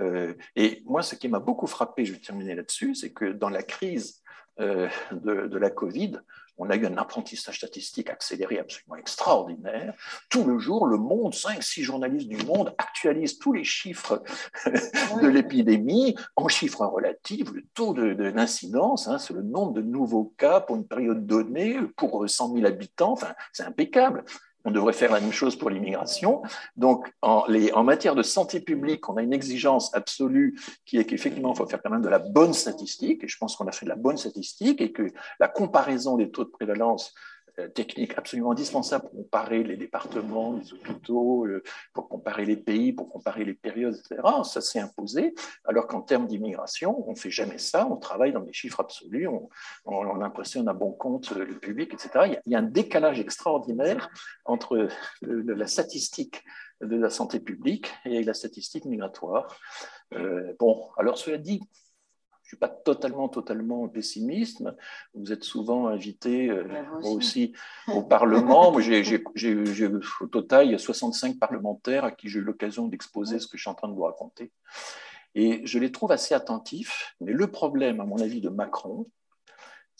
Euh, 0.00 0.34
et 0.56 0.82
moi, 0.84 1.02
ce 1.02 1.14
qui 1.14 1.28
m'a 1.28 1.38
beaucoup 1.38 1.66
frappé, 1.66 2.04
je 2.04 2.12
vais 2.12 2.18
terminer 2.18 2.54
là-dessus, 2.54 2.94
c'est 2.94 3.12
que 3.12 3.26
dans 3.32 3.48
la 3.48 3.62
crise 3.62 4.22
euh, 4.60 4.88
de, 5.12 5.46
de, 5.46 5.58
la 5.58 5.70
Covid, 5.70 6.18
on 6.58 6.70
a 6.70 6.76
eu 6.76 6.86
un 6.86 6.96
apprentissage 6.96 7.56
statistique 7.56 8.10
accéléré 8.10 8.58
absolument 8.58 8.96
extraordinaire. 8.96 9.94
Tout 10.28 10.44
le 10.44 10.58
jour, 10.58 10.86
le 10.86 10.98
monde, 10.98 11.34
cinq, 11.34 11.62
six 11.62 11.82
journalistes 11.82 12.28
du 12.28 12.44
monde 12.44 12.74
actualisent 12.78 13.38
tous 13.38 13.52
les 13.52 13.64
chiffres 13.64 14.22
de 14.66 15.26
l'épidémie 15.26 16.16
en 16.36 16.48
chiffres 16.48 16.84
relatifs, 16.86 17.50
le 17.50 17.64
taux 17.74 17.94
d'incidence, 17.94 19.08
hein, 19.08 19.18
c'est 19.18 19.34
le 19.34 19.42
nombre 19.42 19.72
de 19.72 19.82
nouveaux 19.82 20.34
cas 20.36 20.60
pour 20.60 20.76
une 20.76 20.86
période 20.86 21.26
donnée, 21.26 21.78
pour 21.96 22.28
100 22.28 22.54
000 22.54 22.66
habitants, 22.66 23.12
enfin, 23.12 23.34
c'est 23.52 23.64
impeccable. 23.64 24.24
On 24.64 24.70
devrait 24.70 24.92
faire 24.92 25.12
la 25.12 25.20
même 25.20 25.32
chose 25.32 25.56
pour 25.56 25.70
l'immigration. 25.70 26.42
Donc, 26.76 27.12
en, 27.22 27.44
en, 27.72 27.84
matière 27.84 28.14
de 28.14 28.22
santé 28.22 28.60
publique, 28.60 29.08
on 29.08 29.16
a 29.16 29.22
une 29.22 29.32
exigence 29.32 29.94
absolue 29.94 30.58
qui 30.84 30.98
est 30.98 31.04
qu'effectivement, 31.04 31.52
il 31.52 31.56
faut 31.56 31.66
faire 31.66 31.82
quand 31.82 31.90
même 31.90 32.02
de 32.02 32.08
la 32.08 32.18
bonne 32.18 32.52
statistique. 32.52 33.24
Et 33.24 33.28
je 33.28 33.36
pense 33.38 33.56
qu'on 33.56 33.66
a 33.66 33.72
fait 33.72 33.86
de 33.86 33.90
la 33.90 33.96
bonne 33.96 34.16
statistique 34.16 34.80
et 34.80 34.92
que 34.92 35.06
la 35.40 35.48
comparaison 35.48 36.16
des 36.16 36.30
taux 36.30 36.44
de 36.44 36.50
prévalence 36.50 37.14
euh, 37.58 37.68
technique 37.68 38.16
absolument 38.16 38.52
indispensable 38.52 39.04
pour 39.04 39.12
comparer 39.12 39.62
les 39.62 39.76
départements, 39.76 40.54
les 40.54 40.72
hôpitaux, 40.72 41.44
euh, 41.46 41.62
pour 41.92 42.08
comparer 42.08 42.46
les 42.46 42.56
pays, 42.56 42.94
pour 42.94 43.10
comparer 43.10 43.44
les 43.44 43.52
périodes, 43.52 43.94
etc. 43.94 44.22
Ça 44.44 44.62
s'est 44.62 44.80
imposé, 44.80 45.34
alors 45.66 45.86
qu'en 45.86 46.00
termes 46.00 46.26
d'immigration, 46.26 47.06
on 47.06 47.10
ne 47.10 47.16
fait 47.16 47.30
jamais 47.30 47.58
ça, 47.58 47.86
on 47.86 47.96
travaille 47.96 48.32
dans 48.32 48.40
des 48.40 48.54
chiffres 48.54 48.80
absolus, 48.80 49.28
on, 49.28 49.50
on, 49.84 50.22
impressionne 50.22 50.66
à 50.66 50.72
bon 50.72 50.92
compte 50.92 51.32
euh, 51.32 51.44
le 51.44 51.58
public, 51.58 51.92
etc. 51.92 52.38
Il 52.46 52.52
y 52.52 52.54
a, 52.54 52.58
un 52.58 52.62
décalage 52.62 53.20
extraordinaire 53.20 54.08
entre 54.46 54.88
la 55.20 55.66
statistique 55.66 56.44
de 56.80 56.96
la 56.96 57.10
santé 57.10 57.38
publique 57.38 57.92
et 58.06 58.22
la 58.22 58.34
statistique 58.34 58.86
migratoire. 58.86 59.58
bon, 60.58 60.88
alors 60.96 61.18
cela 61.18 61.38
dit, 61.38 61.60
suis 62.52 62.58
pas 62.58 62.68
totalement, 62.68 63.28
totalement 63.28 63.88
pessimiste. 63.88 64.62
Vous 65.14 65.32
êtes 65.32 65.42
souvent 65.42 65.86
invité, 65.86 66.50
euh, 66.50 66.64
moi 67.00 67.10
aussi, 67.12 67.54
au 67.88 68.02
Parlement. 68.02 68.78
j'ai, 68.78 69.22
au 70.20 70.26
total, 70.26 70.66
il 70.66 70.72
y 70.72 70.74
a 70.74 70.78
65 70.78 71.38
parlementaires 71.38 72.04
à 72.04 72.10
qui 72.10 72.28
j'ai 72.28 72.40
eu 72.40 72.42
l'occasion 72.42 72.88
d'exposer 72.88 73.38
ce 73.38 73.46
que 73.46 73.56
je 73.56 73.62
suis 73.62 73.70
en 73.70 73.74
train 73.74 73.88
de 73.88 73.94
vous 73.94 74.02
raconter. 74.02 74.52
Et 75.34 75.62
je 75.64 75.78
les 75.78 75.90
trouve 75.90 76.12
assez 76.12 76.34
attentifs. 76.34 77.16
Mais 77.20 77.32
le 77.32 77.46
problème, 77.50 78.00
à 78.00 78.04
mon 78.04 78.20
avis, 78.20 78.42
de 78.42 78.50
Macron, 78.50 79.06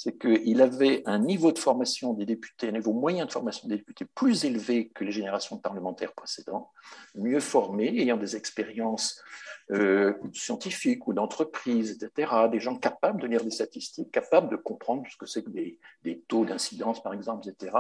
c'est 0.03 0.19
qu'il 0.19 0.61
avait 0.61 1.05
un 1.07 1.21
niveau 1.21 1.53
de 1.53 1.61
formation 1.61 2.13
des 2.13 2.27
députés, 2.27 2.69
un 2.69 2.73
niveau 2.73 2.93
moyen 2.93 3.25
de 3.25 3.31
formation 3.31 3.69
des 3.69 3.77
députés 3.77 4.05
plus 4.05 4.45
élevé 4.45 4.89
que 4.89 5.05
les 5.05 5.13
générations 5.13 5.59
parlementaires 5.59 6.13
précédentes, 6.13 6.69
mieux 7.15 7.39
formés, 7.39 7.87
ayant 8.01 8.17
des 8.17 8.35
expériences 8.35 9.23
euh, 9.71 10.15
scientifiques 10.35 11.07
ou 11.07 11.13
d'entreprise, 11.13 11.93
etc., 11.93 12.33
des 12.51 12.59
gens 12.59 12.75
capables 12.75 13.21
de 13.21 13.29
lire 13.29 13.45
des 13.45 13.53
statistiques, 13.53 14.11
capables 14.11 14.51
de 14.51 14.57
comprendre 14.57 15.05
ce 15.09 15.17
que 15.17 15.27
c'est 15.27 15.45
que 15.45 15.51
des 15.51 16.21
taux 16.27 16.45
d'incidence, 16.45 17.01
par 17.01 17.15
exemple, 17.15 17.49
etc. 17.49 17.77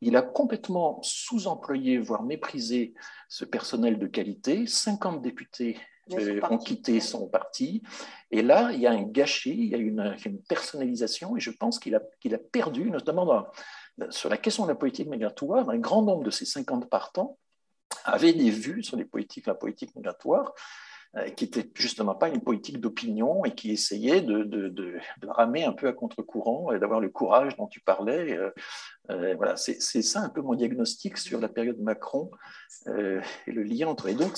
Il 0.00 0.16
a 0.16 0.22
complètement 0.22 1.00
sous-employé, 1.02 1.98
voire 1.98 2.22
méprisé 2.22 2.94
ce 3.28 3.44
personnel 3.44 3.98
de 3.98 4.06
qualité. 4.06 4.66
50 4.66 5.20
députés 5.20 5.76
euh, 6.12 6.40
ont 6.50 6.58
quitté 6.58 7.00
son 7.00 7.28
parti. 7.28 7.82
Et 8.30 8.42
là, 8.42 8.70
il 8.72 8.80
y 8.80 8.86
a 8.86 8.92
un 8.92 9.02
gâchis, 9.02 9.56
il 9.56 9.68
y 9.68 9.74
a 9.74 9.78
une, 9.78 10.16
personnalisation, 10.48 11.36
et 11.36 11.40
je 11.40 11.50
pense 11.50 11.78
qu'il 11.78 11.94
a, 11.94 12.00
qu'il 12.20 12.34
a 12.34 12.38
perdu, 12.38 12.90
notamment 12.90 13.46
sur 14.10 14.28
la 14.28 14.36
question 14.36 14.64
de 14.64 14.68
la 14.68 14.74
politique 14.74 15.08
migratoire, 15.08 15.68
un 15.68 15.78
grand 15.78 16.02
nombre 16.02 16.24
de 16.24 16.30
ces 16.30 16.44
50 16.44 16.88
partants 16.88 17.38
avaient 18.04 18.32
des 18.32 18.50
vues 18.50 18.82
sur 18.82 18.96
les 18.96 19.04
politiques, 19.04 19.46
la 19.46 19.54
politique 19.54 19.94
migratoire, 19.94 20.54
euh, 21.16 21.28
qui 21.28 21.44
n'était 21.44 21.70
justement 21.74 22.14
pas 22.14 22.30
une 22.30 22.40
politique 22.40 22.80
d'opinion 22.80 23.44
et 23.44 23.54
qui 23.54 23.70
essayait 23.70 24.22
de, 24.22 24.44
de, 24.44 24.68
de, 24.68 24.98
ramer 25.28 25.62
un 25.62 25.74
peu 25.74 25.86
à 25.86 25.92
contre-courant 25.92 26.72
et 26.72 26.78
d'avoir 26.78 27.00
le 27.00 27.10
courage 27.10 27.54
dont 27.58 27.66
tu 27.66 27.80
parlais. 27.80 28.38
Euh, 29.10 29.32
euh, 29.32 29.34
voilà, 29.36 29.56
c'est 29.56 30.02
ça 30.02 30.20
un 30.20 30.28
peu 30.28 30.42
mon 30.42 30.54
diagnostic 30.54 31.18
sur 31.18 31.40
la 31.40 31.48
période 31.48 31.80
Macron 31.80 32.30
et 32.86 33.52
le 33.52 33.62
lien 33.62 33.88
entre. 33.88 34.08
Et 34.08 34.14
donc, 34.14 34.36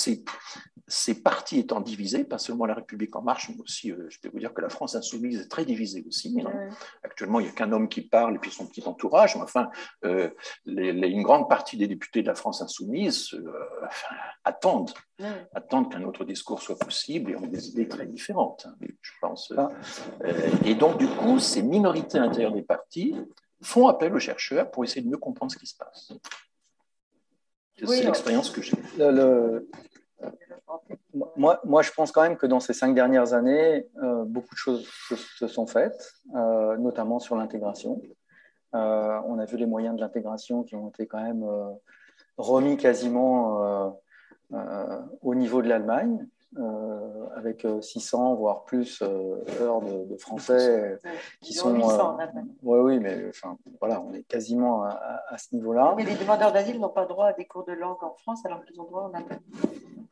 ces 0.86 1.22
partis 1.22 1.60
étant 1.60 1.80
divisés, 1.80 2.24
pas 2.24 2.38
seulement 2.38 2.66
la 2.66 2.74
République 2.74 3.14
en 3.16 3.22
marche, 3.22 3.48
mais 3.48 3.60
aussi, 3.60 3.92
je 4.08 4.20
peux 4.20 4.28
vous 4.28 4.38
dire 4.38 4.52
que 4.52 4.60
la 4.60 4.68
France 4.68 4.94
insoumise 4.94 5.40
est 5.40 5.48
très 5.48 5.64
divisée 5.64 6.04
aussi. 6.06 6.36
Hein. 6.44 6.68
Actuellement, 7.02 7.40
il 7.40 7.44
n'y 7.44 7.48
a 7.48 7.52
qu'un 7.52 7.72
homme 7.72 7.88
qui 7.88 8.02
parle 8.02 8.34
et 8.34 8.38
puis 8.38 8.50
son 8.50 8.66
petit 8.66 8.86
entourage. 8.86 9.36
Mais 9.36 9.42
enfin, 9.42 9.68
une 10.66 11.22
grande 11.22 11.48
partie 11.48 11.76
des 11.76 11.86
députés 11.86 12.22
de 12.22 12.26
la 12.26 12.34
France 12.34 12.60
insoumise 12.60 13.34
attendent, 14.44 14.92
attendent 15.54 15.90
qu'un 15.90 16.02
autre 16.02 16.24
discours 16.24 16.60
soit 16.60 16.78
possible 16.78 17.30
et 17.30 17.36
ont 17.36 17.46
des 17.46 17.68
idées 17.68 17.88
très 17.88 18.06
différentes, 18.06 18.66
hein, 18.68 18.74
je 19.00 19.12
pense. 19.20 19.52
Euh, 20.24 20.50
et 20.64 20.74
donc, 20.74 20.98
du 20.98 21.06
coup, 21.06 21.38
ces 21.38 21.62
minorités 21.62 22.18
intérieures 22.18 22.52
des 22.52 22.62
partis 22.62 23.14
font 23.64 23.88
appel 23.88 24.14
aux 24.14 24.18
chercheurs 24.18 24.70
pour 24.70 24.84
essayer 24.84 25.02
de 25.02 25.08
mieux 25.08 25.18
comprendre 25.18 25.50
ce 25.52 25.58
qui 25.58 25.66
se 25.66 25.76
passe. 25.76 26.12
C'est 27.76 28.04
l'expérience 28.04 28.50
que 28.50 28.62
j'ai. 28.62 28.76
Moi, 31.36 31.60
moi, 31.64 31.82
je 31.82 31.90
pense 31.92 32.12
quand 32.12 32.22
même 32.22 32.36
que 32.36 32.46
dans 32.46 32.60
ces 32.60 32.72
cinq 32.72 32.94
dernières 32.94 33.34
années, 33.34 33.86
euh, 34.02 34.24
beaucoup 34.24 34.54
de 34.54 34.58
choses 34.58 34.88
se, 35.08 35.46
sont 35.46 35.66
faites, 35.66 36.12
euh, 36.34 36.76
notamment 36.76 37.18
sur 37.18 37.36
l'intégration. 37.36 38.00
on 38.72 39.38
a 39.38 39.44
vu 39.44 39.56
les 39.56 39.66
moyens 39.66 39.94
de 39.96 40.00
l'intégration 40.00 40.64
qui 40.64 40.74
ont 40.74 40.88
été 40.88 41.06
quand 41.06 41.22
même 41.22 41.44
remis 42.36 42.76
quasiment 42.76 43.96
au 45.22 45.34
niveau 45.34 45.62
de 45.62 45.68
l'Allemagne. 45.68 46.26
Euh, 46.56 47.26
avec 47.36 47.66
600 47.80 48.32
euh, 48.32 48.34
voire 48.36 48.62
plus 48.62 49.02
euh, 49.02 49.42
heures 49.60 49.80
de, 49.80 50.16
français 50.16 51.00
qui 51.40 51.52
sont. 51.52 51.74
oui, 52.62 52.78
oui, 52.78 52.98
mais 53.00 53.24
enfin, 53.28 53.56
voilà, 53.80 54.00
on 54.00 54.14
est 54.14 54.22
quasiment 54.22 54.84
à, 54.84 55.36
ce 55.36 55.52
niveau-là. 55.52 55.94
Mais 55.96 56.04
les 56.04 56.14
demandeurs 56.14 56.52
d'asile 56.52 56.78
n'ont 56.78 56.90
pas 56.90 57.06
droit 57.06 57.26
à 57.26 57.32
des 57.32 57.44
cours 57.44 57.64
de 57.64 57.72
langue 57.72 58.02
en 58.02 58.14
France 58.22 58.46
alors 58.46 58.64
qu'ils 58.64 58.80
ont 58.80 58.84
droit 58.84 59.02
en 59.02 59.14
Allemagne. 59.14 59.40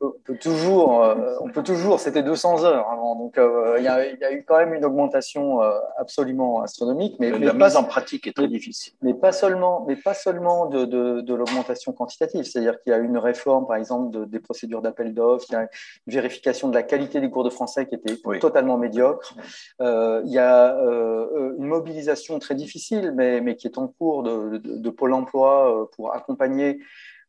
On 0.01 0.11
peut, 0.25 0.37
toujours, 0.37 1.15
on 1.41 1.49
peut 1.51 1.63
toujours, 1.63 2.01
c'était 2.01 2.25
200 2.25 2.65
heures 2.65 2.89
avant, 2.91 3.15
donc 3.15 3.35
il 3.39 3.85
y, 3.85 3.89
a 3.89 4.33
eu 4.33 4.45
quand 4.45 4.57
même 4.57 4.75
une 4.75 4.85
augmentation 4.85 5.61
absolument 5.97 6.63
astronomique. 6.63 7.17
Mais, 7.21 7.31
la 7.31 7.53
mise 7.53 7.77
en 7.77 7.85
pratique 7.85 8.27
est 8.27 8.33
très 8.33 8.49
difficile. 8.49 8.95
Mais 9.03 9.15
pas 9.15 9.31
seulement, 9.31 9.85
mais 9.87 9.95
pas 9.95 10.15
seulement 10.15 10.67
de, 10.67 10.87
de, 10.87 11.35
l'augmentation 11.35 11.93
quantitative, 11.93 12.43
c'est-à-dire 12.43 12.81
qu'il 12.81 12.91
y 12.91 12.95
a 12.95 12.99
une 12.99 13.17
réforme, 13.17 13.69
par 13.69 13.77
exemple, 13.77 14.27
des 14.27 14.41
procédures 14.41 14.83
d'appel 14.83 15.15
d'offres, 15.15 15.47
il 15.51 15.53
y 15.53 15.57
a 15.57 15.63
une 15.63 15.69
vérification 16.09 16.32
de 16.41 16.75
la 16.75 16.83
qualité 16.83 17.21
des 17.21 17.31
cours 17.31 17.45
de 17.45 17.51
français 17.51 17.87
qui 17.87 17.95
était 17.95 18.17
totalement 18.39 18.79
médiocre. 18.79 19.35
Euh, 19.81 20.23
il 20.25 20.33
y 20.33 20.39
a 20.39 20.77
euh, 20.77 21.55
une 21.59 21.67
mobilisation 21.67 22.39
très 22.39 22.55
difficile, 22.55 23.13
mais, 23.17 23.41
mais, 23.41 23.57
qui 23.57 23.67
est 23.67 23.79
en 23.79 23.89
cours 23.89 24.23
de, 24.23 24.59
de 24.59 24.91
Pôle 24.91 25.13
emploi 25.13 25.83
euh, 25.83 25.87
pour 25.95 26.15
accompagner 26.15 26.79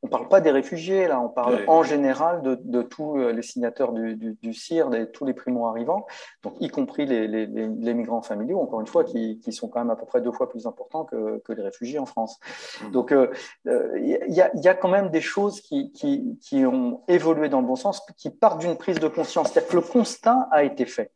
on 0.04 0.08
ne 0.08 0.12
parle 0.12 0.28
pas 0.28 0.42
des 0.42 0.52
réfugiés, 0.52 1.08
là, 1.08 1.22
on 1.22 1.30
parle 1.30 1.64
en 1.68 1.82
général 1.82 2.42
de, 2.44 2.82
tous 2.82 3.18
euh, 3.18 3.32
les 3.32 3.42
signataires 3.42 3.94
du, 3.94 4.16
du, 4.16 4.54
CIR, 4.54 4.90
de 4.90 5.06
tous 5.06 5.24
les 5.24 5.34
primo-arrivants, 5.34 6.06
donc 6.44 6.56
y 6.60 6.68
compris 6.68 7.06
les, 7.06 7.48
migrants 7.94 8.22
familiaux, 8.22 8.60
encore 8.60 8.82
une 8.82 8.88
fois, 8.88 9.06
qui, 9.06 9.40
sont 9.52 9.70
quand 9.70 9.80
même 9.80 9.92
à 9.92 9.96
peu 9.96 10.06
près 10.06 10.20
deux 10.20 10.32
fois 10.32 10.50
plus 10.50 10.68
importants 10.68 11.06
que, 11.06 11.42
les 11.54 11.64
réfugiés 11.64 12.00
en 12.00 12.06
France. 12.06 12.40
Mmh. 12.82 12.92
Donc 12.92 13.12
il 13.12 13.16
euh, 13.16 13.28
euh, 13.68 14.24
y, 14.28 14.68
a, 14.68 14.74
quand 14.74 14.90
même 14.90 15.10
des 15.10 15.22
choses 15.22 15.62
qui, 15.62 15.94
qui 15.94 16.66
ont 16.66 17.02
évolué 17.08 17.48
dans 17.48 17.62
le 17.62 17.68
bon 17.68 17.78
sens, 17.78 18.06
qui 18.18 18.30
partent 18.30 18.60
d'une 18.60 18.76
prise 18.76 19.00
de 19.00 19.08
conscience, 19.08 19.52
c'est-à-dire 19.52 19.70
que 19.70 19.76
le 19.78 19.82
constat 19.84 20.50
a 20.52 20.64
été 20.64 20.86
fait 20.86 21.13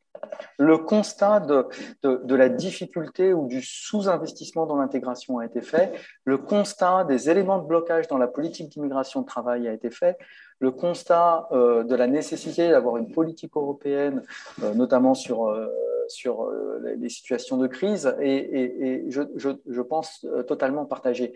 le 0.58 0.78
constat 0.78 1.40
de, 1.40 2.36
la 2.36 2.50
difficulté 2.50 3.34
ou 3.34 3.48
du 3.48 3.62
sous-investissement 3.62 4.66
dans 4.66 4.78
l'intégration 4.78 5.40
a 5.40 5.46
été 5.46 5.62
fait, 5.62 5.94
le 6.26 6.38
constat 6.38 7.04
des 7.04 7.30
éléments 7.30 7.60
de 7.60 7.68
blocage 7.68 8.08
dans 8.08 8.18
la 8.18 8.28
politique 8.28 8.70
d'immigration 8.70 9.22
de 9.22 9.26
travail 9.26 9.68
a 9.68 9.74
été 9.74 9.90
fait, 9.90 10.18
le 10.60 10.72
constat 10.72 11.48
euh, 11.52 11.84
de 11.84 11.96
la 11.96 12.08
nécessité 12.08 12.70
d'avoir 12.70 12.98
une 12.98 13.12
politique 13.12 13.56
européenne, 13.56 14.24
euh, 14.64 14.74
notamment 14.74 15.14
sur, 15.14 15.48
euh, 15.48 15.68
sur 16.08 16.50
les 16.84 17.10
situations 17.10 17.58
de 17.58 17.68
crise, 17.68 18.16
et, 18.22 19.06
je, 19.10 19.22
je, 19.36 19.82
pense 19.82 20.26
totalement 20.48 20.86
partagé. 20.86 21.34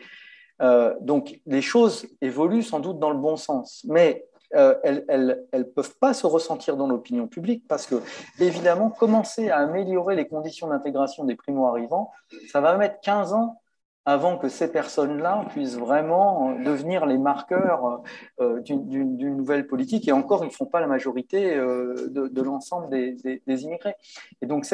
donc 1.02 1.42
les 1.46 1.62
choses 1.62 2.06
évoluent 2.22 2.64
sans 2.64 2.80
doute 2.80 2.98
dans 2.98 3.10
le 3.10 3.18
bon 3.18 3.36
sens, 3.36 3.86
mais 3.90 4.26
euh, 4.56 4.76
elles 4.84 5.46
ne 5.54 5.64
peuvent 5.64 5.96
pas 5.98 6.14
se 6.14 6.28
ressentir 6.28 6.78
dans 6.78 6.88
l'opinion 6.88 7.28
publique 7.28 7.66
parce 7.68 7.86
que, 7.86 7.96
évidemment, 8.40 8.90
commencer 8.90 9.50
à 9.50 9.58
améliorer 9.58 10.16
les 10.16 10.28
conditions 10.28 10.68
d'intégration 10.68 11.24
des 11.24 11.36
primo-arrivants, 11.36 12.12
ça 12.52 12.62
va 12.62 12.76
mettre 12.78 13.00
15 13.02 13.34
ans 13.34 13.62
avant 14.06 14.38
que 14.38 14.50
ces 14.50 14.72
personnes-là 14.72 15.46
puissent 15.50 15.78
vraiment 15.78 16.54
devenir 16.54 17.06
les 17.06 17.20
marqueurs 17.20 18.02
euh, 18.40 18.60
d'une 18.62 19.36
nouvelle 19.36 19.68
politique. 19.68 20.08
Et 20.08 20.12
encore, 20.12 20.44
ils 20.44 20.48
ne 20.48 20.54
font 20.54 20.66
pas 20.66 20.80
la 20.80 20.88
majorité 20.88 21.56
euh, 21.56 22.08
de, 22.10 22.42
l'ensemble 22.42 22.90
des, 22.90 23.64
immigrés. 23.64 23.96
Et 24.42 24.48
donc, 24.48 24.66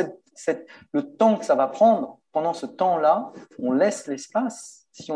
le 0.93 1.01
temps 1.01 1.37
que 1.37 1.45
ça 1.45 1.55
va 1.55 1.67
prendre, 1.67 2.19
pendant 2.31 2.53
ce 2.53 2.65
temps-là, 2.65 3.31
on 3.59 3.73
laisse 3.73 4.07
l'espace 4.07 4.86
si 4.98 5.11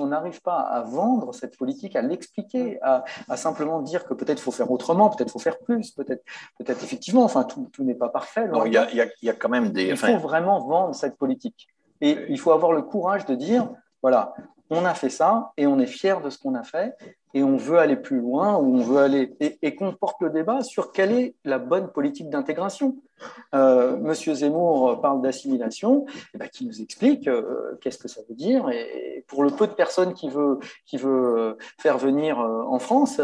on 0.00 0.06
n'arrive 0.06 0.40
pas 0.42 0.60
à 0.60 0.82
vendre 0.82 1.34
cette 1.34 1.56
politique, 1.56 1.96
à 1.96 2.02
l'expliquer, 2.02 2.78
à, 2.82 3.04
simplement 3.36 3.82
dire 3.82 4.04
que 4.04 4.14
peut-être 4.14 4.38
il 4.38 4.42
faut 4.42 4.52
faire 4.52 4.70
autrement, 4.70 5.10
peut-être 5.10 5.28
il 5.28 5.32
faut 5.32 5.38
faire 5.38 5.58
plus, 5.58 5.90
peut-être 5.90 6.24
peut 6.58 6.72
effectivement, 6.72 7.24
enfin 7.24 7.44
tout, 7.44 7.68
n'est 7.80 7.94
pas 7.94 8.08
parfait. 8.08 8.48
il 8.66 8.72
y, 8.72 9.28
a, 9.28 9.32
quand 9.34 9.48
même 9.48 9.70
des. 9.70 9.86
Il 9.86 9.96
faut 9.96 10.18
vraiment 10.18 10.60
vendre 10.60 10.94
cette 10.94 11.16
politique. 11.16 11.68
Et 12.00 12.18
il 12.28 12.38
faut 12.38 12.52
avoir 12.52 12.72
le 12.72 12.82
courage 12.82 13.24
de 13.26 13.34
dire, 13.34 13.68
voilà, 14.02 14.34
on 14.70 14.84
a 14.84 14.94
fait 14.94 15.10
ça 15.10 15.52
et 15.56 15.66
on 15.66 15.78
est 15.78 15.86
fier 15.86 16.20
de 16.20 16.30
ce 16.30 16.38
qu'on 16.38 16.54
a 16.54 16.62
fait 16.62 16.96
et 17.34 17.42
on 17.42 17.56
veut 17.56 17.78
aller 17.78 17.96
plus 17.96 18.20
loin 18.20 18.56
ou 18.56 18.76
on 18.76 18.82
veut 18.82 18.98
aller 18.98 19.36
et, 19.40 19.74
qu'on 19.74 19.92
porte 19.92 20.20
le 20.22 20.30
débat 20.30 20.62
sur 20.62 20.92
quelle 20.92 21.12
est 21.12 21.34
la 21.44 21.58
bonne 21.58 21.88
politique 21.88 22.30
d'intégration. 22.30 22.96
Euh, 23.54 23.96
Monsieur 23.96 24.34
Zemmour 24.34 25.00
parle 25.00 25.22
d'assimilation, 25.22 26.04
eh 26.34 26.38
ben, 26.38 26.48
qui 26.48 26.66
nous 26.66 26.82
explique 26.82 27.26
euh, 27.26 27.78
qu'est-ce 27.80 27.96
que 27.96 28.08
ça 28.08 28.20
veut 28.28 28.34
dire 28.34 28.68
et 28.70 29.24
pour 29.28 29.44
le 29.44 29.50
peu 29.50 29.66
de 29.66 29.72
personnes 29.72 30.12
qui 30.12 30.28
veut 30.28 30.58
qui 30.84 30.98
veut 30.98 31.38
euh, 31.38 31.58
faire 31.80 31.96
venir 31.96 32.38
en 32.38 32.78
France, 32.78 33.20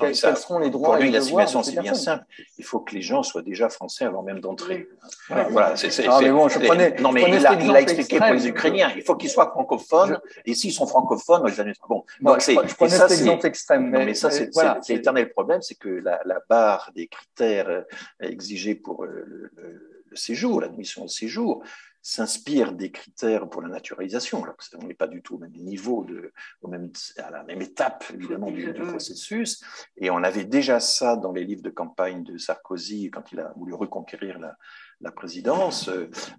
quels, 0.00 0.16
seront 0.16 0.58
les 0.58 0.70
droits 0.70 0.94
Pour 0.94 1.02
lui, 1.02 1.10
l'assimilation 1.10 1.62
c'est 1.62 1.80
bien 1.80 1.94
simple. 1.94 2.24
Il 2.58 2.64
faut 2.64 2.80
que 2.80 2.94
les 2.94 3.02
gens 3.02 3.22
soient 3.22 3.42
déjà 3.42 3.68
français 3.68 4.04
avant 4.04 4.22
même 4.22 4.40
d'entrer. 4.40 4.88
Voilà, 5.28 5.76
c'est. 5.76 6.06
Ah, 6.08 6.20
bon, 6.20 6.48
je 6.48 6.58
prenais, 6.58 6.96
non, 7.00 7.12
mais 7.12 7.24
il, 7.28 7.46
a, 7.46 7.80
expliqué 7.80 8.18
pour 8.18 8.32
les 8.32 8.48
Ukrainiens. 8.48 8.90
Il 8.96 9.02
faut 9.02 9.14
qu'ils 9.14 9.30
soient 9.30 9.50
francophones 9.50 10.18
et 10.46 10.54
s'ils 10.54 10.72
sont 10.72 10.86
francophones, 10.86 11.42
bon. 11.88 12.04
Donc, 12.20 12.40
je, 12.40 12.52
je 12.52 12.74
prenais 12.74 12.90
cet 12.90 13.10
exemple 13.10 13.46
extrême. 13.54 13.90
Mais, 13.90 14.14
ça, 14.14 14.30
c'est 14.30 14.50
l'éternel 14.88 15.30
problème, 15.30 15.62
c'est 15.62 15.76
que 15.76 15.88
la, 15.88 16.40
barre 16.48 16.90
des 16.94 17.06
critères 17.06 17.68
euh, 17.68 17.82
exigés 18.20 18.74
pour 18.74 19.04
euh, 19.04 19.50
le, 19.56 20.16
séjour, 20.16 20.60
l'admission 20.60 21.04
au 21.04 21.08
séjour, 21.08 21.64
s'inspire 22.00 22.72
des 22.72 22.92
critères 22.92 23.48
pour 23.48 23.62
la 23.62 23.68
naturalisation, 23.68 24.44
alors 24.44 24.56
on 24.80 24.86
n'est 24.86 24.94
pas 24.94 25.08
du 25.08 25.22
tout 25.22 25.36
au 25.36 25.38
même 25.38 25.56
niveau, 25.56 26.04
de, 26.04 26.32
au 26.60 26.68
même, 26.68 26.92
à 27.16 27.30
la 27.30 27.42
même 27.42 27.62
étape 27.62 28.04
évidemment 28.12 28.50
du, 28.50 28.72
processus. 28.74 29.64
Et 29.96 30.10
on 30.10 30.22
avait 30.22 30.44
déjà 30.44 30.78
ça 30.78 31.16
dans 31.16 31.32
les 31.32 31.44
livres 31.44 31.62
de 31.62 31.70
campagne 31.70 32.22
de 32.22 32.36
Sarkozy 32.36 33.10
quand 33.10 33.32
il 33.32 33.40
a 33.40 33.52
voulu 33.56 33.72
reconquérir 33.72 34.38
la, 34.38 34.56
la 35.00 35.12
présidence. 35.12 35.90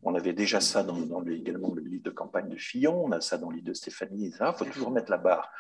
On 0.03 0.15
avait 0.15 0.33
déjà 0.33 0.61
ça 0.61 0.83
dans, 0.83 0.99
dans 0.99 1.25
également 1.25 1.73
le 1.73 1.81
livre 1.81 2.03
de 2.03 2.11
campagne 2.11 2.47
de 2.47 2.57
Fillon, 2.57 3.05
on 3.05 3.11
a 3.11 3.19
ça 3.19 3.37
dans 3.37 3.49
le 3.49 3.55
livre 3.55 3.67
de 3.67 3.73
Stéphanie. 3.73 4.33
Il 4.39 4.53
faut 4.57 4.65
toujours 4.65 4.91
mettre 4.91 5.11
la 5.11 5.17
barre 5.17 5.51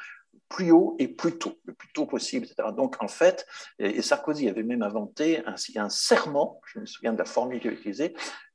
plus 0.49 0.71
haut 0.71 0.95
et 0.99 1.07
plus 1.07 1.37
tôt, 1.37 1.57
le 1.65 1.73
plus 1.73 1.91
tôt 1.93 2.05
possible, 2.05 2.45
etc. 2.45 2.69
Donc, 2.75 3.01
en 3.01 3.07
fait, 3.07 3.45
et 3.79 4.01
Sarkozy 4.01 4.47
avait 4.49 4.63
même 4.63 4.83
inventé 4.83 5.43
un, 5.45 5.55
un 5.75 5.89
serment, 5.89 6.61
je 6.65 6.79
me 6.79 6.85
souviens 6.85 7.13
de 7.13 7.17
la 7.17 7.25
formule 7.25 7.59
qu'il 7.59 7.73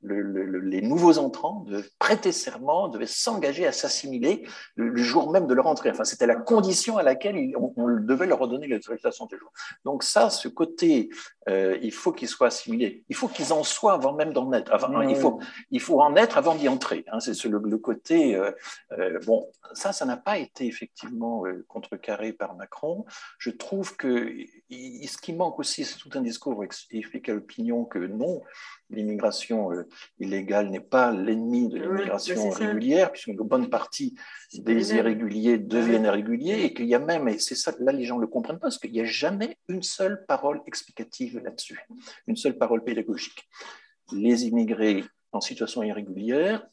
le, 0.03 0.59
les 0.59 0.81
nouveaux 0.81 1.17
entrants 1.17 1.63
devaient 1.67 1.87
prêter 1.99 2.31
serment, 2.31 2.87
devaient 2.87 3.05
s'engager 3.05 3.67
à 3.67 3.71
s'assimiler 3.71 4.47
le, 4.75 4.95
jour 4.97 5.31
même 5.31 5.47
de 5.47 5.53
leur 5.53 5.67
entrée. 5.67 5.91
Enfin, 5.91 6.03
c'était 6.03 6.25
la 6.25 6.35
condition 6.35 6.97
à 6.97 7.03
laquelle 7.03 7.53
on, 7.55 7.87
devait 7.99 8.25
leur 8.25 8.39
redonner 8.39 8.67
l'autorisation 8.67 9.25
de 9.25 9.31
séjour. 9.31 9.51
Donc 9.85 10.03
ça, 10.03 10.29
ce 10.29 10.47
côté, 10.47 11.09
euh, 11.49 11.77
il 11.81 11.91
faut 11.91 12.11
qu'ils 12.11 12.27
soient 12.27 12.47
assimilés. 12.47 13.03
Il 13.09 13.15
faut 13.15 13.27
qu'ils 13.27 13.53
en 13.53 13.63
soient 13.63 13.93
avant 13.93 14.13
même 14.13 14.33
d'en 14.33 14.51
être. 14.53 14.71
Enfin, 14.73 14.89
il, 15.07 15.15
faut, 15.15 15.39
il 15.69 15.79
faut 15.79 16.01
en 16.01 16.15
être 16.15 16.37
avant 16.37 16.55
d'y 16.55 16.67
entrer. 16.67 17.05
Hein. 17.11 17.19
C'est 17.19 17.45
le, 17.45 17.59
côté... 17.77 18.35
Euh, 18.35 18.51
euh, 18.93 19.19
bon, 19.25 19.47
ça, 19.73 19.93
ça 19.93 20.05
n'a 20.05 20.17
pas 20.17 20.37
été 20.37 20.65
effectivement 20.65 21.43
contrecarré 21.67 22.33
par 22.33 22.55
Macron. 22.55 23.05
Je 23.37 23.51
trouve 23.51 23.95
que 23.95 24.33
ce 24.69 25.17
qui 25.17 25.33
manque 25.33 25.59
aussi, 25.59 25.85
c'est 25.85 25.97
tout 25.97 26.09
un 26.15 26.21
discours 26.21 26.63
qui 26.67 26.97
explique 26.97 27.29
à 27.29 27.33
l'opinion 27.33 27.85
que 27.85 27.99
non, 27.99 28.41
l'immigration 28.91 29.71
euh, 29.71 29.87
illégale 30.19 30.69
n'est 30.69 30.79
pas 30.79 31.11
l'ennemi 31.11 31.69
de 31.69 31.79
l'immigration 31.79 32.49
régulière, 32.49 33.11
puisqu'une 33.11 33.37
bonne 33.37 33.69
partie 33.69 34.15
des 34.53 34.95
irréguliers 34.95 35.57
deviennent 35.57 36.07
réguliers, 36.07 36.63
et 36.63 36.73
qu'il 36.73 36.85
y 36.85 36.95
a 36.95 36.99
même, 36.99 37.27
et 37.27 37.39
c'est 37.39 37.55
ça, 37.55 37.73
là 37.79 37.91
les 37.91 38.05
gens 38.05 38.17
ne 38.17 38.21
le 38.21 38.27
comprennent 38.27 38.59
pas, 38.59 38.67
parce 38.67 38.77
qu'il 38.77 38.91
n'y 38.91 39.01
a 39.01 39.05
jamais 39.05 39.57
une 39.67 39.83
seule 39.83 40.25
parole 40.25 40.61
explicative 40.67 41.39
là-dessus, 41.39 41.79
une 42.27 42.35
seule 42.35 42.57
parole 42.57 42.83
pédagogique. 42.83 43.47
Les 44.11 44.45
immigrés 44.45 45.03
en 45.31 45.41
situation 45.41 45.83
irrégulière, 45.83 46.65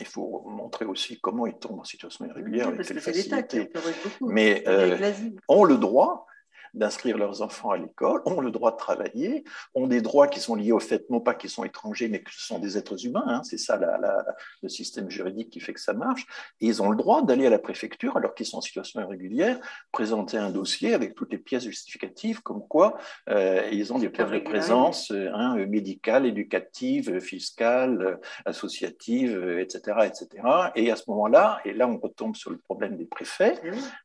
il 0.00 0.06
faut 0.06 0.44
montrer 0.46 0.84
aussi 0.84 1.18
comment 1.20 1.46
ils 1.46 1.54
tombent 1.54 1.80
en 1.80 1.84
situation 1.84 2.26
irrégulière, 2.26 2.68
avec 2.68 2.86
quelle 2.86 3.00
facilité. 3.00 3.70
Mais 4.20 4.62
euh, 4.66 4.98
ont 5.48 5.64
le 5.64 5.78
droit, 5.78 6.26
d'inscrire 6.76 7.18
leurs 7.18 7.42
enfants 7.42 7.70
à 7.70 7.76
l'école, 7.76 8.22
ont 8.26 8.40
le 8.40 8.50
droit 8.50 8.70
de 8.70 8.76
travailler, 8.76 9.44
ont 9.74 9.86
des 9.86 10.00
droits 10.00 10.28
qui 10.28 10.40
sont 10.40 10.54
liés 10.54 10.72
au 10.72 10.78
fait, 10.78 11.08
non 11.10 11.20
pas 11.20 11.34
qu'ils 11.34 11.50
sont 11.50 11.64
étrangers, 11.64 12.08
mais 12.08 12.22
que 12.22 12.32
ce 12.32 12.46
sont 12.46 12.58
des 12.58 12.78
êtres 12.78 13.04
humains. 13.04 13.24
Hein, 13.26 13.42
c'est 13.42 13.58
ça 13.58 13.80
le 14.62 14.68
système 14.68 15.10
juridique 15.10 15.50
qui 15.50 15.60
fait 15.60 15.72
que 15.72 15.80
ça 15.80 15.94
marche. 15.94 16.26
Et 16.60 16.66
ils 16.66 16.82
ont 16.82 16.90
le 16.90 16.96
droit 16.96 17.22
d'aller 17.22 17.46
à 17.46 17.50
la 17.50 17.58
préfecture, 17.58 18.16
alors 18.16 18.34
qu'ils 18.34 18.46
sont 18.46 18.58
en 18.58 18.60
situation 18.60 19.00
irrégulière, 19.00 19.58
présenter 19.90 20.36
un 20.36 20.50
dossier 20.50 20.94
avec 20.94 21.14
toutes 21.14 21.32
les 21.32 21.38
pièces 21.38 21.64
justificatives, 21.64 22.42
comme 22.42 22.66
quoi 22.68 22.98
euh, 23.30 23.68
ils 23.72 23.92
ont 23.92 23.98
des 23.98 24.10
preuves 24.10 24.32
de 24.32 24.38
présence 24.38 25.10
euh, 25.10 25.30
hein, 25.34 25.56
médicale, 25.66 26.26
éducative, 26.26 27.20
fiscale, 27.20 28.20
associative, 28.44 29.58
etc., 29.58 29.98
etc. 30.04 30.42
Et 30.74 30.90
à 30.90 30.96
ce 30.96 31.04
moment-là, 31.08 31.60
et 31.64 31.72
là 31.72 31.88
on 31.88 31.98
retombe 31.98 32.36
sur 32.36 32.50
le 32.50 32.58
problème 32.58 32.96
des 32.96 33.06
préfets, 33.06 33.60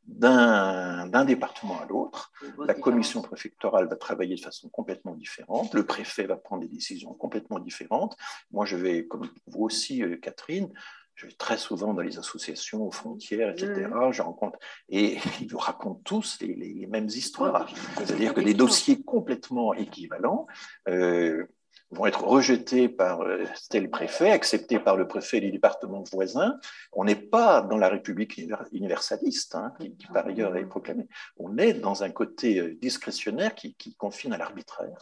d'un 0.07 1.25
département 1.25 1.81
à 1.81 1.85
l'autre, 1.85 2.31
la 2.65 2.73
commission 2.73 3.21
préfectorale 3.21 3.87
va 3.87 3.95
travailler 3.95 4.35
de 4.35 4.41
façon 4.41 4.69
complètement 4.69 5.15
différente. 5.15 5.73
Le 5.73 5.85
préfet 5.85 6.25
va 6.25 6.37
prendre 6.37 6.61
des 6.61 6.67
décisions 6.67 7.13
complètement 7.13 7.59
différentes. 7.59 8.15
Moi, 8.51 8.65
je 8.65 8.75
vais, 8.75 9.07
comme 9.07 9.29
vous 9.47 9.63
aussi, 9.63 10.03
euh, 10.03 10.17
Catherine, 10.17 10.71
je 11.15 11.27
vais 11.27 11.33
très 11.33 11.57
souvent 11.57 11.93
dans 11.93 12.01
les 12.01 12.17
associations 12.17 12.83
aux 12.83 12.91
frontières, 12.91 13.51
etc. 13.51 13.89
Je 14.11 14.21
rencontre 14.21 14.57
et 14.89 15.17
ils 15.41 15.47
vous 15.47 15.57
racontent 15.57 16.01
tous 16.03 16.39
les, 16.41 16.87
mêmes 16.87 17.07
histoires, 17.07 17.69
c'est-à-dire 17.97 18.33
que 18.33 18.41
des 18.41 18.53
dossiers 18.53 19.01
complètement 19.03 19.73
équivalents. 19.73 20.47
Euh, 20.87 21.45
vont 21.91 22.05
être 22.05 22.23
rejetés 22.23 22.87
par 22.89 23.21
euh, 23.21 23.43
tel 23.69 23.89
préfet, 23.89 24.31
acceptés 24.31 24.79
par 24.79 24.95
le 24.95 25.07
préfet 25.07 25.39
du 25.41 25.51
département 25.51 26.03
voisin. 26.11 26.57
On 26.93 27.03
n'est 27.03 27.15
pas 27.15 27.61
dans 27.61 27.77
la 27.77 27.89
République 27.89 28.41
universaliste, 28.71 29.55
hein, 29.55 29.73
qui, 29.79 30.07
par 30.13 30.25
ailleurs 30.25 30.55
est 30.55 30.65
proclamée. 30.65 31.07
On 31.37 31.57
est 31.57 31.73
dans 31.73 32.03
un 32.03 32.09
côté 32.09 32.59
euh, 32.59 32.77
discrétionnaire 32.81 33.55
qui, 33.55 33.75
confine 33.97 34.33
à 34.33 34.37
l'arbitraire. 34.37 34.97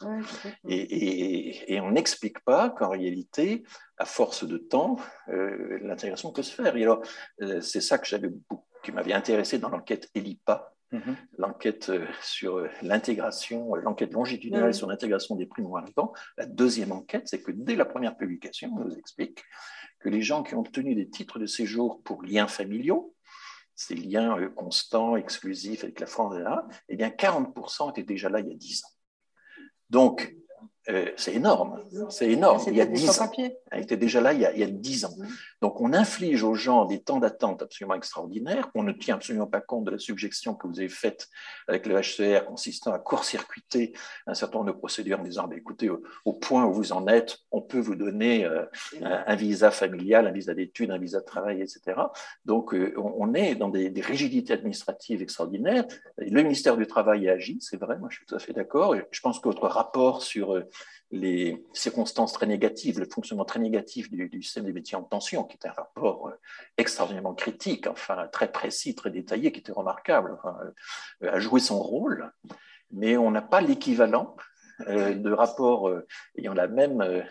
Et, 0.68 1.74
et, 1.74 1.80
on 1.80 1.92
n'explique 1.92 2.40
pas 2.40 2.70
qu'en 2.70 2.90
réalité, 2.90 3.64
à 3.98 4.06
force 4.06 4.44
de 4.46 4.58
temps, 4.58 4.98
euh, 5.30 5.80
l'intégration 5.84 6.32
peut 6.32 6.44
se 6.44 6.54
faire. 6.54 6.76
Et 6.76 6.84
alors, 6.84 7.02
c'est 7.62 7.82
ça 7.82 7.98
que 7.98 8.08
j'avais 8.08 8.30
qui 8.84 8.92
m'avait 8.92 9.14
intéressé 9.14 9.60
dans 9.60 9.70
l'enquête 9.70 10.10
ELIPA, 10.16 10.74
Mhm. 10.92 11.16
L'enquête 11.38 11.90
euh, 11.90 12.08
sur 12.22 12.58
euh, 12.58 12.70
l'intégration, 12.82 13.76
euh, 13.76 13.82
l'enquête 13.82 14.12
longitudinale 14.12 14.74
sur 14.74 14.88
l'intégration 14.88 15.36
des 15.36 15.46
primo-arrivants. 15.46 16.14
La 16.38 16.48
deuxième 16.48 16.92
enquête, 16.92 17.28
c'est 17.28 17.44
que 17.44 17.52
dès 17.52 17.76
la 17.76 17.86
première 17.86 18.18
publication, 18.18 18.72
on 18.76 18.86
nous 18.86 18.98
explique 18.98 19.44
que 20.00 20.10
les 20.10 20.22
gens 20.22 20.42
qui 20.42 20.56
ont 20.56 20.62
obtenu 20.62 20.96
des 20.96 21.08
titres 21.08 21.38
de 21.38 21.46
séjour 21.46 22.02
pour 22.02 22.24
liens 22.24 22.48
familiaux, 22.48 23.14
ces 23.76 23.96
liens 23.96 24.50
constants, 24.56 25.16
exclusifs 25.16 25.84
avec 25.84 26.00
la 26.00 26.08
France, 26.08 26.36
eh 26.90 26.96
bien 26.96 27.10
40% 27.10 27.92
étaient 27.92 28.04
déjà 28.04 28.30
là 28.30 28.40
il 28.40 28.48
y 28.48 28.52
a 28.52 28.56
10 28.56 28.84
ans. 28.84 28.90
Donc, 29.90 30.36
euh, 30.90 31.12
c'est 31.18 31.36
énorme, 31.36 31.84
c'est 32.10 32.32
énorme. 32.32 32.62
Il 32.68 32.76
y 32.76 32.82
a 32.82 32.86
10 32.86 33.22
ans. 33.22 33.32
Elle 33.72 33.84
était 33.84 33.98
déjà 33.98 34.22
là 34.22 34.34
il 34.34 34.42
y 34.42 34.46
a, 34.46 34.54
il 34.54 34.60
y 34.60 34.64
a 34.64 34.68
10 34.68 35.06
ans. 35.06 35.16
Donc 35.62 35.82
on 35.82 35.94
inflige 35.94 36.44
aux 36.44 36.56
gens 36.56 36.86
des 36.86 37.00
temps 37.00 37.20
d'attente 37.20 37.62
absolument 37.62 37.96
extraordinaires. 37.96 38.70
On 38.74 38.84
ne 38.84 38.92
tient 38.92 39.16
absolument 39.16 39.46
pas 39.46 39.62
compte 39.62 39.86
de 39.86 39.92
la 39.92 40.00
suggestion 40.00 40.56
que 40.56 40.68
vous 40.68 40.80
avez 40.80 40.90
faite 40.90 41.28
avec 41.68 41.86
le 41.86 42.00
HCR 42.00 42.46
consistant 42.46 42.92
à 42.92 43.00
court-circuiter 43.00 43.94
un 44.26 44.34
certain 44.34 44.60
nombre 44.60 44.74
de 44.74 44.78
procédures 44.78 45.20
en 45.20 45.24
disant 45.24 45.48
bah, 45.48 45.56
écoutez, 45.58 45.90
au, 45.90 46.34
point 46.34 46.66
où 46.66 46.74
vous 46.74 46.92
en 46.92 47.08
êtes, 47.08 47.38
on 47.52 47.62
peut 47.62 47.80
vous 47.80 47.96
donner 47.96 48.46
euh, 48.46 48.66
un, 49.02 49.36
visa 49.36 49.72
familial, 49.72 50.26
un 50.26 50.32
visa 50.32 50.54
d'études, 50.54 50.90
un 50.90 50.98
visa 50.98 51.20
de 51.20 51.26
travail, 51.26 51.62
etc. 51.62 52.00
Donc 52.46 52.74
euh, 52.74 52.94
on, 52.98 53.34
est 53.34 53.56
dans 53.56 53.70
des, 53.70 53.90
des, 53.90 54.02
rigidités 54.02 54.54
administratives 54.54 55.22
extraordinaires. 55.22 55.86
Le 56.18 56.42
ministère 56.42 56.78
du 56.78 56.88
Travail 56.88 57.30
agit, 57.30 57.60
c'est 57.62 57.80
vrai, 57.80 57.98
moi 57.98 58.08
je 58.10 58.18
suis 58.18 58.26
tout 58.26 58.36
à 58.36 58.40
fait 58.40 58.54
d'accord. 58.54 58.96
Je 59.12 59.20
pense 59.22 59.40
que 59.40 59.50
votre 59.50 59.68
rapport 59.68 60.24
sur 60.24 60.64
les 61.12 61.66
circonstances 61.74 62.34
très 62.34 62.46
négatives, 62.46 63.00
le 63.00 63.08
fonctionnement 63.10 63.46
très 63.46 63.60
négatif 63.60 64.12
du, 64.12 64.44
système 64.44 64.66
des 64.66 64.74
métiers 64.74 64.98
en 64.98 65.04
tension, 65.04 65.44
qui 65.44 65.58
est 65.58 65.68
un 65.68 65.72
rapport 65.72 66.28
euh, 66.28 66.40
extraordinairement 66.78 67.34
critique, 67.34 67.88
enfin 67.88 68.28
très 68.32 68.52
précis, 68.52 68.94
très 68.96 69.10
détaillé, 69.10 69.52
qui 69.52 69.60
était 69.60 69.72
remarquable, 69.72 70.38
euh, 71.24 71.32
a 71.32 71.40
joué 71.40 71.60
son 71.60 71.82
rôle, 71.82 72.32
mais 72.92 73.18
on 73.18 73.32
n'a 73.32 73.42
pas 73.42 73.62
l'équivalent 73.62 74.36
euh, 74.88 75.16
de 75.16 75.32
rapport 75.32 75.92
ayant 76.38 76.54
la 76.54 76.68
même 76.68 77.26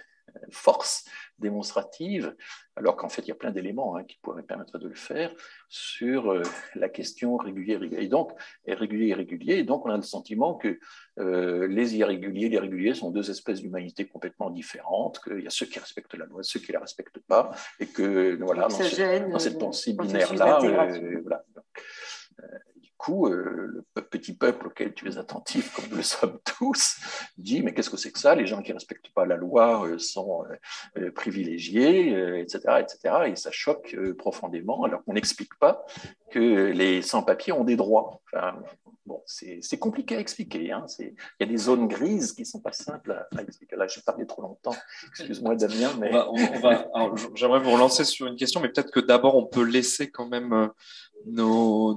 force 0.51 1.05
démonstrative, 1.39 2.35
alors 2.77 2.97
qu'en 2.97 3.09
fait, 3.09 3.23
il 3.23 3.28
y 3.28 3.32
a 3.32 3.36
plein 3.36 3.51
d'éléments 3.51 3.97
hein, 3.97 4.05
qui 4.05 4.19
pourraient 4.23 4.43
permettre 4.43 4.78
de 4.78 4.89
le 4.89 4.94
faire 4.94 5.32
sur 5.69 6.32
euh, 6.32 6.43
la 6.74 6.89
question 6.89 7.36
régulier, 7.36 7.78
Et 7.93 8.09
donc, 8.09 8.32
régulier, 8.66 9.09
irrégulier. 9.09 9.55
Et 9.55 9.65
donc, 9.65 9.86
on 9.86 9.90
a 9.90 9.97
le 9.97 10.02
sentiment 10.02 10.55
que 10.55 10.78
euh, 11.19 11.66
les 11.69 11.97
irréguliers, 11.97 12.48
les 12.48 12.59
réguliers 12.59 12.94
sont 12.94 13.10
deux 13.10 13.31
espèces 13.31 13.60
d'humanité 13.60 14.06
complètement 14.06 14.51
différentes, 14.51 15.20
qu'il 15.23 15.40
y 15.40 15.47
a 15.47 15.51
ceux 15.51 15.66
qui 15.66 15.78
respectent 15.78 16.15
la 16.15 16.27
loi, 16.27 16.43
ceux 16.43 16.60
qui 16.60 16.70
ne 16.70 16.74
la 16.74 16.81
respectent 16.81 17.20
pas, 17.20 17.51
et 17.81 17.86
que, 17.86 18.36
voilà, 18.43 18.69
dans, 18.69 19.39
cette 19.39 19.59
pensée 19.59 19.93
binaire-là, 19.94 20.60
euh, 20.62 21.20
voilà 21.23 21.44
coup, 22.98 23.28
euh, 23.28 23.84
le 23.94 24.02
petit 24.02 24.34
peuple 24.34 24.66
auquel 24.66 24.92
tu 24.92 25.08
es 25.08 25.16
attentif, 25.16 25.72
comme 25.72 25.86
nous 25.90 25.96
le 25.96 26.02
sommes 26.02 26.38
tous, 26.58 26.96
dit 27.38 27.62
Mais 27.62 27.72
qu'est-ce 27.72 27.88
que 27.88 27.96
c'est 27.96 28.12
que 28.12 28.18
ça? 28.18 28.34
Les 28.34 28.46
gens 28.46 28.60
qui 28.60 28.70
ne 28.70 28.74
respectent 28.74 29.12
pas 29.14 29.24
la 29.24 29.36
loi 29.36 29.86
euh, 29.86 29.98
sont 29.98 30.44
euh, 30.98 31.10
privilégiés, 31.12 32.10
etc., 32.40 32.80
etc. 32.80 33.14
Et 33.28 33.36
ça 33.36 33.50
choque 33.50 33.96
profondément, 34.18 34.84
alors 34.84 35.02
qu'on 35.04 35.14
n'explique 35.14 35.54
pas 35.58 35.86
que 36.30 36.72
les 36.72 37.00
sans-papiers 37.00 37.52
ont 37.52 37.64
des 37.64 37.76
droits. 37.76 38.20
bon, 39.06 39.22
c'est 39.26 39.78
compliqué 39.78 40.16
à 40.16 40.20
expliquer. 40.20 40.72
Hein. 40.72 40.84
Il 40.98 41.14
y 41.40 41.44
a 41.44 41.46
des 41.46 41.56
zones 41.56 41.88
grises 41.88 42.32
qui 42.32 42.42
ne 42.42 42.46
sont 42.46 42.60
pas 42.60 42.72
simples 42.72 43.24
à, 43.34 43.42
expliquer. 43.42 43.76
Là, 43.76 43.86
j'ai 43.86 44.02
parlé 44.02 44.26
trop 44.26 44.42
longtemps. 44.42 44.76
Excuse-moi, 45.08 45.54
Damien. 45.54 45.90
Mais... 45.98 46.10
J'aimerais 47.34 47.60
vous 47.60 47.70
relancer 47.70 48.04
sur 48.04 48.26
une 48.26 48.36
question, 48.36 48.60
mais 48.60 48.68
peut-être 48.68 48.90
que 48.90 49.00
d'abord, 49.00 49.36
on 49.36 49.46
peut 49.46 49.64
laisser 49.64 50.10
quand 50.10 50.26
même 50.26 50.70
nos, 51.26 51.94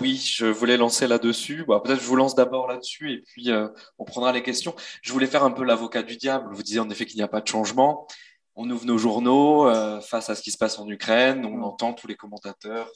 oui, 0.00 0.16
je 0.16 0.46
voulais 0.46 0.76
lancer 0.76 1.06
là-dessus. 1.06 1.64
Bah, 1.66 1.80
peut-être 1.84 2.00
je 2.00 2.06
vous 2.06 2.16
lance 2.16 2.34
d'abord 2.34 2.68
là-dessus 2.68 3.12
et 3.12 3.18
puis 3.18 3.50
euh, 3.50 3.68
on 3.98 4.04
prendra 4.04 4.32
les 4.32 4.42
questions. 4.42 4.74
Je 5.02 5.12
voulais 5.12 5.26
faire 5.26 5.44
un 5.44 5.50
peu 5.50 5.64
l'avocat 5.64 6.02
du 6.02 6.16
diable. 6.16 6.54
Vous 6.54 6.62
disiez 6.62 6.80
en 6.80 6.90
effet 6.90 7.06
qu'il 7.06 7.16
n'y 7.16 7.22
a 7.22 7.28
pas 7.28 7.40
de 7.40 7.48
changement. 7.48 8.06
on 8.54 8.68
ouvre 8.70 8.86
nos 8.86 8.98
journaux 8.98 9.72
face 10.02 10.28
à 10.30 10.34
ce 10.34 10.42
qui 10.42 10.50
se 10.50 10.58
passe 10.58 10.78
en 10.78 10.88
Ukraine, 10.88 11.46
on 11.46 11.62
entend 11.62 11.94
tous 11.94 12.06
les 12.06 12.16
commentateurs 12.16 12.90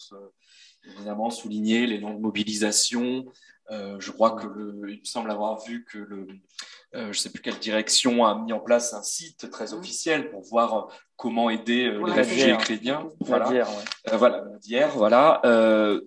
évidemment 0.86 1.30
souligner 1.30 1.86
les 1.86 1.98
longues 1.98 2.20
mobilisations. 2.20 3.24
Je 3.70 4.10
crois 4.10 4.32
que 4.32 4.46
le, 4.46 4.90
il 4.90 5.00
me 5.00 5.04
semble 5.04 5.30
avoir 5.30 5.60
vu 5.64 5.84
que 5.84 5.98
le, 5.98 6.26
je 6.92 7.08
ne 7.08 7.12
sais 7.12 7.30
plus 7.30 7.42
quelle 7.42 7.58
direction 7.58 8.24
a 8.24 8.34
mis 8.38 8.52
en 8.52 8.60
place 8.60 8.94
un 8.94 9.02
site 9.02 9.50
très 9.50 9.74
officiel 9.74 10.30
pour 10.30 10.42
voir 10.42 10.88
comment 11.16 11.50
aider 11.50 11.90
les 11.90 12.12
réfugiés 12.12 12.52
ukrainiens. 12.52 13.08
Voilà, 13.20 13.50
la 14.04 14.16
voilà, 14.16 14.44
d'hier, 14.60 14.88
voilà. 14.90 15.40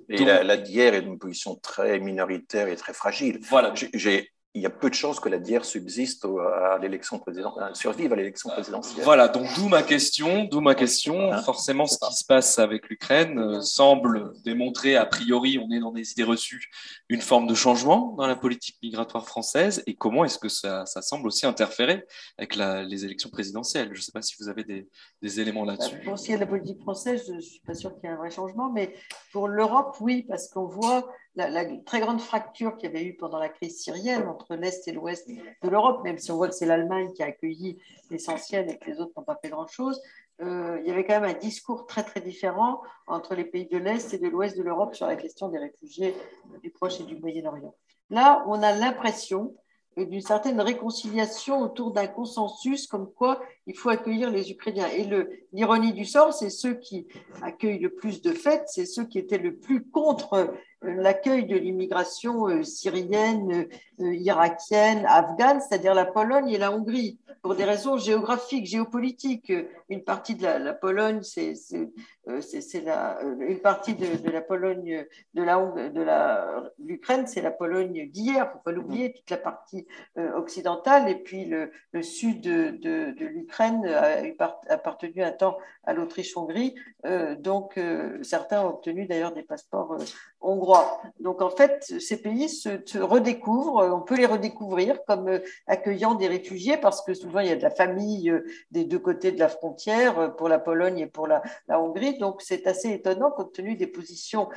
et 0.10 0.26
la, 0.26 0.44
la 0.44 0.58
DIR 0.58 0.94
est 0.94 1.02
une 1.02 1.20
position 1.20 1.56
très 1.56 2.00
minoritaire 2.00 2.68
et 2.68 2.76
très 2.76 2.94
fragile. 2.94 3.40
Voilà. 3.50 3.74
J'ai 3.94 4.32
il 4.56 4.64
y 4.64 4.66
a 4.66 4.72
peu 4.72 4.90
de 4.90 4.96
chances 4.96 5.20
que 5.20 5.30
la 5.30 5.38
DIR 5.38 5.64
subsiste 5.64 6.26
à 6.26 6.80
l'élection 6.80 7.20
présidentielle, 7.20 7.76
survive 7.76 8.14
à 8.14 8.16
l'élection 8.16 8.50
présidentielle. 8.50 9.04
Voilà, 9.04 9.28
donc 9.28 9.46
d'où 9.56 9.68
ma 9.68 9.84
question, 9.84 10.46
d'où 10.46 10.60
ma 10.60 10.74
question. 10.74 11.32
Forcément, 11.44 11.86
ce 11.86 12.00
qui 12.00 12.14
se 12.16 12.26
passe 12.26 12.58
avec 12.58 12.90
l'Ukraine 12.90 13.38
euh, 13.38 13.62
semble 13.62 14.34
démontrer, 14.44 14.96
a 14.96 15.06
priori, 15.06 15.60
on 15.60 15.72
est 15.72 15.80
dans 15.80 15.92
des 15.92 16.12
idées 16.14 16.24
reçues, 16.24 16.72
une 17.10 17.22
forme 17.22 17.46
de 17.46 17.54
changement 17.54 18.16
dans 18.18 18.26
la 18.26 18.36
politique 18.36 18.78
migratoire 18.82 19.28
française. 19.28 19.84
Et 19.86 19.96
comment 19.96 20.26
est-ce 20.26 20.40
que 20.40 20.50
ça, 20.50 20.86
semble 20.86 21.28
aussi 21.28 21.46
interférer 21.46 22.06
avec 22.40 22.56
les 22.56 23.06
élections 23.06 23.30
présidentielles? 23.30 23.90
Je 23.94 24.00
ne 24.00 24.04
sais 24.04 24.12
pas 24.12 24.24
si 24.24 24.36
vous 24.40 24.50
avez 24.50 24.64
des, 24.64 25.40
éléments 25.40 25.64
là-dessus. 25.64 26.00
Pour 26.04 26.18
ce 26.18 26.26
qui 26.26 26.32
est 26.32 26.36
de 26.36 26.40
la 26.40 26.48
politique 26.48 26.82
française, 26.82 27.24
je 27.28 27.34
ne 27.34 27.40
suis 27.40 27.62
pas 27.62 27.76
sûr 27.76 27.94
qu'il 27.94 28.06
y 28.06 28.08
ait 28.08 28.16
un 28.16 28.18
vrai 28.18 28.32
changement, 28.32 28.72
mais 28.72 28.96
pour 29.32 29.48
l'Europe, 29.48 29.96
oui, 30.02 30.26
parce 30.28 30.50
qu'on 30.50 30.66
voit 30.66 31.08
la, 31.48 31.66
très 31.82 32.00
grande 32.00 32.20
fracture 32.20 32.78
qu'il 32.78 32.90
y 32.90 32.96
avait 32.96 33.06
eu 33.06 33.16
pendant 33.16 33.40
la 33.40 33.50
crise 33.50 33.82
syrienne 33.82 34.28
entre 34.28 34.56
l'Est 34.56 34.88
et 34.88 34.92
l'Ouest 34.92 35.28
de 35.28 35.70
l'Europe, 35.70 36.04
même 36.04 36.18
si 36.18 36.32
on 36.32 36.36
voit 36.36 36.50
que 36.50 36.56
c'est 36.56 36.66
l'Allemagne 36.66 37.12
qui 37.14 37.24
a 37.24 37.28
accueilli 37.28 37.80
l'essentiel 38.12 38.70
et 38.70 38.78
que 38.78 38.90
les 38.90 39.00
autres 39.00 39.14
n'ont 39.16 39.24
pas 39.24 39.40
fait 39.42 39.50
grand-chose, 39.50 40.02
euh, 40.42 40.80
il 40.82 40.88
y 40.88 40.92
avait 40.92 41.06
quand 41.06 41.20
même 41.20 41.36
un 41.36 41.38
discours 41.38 41.86
très 41.86 42.04
très 42.04 42.22
différent 42.22 42.82
entre 43.08 43.36
les 43.36 43.46
pays 43.46 43.68
de 43.68 43.78
l'Est 43.78 44.14
et 44.14 44.18
de 44.18 44.28
l'Ouest 44.28 44.58
de 44.58 44.64
l'Europe 44.64 44.96
sur 44.96 45.08
la 45.08 45.16
question 45.16 45.50
des 45.50 45.58
réfugiés 45.58 46.16
du 46.62 46.70
Proche 46.70 47.00
et 47.02 47.04
du 47.04 47.18
Moyen-Orient. 47.18 47.76
Là, 48.10 48.44
on 48.48 48.62
a 48.62 48.72
l'impression 48.74 49.56
d'une 49.98 50.22
certaine 50.22 50.62
réconciliation 50.62 51.62
autour 51.62 51.92
d'un 51.92 52.08
consensus 52.08 52.88
comme 52.88 53.12
quoi 53.12 53.42
il 53.70 53.78
faut 53.78 53.90
accueillir 53.90 54.32
les 54.32 54.50
Ukrainiens. 54.50 54.88
Et 54.88 55.08
l'ironie 55.54 55.94
du 55.94 56.04
sort, 56.04 56.34
c'est 56.34 56.50
ceux 56.50 56.74
qui 56.74 57.08
accueillent 57.44 57.80
le 57.80 57.92
plus 57.92 58.22
de 58.22 58.34
fêtes, 58.34 58.66
c'est 58.66 58.88
ceux 58.88 59.06
qui 59.06 59.20
étaient 59.20 59.38
le 59.38 59.56
plus 59.56 59.84
contre 59.84 60.52
euh, 60.86 60.94
l'accueil 60.96 61.46
de 61.46 61.56
l'immigration 61.58 62.48
euh, 62.48 62.64
syrienne, 62.64 63.68
euh, 64.00 64.14
irakienne, 64.16 65.06
afghane, 65.08 65.62
c'est-à-dire 65.62 65.94
la 65.94 66.06
Pologne 66.06 66.50
et 66.50 66.58
la 66.58 66.72
Hongrie, 66.72 67.20
pour 67.42 67.54
des 67.54 67.66
raisons 67.66 67.98
géographiques, 67.98 68.66
géopolitiques. 68.66 69.54
Une 69.90 70.04
partie 70.04 70.36
de 70.36 70.44
la, 70.44 70.74
Pologne, 70.74 71.22
c'est 71.22 71.54
une 71.72 73.60
partie 73.62 73.94
de, 73.96 74.30
la 74.30 74.42
Pologne, 74.42 75.06
de 75.34 75.44
la 75.44 76.72
de 76.78 76.88
l'Ukraine, 76.88 77.28
c'est 77.28 77.42
la 77.42 77.52
Pologne 77.52 78.10
d'hier, 78.10 78.52
faut 78.52 78.60
pas 78.60 78.72
l'oublier, 78.72 79.14
toute 79.14 79.30
la 79.30 79.38
partie 79.38 79.88
occidentale, 80.36 81.10
et 81.10 81.16
puis 81.16 81.46
le, 81.46 81.72
sud 82.02 82.42
de 82.42 83.16
l'Ukraine 83.20 83.59
a 83.60 84.22
appartenu 84.70 85.24
un 85.24 85.32
temps 85.32 85.58
à 85.84 85.94
l'Autriche-Hongrie, 85.94 86.76
euh, 87.06 87.36
donc 87.36 87.78
euh, 87.78 88.22
certains 88.22 88.64
ont 88.64 88.70
obtenu 88.70 89.06
d'ailleurs 89.06 89.34
des 89.34 89.44
passeports 89.44 89.94
euh, 89.94 90.06
hongrois. 90.42 91.02
Donc 91.20 91.42
en 91.42 91.50
fait, 91.50 91.84
ces 92.00 92.22
pays 92.22 92.50
se, 92.50 92.98
redécouvrent, 93.00 93.90
on 93.94 94.02
peut 94.02 94.16
les 94.16 94.26
redécouvrir 94.26 95.04
comme 95.06 95.40
accueillant 95.68 96.16
des 96.16 96.28
réfugiés 96.28 96.78
parce 96.78 97.02
que 97.02 97.14
souvent 97.14 97.40
il 97.40 97.48
y 97.48 97.52
a 97.52 97.56
de 97.56 97.62
la 97.62 97.72
famille 97.72 98.34
des 98.72 98.84
deux 98.84 99.00
côtés 99.00 99.32
de 99.32 99.40
la 99.40 99.50
frontière 99.50 100.36
pour 100.36 100.50
la 100.50 100.60
Pologne 100.60 101.00
et 101.00 101.08
pour 101.08 101.28
la, 101.28 101.42
la 101.68 101.82
Hongrie. 101.82 102.18
Donc 102.20 102.42
c'est 102.42 102.68
assez 102.68 102.92
étonnant 102.92 103.32
compte 103.32 103.54
tenu 103.54 103.76
des 103.76 103.88
positions 103.88 104.50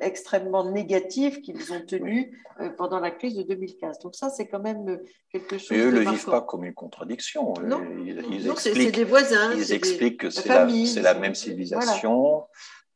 extrêmement 0.00 0.70
négatives 0.70 1.40
qu'ils 1.40 1.72
ont 1.72 1.84
tenues 1.86 2.42
pendant 2.76 3.00
la 3.00 3.10
crise 3.10 3.34
de 3.34 3.42
2015. 3.42 3.98
Donc 4.00 4.14
ça, 4.14 4.30
c'est 4.30 4.46
quand 4.46 4.60
même 4.60 4.98
quelque 5.30 5.58
chose. 5.58 5.76
Et 5.76 5.80
eux 5.80 5.90
ne 5.90 6.00
le 6.00 6.10
vivent 6.10 6.24
pas 6.24 6.40
comme 6.40 6.64
une 6.64 6.74
contradiction. 6.74 7.54
Non. 7.62 7.82
Ils, 8.04 8.45
c'est 8.56 8.90
des 8.90 9.04
voisins. 9.04 9.52
Ils 9.54 9.72
expliquent 9.72 10.20
que 10.20 10.30
c'est 10.30 10.48
la, 10.48 10.64
la, 11.02 11.14
même 11.14 11.34
civilisation. 11.34 12.44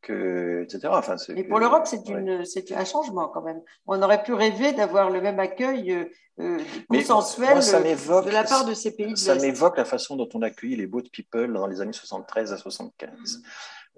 Que, 0.02 0.62
etc. 0.62 0.88
Enfin, 0.92 1.16
Et 1.36 1.44
pour 1.44 1.58
l'Europe, 1.58 1.86
c'est 1.86 2.72
un 2.72 2.84
changement 2.86 3.28
quand 3.28 3.42
même. 3.42 3.60
On 3.86 4.00
aurait 4.02 4.22
pu 4.22 4.32
rêver 4.32 4.72
d'avoir 4.72 5.10
le 5.10 5.20
même 5.20 5.38
accueil 5.38 5.92
euh, 5.92 6.04
euh 6.40 6.58
consensuel 6.88 7.58
euh, 7.58 8.22
de 8.22 8.30
la 8.30 8.44
part 8.44 8.64
de 8.64 8.72
ces 8.72 8.96
pays. 8.96 9.14
ça 9.14 9.34
m'évoque 9.34 9.76
la 9.76 9.84
façon 9.84 10.16
dont 10.16 10.28
on 10.32 10.40
accueillit 10.40 10.76
les 10.76 10.86
boat 10.86 11.02
people 11.12 11.52
dans 11.52 11.66
les 11.66 11.82
années 11.82 11.92
73 11.92 12.54
à 12.54 12.56
75. 12.56 13.42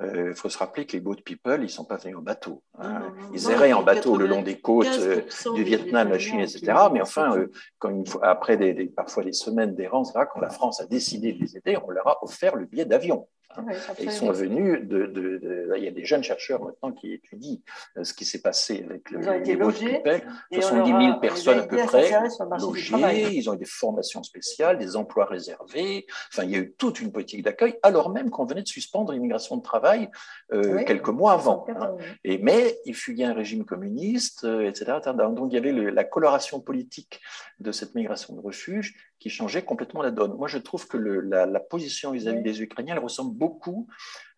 Il 0.01 0.07
euh, 0.07 0.35
faut 0.35 0.49
se 0.49 0.59
rappeler 0.59 0.87
que 0.87 0.93
les 0.93 1.01
boat 1.01 1.17
people, 1.25 1.59
ils 1.61 1.65
ne 1.65 1.69
sont 1.69 1.85
pas 1.85 1.97
venus 1.97 2.17
en 2.17 2.23
bateau. 2.23 2.63
Hein. 2.79 3.13
Ils 3.35 3.51
erraient 3.51 3.73
en 3.73 3.83
bateau 3.83 4.17
le 4.17 4.27
long 4.27 4.43
des 4.43 4.59
côtes 4.59 4.87
euh, 4.99 5.23
du 5.55 5.63
Vietnam, 5.63 6.09
la 6.09 6.19
Chine, 6.19 6.41
etc. 6.41 6.73
Mais 6.93 7.01
enfin, 7.01 7.37
euh, 7.37 8.05
après 8.23 8.57
des, 8.57 8.87
parfois 8.87 9.23
des 9.23 9.33
semaines 9.33 9.75
d'errance, 9.75 10.13
quand 10.13 10.41
la 10.41 10.51
France 10.51 10.81
a 10.81 10.87
décidé 10.87 11.33
de 11.33 11.39
les 11.39 11.57
aider, 11.57 11.77
on 11.77 11.91
leur 11.91 12.09
a 12.09 12.25
offert 12.25 12.57
le 12.57 12.65
billet 12.65 12.87
d'avion. 12.87 13.29
Ils 14.01 14.11
sont 14.11 14.33
venus 14.33 14.81
de, 14.83 15.73
Il 15.77 15.85
y 15.85 15.89
a 15.89 15.91
des 15.91 16.05
jeunes 16.05 16.23
chercheurs 16.23 16.63
maintenant 16.63 16.93
qui 16.93 17.13
étudient 17.13 17.59
euh, 17.97 18.05
ce 18.05 18.15
qui 18.15 18.25
s'est 18.25 18.43
passé 18.43 18.85
avec 18.89 19.11
le, 19.11 19.21
ils 19.21 19.29
ont 19.29 19.35
été 19.35 19.55
logés, 19.57 20.03
70 20.53 20.91
000 20.91 21.21
personnes 21.21 21.59
à 21.59 21.67
peu 21.67 21.77
près 21.87 22.11
logées. 22.59 23.35
Ils 23.35 23.51
ont 23.51 23.55
eu 23.55 23.59
des 23.59 23.65
formations 23.65 24.23
spéciales, 24.23 24.79
des 24.79 24.97
emplois 24.97 25.27
réservés. 25.27 26.07
Enfin, 26.33 26.45
il 26.45 26.51
y 26.51 26.55
a 26.55 26.59
eu 26.59 26.73
toute 26.73 27.01
une 27.01 27.13
politique 27.13 27.43
d'accueil, 27.43 27.79
alors 27.83 28.11
même 28.11 28.31
qu'on 28.31 28.45
venait 28.45 28.63
de 28.63 28.69
suspendre 28.69 29.13
l'immigration 29.13 29.57
de 29.57 29.63
travail 29.63 30.11
euh, 30.53 30.83
quelques 30.85 31.09
mois 31.09 31.33
avant. 31.33 31.65
Hein. 31.69 31.97
Et, 32.25 32.39
mais 32.39 32.79
il 32.85 32.95
fut 32.95 33.21
un 33.23 33.35
régime 33.35 33.65
communiste, 33.65 34.45
euh, 34.45 34.69
etc., 34.69 34.99
Donc 35.05 35.49
il 35.51 35.55
y 35.55 35.59
avait 35.59 35.73
la 35.73 36.05
coloration 36.05 36.61
politique 36.61 37.21
de 37.61 37.73
cette 37.73 37.95
migration 37.95 38.35
de 38.35 38.41
refuge 38.41 39.12
qui 39.23 39.31
changeait 39.31 39.63
complètement 39.63 40.03
la 40.03 40.11
donne. 40.11 40.35
Moi, 40.35 40.49
je 40.49 40.59
trouve 40.59 40.89
que 40.89 40.97
la, 40.97 41.61
position 41.61 42.11
vis-à-vis 42.11 42.43
des 42.43 42.61
Ukrainiens, 42.61 42.97
elle 42.97 43.03
ressemble 43.03 43.37
beaucoup 43.37 43.87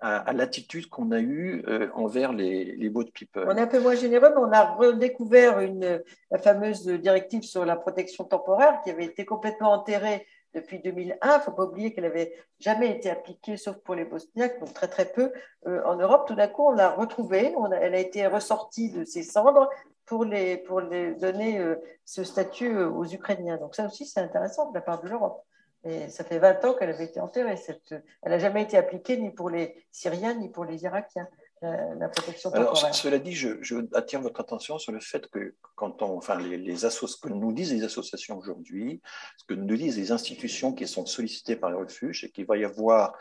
à, 0.01 0.31
l'attitude 0.35 0.90
qu'on 0.90 1.11
a 1.11 1.20
eue 1.20 1.65
euh, 1.66 1.89
envers 1.94 2.35
les, 2.35 2.77
les 2.77 2.90
boat 2.90 3.06
people. 3.15 3.47
On 3.48 3.56
est 3.56 3.62
un 3.62 3.66
peu 3.66 3.81
moins 3.81 3.94
généreux, 3.94 4.28
mais 4.28 4.43
on 4.43 4.52
a 4.52 4.74
redécouvert 4.74 5.61
une, 5.61 6.02
la 6.31 6.39
fameuse 6.39 6.86
directive 6.86 7.44
sur 7.44 7.65
la 7.65 7.77
protection 7.77 8.24
temporaire 8.24 8.82
qui 8.85 8.90
avait 8.90 9.06
été 9.06 9.24
complètement 9.24 9.73
enterrée 9.73 10.27
depuis 10.55 10.81
2001. 10.81 11.16
Il 11.23 11.39
ne 11.39 11.43
faut 11.43 11.52
pas 11.52 11.65
oublier 11.65 11.94
qu'elle 11.94 12.05
n'avait 12.05 12.35
jamais 12.61 12.90
été 12.90 13.09
appliquée, 13.09 13.56
sauf 13.56 13.77
pour 13.78 13.94
les 13.94 14.05
Bosniaques, 14.05 14.61
donc 14.61 14.74
très 14.74 14.89
très 14.89 15.06
peu 15.06 15.32
euh, 15.66 15.82
en 15.86 15.97
Europe. 15.97 16.27
Tout 16.28 16.35
d'un 16.35 16.48
coup, 16.48 16.69
on 16.69 16.73
l'a 16.73 16.90
retrouvée, 16.90 17.55
elle 17.81 17.94
a 17.94 17.98
été 17.98 18.27
ressortie 18.27 18.90
de 18.90 19.05
ses 19.05 19.23
cendres 19.23 19.70
pour 20.06 20.24
les, 20.24 20.56
pour 20.59 20.81
les 20.81 21.14
donner 21.14 21.59
euh, 21.59 21.76
ce 22.05 22.24
statut 22.24 22.76
euh, 22.76 22.89
aux 22.89 23.06
Ukrainiens. 23.06 23.56
Donc 23.56 23.74
ça 23.74 23.86
aussi, 23.86 24.06
c'est 24.06 24.20
intéressant 24.20 24.70
de 24.70 24.74
la 24.74 24.81
part 24.81 25.02
de 25.02 25.09
l'Europe. 25.09 25.43
Et 25.85 26.09
ça 26.09 26.24
fait 26.24 26.39
20 26.39 26.64
ans 26.64 26.74
qu'elle 26.74 26.90
avait 26.90 27.05
été 27.05 27.20
enterrée. 27.20 27.56
Cette, 27.56 27.94
elle 28.22 28.31
n'a 28.31 28.39
jamais 28.39 28.62
été 28.62 28.76
appliquée 28.76 29.18
ni 29.18 29.31
pour 29.31 29.51
les 29.51 29.86
Syriens 29.93 30.35
ni 30.35 30.48
pour 30.48 30.64
les 30.64 30.82
Irakiens. 30.82 31.28
La, 31.62 32.10
protection 32.10 32.51
temporaire. 32.51 32.85
Alors, 32.85 32.94
cela 32.94 33.18
dit, 33.18 33.32
je, 33.32 33.56
je, 33.62 33.76
attire 33.94 34.20
votre 34.20 34.39
attention 34.39 34.76
sur 34.76 34.93
le 34.93 35.01
fait 35.01 35.26
que 35.28 35.55
quand 35.76 36.02
on, 36.02 36.18
enfin, 36.18 36.39
les, 36.39 36.59
les 36.59 36.76
ce 36.76 37.16
que 37.16 37.31
nous 37.31 37.55
disent 37.55 37.72
les 37.72 37.85
associations 37.85 38.36
aujourd'hui, 38.36 39.01
ce 39.39 39.44
que 39.47 39.55
nous 39.55 39.74
disent 39.74 39.97
les 39.97 40.12
institutions 40.12 40.74
qui 40.74 40.86
sont 40.86 41.06
sollicitées 41.06 41.56
par 41.56 41.70
les 41.70 41.76
refuges, 41.76 42.20
c'est 42.20 42.28
qu'il 42.28 42.44
va 42.44 42.59
y 42.59 42.66
avoir 42.66 43.16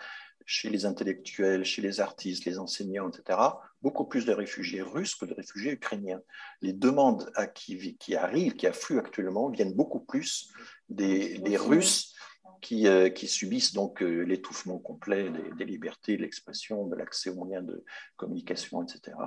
chez 0.45 0.70
les 0.70 0.86
intellectuels, 0.86 1.65
chez 1.65 1.82
les 1.82 1.99
artistes, 1.99 2.45
les 2.45 2.60
enseignants, 2.60 3.10
etc., 3.10 3.40
beaucoup 3.82 4.06
plus 4.06 4.26
de 4.26 4.34
réfugiés 4.34 4.82
russes 4.82 5.15
que 5.15 5.26
de 5.26 5.34
réfugiés 5.34 5.74
ukrainiens. 5.74 6.22
Les 6.61 6.74
demandes 6.74 7.32
à 7.36 7.48
qui, 7.48 7.98
qui 7.98 8.15
arrivent, 8.15 8.56
qui 8.56 8.68
affluent 8.68 8.99
actuellement, 8.99 9.49
viennent 9.49 9.74
beaucoup 9.74 9.99
plus 9.99 10.52
des, 10.90 11.38
des 11.40 11.57
Russes 11.57 12.14
qui, 12.61 12.88
euh, 12.88 13.10
qui, 13.10 13.28
subissent 13.28 13.74
donc 13.74 14.02
euh, 14.02 14.22
l'étouffement 14.22 14.80
complet 14.80 15.30
des, 15.57 15.65
libertés, 15.65 16.18
de 16.18 16.22
l'expression, 16.22 16.88
de 16.88 16.95
l'accès 16.95 17.30
aux 17.30 17.36
moyens 17.36 17.65
de 17.65 17.84
communication, 18.15 18.82
etc. 18.82 19.18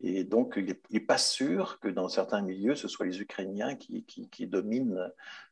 Et 0.00 0.22
donc, 0.22 0.54
il 0.56 0.76
n'est 0.90 1.00
pas 1.00 1.18
sûr 1.18 1.80
que 1.80 1.88
dans 1.88 2.08
certains 2.08 2.40
milieux, 2.40 2.76
ce 2.76 2.86
soit 2.86 3.06
les 3.06 3.20
Ukrainiens 3.20 3.74
qui, 3.74 4.04
qui, 4.04 4.46
dominent 4.46 5.10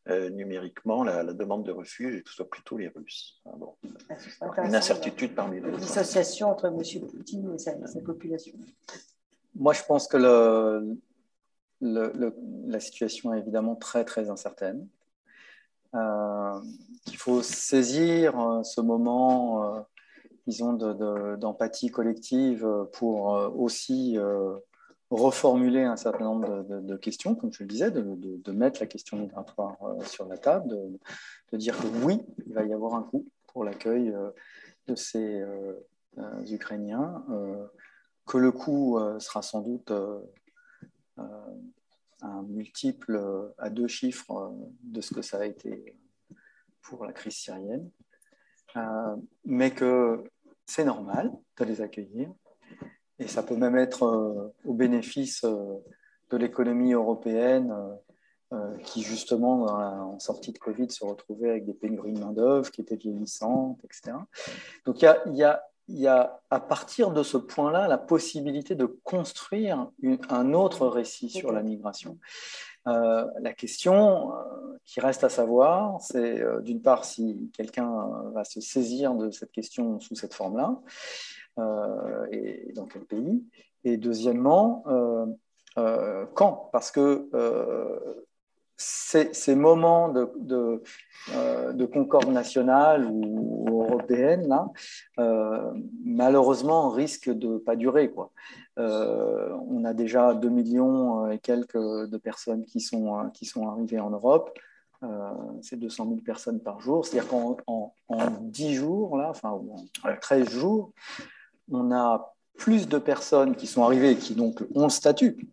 euh, 0.08 0.30
numériquement 0.30 1.02
la, 1.02 1.24
demande 1.24 1.64
de 1.64 1.72
refuge 1.72 2.14
et 2.14 2.22
que 2.22 2.28
ce 2.28 2.36
soit 2.36 2.48
plutôt 2.48 2.76
les 2.76 2.88
Russes. 2.88 3.42
Ah, 3.44 4.64
une 4.64 4.74
incertitude 4.76 5.34
parmi 5.34 5.60
les 5.60 5.70
L'association 5.70 6.50
entre 6.50 6.66
M. 6.66 6.80
Poutine 7.10 7.54
et 7.54 7.58
sa, 7.58 7.72
population. 8.04 8.56
Moi, 9.56 9.72
je 9.72 9.82
pense 9.82 10.06
que 10.06 10.16
le, 10.16 10.96
le, 11.80 12.34
la 12.66 12.78
situation 12.78 13.34
est 13.34 13.40
évidemment 13.40 13.74
très, 13.74 14.04
très 14.04 14.30
incertaine. 14.30 14.86
Euh, 15.94 16.60
il 17.06 17.16
faut 17.16 17.42
saisir 17.42 18.38
euh, 18.38 18.62
ce 18.62 18.80
moment, 18.80 19.64
euh, 19.64 19.80
disons, 20.46 20.72
d'empathie 20.72 21.90
collective 21.90 22.66
pour 22.92 23.26
aussi 23.56 24.16
reformuler 25.10 25.84
un 25.84 25.96
certain 25.96 26.24
nombre 26.24 26.62
de, 26.62 26.96
questions, 26.96 27.34
comme 27.34 27.52
je 27.52 27.62
le 27.62 27.68
disais, 27.68 27.90
de, 27.90 28.52
mettre 28.52 28.80
la 28.80 28.86
question 28.86 29.18
migratoire 29.18 29.76
sur 30.04 30.26
la 30.26 30.38
table, 30.38 30.68
de, 31.52 31.56
dire 31.56 31.76
que 31.78 31.86
oui, 32.04 32.20
il 32.46 32.54
va 32.54 32.64
y 32.64 32.72
avoir 32.72 32.94
un 32.94 33.02
coût 33.02 33.26
pour 33.48 33.64
l'accueil 33.64 34.14
de 34.86 34.94
ces 34.94 35.44
Ukrainiens, 36.48 37.24
que 38.26 38.38
le 38.38 38.52
coût 38.52 38.98
sera 39.18 39.42
sans 39.42 39.62
doute 39.62 39.92
un 42.22 42.42
multiple 42.42 43.52
à 43.58 43.70
deux 43.70 43.88
chiffres 43.88 44.54
de 44.82 45.00
ce 45.00 45.14
que 45.14 45.22
ça 45.22 45.38
a 45.38 45.44
été 45.44 45.96
pour 46.82 47.04
la 47.04 47.12
crise 47.12 47.34
syrienne, 47.34 47.90
mais 49.44 49.72
que 49.72 50.24
c'est 50.66 50.84
normal 50.84 51.32
de 51.58 51.64
les 51.64 51.80
accueillir 51.80 52.30
et 53.18 53.28
ça 53.28 53.42
peut 53.42 53.56
même 53.56 53.76
être 53.76 54.52
au 54.64 54.74
bénéfice 54.74 55.44
de 55.44 56.36
l'économie 56.36 56.92
européenne 56.92 57.74
euh, 58.52 58.76
qui 58.84 59.02
justement, 59.02 59.64
en 59.64 60.20
sortie 60.20 60.52
de 60.52 60.58
Covid, 60.58 60.88
se 60.88 61.04
retrouvait 61.04 61.50
avec 61.50 61.64
des 61.66 61.74
pénuries 61.74 62.12
de 62.12 62.20
main-d'œuvre 62.20 62.70
qui 62.70 62.80
étaient 62.80 62.94
vieillissantes, 62.94 63.80
etc. 63.82 64.18
Donc 64.84 65.02
il 65.02 65.34
y 65.88 66.06
a, 66.06 66.40
à 66.50 66.60
partir 66.60 67.10
de 67.10 67.24
ce 67.24 67.38
point-là 67.38 67.88
la 67.88 67.98
possibilité 67.98 68.76
de 68.76 68.86
construire 68.86 69.90
un 70.28 70.52
autre 70.52 70.86
récit 70.86 71.28
sur 71.28 71.50
la 71.50 71.64
migration. 71.64 72.18
Euh, 72.86 73.26
la 73.40 73.52
question 73.52 74.32
euh, 74.32 74.78
qui 74.84 75.00
reste 75.00 75.24
à 75.24 75.28
savoir, 75.28 76.00
c'est 76.00 76.42
d'une 76.62 76.80
part 76.80 77.04
si 77.04 77.50
quelqu'un 77.56 77.92
va 78.32 78.44
se 78.44 78.60
saisir 78.60 79.14
de 79.14 79.30
cette 79.30 79.50
question 79.50 79.98
sous 79.98 80.14
cette 80.14 80.34
forme-là, 80.34 80.78
et 82.30 82.72
dans 82.74 82.86
quel 82.86 83.04
pays, 83.04 83.42
et 83.82 83.96
deuxièmement, 83.96 84.84
quand? 86.34 86.68
Parce 86.70 86.92
que 86.92 87.28
ces, 88.76 89.54
moments 89.54 90.12
euh, 90.14 91.72
de, 91.72 91.86
concorde 91.86 92.28
nationale 92.28 93.06
ou, 93.10 93.66
européenne, 93.68 94.54
euh, 95.18 95.72
malheureusement, 96.04 96.90
risquent 96.90 97.30
de 97.30 97.58
pas 97.58 97.76
durer. 97.76 98.12
Euh, 98.78 99.56
on 99.68 99.84
a 99.84 99.94
déjà 99.94 100.34
2 100.34 100.48
millions 100.48 101.30
et 101.30 101.38
quelques 101.38 101.76
de 101.76 102.18
personnes 102.18 102.64
qui 102.64 102.80
sont, 102.80 103.30
qui 103.32 103.46
sont 103.46 103.68
arrivées 103.68 104.00
en 104.00 104.10
Europe. 104.10 104.58
c'est 105.62 105.76
200 105.76 106.04
000 106.08 106.16
personnes 106.20 106.60
par 106.60 106.80
jour. 106.80 107.06
C'est-à-dire 107.06 107.30
qu'en 107.30 107.56
en, 107.66 107.92
10 108.40 108.74
jours, 108.74 109.16
là, 109.16 109.30
enfin, 109.30 109.50
en 109.50 110.16
13 110.20 110.50
jours, 110.50 110.92
on 111.70 111.92
a 111.92 112.34
plus 112.58 112.88
de 112.88 112.98
personnes 112.98 113.54
qui 113.54 113.66
sont 113.66 113.82
arrivées 113.82 114.12
et 114.12 114.16
qui 114.16 114.34
donc 114.34 114.62
ont 114.74 114.84
le 114.84 114.90
statut, 114.90 115.48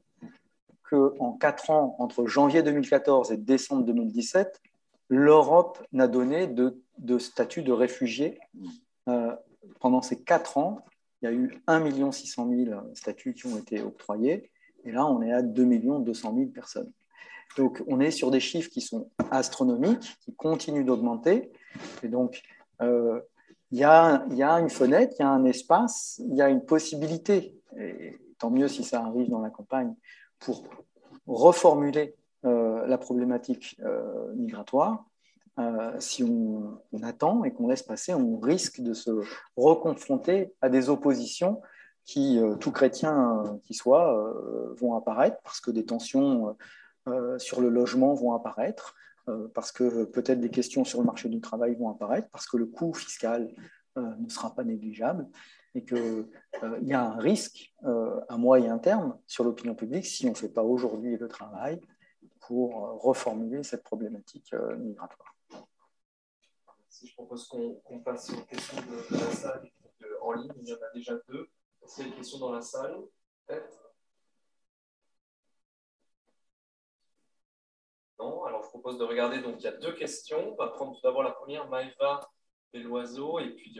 qu'en 0.89 1.33
quatre 1.33 1.69
ans, 1.69 1.95
entre 1.99 2.25
janvier 2.27 2.63
2014 2.63 3.31
et 3.31 3.37
décembre 3.37 3.83
2017, 3.85 4.61
l'Europe 5.09 5.85
n'a 5.91 6.07
donné 6.07 6.47
de, 6.47 7.17
statut 7.19 7.61
de 7.61 7.71
réfugié. 7.71 8.39
Euh, 9.07 9.35
pendant 9.79 10.01
ces 10.01 10.21
quatre 10.21 10.57
ans, 10.57 10.79
il 11.21 11.25
y 11.25 11.27
a 11.27 11.31
eu 11.31 11.61
1 11.67 12.11
600 12.11 12.49
000 12.49 12.81
statuts 12.95 13.33
qui 13.33 13.47
ont 13.47 13.57
été 13.57 13.81
octroyés, 13.81 14.49
et 14.85 14.91
là, 14.91 15.05
on 15.05 15.21
est 15.21 15.31
à 15.31 15.41
2 15.41 15.65
200 15.99 16.35
000 16.35 16.49
personnes. 16.49 16.91
Donc, 17.57 17.81
on 17.87 17.99
est 17.99 18.11
sur 18.11 18.31
des 18.31 18.39
chiffres 18.39 18.69
qui 18.69 18.81
sont 18.81 19.09
astronomiques, 19.31 20.17
qui 20.21 20.33
continuent 20.33 20.85
d'augmenter, 20.85 21.51
et 22.01 22.07
donc, 22.07 22.41
euh, 22.81 23.21
il 23.71 23.79
y 23.79 23.83
a 23.83 24.21
une 24.59 24.69
fenêtre, 24.69 25.15
il 25.17 25.23
y 25.23 25.25
a 25.25 25.29
un 25.29 25.45
espace, 25.45 26.21
il 26.23 26.35
y 26.35 26.41
a 26.41 26.49
une 26.49 26.63
possibilité, 26.63 27.55
et 27.77 28.19
tant 28.37 28.51
mieux 28.51 28.67
si 28.67 28.83
ça 28.83 29.03
arrive 29.03 29.29
dans 29.29 29.41
la 29.41 29.49
campagne, 29.49 29.95
pour 30.43 30.63
reformuler 31.27 32.15
euh, 32.45 32.85
la 32.87 32.97
problématique 32.97 33.79
euh, 33.83 34.33
migratoire. 34.35 35.05
Euh, 35.59 35.93
si 35.99 36.23
on, 36.23 36.79
attend 37.03 37.43
et 37.43 37.51
qu'on 37.51 37.67
laisse 37.67 37.83
passer, 37.83 38.13
on 38.13 38.39
risque 38.39 38.81
de 38.81 38.93
se 38.93 39.11
reconfronter 39.55 40.53
à 40.61 40.69
des 40.69 40.89
oppositions 40.89 41.61
qui, 42.05 42.39
tout 42.59 42.71
chrétien 42.71 43.43
qui 43.63 43.73
soient, 43.73 44.33
vont 44.77 44.95
apparaître 44.95 45.37
parce 45.43 45.61
que 45.61 45.71
des 45.71 45.85
tensions 45.85 46.57
sur 47.37 47.61
le 47.61 47.69
logement 47.69 48.13
vont 48.13 48.33
apparaître, 48.33 48.95
parce 49.53 49.71
que 49.71 50.03
peut-être 50.03 50.41
des 50.41 50.49
questions 50.49 50.83
sur 50.83 50.99
le 50.99 51.05
marché 51.05 51.29
du 51.29 51.39
travail 51.39 51.75
vont 51.75 51.89
apparaître, 51.89 52.27
parce 52.31 52.45
que 52.45 52.57
le 52.57 52.65
coût 52.65 52.93
fiscal 52.93 53.49
ne 53.95 54.29
sera 54.29 54.53
pas 54.53 54.65
négligeable 54.65 55.27
et 55.75 55.83
qu'il 55.83 55.97
euh, 55.97 56.79
y 56.81 56.93
a 56.93 57.03
un 57.03 57.17
risque 57.17 57.73
euh, 57.83 58.19
à 58.29 58.37
moyen 58.37 58.77
terme 58.77 59.19
sur 59.27 59.43
l'opinion 59.43 59.75
publique 59.75 60.05
si 60.05 60.25
on 60.27 60.31
ne 60.31 60.35
fait 60.35 60.49
pas 60.49 60.63
aujourd'hui 60.63 61.17
le 61.17 61.27
travail 61.27 61.81
pour 62.41 62.85
euh, 62.85 62.93
reformuler 62.97 63.63
cette 63.63 63.83
problématique 63.83 64.53
migratoire. 64.77 65.35
Si 66.89 67.07
je 67.07 67.15
propose 67.15 67.47
qu'on 67.47 67.99
passe 68.03 68.31
aux 68.31 68.41
questions 68.43 68.77
de, 68.77 69.17
la 69.17 69.31
salle 69.31 69.71
en 70.21 70.33
ligne, 70.33 70.51
il 70.61 70.69
y 70.69 70.73
en 70.73 70.77
a 70.77 70.93
déjà 70.93 71.15
deux. 71.27 71.49
Est-ce 71.83 71.95
qu'il 71.95 72.05
y 72.05 72.07
a 72.07 72.11
des 72.11 72.17
questions 72.17 72.39
dans 72.39 72.51
la 72.51 72.61
salle 72.61 72.95
Non 78.19 78.45
Alors 78.45 78.63
je 78.63 78.69
propose 78.69 78.97
de 78.97 79.03
regarder. 79.03 79.41
Donc 79.41 79.55
il 79.59 79.63
y 79.63 79.67
a 79.67 79.75
deux 79.75 79.93
questions. 79.93 80.53
On 80.53 80.55
va 80.55 80.67
prendre 80.69 80.95
tout 80.95 81.01
d'abord 81.01 81.23
la 81.23 81.31
première, 81.31 81.67
Maëva 81.67 82.21
l'oiseau, 82.79 83.39
et 83.39 83.49
puis 83.51 83.75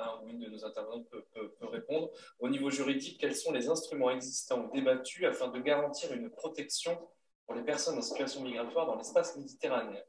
un 0.00 0.22
ou 0.22 0.28
une 0.28 0.40
de 0.40 0.48
nos 0.48 0.64
intervenants 0.64 1.04
peut, 1.04 1.24
répondre. 1.62 2.10
Au 2.38 2.48
niveau 2.48 2.70
juridique, 2.70 3.18
quels 3.20 3.36
sont 3.36 3.52
les 3.52 3.68
instruments 3.68 4.10
existants 4.10 4.64
ou 4.64 4.70
débattus 4.72 5.24
afin 5.24 5.48
de 5.48 5.58
garantir 5.60 6.12
une 6.12 6.30
protection 6.30 6.98
pour 7.46 7.54
les 7.54 7.62
personnes 7.62 7.98
en 7.98 8.02
situation 8.02 8.42
migratoire 8.42 8.86
dans 8.86 8.96
l'espace 8.96 9.36
méditerranéen? 9.36 10.02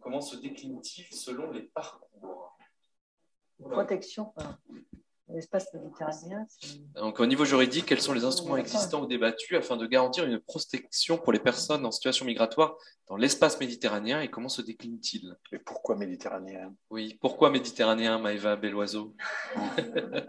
Comment 0.00 0.20
se 0.20 0.36
décline-t-il 0.36 1.14
selon 1.14 1.50
les 1.52 1.62
parcours? 1.62 2.56
Protection 3.58 4.32
l'espace 5.34 5.72
méditerranéen. 5.74 6.46
Donc, 6.94 7.20
au 7.20 7.26
niveau 7.26 7.44
juridique, 7.44 7.86
quels 7.86 8.00
sont 8.00 8.12
les 8.12 8.24
instruments 8.24 8.56
existants 8.56 9.02
ou 9.02 9.06
débattus 9.06 9.56
afin 9.56 9.76
de 9.76 9.86
garantir 9.86 10.24
une 10.24 10.38
protection 10.38 11.18
pour 11.18 11.32
les 11.32 11.38
personnes 11.38 11.84
en 11.86 11.90
situation 11.90 12.24
migratoire 12.24 12.76
dans 13.08 13.16
l'espace 13.16 13.58
méditerranéen 13.60 14.20
et 14.20 14.28
comment 14.28 14.48
se 14.48 14.62
décline-t-il? 14.62 15.36
Et 15.52 15.58
pourquoi 15.58 15.96
méditerranéen? 15.96 16.74
Oui, 16.90 17.18
pourquoi 17.20 17.50
méditerranéen, 17.50 18.18
Maëva 18.18 18.56
Belloiseau? 18.56 19.14
Je 19.76 19.82
ne 19.82 20.20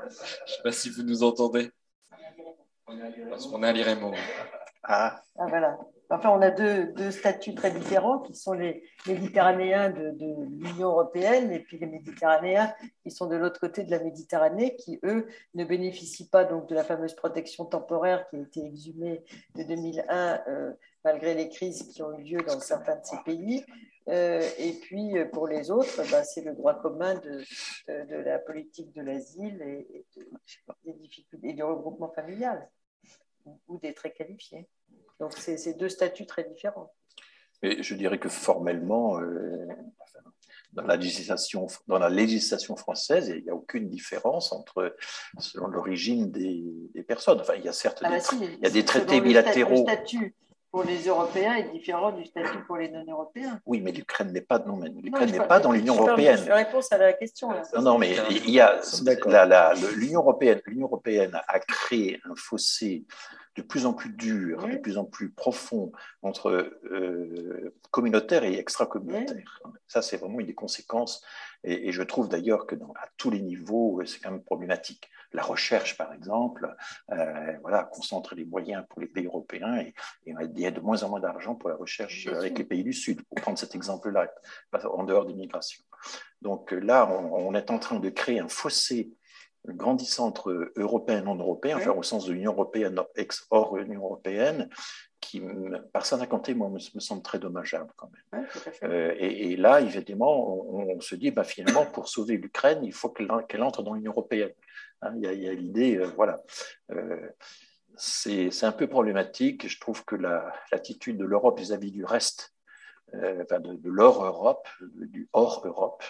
sais 0.48 0.64
pas 0.64 0.72
si 0.72 0.90
vous 0.90 1.04
nous 1.04 1.24
entendez. 1.24 1.72
Parce 3.30 3.48
qu'on 3.48 3.64
est 3.64 3.68
à 3.68 3.72
l'IREMO. 3.72 4.14
Ah. 4.84 5.22
ah, 5.38 5.46
voilà. 5.48 5.80
Enfin, 6.10 6.30
on 6.30 6.42
a 6.42 6.52
deux, 6.52 7.12
statuts 7.12 7.56
très 7.56 7.72
différents 7.72 8.20
qui 8.20 8.36
sont 8.36 8.54
les 8.54 8.84
Méditerranéens 9.08 9.90
de, 9.90 10.14
l'Union 10.20 10.90
européenne 10.90 11.52
et 11.52 11.60
puis 11.60 11.80
les 11.80 11.88
Méditerranéens 11.88 12.74
qui 13.02 13.10
sont 13.10 13.28
de 13.28 13.36
l'autre 13.36 13.60
côté 13.60 13.84
de 13.84 13.90
la 13.90 14.00
Méditerranée, 14.00 14.76
qui 14.76 15.00
eux 15.04 15.28
ne 15.56 15.66
bénéficient 15.66 16.30
pas 16.30 16.44
donc 16.44 16.68
de 16.68 16.76
la 16.76 16.84
fameuse 16.84 17.16
protection 17.16 17.66
temporaire 17.66 18.28
qui 18.30 18.36
a 18.36 18.40
été 18.42 18.64
exhumée 18.64 19.24
de 19.56 19.64
2001 19.64 20.42
euh, 20.48 20.74
malgré 21.04 21.34
les 21.34 21.50
crises 21.50 21.88
qui 21.88 22.04
ont 22.04 22.18
eu 22.20 22.24
lieu 22.24 22.42
dans 22.44 22.60
certains 22.60 22.98
de 22.98 23.06
ces 23.06 23.18
pays. 23.26 23.66
Euh, 24.10 24.42
et 24.60 24.74
puis 24.74 25.16
pour 25.32 25.48
les 25.48 25.72
autres, 25.72 26.02
bah, 26.12 26.24
c'est 26.24 26.44
le 26.44 26.54
droit 26.54 26.76
commun 26.76 27.16
de, 27.16 27.42
de, 27.88 28.16
la 28.18 28.38
politique 28.38 28.94
de 28.94 29.02
l'asile 29.02 29.62
et 29.62 31.54
du 31.54 31.64
regroupement 31.64 32.10
familial 32.10 32.70
ou 33.68 33.80
des 33.80 33.94
très 33.94 34.12
qualifiés. 34.12 34.68
Donc, 35.20 35.34
c'est 35.38 35.78
deux 35.78 35.90
statuts 35.90 36.26
très 36.26 36.44
différents. 36.44 36.94
Et 37.62 37.82
je 37.82 37.96
dirais 37.96 38.20
que 38.20 38.28
formellement, 38.28 39.20
euh, 39.22 39.68
dans, 40.74 40.84
la 40.84 40.98
législation, 40.98 41.68
dans 41.88 41.98
la 41.98 42.10
législation 42.10 42.76
française, 42.76 43.34
il 43.34 43.44
n'y 43.44 43.50
a 43.50 43.56
aucune 43.56 43.88
différence 43.88 44.52
entre, 44.52 44.96
selon 45.40 45.68
l'origine 45.68 46.30
des, 46.30 47.04
personnes. 47.08 47.40
Enfin, 47.40 47.56
il 47.56 47.64
y 47.64 47.70
a 47.70 47.74
certes 47.74 48.00
ah 48.04 48.10
des, 48.10 48.18
bah 48.18 48.46
il 48.58 48.64
y 48.64 48.66
a 48.66 48.70
des 48.70 48.84
traités 48.84 49.22
bilatéraux. 49.22 49.86
Le 49.88 49.94
statut 49.94 50.36
pour 50.74 50.84
les 50.84 51.06
Européens 51.06 51.54
est 51.54 51.72
différent 51.72 52.12
du 52.12 52.26
statut 52.26 52.64
pour 52.66 52.78
les 52.78 52.90
non-européens. 52.90 53.62
Oui, 53.68 53.80
mais 53.80 53.92
l'Ukraine 53.92 54.32
n'est 54.32 54.42
pas, 54.42 54.58
non, 54.58 54.82
l'Ukraine 55.04 55.30
n'est 55.30 55.48
pas 55.48 55.60
dans 55.60 55.72
l'Union 55.72 55.96
européenne. 55.96 56.44
Je 56.44 56.52
réponse 56.52 56.92
à 56.92 56.98
la 56.98 57.14
question. 57.14 57.50
Non, 57.76 57.82
non, 57.84 58.00
mais 58.00 58.16
il 58.32 58.50
y 58.50 58.60
a 58.60 58.82
l'Union 59.96 60.22
européenne. 60.22 60.62
L'Union 60.66 60.88
européenne 60.88 61.40
a 61.48 61.60
créé 61.60 62.20
un 62.28 62.34
fossé 62.36 63.06
de 63.56 63.62
plus 63.62 63.86
en 63.86 63.94
plus 63.94 64.10
dur, 64.10 64.68
de 64.68 64.78
plus 64.78 64.98
en 64.98 65.06
plus 65.06 65.30
profond 65.30 65.92
entre 66.24 66.50
euh, 66.86 67.76
communautaire 67.92 68.44
et 68.44 68.58
extra-communautaire. 68.58 69.62
Ça, 69.88 70.02
c'est 70.02 70.18
vraiment 70.18 70.40
une 70.40 70.48
des 70.48 70.56
conséquences. 70.56 71.24
Et, 71.64 71.92
je 71.92 72.04
trouve 72.04 72.30
d'ailleurs 72.30 72.66
que 72.66 72.76
à 72.76 73.08
tous 73.18 73.30
les 73.30 73.42
niveaux, 73.42 74.02
c'est 74.06 74.20
quand 74.20 74.32
même 74.32 74.44
problématique. 74.44 75.10
La 75.32 75.44
recherche, 75.44 75.98
par 75.98 76.14
exemple, 76.14 76.76
euh, 77.12 77.58
voilà, 77.62 77.84
concentre 77.84 78.36
les 78.36 78.46
moyens 78.46 78.86
pour 78.90 79.02
les 79.02 79.08
pays 79.08 79.26
européens 79.26 79.78
et, 79.78 79.94
il 80.26 80.60
y 80.60 80.66
a 80.66 80.72
de 80.72 80.80
moins 80.80 81.04
en 81.04 81.10
moins 81.10 81.20
d'argent 81.20 81.56
pour 81.56 81.70
la 81.70 81.76
recherche 81.76 82.28
avec 82.28 82.58
les 82.58 82.66
pays 82.66 82.84
du 82.84 82.94
Sud, 82.94 83.24
pour 83.24 83.42
prendre 83.42 83.58
cet 83.58 83.76
exemple-là, 83.76 84.32
en 84.74 85.04
dehors 85.04 85.26
des 85.26 85.34
migrations. 85.34 85.84
Donc 86.42 86.72
là, 86.72 87.08
on, 87.10 87.48
on, 87.48 87.54
est 87.54 87.72
en 87.72 87.80
train 87.80 88.00
de 88.00 88.10
créer 88.10 88.40
un 88.40 88.50
fossé 88.50 89.14
grandissant 89.68 90.28
entre 90.28 90.72
Européens 90.76 91.20
et 91.20 91.24
non-Européens, 91.24 91.78
enfin 91.78 91.92
au 91.92 92.04
sens 92.04 92.26
de 92.26 92.34
l'Union 92.34 92.52
européenne 92.52 93.00
ex-hors 93.16 93.78
Union 93.78 94.04
européenne, 94.04 94.70
qui, 95.24 95.42
par 95.94 96.06
sa 96.06 96.26
compté, 96.28 96.54
moi, 96.54 96.70
me, 96.70 96.80
semble 96.80 97.22
très 97.22 97.40
dommageable 97.40 97.92
quand 97.96 98.10
même. 98.12 98.48
Euh, 98.84 99.16
et, 99.18 99.56
là, 99.56 99.82
évidemment, 99.82 100.68
on, 100.70 101.00
se 101.00 101.16
dit, 101.16 101.32
bah, 101.32 101.44
finalement, 101.44 101.86
pour 101.86 102.10
sauver 102.10 102.38
l'Ukraine, 102.38 102.84
il 102.84 102.94
faut 102.94 103.10
qu'elle 103.10 103.64
entre 103.64 103.84
dans 103.84 103.94
l'Union 103.94 104.12
européenne. 104.12 104.52
Hein, 105.02 105.14
il 105.16 105.24
y 105.24 105.48
a, 105.48 105.54
l'idée, 105.54 105.98
euh, 105.98 106.08
voilà. 106.16 106.42
Euh, 106.92 107.30
c'est 107.96 108.64
un 108.64 108.72
peu 108.72 108.88
problématique. 108.88 109.68
Je 109.68 109.80
trouve 109.80 110.04
que 110.04 110.16
l'attitude 110.72 111.18
de 111.18 111.26
l'Europe 111.26 111.60
vis-à-vis 111.60 111.92
du 111.92 112.04
reste, 112.04 112.53
enfin 113.42 113.60
de, 113.60 113.90
l'hors 113.90 114.24
Europe, 114.26 114.68
du 114.82 115.30
hors 115.34 115.66
Europe, 115.66 116.04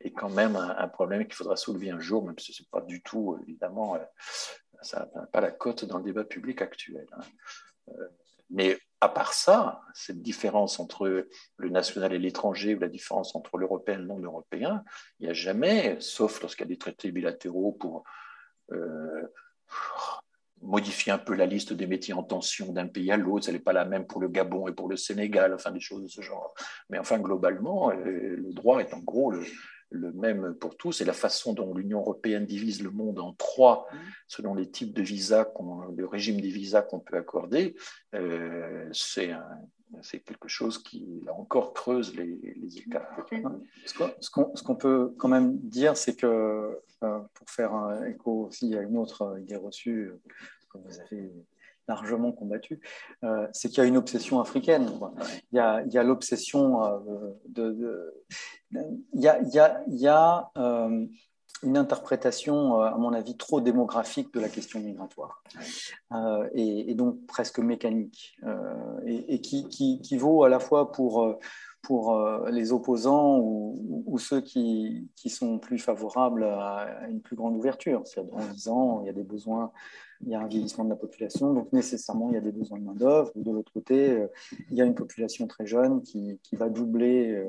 est 0.00 0.12
quand 0.12 0.30
même 0.30 0.56
un, 0.56 0.88
problème 0.88 1.24
qu'il 1.24 1.34
faudra 1.34 1.56
soulever 1.56 1.90
un 1.90 2.00
jour, 2.00 2.24
même 2.24 2.38
si 2.38 2.52
ce 2.52 2.62
n'est 2.62 2.68
pas 2.70 2.80
du 2.80 3.02
tout, 3.02 3.38
évidemment, 3.42 3.98
ça 4.82 5.08
n'a 5.14 5.26
pas 5.26 5.40
la 5.40 5.50
cote 5.50 5.84
dans 5.84 5.98
le 5.98 6.04
débat 6.04 6.24
public 6.24 6.62
actuel. 6.62 7.06
Hein. 7.12 7.92
Mais 8.50 8.78
à 9.00 9.08
part 9.08 9.34
ça, 9.34 9.82
cette 9.94 10.22
différence 10.22 10.80
entre 10.80 11.26
le 11.56 11.68
national 11.68 12.12
et 12.12 12.18
l'étranger, 12.18 12.74
ou 12.74 12.78
la 12.78 12.88
différence 12.88 13.34
entre 13.34 13.58
l'européen 13.58 13.94
et 13.94 13.98
le 13.98 14.06
non-européen, 14.06 14.84
il 15.18 15.24
n'y 15.24 15.30
a 15.30 15.34
jamais, 15.34 15.96
sauf 16.00 16.40
lorsqu'il 16.40 16.64
y 16.64 16.68
a 16.68 16.68
des 16.68 16.78
traités 16.78 17.10
bilatéraux 17.10 17.72
pour 17.72 18.04
euh, 18.72 19.28
modifier 20.64 21.12
un 21.12 21.18
peu 21.18 21.34
la 21.34 21.46
liste 21.46 21.72
des 21.72 21.86
métiers 21.86 22.14
en 22.14 22.22
tension 22.22 22.72
d'un 22.72 22.86
pays 22.86 23.12
à 23.12 23.16
l'autre, 23.16 23.48
elle 23.48 23.54
n'est 23.54 23.60
pas 23.60 23.72
la 23.72 23.84
même 23.84 24.06
pour 24.06 24.20
le 24.20 24.28
Gabon 24.28 24.66
et 24.68 24.72
pour 24.72 24.88
le 24.88 24.96
Sénégal, 24.96 25.54
enfin 25.54 25.70
des 25.70 25.80
choses 25.80 26.02
de 26.02 26.08
ce 26.08 26.20
genre. 26.20 26.54
Mais 26.90 26.98
enfin, 26.98 27.18
globalement, 27.18 27.90
euh, 27.90 28.36
le 28.36 28.52
droit 28.52 28.80
est 28.80 28.94
en 28.94 29.00
gros 29.00 29.30
le, 29.30 29.44
le 29.94 30.12
même 30.12 30.54
pour 30.54 30.76
tous. 30.76 31.00
Et 31.00 31.04
la 31.04 31.12
façon 31.12 31.52
dont 31.52 31.72
l'Union 31.74 32.00
européenne 32.00 32.46
divise 32.46 32.82
le 32.82 32.90
monde 32.90 33.18
en 33.18 33.32
trois, 33.32 33.86
mmh. 33.92 33.96
selon 34.28 34.54
les 34.54 34.70
types 34.70 34.92
de 34.92 35.02
visas, 35.02 35.46
le 35.96 36.06
régime 36.06 36.40
des 36.40 36.50
visas 36.50 36.82
qu'on 36.82 37.00
peut 37.00 37.16
accorder, 37.16 37.76
euh, 38.14 38.88
c'est 38.92 39.30
quelque 40.20 40.48
chose 40.48 40.82
qui, 40.82 41.22
là 41.24 41.32
encore, 41.34 41.72
creuse 41.72 42.14
les, 42.16 42.78
écarts. 42.78 43.26
Ce 44.20 44.62
qu'on 44.62 44.76
peut 44.76 45.14
quand 45.18 45.28
même 45.28 45.56
dire, 45.58 45.96
c'est 45.96 46.16
que, 46.16 46.26
euh, 47.02 47.20
pour 47.34 47.48
faire 47.48 47.74
un 47.74 48.04
écho 48.06 48.46
aussi 48.46 48.76
à 48.76 48.82
une 48.82 48.96
autre 48.96 49.36
idée 49.40 49.56
reçue 49.56 50.12
que 50.78 50.88
vous 50.88 51.00
avez 51.00 51.32
largement 51.88 52.32
combattu, 52.32 52.80
euh, 53.24 53.46
c'est 53.52 53.68
qu'il 53.68 53.78
y 53.78 53.80
a 53.80 53.84
une 53.84 53.96
obsession 53.96 54.40
africaine. 54.40 54.90
Il 55.52 55.56
y 55.56 55.58
a, 55.98 56.02
l'obsession 56.02 56.80
de, 57.48 58.14
Il 58.72 59.20
y 59.20 60.08
a, 60.08 60.50
euh, 60.58 61.06
une 61.62 61.76
interprétation, 61.78 62.80
euh, 62.80 62.86
à 62.86 62.96
mon 62.98 63.12
avis, 63.12 63.36
trop 63.36 63.60
démographique 63.60 64.32
de 64.34 64.40
la 64.40 64.48
question 64.48 64.80
migratoire, 64.80 65.42
et, 66.54 66.94
donc 66.94 67.26
presque 67.26 67.58
mécanique, 67.58 68.36
et, 69.06 69.40
qui, 69.40 70.16
vaut 70.16 70.44
à 70.44 70.48
la 70.48 70.60
fois 70.60 70.92
pour 70.92 71.36
les 72.50 72.72
opposants 72.72 73.38
ou, 73.40 74.18
ceux 74.18 74.40
qui, 74.40 75.08
qui, 75.16 75.28
sont 75.28 75.58
plus 75.58 75.78
favorables 75.78 76.44
à 76.44 77.06
une 77.08 77.20
plus 77.20 77.36
grande 77.36 77.56
ouverture. 77.56 78.02
C'est-à-dire, 78.06 78.34
en 78.34 78.46
disant 78.52 79.00
il 79.02 79.06
y 79.06 79.10
a 79.10 79.14
des 79.14 79.22
besoins 79.22 79.70
il 80.20 80.28
y 80.28 80.34
a 80.34 80.40
un 80.40 80.46
vieillissement 80.46 80.84
de 80.84 80.90
la 80.90 80.96
population, 80.96 81.52
donc 81.52 81.72
nécessairement 81.72 82.30
il 82.30 82.34
y 82.34 82.38
a 82.38 82.40
des 82.40 82.52
besoins 82.52 82.78
de 82.78 82.84
main-d'œuvre. 82.84 83.32
De 83.34 83.50
l'autre 83.50 83.72
côté, 83.72 84.10
euh, 84.10 84.26
il 84.70 84.76
y 84.76 84.82
a 84.82 84.84
une 84.84 84.94
population 84.94 85.46
très 85.46 85.66
jeune 85.66 86.02
qui, 86.02 86.38
qui 86.42 86.56
va 86.56 86.68
doubler 86.68 87.30
euh, 87.32 87.48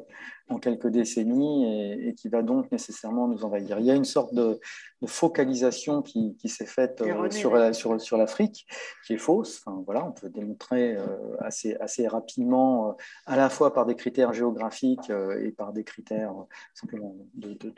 en 0.49 0.57
quelques 0.57 0.87
décennies 0.87 2.07
et, 2.07 2.13
qui 2.13 2.29
va 2.29 2.43
donc 2.43 2.71
nécessairement 2.71 3.27
nous 3.27 3.43
envahir. 3.45 3.79
Il 3.79 3.85
y 3.85 3.91
a 3.91 3.95
une 3.95 4.05
sorte 4.05 4.33
de, 4.33 4.59
focalisation 5.07 6.01
qui, 6.01 6.35
qui 6.37 6.49
s'est 6.49 6.65
faite 6.65 6.99
euh, 7.01 7.29
sur, 7.29 7.75
sur, 7.75 8.01
sur 8.01 8.17
l'Afrique, 8.17 8.65
qui 9.05 9.13
est 9.13 9.19
fausse. 9.19 9.61
Enfin, 9.63 9.83
voilà, 9.85 10.03
on 10.03 10.11
peut 10.11 10.29
démontrer 10.29 10.97
assez, 11.41 11.75
assez 11.75 12.07
rapidement, 12.07 12.97
à 13.27 13.37
la 13.37 13.49
fois 13.49 13.71
par 13.71 13.85
des 13.85 13.93
critères 13.93 14.33
géographiques 14.33 15.11
et 15.39 15.51
par 15.51 15.73
des 15.73 15.83
critères 15.83 16.33
simplement 16.73 17.15
de, 17.35 17.53
de, 17.53 17.71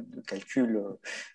de 0.00 0.20
calcul 0.26 0.82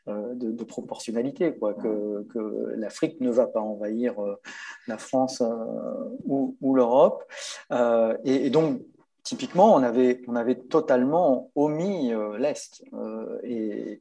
de, 0.08 0.64
proportionnalité, 0.64 1.56
quoi, 1.56 1.76
que, 1.76 2.24
que 2.34 2.76
l'Afrique 2.88 3.20
ne 3.20 3.30
va 3.30 3.48
pas 3.48 3.60
envahir 3.60 4.18
euh, 4.24 4.40
la 4.88 4.98
France 4.98 5.42
euh, 5.42 6.18
ou, 6.26 6.74
l'Europe. 6.74 7.22
Euh, 7.74 8.18
et, 8.24 8.50
donc, 8.50 8.82
typiquement, 9.24 9.76
on 9.76 9.84
avait, 9.84 10.56
totalement 10.70 11.52
omis 11.54 12.14
l'Est. 12.40 12.82
et, 13.44 14.00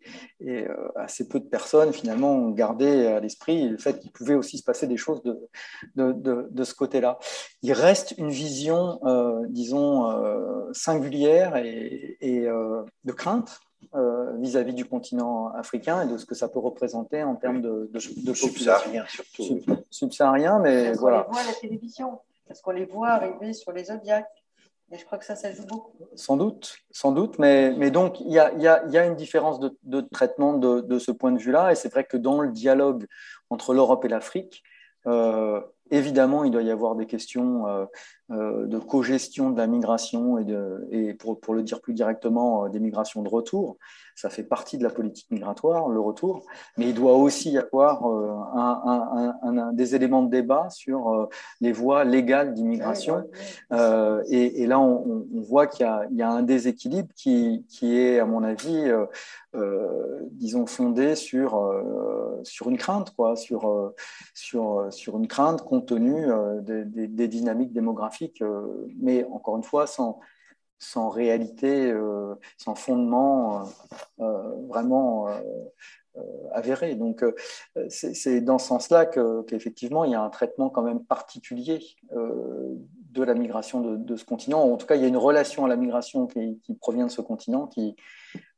assez 0.94 1.26
peu 1.26 1.40
de 1.40 1.46
personnes, 1.46 1.92
finalement, 1.92 2.32
ont 2.32 2.50
gardé 2.50 3.06
à 3.06 3.18
l'esprit 3.18 3.68
le 3.68 3.76
fait 3.76 3.98
qu'il 3.98 4.12
pouvait 4.12 4.36
aussi 4.36 4.58
se 4.58 4.62
passer 4.62 4.86
des 4.86 4.96
choses 4.96 5.20
de, 5.24 6.12
de, 6.12 6.64
ce 6.64 6.74
côté-là. 6.74 7.18
Il 7.62 7.72
reste 7.72 8.14
une 8.18 8.30
vision, 8.30 9.00
disons, 9.48 10.72
singulière 10.72 11.56
et, 11.56 12.18
et 12.20 12.42
de 12.42 13.12
crainte 13.12 13.60
euh, 13.94 14.36
vis-à-vis 14.38 14.74
du 14.74 14.84
continent 14.84 15.48
africain 15.48 16.02
et 16.02 16.06
de 16.12 16.16
ce 16.16 16.26
que 16.26 16.34
ça 16.34 16.48
peut 16.48 16.58
représenter 16.58 17.22
en 17.22 17.34
termes 17.34 17.60
de, 17.60 17.90
de, 17.92 18.24
de 18.24 18.34
Subsaharien 18.34 19.04
surtout. 19.08 19.60
subsaharien, 19.90 20.58
mais 20.58 20.86
parce 20.86 20.98
voilà. 20.98 21.26
On 21.28 21.32
les 21.32 21.32
voit 21.32 21.40
à 21.40 21.46
la 21.46 21.54
télévision, 21.54 22.20
parce 22.46 22.60
qu'on 22.60 22.72
les 22.72 22.84
voit 22.84 23.08
arriver 23.08 23.52
sur 23.52 23.72
les 23.72 23.84
zodiacs. 23.84 24.26
Et 24.92 24.98
je 24.98 25.04
crois 25.04 25.18
que 25.18 25.24
ça, 25.24 25.34
ça 25.34 25.52
joue 25.52 25.66
beaucoup. 25.66 25.92
Sans 26.14 26.36
doute, 26.36 26.76
sans 26.92 27.10
doute. 27.10 27.40
Mais, 27.40 27.72
mais 27.76 27.90
donc, 27.90 28.20
il 28.20 28.30
y 28.30 28.38
a, 28.38 28.54
y, 28.54 28.68
a, 28.68 28.86
y 28.86 28.96
a, 28.96 29.04
une 29.04 29.16
différence 29.16 29.58
de, 29.58 29.76
de 29.82 30.00
traitement 30.00 30.52
de, 30.52 30.80
de, 30.80 30.98
ce 31.00 31.10
point 31.10 31.32
de 31.32 31.38
vue-là. 31.38 31.72
Et 31.72 31.74
c'est 31.74 31.88
vrai 31.88 32.04
que 32.04 32.16
dans 32.16 32.40
le 32.40 32.52
dialogue 32.52 33.06
entre 33.50 33.74
l'Europe 33.74 34.04
et 34.04 34.08
l'Afrique, 34.08 34.62
euh, 35.08 35.60
évidemment, 35.90 36.44
il 36.44 36.50
doit 36.50 36.62
y 36.62 36.70
avoir 36.70 36.96
des 36.96 37.06
questions 37.06 37.66
euh, 37.66 37.84
euh, 38.32 38.66
de 38.66 38.78
co-gestion 38.78 39.50
de 39.50 39.58
la 39.58 39.66
migration 39.66 40.38
et, 40.38 40.44
de, 40.44 40.86
et 40.90 41.14
pour, 41.14 41.38
pour, 41.38 41.54
le 41.54 41.62
dire 41.62 41.80
plus 41.80 41.94
directement, 41.94 42.64
euh, 42.64 42.68
des 42.68 42.80
migrations 42.80 43.22
de 43.22 43.28
retour. 43.28 43.76
Ça 44.16 44.30
fait 44.30 44.42
partie 44.42 44.78
de 44.78 44.82
la 44.82 44.90
politique 44.90 45.30
migratoire, 45.30 45.88
le 45.88 46.00
retour, 46.00 46.44
mais 46.76 46.88
il 46.88 46.94
doit 46.94 47.14
aussi 47.14 47.52
y 47.52 47.58
avoir 47.58 48.04
un, 48.06 49.34
un, 49.42 49.58
un, 49.58 49.72
des 49.74 49.94
éléments 49.94 50.22
de 50.22 50.30
débat 50.30 50.70
sur 50.70 51.28
les 51.60 51.70
voies 51.70 52.02
légales 52.04 52.54
d'immigration. 52.54 53.28
Et, 54.30 54.62
et, 54.62 54.66
là, 54.66 54.80
on, 54.80 55.26
on 55.34 55.40
voit 55.42 55.66
qu'il 55.66 55.86
y, 56.12 56.14
y, 56.16 56.22
a 56.22 56.30
un 56.30 56.42
déséquilibre 56.42 57.10
qui, 57.14 57.66
qui 57.68 57.98
est, 57.98 58.18
à 58.18 58.24
mon 58.24 58.42
avis, 58.42 58.90
disons, 60.30 60.64
fondé 60.64 61.14
sur, 61.14 61.62
sur 62.42 62.70
une 62.70 62.78
crainte, 62.78 63.14
quoi, 63.14 63.36
sur, 63.36 63.92
sur, 64.32 64.86
sur 64.88 65.18
une 65.18 65.28
crainte 65.28 65.60
compte 65.76 65.88
tenu 65.88 66.26
des, 66.62 67.06
des, 67.06 67.28
dynamiques 67.28 67.72
démographiques 67.72 68.42
euh, 68.42 68.86
mais 68.98 69.24
encore 69.24 69.56
une 69.56 69.62
fois, 69.62 69.86
sans, 69.86 70.20
sans 70.78 71.08
réalité, 71.08 71.90
euh, 71.90 72.34
sans 72.58 72.74
fondement 72.74 73.64
euh, 74.20 74.66
vraiment 74.68 75.28
avéré. 76.52 76.94
Donc, 76.94 77.22
c'est 77.88 78.40
dans 78.40 78.58
ce 78.58 78.68
sens-là 78.68 79.04
qu'effectivement, 79.46 80.04
il 80.04 80.12
y 80.12 80.14
a 80.14 80.22
un 80.22 80.30
traitement 80.30 80.70
quand 80.70 80.82
même 80.82 81.04
particulier 81.04 81.80
de 82.10 83.22
la 83.22 83.34
migration 83.34 83.82
de, 83.82 84.16
ce 84.16 84.24
continent. 84.24 84.62
En 84.62 84.78
tout 84.78 84.86
cas, 84.86 84.94
il 84.94 85.02
y 85.02 85.04
a 85.04 85.08
une 85.08 85.18
relation 85.18 85.66
à 85.66 85.68
la 85.68 85.76
migration 85.76 86.26
qui, 86.26 86.58
provient 86.80 87.06
de 87.06 87.10
ce 87.10 87.20
continent 87.20 87.66
qui 87.66 87.96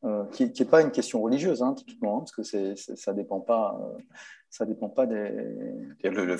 n'est 0.02 0.52
qui, 0.52 0.64
pas 0.64 0.82
une 0.82 0.90
question 0.90 1.20
religieuse, 1.20 1.62
hein, 1.62 1.74
typiquement, 1.74 2.18
hein, 2.18 2.20
parce 2.20 2.32
que 2.32 2.74
ça 2.74 3.12
ne 3.12 3.16
dépend 3.16 3.40
pas 3.40 3.78
ça 4.50 4.64
dépend 4.64 4.88
pas 4.88 5.06
des. 5.06 5.30
Le, 6.02 6.36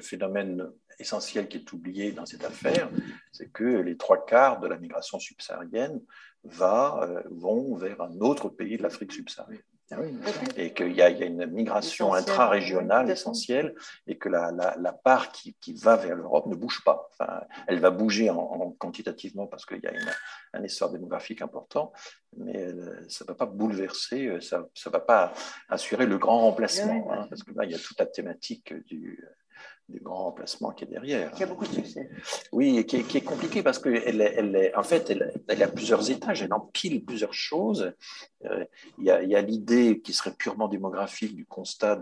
phénomène 0.00 0.68
essentiel 0.98 1.48
qui 1.48 1.58
est 1.58 1.72
oublié 1.72 2.12
dans 2.12 2.26
cette 2.26 2.44
affaire, 2.44 2.90
c'est 3.30 3.50
que 3.50 3.64
les 3.64 3.96
trois 3.96 4.24
quarts 4.24 4.60
de 4.60 4.66
la 4.66 4.78
migration 4.78 5.18
subsaharienne 5.18 6.00
euh, 6.60 7.22
vont 7.30 7.74
vers 7.76 8.00
un 8.00 8.18
autre 8.20 8.48
pays 8.48 8.76
de 8.76 8.82
l'Afrique 8.82 9.12
subsaharienne. 9.12 9.62
Ah 9.92 10.02
et 10.56 10.72
qu'il 10.72 10.92
y, 10.92 11.02
a 11.02 11.08
une 11.08 11.46
migration 11.46 12.14
intra-régionale 12.14 13.10
essentielle 13.10 13.74
et 14.06 14.16
que 14.16 14.28
la, 14.28 14.50
la, 14.50 14.92
part 14.92 15.32
qui, 15.32 15.54
qui, 15.60 15.74
va 15.74 15.96
vers 15.96 16.16
l'Europe 16.16 16.46
ne 16.46 16.54
bouge 16.54 16.82
pas. 16.84 17.08
Enfin, 17.12 17.42
elle 17.66 17.80
va 17.80 17.90
bouger 17.90 18.30
en, 18.30 18.70
quantitativement 18.78 19.46
parce 19.46 19.66
qu'il 19.66 19.80
y 19.82 19.86
a 19.86 19.92
un 20.52 20.62
essor 20.62 20.90
démographique 20.90 21.42
important, 21.42 21.92
mais 22.36 22.68
ça 23.08 23.24
ne 23.24 23.28
va 23.28 23.34
pas 23.34 23.46
bouleverser, 23.46 24.26
euh, 24.26 24.40
ça 24.40 24.58
ne 24.58 24.90
va 24.90 25.00
pas 25.00 25.32
assurer 25.68 26.06
le 26.06 26.18
grand 26.18 26.40
remplacement, 26.40 27.12
hein, 27.12 27.26
parce 27.28 27.42
que 27.42 27.52
là, 27.54 27.64
il 27.64 27.70
y 27.70 27.74
a 27.74 27.78
toute 27.78 27.98
la 27.98 28.06
thématique 28.06 28.74
du, 28.86 29.24
du 29.88 30.00
grand 30.00 30.24
remplacement 30.24 30.70
qui 30.70 30.84
est 30.84 30.88
derrière. 30.88 31.32
Qui 31.32 31.42
a 31.42 31.46
beaucoup 31.46 31.66
de 31.66 31.72
succès. 31.72 32.08
Oui, 32.52 32.78
et 32.78 32.86
qui 32.86 32.96
est, 32.96 33.02
qui 33.02 33.18
est 33.18 33.22
compliqué 33.22 33.62
parce 33.62 33.78
qu'elle 33.78 34.20
elle 34.20 34.56
est, 34.56 34.74
en 34.74 34.82
fait, 34.82 35.10
elle, 35.10 35.32
elle, 35.48 35.62
a 35.62 35.68
plusieurs 35.68 36.10
étages, 36.10 36.42
elle 36.42 36.52
empile 36.52 37.04
plusieurs 37.04 37.34
choses. 37.34 37.92
Euh, 38.44 38.64
il 38.98 39.04
y 39.04 39.10
a, 39.10 39.16
a 39.16 39.40
l'idée 39.42 40.00
qui 40.00 40.12
serait 40.12 40.34
purement 40.34 40.68
démographique 40.68 41.36
du 41.36 41.46
constat 41.46 42.00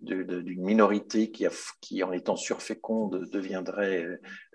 d'une 0.00 0.62
minorité 0.62 1.30
qui, 1.30 1.46
a, 1.46 1.50
qui, 1.80 2.02
en 2.02 2.12
étant 2.12 2.36
surféconde, 2.36 3.28
deviendrait, 3.30 4.06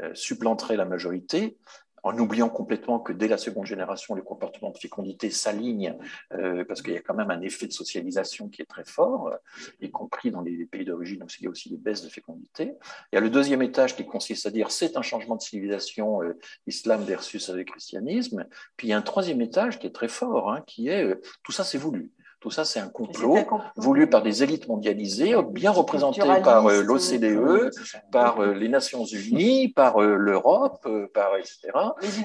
euh, 0.02 0.14
supplanterait 0.14 0.78
la 0.78 0.86
majorité 0.86 1.58
en 2.04 2.18
oubliant 2.20 2.50
complètement 2.50 3.00
que 3.00 3.14
dès 3.14 3.28
la 3.28 3.38
seconde 3.38 3.66
génération, 3.66 4.14
le 4.14 4.22
comportement 4.22 4.72
de 4.72 4.78
fécondité 4.78 5.30
s'aligne, 5.30 5.98
euh, 6.34 6.66
parce 6.66 6.82
qu'il 6.82 6.94
y 6.94 6.98
a 6.98 7.02
quand 7.02 7.14
même 7.16 7.32
un 7.32 7.42
effet 7.42 7.66
de 7.66 7.72
socialisation 7.72 8.50
qui 8.50 8.62
est 8.62 8.66
très 8.66 8.84
fort, 8.84 9.30
euh, 9.30 9.38
y 9.82 9.90
compris 9.90 10.30
dans 10.30 10.42
les 10.42 10.66
pays 10.66 10.84
d'origine, 10.84 11.24
où 11.24 11.28
il 11.40 11.44
y 11.44 11.48
a 11.48 11.50
aussi 11.50 11.70
des 11.70 11.78
baisses 11.78 12.04
de 12.04 12.10
fécondité. 12.10 12.74
Il 13.12 13.16
y 13.16 13.18
a 13.18 13.22
le 13.22 13.30
deuxième 13.30 13.62
étage 13.62 13.96
qui 13.96 14.06
consiste 14.06 14.46
à 14.46 14.52
dire 14.52 14.70
c'est 14.70 14.98
un 14.98 15.02
changement 15.02 15.38
de 15.38 15.42
civilisation, 15.42 16.22
euh, 16.22 16.38
islam 16.68 17.04
versus 17.04 17.50
le 17.50 17.64
christianisme. 17.64 18.46
Puis 18.76 18.88
il 18.88 18.90
y 18.92 18.94
a 18.94 18.98
un 18.98 19.02
troisième 19.02 19.42
étage 19.42 19.80
qui 19.80 19.88
est 19.88 19.96
très 19.96 20.10
fort, 20.10 20.52
hein, 20.52 20.62
qui 20.68 20.90
est 20.90 21.18
tout 21.44 21.52
ça 21.52 21.64
c'est 21.64 21.78
voulu. 21.78 22.12
Tout 22.44 22.52
ça, 22.52 22.65
c'est 22.65 22.82
un 22.82 22.90
complot 22.90 23.38
voulu 23.78 24.10
par 24.10 24.22
des 24.22 24.44
élites 24.44 24.68
mondialisées, 24.68 25.34
bien 25.52 25.72
représentées 25.72 26.20
par 26.44 26.65
euh, 26.68 26.82
l'OCDE, 26.82 27.72
par 28.11 28.44
euh, 28.44 28.53
les 28.53 28.68
Nations 28.68 29.06
Unies, 29.06 29.70
par 29.70 30.03
euh, 30.03 30.18
l'Europe, 30.18 30.86
par 31.14 31.38
etc. 31.38 31.70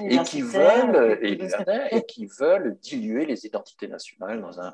Et 0.09 0.19
qui 0.23 0.41
veulent 0.41 1.19
et, 1.21 2.05
qui 2.05 2.25
veulent 2.25 2.77
diluer 2.81 3.25
les 3.25 3.45
identités 3.45 3.87
nationales 3.87 4.41
dans, 4.41 4.59
un, 4.59 4.73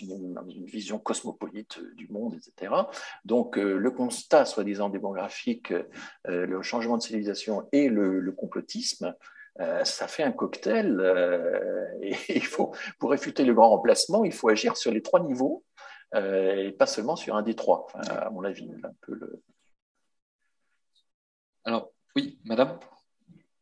une, 0.00 0.66
vision 0.66 1.00
cosmopolite 1.00 1.80
du 1.96 2.06
monde, 2.06 2.36
etc. 2.36 2.72
Donc, 3.24 3.56
le 3.56 3.90
constat, 3.90 4.44
soi-disant 4.44 4.88
démographique, 4.88 5.74
le 6.26 6.62
changement 6.62 6.96
de 6.96 7.02
civilisation 7.02 7.66
et 7.72 7.88
le 7.88 8.30
complotisme 8.30 9.16
euh, 9.60 9.84
ça 9.84 10.08
fait 10.08 10.22
un 10.22 10.32
cocktail. 10.32 11.00
Euh, 11.00 11.86
et 12.00 12.14
il 12.28 12.46
faut, 12.46 12.72
pour 12.98 13.10
réfuter 13.10 13.44
le 13.44 13.54
grand 13.54 13.70
remplacement, 13.70 14.24
il 14.24 14.32
faut 14.32 14.48
agir 14.48 14.76
sur 14.76 14.90
les 14.90 15.02
trois 15.02 15.20
niveaux 15.20 15.64
euh, 16.14 16.66
et 16.66 16.72
pas 16.72 16.86
seulement 16.86 17.16
sur 17.16 17.36
un 17.36 17.42
des 17.42 17.54
trois, 17.54 17.86
à 17.94 18.30
mon 18.30 18.44
avis. 18.44 18.70
Un 18.84 18.92
peu 19.00 19.14
le... 19.14 19.42
Alors, 21.64 21.90
oui, 22.14 22.38
madame 22.44 22.78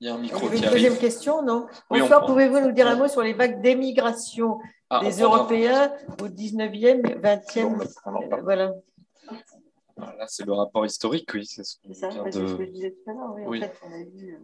il 0.00 0.08
y 0.08 0.10
a 0.10 0.16
un 0.16 0.18
micro 0.18 0.50
qui 0.50 0.56
Une 0.56 0.70
deuxième 0.70 0.98
question, 0.98 1.42
non? 1.42 1.66
Bonsoir, 1.88 2.26
pouvez-vous 2.26 2.60
nous 2.60 2.72
dire 2.72 2.86
un 2.88 2.96
mot 2.96 3.08
sur 3.08 3.22
les 3.22 3.32
vagues 3.32 3.62
d'émigration 3.62 4.58
ah, 4.90 5.00
des 5.00 5.22
Européens 5.22 5.94
au 6.20 6.26
19e, 6.26 7.20
20e 7.20 8.42
Voilà. 8.42 8.74
Là, 9.96 10.26
c'est 10.26 10.44
le 10.44 10.52
rapport 10.52 10.84
historique, 10.84 11.30
oui. 11.32 11.46
C'est 11.46 11.64
ce, 11.64 11.76
ça, 11.94 12.10
ce 12.10 12.18
que 12.18 12.64
je 12.64 12.70
disais 12.70 12.90
tout 12.90 13.10
à 13.10 13.14
l'heure. 13.14 13.34
Oui, 13.46 13.58
En 13.58 13.62
fait, 13.62 13.80
on 13.86 13.92
a 13.92 14.04
vu 14.04 14.38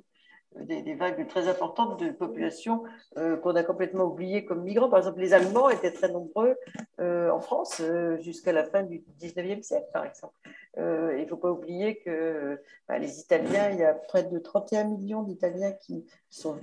des, 0.56 0.94
vagues 0.94 1.27
très 1.28 1.48
importantes 1.48 2.01
de 2.01 2.10
population 2.10 2.82
euh, 3.16 3.36
qu'on 3.36 3.55
a 3.55 3.62
complètement 3.62 4.05
oubliées 4.05 4.44
comme 4.44 4.62
migrants. 4.62 4.89
Par 4.89 4.98
exemple, 4.98 5.20
les 5.20 5.32
Allemands 5.32 5.70
étaient 5.70 5.93
très 5.93 6.10
nombreux 6.10 6.56
euh, 7.01 7.31
en 7.31 7.40
France 7.40 7.81
euh, 7.81 8.18
jusqu'à 8.20 8.52
la 8.52 8.64
fin 8.64 8.82
du 8.82 9.02
19e 9.20 9.62
siècle, 9.62 9.89
par 9.93 10.05
exemple. 10.05 10.35
il 10.77 11.22
ne 11.22 11.27
faut 11.27 11.36
pas 11.36 11.51
oublier 11.51 11.98
que 11.98 12.60
bah, 12.89 12.98
les 12.98 13.20
Italiens, 13.20 13.70
il 13.70 13.78
y 13.78 13.85
a 13.85 13.94
près 13.94 14.24
de 14.24 14.39
31 14.39 14.85
millions 14.85 15.22
d'Italiens 15.22 15.72
qui, 15.72 16.05
sont, 16.28 16.59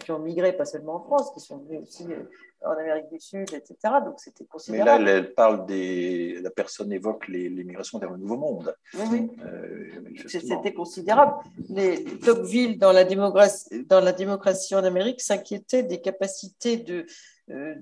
qui, 0.00 0.12
ont 0.12 0.18
migré, 0.18 0.52
pas 0.52 0.66
seulement 0.66 0.96
en 0.96 1.00
France, 1.00 1.32
qui 1.32 1.40
sont 1.40 1.58
venus 1.58 1.82
aussi 1.82 2.06
en 2.66 2.72
Amérique 2.72 3.08
du 3.10 3.20
Sud, 3.20 3.52
etc. 3.52 3.76
Donc 4.04 4.14
c'était 4.18 4.44
considérable. 4.44 5.04
Mais 5.04 5.12
là, 5.12 5.18
elle, 5.18 5.34
parle 5.34 5.66
des. 5.66 6.38
La 6.42 6.50
personne 6.50 6.92
évoque 6.92 7.28
l'immigration 7.28 7.98
vers 7.98 8.10
le 8.10 8.18
Nouveau 8.18 8.36
Monde. 8.36 8.74
Oui, 8.94 9.04
oui. 9.10 9.30
Euh, 9.44 10.28
c'était 10.28 10.72
considérable. 10.72 11.34
Les, 11.68 12.04
Tocqueville, 12.04 12.78
dans 12.78 12.92
la 12.92 13.04
démocratie, 13.04 13.84
dans 13.86 14.00
la 14.00 14.12
démocratie 14.12 14.74
en 14.74 14.84
Amérique, 14.84 15.20
s'inquiétait 15.20 15.82
des 15.82 16.00
capacités 16.00 16.76
de. 16.76 17.06
Euh, 17.50 17.74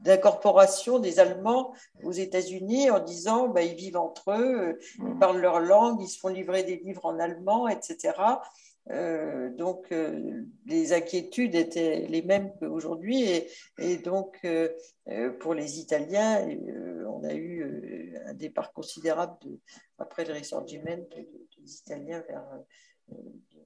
d'incorporation 0.00 0.98
des 0.98 1.18
Allemands 1.18 1.74
aux 2.04 2.12
États-Unis 2.12 2.90
en 2.90 3.00
disant 3.00 3.48
bah, 3.48 3.62
ils 3.62 3.74
vivent 3.74 3.96
entre 3.96 4.30
eux, 4.30 4.78
ils 4.98 5.04
mmh. 5.04 5.18
parlent 5.18 5.40
leur 5.40 5.60
langue, 5.60 6.00
ils 6.00 6.08
se 6.08 6.18
font 6.18 6.28
livrer 6.28 6.62
des 6.62 6.76
livres 6.76 7.04
en 7.04 7.18
allemand, 7.18 7.68
etc. 7.68 8.12
Euh, 8.90 9.50
donc, 9.50 9.92
euh, 9.92 10.44
les 10.66 10.92
inquiétudes 10.92 11.54
étaient 11.54 12.06
les 12.08 12.22
mêmes 12.22 12.52
qu'aujourd'hui. 12.58 13.22
Et, 13.22 13.50
et, 13.78 13.98
donc, 13.98 14.38
euh, 14.44 14.68
pour 15.40 15.54
les 15.54 15.78
Italiens, 15.78 16.46
on 17.06 17.22
a 17.24 17.34
eu 17.34 18.16
un 18.26 18.34
départ 18.34 18.72
considérable 18.72 19.36
de, 19.42 19.58
après 19.98 20.24
le 20.24 20.32
Risorgimento 20.32 21.16
des 21.58 21.74
Italiens 21.76 22.22
vers 22.28 22.44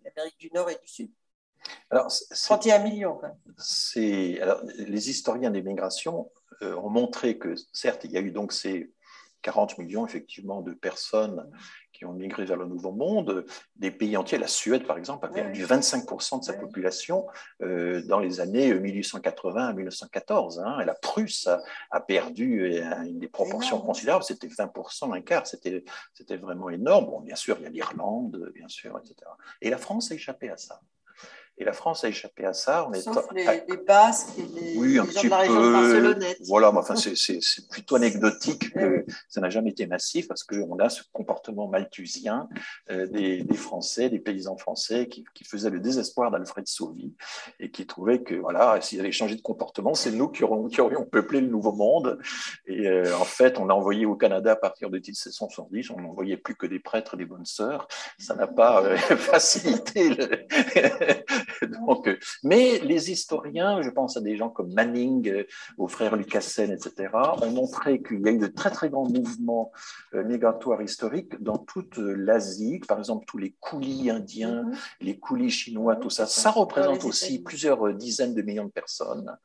l'Amérique 0.04 0.38
du 0.38 0.50
Nord 0.52 0.70
et 0.70 0.78
du 0.80 0.88
Sud. 0.88 1.10
Alors, 1.90 2.12
31 2.30 2.80
millions. 2.80 3.20
Les 4.78 5.10
historiens 5.10 5.50
des 5.50 5.62
migrations 5.62 6.30
ont 6.60 6.90
montré 6.90 7.38
que, 7.38 7.54
certes, 7.72 8.04
il 8.04 8.12
y 8.12 8.16
a 8.16 8.20
eu 8.20 8.32
donc 8.32 8.52
ces 8.52 8.92
40 9.42 9.78
millions, 9.78 10.06
effectivement, 10.06 10.62
de 10.62 10.72
personnes 10.72 11.48
qui 12.02 12.06
ont 12.06 12.14
migré 12.14 12.44
vers 12.44 12.56
le 12.56 12.66
Nouveau 12.66 12.90
Monde, 12.90 13.46
des 13.76 13.92
pays 13.92 14.16
entiers, 14.16 14.36
la 14.36 14.48
Suède 14.48 14.84
par 14.88 14.98
exemple, 14.98 15.24
a 15.26 15.28
perdu 15.28 15.64
25% 15.64 16.40
de 16.40 16.44
sa 16.44 16.52
population 16.52 17.28
euh, 17.62 18.02
dans 18.08 18.18
les 18.18 18.40
années 18.40 18.74
1880 18.74 19.68
à 19.68 19.72
1914. 19.72 20.58
Hein, 20.58 20.80
et 20.80 20.84
la 20.84 20.94
Prusse 20.94 21.48
a, 21.92 22.00
perdu 22.00 22.64
euh, 22.64 23.02
une 23.04 23.20
des 23.20 23.28
proportions 23.28 23.80
considérables, 23.80 24.24
c'était 24.24 24.48
20%, 24.48 25.14
un 25.14 25.20
quart, 25.20 25.46
c'était 25.46 25.84
vraiment 26.36 26.70
énorme. 26.70 27.06
Bon, 27.06 27.20
bien 27.20 27.36
sûr, 27.36 27.56
il 27.60 27.62
y 27.62 27.66
a 27.66 27.70
l'Irlande, 27.70 28.50
bien 28.52 28.66
sûr, 28.66 28.98
etc. 28.98 29.14
Et 29.60 29.70
la 29.70 29.78
France 29.78 30.10
a 30.10 30.16
échappé 30.16 30.50
à 30.50 30.56
ça. 30.56 30.80
Et 31.58 31.64
la 31.64 31.72
France 31.72 32.02
a 32.02 32.08
échappé 32.08 32.44
à 32.44 32.54
ça. 32.54 32.86
On 32.88 32.92
est 32.92 33.02
Sauf 33.02 33.26
les, 33.34 33.44
Basques 33.86 34.38
et 34.38 34.42
les, 34.42 34.76
oui, 34.78 34.98
un 34.98 35.04
petit 35.04 35.26
de 35.26 35.30
la 35.30 35.38
région 35.38 35.54
peu, 35.54 36.24
Voilà, 36.48 36.72
mais 36.72 36.78
enfin, 36.78 36.94
c'est 36.96 37.68
plutôt 37.70 37.96
anecdotique 37.96 38.72
que 38.72 39.04
ça 39.28 39.40
n'a 39.40 39.50
jamais 39.50 39.70
été 39.70 39.86
massif 39.86 40.28
parce 40.28 40.44
qu'on 40.44 40.78
a 40.78 40.88
ce 40.88 41.02
comportement 41.12 41.68
malthusien 41.68 42.48
euh, 42.90 43.06
des, 43.06 43.42
des, 43.44 43.56
Français, 43.56 44.08
des 44.08 44.18
paysans 44.18 44.56
français 44.56 45.08
qui, 45.08 45.24
qui 45.34 45.44
faisaient 45.44 45.70
le 45.70 45.80
désespoir 45.80 46.30
d'Alfred 46.30 46.66
Sauvy 46.66 47.14
et 47.60 47.70
qui 47.70 47.86
trouvaient 47.86 48.22
que, 48.22 48.34
voilà, 48.34 48.80
s'ils 48.80 49.00
avaient 49.00 49.12
changé 49.12 49.36
de 49.36 49.42
comportement, 49.42 49.94
c'est 49.94 50.10
nous 50.10 50.28
qui 50.28 50.44
aurions, 50.44 50.68
qui 50.68 50.80
aurions, 50.80 51.04
peuplé 51.04 51.40
le 51.40 51.48
Nouveau 51.48 51.72
Monde. 51.72 52.18
Et 52.66 52.88
euh, 52.88 53.16
en 53.18 53.24
fait, 53.24 53.58
on 53.58 53.68
a 53.68 53.74
envoyé 53.74 54.06
au 54.06 54.16
Canada 54.16 54.52
à 54.52 54.56
partir 54.56 54.90
de 54.90 54.96
1770, 54.96 55.90
on 55.90 56.00
n'envoyait 56.00 56.36
plus 56.36 56.54
que 56.54 56.66
des 56.66 56.78
prêtres, 56.78 57.16
des 57.16 57.26
bonnes 57.26 57.44
sœurs. 57.44 57.88
Ça 58.18 58.34
n'a 58.34 58.46
pas 58.46 58.82
euh, 58.82 58.96
facilité 58.96 60.08
le 60.10 60.46
Donc, 61.86 62.09
euh, 62.09 62.19
mais 62.43 62.78
les 62.81 63.10
historiens, 63.10 63.82
je 63.82 63.90
pense 63.90 64.16
à 64.16 64.20
des 64.20 64.36
gens 64.36 64.48
comme 64.48 64.73
Manning, 64.73 65.28
euh, 65.28 65.44
aux 65.78 65.89
frères 65.89 66.16
Lucassen, 66.16 66.70
etc., 66.70 67.10
ont 67.40 67.51
montré 67.51 68.02
qu'il 68.02 68.20
y 68.20 68.28
a 68.28 68.32
eu 68.32 68.39
de 68.39 68.47
très 68.47 68.70
très 68.70 68.90
grands 68.90 69.09
mouvements 69.09 69.73
euh, 70.14 70.24
migratoires 70.24 70.82
historiques 70.82 71.40
dans 71.43 71.59
toute 71.59 71.98
l'Asie, 71.98 72.81
par 72.86 72.98
exemple 72.98 73.24
tous 73.27 73.39
les 73.39 73.55
coulis 73.60 74.10
indiens, 74.10 74.64
mhm. 74.64 74.77
les 75.01 75.19
coulis 75.19 75.51
chinois, 75.51 75.97
tout 75.97 76.10
ça, 76.10 76.27
ça 76.27 76.51
représente 76.51 77.05
aussi 77.05 77.43
plusieurs 77.43 77.94
dizaines 77.94 78.35
de 78.35 78.43
millions 78.43 78.66
de 78.66 78.70
personnes, 78.70 79.36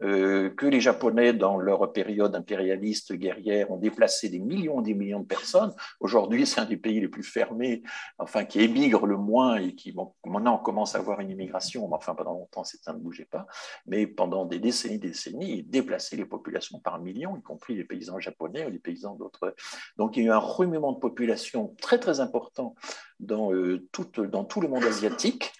que 0.00 0.66
les 0.66 0.80
Japonais, 0.80 1.32
dans 1.32 1.58
leur 1.58 1.92
période 1.92 2.34
impérialiste 2.34 3.12
guerrière, 3.14 3.70
ont 3.70 3.76
déplacé 3.76 4.28
des 4.28 4.38
millions 4.38 4.80
et 4.80 4.84
des 4.84 4.94
millions 4.94 5.20
de 5.20 5.26
personnes. 5.26 5.72
Aujourd'hui, 6.00 6.46
c'est 6.46 6.60
un 6.60 6.64
des 6.64 6.76
pays 6.76 7.00
les 7.00 7.08
plus 7.08 7.22
fermés, 7.22 7.82
enfin 8.18 8.44
qui 8.44 8.60
émigre 8.60 9.06
le 9.06 9.16
moins 9.16 9.56
et 9.56 9.74
qui, 9.74 9.92
bon, 9.92 10.12
maintenant, 10.24 10.56
on 10.60 10.62
commence 10.62 10.94
à 10.94 10.98
avoir 10.98 11.20
une 11.20 11.30
immigration 11.30 11.43
enfin 11.52 12.14
pendant 12.14 12.32
longtemps, 12.32 12.64
ça 12.64 12.92
ne 12.92 12.98
bougeait 12.98 13.24
pas, 13.24 13.46
mais 13.86 14.06
pendant 14.06 14.44
des 14.44 14.58
décennies, 14.58 14.98
des 14.98 15.08
décennies, 15.08 15.58
il 15.58 15.70
déplaçait 15.70 16.16
les 16.16 16.24
populations 16.24 16.78
par 16.80 17.00
millions, 17.00 17.36
y 17.36 17.42
compris 17.42 17.74
les 17.74 17.84
paysans 17.84 18.18
japonais 18.18 18.66
ou 18.66 18.70
les 18.70 18.78
paysans 18.78 19.14
d'autres. 19.14 19.54
Donc 19.96 20.16
il 20.16 20.24
y 20.24 20.26
a 20.26 20.28
eu 20.28 20.32
un 20.32 20.38
remuement 20.38 20.92
de 20.92 20.98
population 20.98 21.74
très 21.80 21.98
très 21.98 22.20
important 22.20 22.74
dans, 23.20 23.52
euh, 23.52 23.86
tout, 23.92 24.06
dans 24.26 24.44
tout 24.44 24.60
le 24.60 24.68
monde 24.68 24.84
asiatique. 24.84 25.52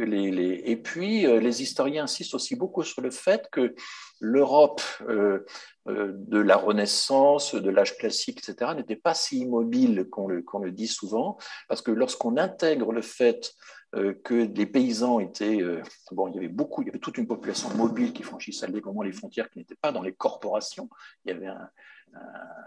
Et 0.00 0.76
puis, 0.76 1.26
euh, 1.26 1.40
les 1.40 1.62
historiens 1.62 2.04
insistent 2.04 2.34
aussi 2.34 2.54
beaucoup 2.54 2.84
sur 2.84 3.02
le 3.02 3.10
fait 3.10 3.48
que 3.50 3.74
l'Europe 4.20 4.80
euh, 5.08 5.44
de 5.86 6.38
la 6.38 6.56
Renaissance, 6.56 7.54
de 7.54 7.70
l'âge 7.70 7.96
classique, 7.96 8.38
etc., 8.38 8.72
n'était 8.76 8.96
pas 8.96 9.14
si 9.14 9.40
immobile 9.40 10.06
qu'on 10.10 10.28
le, 10.28 10.70
dit 10.70 10.86
souvent, 10.86 11.36
parce 11.68 11.82
que 11.82 11.90
lorsqu'on 11.90 12.36
intègre 12.36 12.92
le 12.92 13.02
fait 13.02 13.54
que 13.92 14.34
les 14.34 14.66
paysans 14.66 15.18
étaient. 15.18 15.62
Euh, 15.62 15.82
bon, 16.12 16.28
il 16.28 16.34
y 16.34 16.38
avait 16.38 16.48
beaucoup, 16.48 16.82
il 16.82 16.86
y 16.86 16.88
avait 16.90 16.98
toute 16.98 17.18
une 17.18 17.26
population 17.26 17.70
mobile 17.74 18.12
qui 18.12 18.22
franchissait 18.22 18.66
allègrement 18.66 19.02
les 19.02 19.12
frontières, 19.12 19.50
qui 19.50 19.58
n'était 19.58 19.76
pas 19.80 19.92
dans 19.92 20.02
les 20.02 20.12
corporations. 20.12 20.88
Il 21.24 21.32
y 21.32 21.34
avait 21.34 21.46
une 21.46 21.68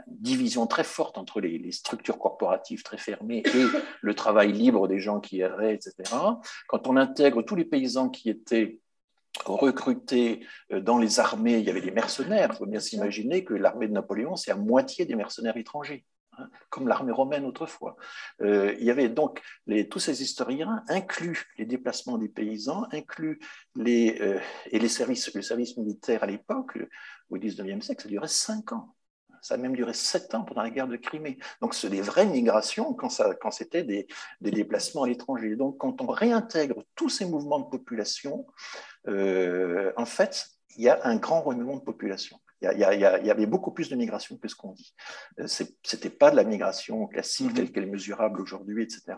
division 0.08 0.68
très 0.68 0.84
forte 0.84 1.18
entre 1.18 1.42
les, 1.42 1.72
structures 1.72 2.18
corporatives 2.18 2.84
très 2.84 2.98
fermées 2.98 3.44
et 3.46 3.66
le 4.02 4.14
travail 4.16 4.52
libre 4.52 4.88
des 4.88 5.00
gens 5.00 5.20
qui 5.20 5.40
erraient, 5.40 5.76
etc. 5.76 5.94
Quand 6.68 6.88
on 6.88 6.98
intègre 6.98 7.42
tous 7.44 7.56
les 7.56 7.66
paysans 7.66 8.10
qui 8.10 8.30
étaient 8.30 8.80
recrutés 9.46 10.46
euh, 10.72 10.82
dans 10.82 10.98
les 10.98 11.20
armées, 11.20 11.60
il 11.60 11.66
y 11.66 11.70
avait 11.70 11.82
des 11.82 11.92
mercenaires. 11.92 12.50
Il 12.52 12.58
faut 12.58 12.66
bien 12.66 12.80
s'imaginer 12.80 13.44
que 13.44 13.54
l'armée 13.54 13.88
de 13.88 13.94
Napoléon, 13.94 14.36
c'est 14.36 14.52
à 14.52 14.56
moitié 14.56 15.06
des 15.06 15.16
mercenaires 15.16 15.58
étrangers. 15.58 16.06
Comme 16.70 16.88
l'armée 16.88 17.12
romaine 17.12 17.46
autrefois. 17.46 17.96
Euh, 18.42 18.76
il 18.80 18.86
y 18.86 18.92
avait 18.92 19.10
donc 19.10 19.42
tous 19.90 20.00
ces 20.00 20.22
historiens 20.22 20.84
incluent 20.88 21.46
les 21.58 21.66
déplacements 21.66 22.18
des 22.18 22.30
paysans, 22.30 22.86
incluent 22.92 23.40
les, 23.76 24.18
euh, 24.22 24.40
et 24.72 24.80
les 24.80 24.90
services, 24.90 25.34
le 25.34 25.42
service 25.42 25.78
militaire 25.78 26.24
à 26.24 26.28
l'époque, 26.28 26.78
au 27.30 27.38
XIXe 27.38 27.84
siècle, 27.84 28.04
ça 28.04 28.10
durait 28.10 28.28
cinq 28.28 28.74
ans. 28.74 28.96
Ça 29.42 29.56
a 29.56 29.58
même 29.58 29.76
duré 29.76 29.94
sept 29.94 30.36
ans 30.36 30.44
pendant 30.44 30.62
la 30.62 30.70
guerre 30.70 30.88
de 30.88 30.98
Crimée. 30.98 31.40
Donc, 31.62 31.74
c'est 31.74 31.90
des 31.90 32.02
vraies 32.02 32.28
migrations 32.28 32.94
quand, 32.94 33.10
quand 33.42 33.50
c'était 33.50 33.84
des, 33.84 34.06
des, 34.40 34.52
déplacements 34.52 35.04
à 35.04 35.08
l'étranger. 35.08 35.56
Donc, 35.56 35.80
quand 35.80 36.00
on 36.02 36.08
réintègre 36.08 36.84
tous 36.96 37.10
ces 37.10 37.26
mouvements 37.26 37.60
de 37.60 37.70
population, 37.70 38.46
euh, 39.08 39.92
en 39.98 40.06
fait, 40.06 40.46
il 40.78 40.84
y 40.84 40.90
a 40.90 41.00
un 41.04 41.18
grand 41.18 41.42
renouvellement 41.42 41.78
de 41.78 41.84
population. 41.84 42.40
Il 42.62 42.78
y, 42.78 43.32
avait 43.32 43.48
beaucoup 43.48 43.72
plus 43.72 43.90
de 43.90 43.96
migration 43.96 44.38
que 44.38 44.48
ce 44.48 44.56
qu'on 44.56 44.72
dit. 44.72 44.94
Euh, 45.40 45.48
ce 45.48 45.64
n'était 45.64 46.12
pas 46.12 46.30
de 46.30 46.36
la 46.36 46.44
migration 46.44 47.08
classique 47.08 47.52
mm-hmm. 47.52 47.54
telle 47.56 47.72
qu'elle 47.72 47.84
est 47.86 47.92
mesurable 47.92 48.40
aujourd'hui, 48.40 48.84
etc. 48.84 49.18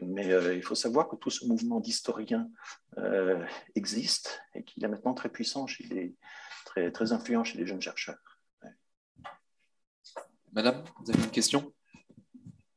Mais 0.00 0.32
euh, 0.32 0.54
il 0.54 0.62
faut 0.62 0.74
savoir 0.74 1.06
que 1.08 1.16
tout 1.16 1.28
ce 1.28 1.46
mouvement 1.46 1.78
d'historiens 1.78 2.48
euh, 2.96 3.44
existe 3.74 4.40
et 4.54 4.64
qu'il 4.64 4.82
est 4.82 4.88
maintenant 4.88 5.12
très 5.12 5.28
puissant, 5.28 5.66
chez 5.66 5.84
les, 5.84 6.16
très, 6.64 6.90
très 6.90 7.12
influent 7.12 7.44
chez 7.44 7.58
les 7.58 7.66
jeunes 7.66 7.82
chercheurs. 7.82 8.16
Madame, 10.52 10.82
vous 11.00 11.10
avez 11.10 11.22
une 11.22 11.30
question? 11.30 11.72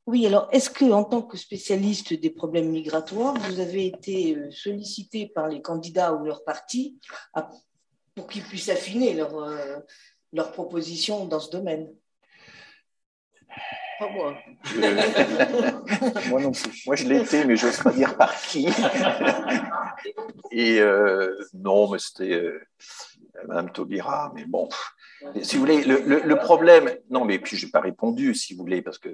Oui, 0.06 0.28
alors 0.28 0.50
est-ce 0.52 0.70
que, 0.70 0.84
en 0.92 1.06
tant 1.06 1.22
que 1.22 1.38
spécialiste 1.38 2.14
des 2.14 2.30
problèmes 2.30 2.70
migratoires, 2.70 3.36
vous 3.36 3.62
avez 3.62 3.88
été 3.88 4.38
sollicité 4.52 5.28
par 5.28 5.48
les 5.48 5.62
candidats 5.62 6.14
ou 6.14 6.26
leurs 6.26 6.44
partis 6.44 7.00
pour 8.16 8.28
qu'ils 8.28 8.44
puissent 8.44 8.70
affiner 8.70 9.14
leur, 9.14 9.36
euh, 9.38 9.80
leur 10.32 10.52
proposition 10.52 11.26
dans 11.26 11.40
ce 11.40 11.52
domaine. 11.52 11.90
Pas 14.00 14.10
moi. 14.10 14.36
moi 16.30 16.42
non 16.42 16.52
plus. 16.52 16.84
Moi, 16.86 16.96
je 16.96 17.08
l'ai 17.08 17.22
été, 17.22 17.46
mais 17.46 17.56
je 17.56 17.68
n'ose 17.68 17.78
pas 17.78 17.92
dire 17.92 18.18
par 18.18 18.36
qui. 18.42 18.68
Et 20.52 20.80
euh, 20.80 21.38
non, 21.54 21.90
mais 21.90 22.00
c'était 22.00 22.34
euh, 22.34 22.62
Madame 23.48 23.72
Taubira, 23.72 24.32
mais 24.36 24.46
bon. 24.46 24.68
Si 25.42 25.56
vous 25.56 25.62
voulez, 25.62 25.84
le, 25.84 26.36
problème, 26.36 26.90
non, 27.10 27.26
mais 27.26 27.40
puis 27.40 27.58
je 27.58 27.66
n'ai 27.66 27.72
pas 27.72 27.80
répondu, 27.80 28.36
si 28.36 28.54
vous 28.54 28.62
voulez, 28.62 28.82
parce 28.82 28.98
que 28.98 29.10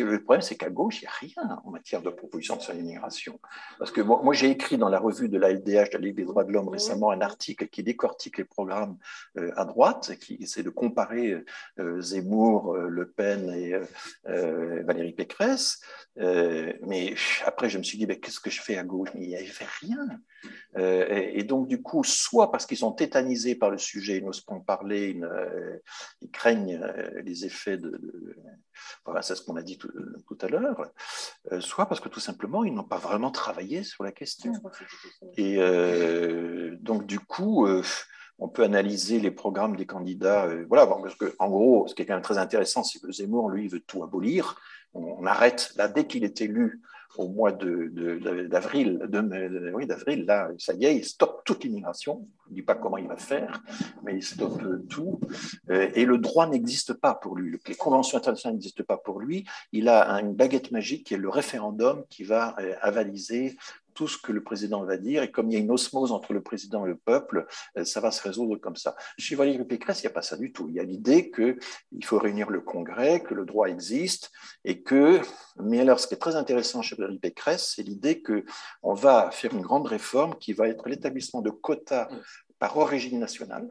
le 0.00 0.22
problème, 0.22 0.42
c'est 0.42 0.56
qu'à 0.56 0.70
gauche, 0.70 1.00
il 1.00 1.04
n'y 1.04 1.08
a 1.08 1.42
rien 1.42 1.60
en 1.64 1.70
matière 1.70 2.02
de 2.02 2.10
proposition 2.10 2.58
sur 2.58 2.74
l'immigration. 2.74 3.38
Parce 3.78 3.90
que 3.90 4.00
moi, 4.00 4.34
j'ai 4.34 4.50
écrit 4.50 4.76
dans 4.76 4.88
la 4.88 4.98
revue 4.98 5.28
de 5.28 5.38
la 5.38 5.52
LDH, 5.52 5.90
de 5.90 5.94
la 5.94 5.98
Ligue 5.98 6.16
des 6.16 6.24
droits 6.24 6.44
de 6.44 6.52
l'homme, 6.52 6.68
récemment, 6.68 7.10
un 7.10 7.20
article 7.20 7.68
qui 7.68 7.82
décortique 7.82 8.38
les 8.38 8.44
programmes 8.44 8.98
euh, 9.36 9.52
à 9.56 9.64
droite, 9.64 10.16
qui 10.20 10.34
essaie 10.40 10.62
de 10.62 10.70
comparer 10.70 11.42
euh, 11.78 12.00
Zemmour, 12.00 12.74
euh, 12.74 12.88
Le 12.88 13.08
Pen 13.08 13.50
et 13.50 13.74
Valérie 14.24 15.12
Pécresse. 15.12 15.80
mais 16.16 17.14
après, 17.44 17.68
je 17.68 17.78
me 17.78 17.82
suis 17.82 17.98
dit, 17.98 18.06
qu'est-ce 18.06 18.40
que 18.40 18.50
je 18.50 18.60
fais 18.60 18.76
à 18.76 18.84
gauche? 18.84 19.10
Mais 19.14 19.22
il 19.22 19.28
n'y 19.28 19.36
avait 19.36 19.52
rien. 19.80 20.06
Et, 20.76 21.42
donc, 21.42 21.66
du 21.68 21.82
coup, 21.82 22.04
soit 22.04 22.50
parce 22.50 22.66
qu'ils 22.66 22.76
sont 22.76 22.92
tétanisés 22.92 23.54
par 23.54 23.70
le 23.70 23.78
sujet, 23.78 24.18
ils 24.18 24.24
n'osent 24.24 24.42
pas 24.42 24.54
en 24.54 24.60
parler, 24.60 25.18
ils, 26.20 26.30
craignent 26.30 26.80
les 27.24 27.44
effets 27.44 27.78
de 27.78 27.98
voilà, 29.04 29.22
c'est 29.22 29.34
ce 29.34 29.42
qu'on 29.42 29.56
a 29.56 29.62
dit 29.62 29.78
tout, 29.78 30.38
à 30.40 30.48
l'heure, 30.48 30.90
euh, 31.52 31.60
soit 31.60 31.86
parce 31.86 32.00
que 32.00 32.08
tout 32.08 32.20
simplement, 32.20 32.64
ils 32.64 32.74
n'ont 32.74 32.84
pas 32.84 32.98
vraiment 32.98 33.30
travaillé 33.30 33.82
sur 33.82 34.04
la 34.04 34.12
question. 34.12 34.52
Et 35.36 35.56
euh, 35.58 36.76
donc, 36.80 37.06
du 37.06 37.18
coup, 37.18 37.66
euh, 37.66 37.82
on 38.38 38.48
peut 38.48 38.62
analyser 38.62 39.20
les 39.20 39.30
programmes 39.30 39.76
des 39.76 39.86
candidats. 39.86 40.48
voilà, 40.68 40.86
parce 40.86 41.14
que, 41.14 41.34
en 41.38 41.48
gros, 41.48 41.86
ce 41.88 41.94
qui 41.94 42.02
est 42.02 42.06
quand 42.06 42.14
même 42.14 42.22
très 42.22 42.38
intéressant, 42.38 42.84
c'est 42.84 43.00
que 43.00 43.10
Zemmour, 43.10 43.50
lui, 43.50 43.68
veut 43.68 43.80
tout 43.80 44.02
abolir. 44.02 44.60
On, 44.94 45.26
arrête, 45.26 45.72
là, 45.76 45.88
dès 45.88 46.06
qu'il 46.06 46.24
est 46.24 46.40
élu, 46.40 46.80
au 47.16 47.28
mois 47.28 47.52
d'avril, 47.52 49.00
de, 49.08 49.72
oui, 49.74 49.86
d'avril, 49.86 50.24
là, 50.26 50.50
ça 50.58 50.74
y 50.74 50.84
est, 50.84 50.96
il 50.96 51.04
stoppe 51.04 51.42
toute 51.44 51.64
l'immigration. 51.64 52.26
Il 52.48 52.52
ne 52.52 52.54
dit 52.56 52.62
pas 52.62 52.74
comment 52.74 52.96
il 52.98 53.08
va 53.08 53.16
faire, 53.16 53.62
mais 54.02 54.16
il 54.16 54.22
stoppe 54.22 54.62
tout. 54.88 55.20
Euh, 55.70 55.90
et 55.94 56.04
le 56.04 56.18
droit 56.18 56.46
n'existe 56.46 56.94
pas 56.94 57.14
pour 57.14 57.36
lui. 57.36 57.58
Les 57.66 57.74
conventions 57.74 58.18
internationales 58.18 58.54
n'existent 58.54 58.84
pas 58.84 58.96
pour 58.96 59.20
lui. 59.20 59.46
Il 59.72 59.88
a 59.88 60.20
une 60.20 60.34
baguette 60.34 60.70
magique 60.70 61.06
qui 61.06 61.14
est 61.14 61.18
le 61.18 61.28
référendum 61.28 62.04
qui 62.08 62.24
va 62.24 62.54
euh, 62.60 62.74
avaliser 62.80 63.56
tout 63.98 64.06
ce 64.06 64.16
que 64.16 64.30
le 64.30 64.44
président 64.44 64.84
va 64.84 64.96
dire, 64.96 65.24
et 65.24 65.32
comme 65.32 65.50
il 65.50 65.54
y 65.54 65.56
a 65.56 65.58
une 65.58 65.72
osmose 65.72 66.12
entre 66.12 66.32
le 66.32 66.40
président 66.40 66.86
et 66.86 66.88
le 66.88 66.96
peuple, 66.96 67.48
euh, 67.76 67.84
ça 67.84 68.00
va 68.00 68.12
se 68.12 68.22
résoudre 68.22 68.54
comme 68.54 68.76
ça. 68.76 68.94
Chez 69.18 69.34
Valérie 69.34 69.64
Pécresse, 69.64 70.02
il 70.02 70.06
n'y 70.06 70.12
a 70.12 70.14
pas 70.14 70.22
ça 70.22 70.36
du 70.36 70.52
tout. 70.52 70.68
Il 70.68 70.76
y 70.76 70.78
a 70.78 70.84
l'idée 70.84 71.32
qu'il 71.32 72.04
faut 72.04 72.20
réunir 72.20 72.48
le 72.48 72.60
Congrès, 72.60 73.24
que 73.24 73.34
le 73.34 73.44
droit 73.44 73.66
existe, 73.66 74.30
et 74.64 74.82
que, 74.84 75.20
mais 75.60 75.80
alors 75.80 75.98
ce 75.98 76.06
qui 76.06 76.14
est 76.14 76.18
très 76.18 76.36
intéressant 76.36 76.80
chez 76.80 76.94
Valérie 76.94 77.18
Pécresse, 77.18 77.72
c'est 77.74 77.82
l'idée 77.82 78.22
qu'on 78.22 78.94
va 78.94 79.32
faire 79.32 79.52
une 79.52 79.62
grande 79.62 79.88
réforme 79.88 80.36
qui 80.38 80.52
va 80.52 80.68
être 80.68 80.88
l'établissement 80.88 81.42
de 81.42 81.50
quotas 81.50 82.06
par 82.60 82.76
origine 82.76 83.18
nationale. 83.18 83.68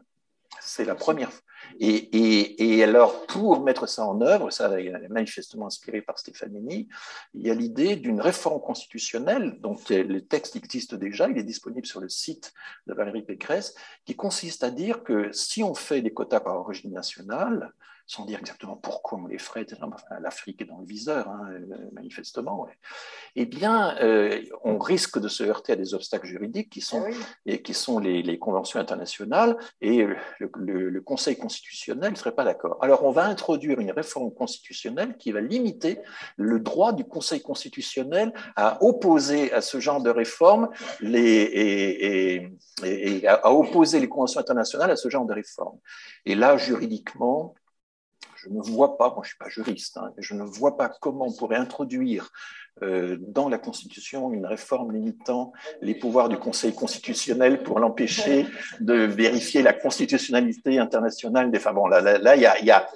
C'est 0.60 0.84
la 0.84 0.94
première 0.94 1.32
fois. 1.32 1.42
Et, 1.80 2.82
alors, 2.82 3.26
pour 3.26 3.62
mettre 3.62 3.86
ça 3.86 4.04
en 4.04 4.20
œuvre, 4.20 4.50
ça 4.50 4.80
est 4.80 5.08
manifestement 5.08 5.66
inspiré 5.66 6.02
par 6.02 6.18
Stefanini, 6.18 6.88
il 7.34 7.46
y 7.46 7.50
a 7.50 7.54
l'idée 7.54 7.96
d'une 7.96 8.20
réforme 8.20 8.60
constitutionnelle, 8.60 9.58
dont 9.60 9.76
le 9.90 10.20
texte 10.20 10.56
existe 10.56 10.94
déjà, 10.94 11.28
il 11.28 11.38
est 11.38 11.44
disponible 11.44 11.86
sur 11.86 12.00
le 12.00 12.08
site 12.08 12.52
de 12.86 12.94
Valérie 12.94 13.22
Pécresse, 13.22 13.74
qui 14.04 14.16
consiste 14.16 14.64
à 14.64 14.70
dire 14.70 15.02
que 15.02 15.30
si 15.32 15.62
on 15.62 15.74
fait 15.74 16.02
des 16.02 16.12
quotas 16.12 16.40
par 16.40 16.56
origine 16.56 16.92
nationale, 16.92 17.72
sans 18.08 18.24
dire 18.24 18.38
exactement 18.38 18.74
pourquoi 18.74 19.18
on 19.18 19.26
les 19.26 19.36
ferait, 19.36 19.66
l'Afrique 20.20 20.62
est 20.62 20.64
dans 20.64 20.78
le 20.78 20.86
viseur, 20.86 21.28
hein, 21.28 21.46
manifestement, 21.92 22.66
eh 23.36 23.44
bien, 23.44 23.98
euh, 24.00 24.42
on 24.64 24.78
risque 24.78 25.20
de 25.20 25.28
se 25.28 25.44
heurter 25.44 25.72
à 25.72 25.76
des 25.76 25.92
obstacles 25.92 26.26
juridiques 26.26 26.70
qui 26.70 26.80
sont, 26.80 27.04
ah 27.06 27.14
et 27.44 27.60
qui 27.60 27.74
sont 27.74 27.98
les, 27.98 28.38
conventions 28.38 28.80
internationales, 28.80 29.56
et 29.82 30.06
le, 30.38 31.00
Conseil 31.04 31.36
constitutionnel 31.36 32.12
ne 32.12 32.16
serait 32.16 32.34
pas 32.34 32.44
d'accord. 32.44 32.78
Alors, 32.80 33.04
on 33.04 33.10
va 33.10 33.26
introduire 33.26 33.78
une 33.78 33.92
réforme 33.92 34.32
constitutionnelle 34.32 35.16
qui 35.16 35.32
va 35.32 35.40
limiter 35.40 36.00
le 36.36 36.60
droit 36.60 36.92
du 36.92 37.04
Conseil 37.04 37.42
constitutionnel 37.42 38.32
à 38.56 38.82
opposer 38.82 39.52
à 39.52 39.60
ce 39.60 39.80
genre 39.80 40.02
de 40.02 40.10
réforme 40.10 40.70
les, 41.00 42.50
et, 42.84 43.26
à 43.26 43.52
opposer 43.52 44.00
les 44.00 44.08
conventions 44.08 44.40
internationales 44.40 44.90
à 44.90 44.96
ce 44.96 45.10
genre 45.10 45.26
de 45.26 45.34
réforme. 45.34 45.78
Et 46.24 46.34
là, 46.34 46.56
juridiquement, 46.56 47.54
je 48.42 48.48
ne 48.48 48.60
vois 48.60 48.96
pas, 48.96 49.08
moi 49.08 49.22
je 49.22 49.28
ne 49.28 49.28
suis 49.28 49.38
pas 49.38 49.48
juriste, 49.48 49.96
hein, 49.96 50.12
je 50.18 50.34
ne 50.34 50.42
vois 50.42 50.76
pas 50.76 50.88
comment 50.88 51.26
on 51.26 51.32
pourrait 51.32 51.56
introduire 51.56 52.30
euh, 52.82 53.16
dans 53.20 53.48
la 53.48 53.58
Constitution 53.58 54.32
une 54.32 54.46
réforme 54.46 54.92
limitant 54.92 55.52
les 55.82 55.94
pouvoirs 55.94 56.28
du 56.28 56.38
Conseil 56.38 56.72
constitutionnel 56.74 57.62
pour 57.62 57.80
l'empêcher 57.80 58.46
de 58.80 58.94
vérifier 58.94 59.62
la 59.62 59.72
constitutionnalité 59.72 60.78
internationale 60.78 61.50
des 61.50 61.58
femmes. 61.58 61.74
Bon, 61.74 61.88
là, 61.88 62.36
il 62.36 62.66
y 62.66 62.70
a 62.70 62.88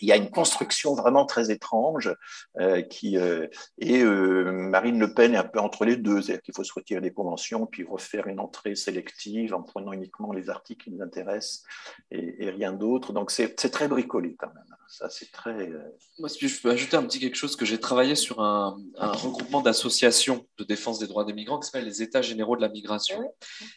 il 0.00 0.08
y, 0.08 0.12
a 0.12 0.16
une 0.16 0.30
construction 0.30 0.94
vraiment 0.94 1.24
très 1.26 1.50
étrange 1.50 2.14
euh, 2.58 2.82
qui 2.82 3.16
euh, 3.16 3.46
et 3.78 4.02
euh, 4.02 4.52
Marine 4.52 4.98
Le 4.98 5.14
Pen 5.14 5.34
est 5.34 5.38
un 5.38 5.44
peu 5.44 5.60
entre 5.60 5.84
les 5.84 5.96
deux, 5.96 6.20
c'est-à-dire 6.20 6.42
qu'il 6.42 6.54
faut 6.54 6.64
se 6.64 6.72
retirer 6.72 7.00
des 7.00 7.12
conventions 7.12 7.66
puis 7.66 7.84
refaire 7.84 8.26
une 8.26 8.40
entrée 8.40 8.74
sélective 8.74 9.54
en 9.54 9.62
prenant 9.62 9.92
uniquement 9.92 10.32
les 10.32 10.50
articles 10.50 10.84
qui 10.84 10.90
nous 10.90 11.02
intéressent 11.02 11.62
et, 12.10 12.50
rien 12.50 12.72
d'autre. 12.72 13.12
Donc 13.12 13.30
c'est 13.30 13.54
très 13.54 13.88
bricolé 13.88 14.36
quand 14.38 14.48
même. 14.54 14.64
Ça 14.88 15.08
c'est 15.08 15.30
très. 15.30 15.70
Moi, 16.18 16.28
si 16.28 16.48
je 16.48 16.60
peux 16.60 16.70
ajouter 16.70 16.96
un 16.96 17.04
petit 17.04 17.20
quelque 17.20 17.36
chose 17.36 17.54
que 17.54 17.64
j'ai 17.64 17.78
travaillé 17.78 18.16
sur 18.16 18.40
un, 18.40 18.76
un 18.98 19.12
regroupement 19.12 19.60
d'associations 19.60 20.46
de 20.58 20.64
défense 20.64 20.98
des 20.98 21.06
droits 21.06 21.24
des 21.24 21.32
migrants 21.32 21.60
qui 21.60 21.66
s'appelle 21.66 21.84
les 21.84 22.02
États 22.02 22.22
généraux 22.22 22.56
de 22.56 22.60
la 22.60 22.68
migration, 22.68 23.32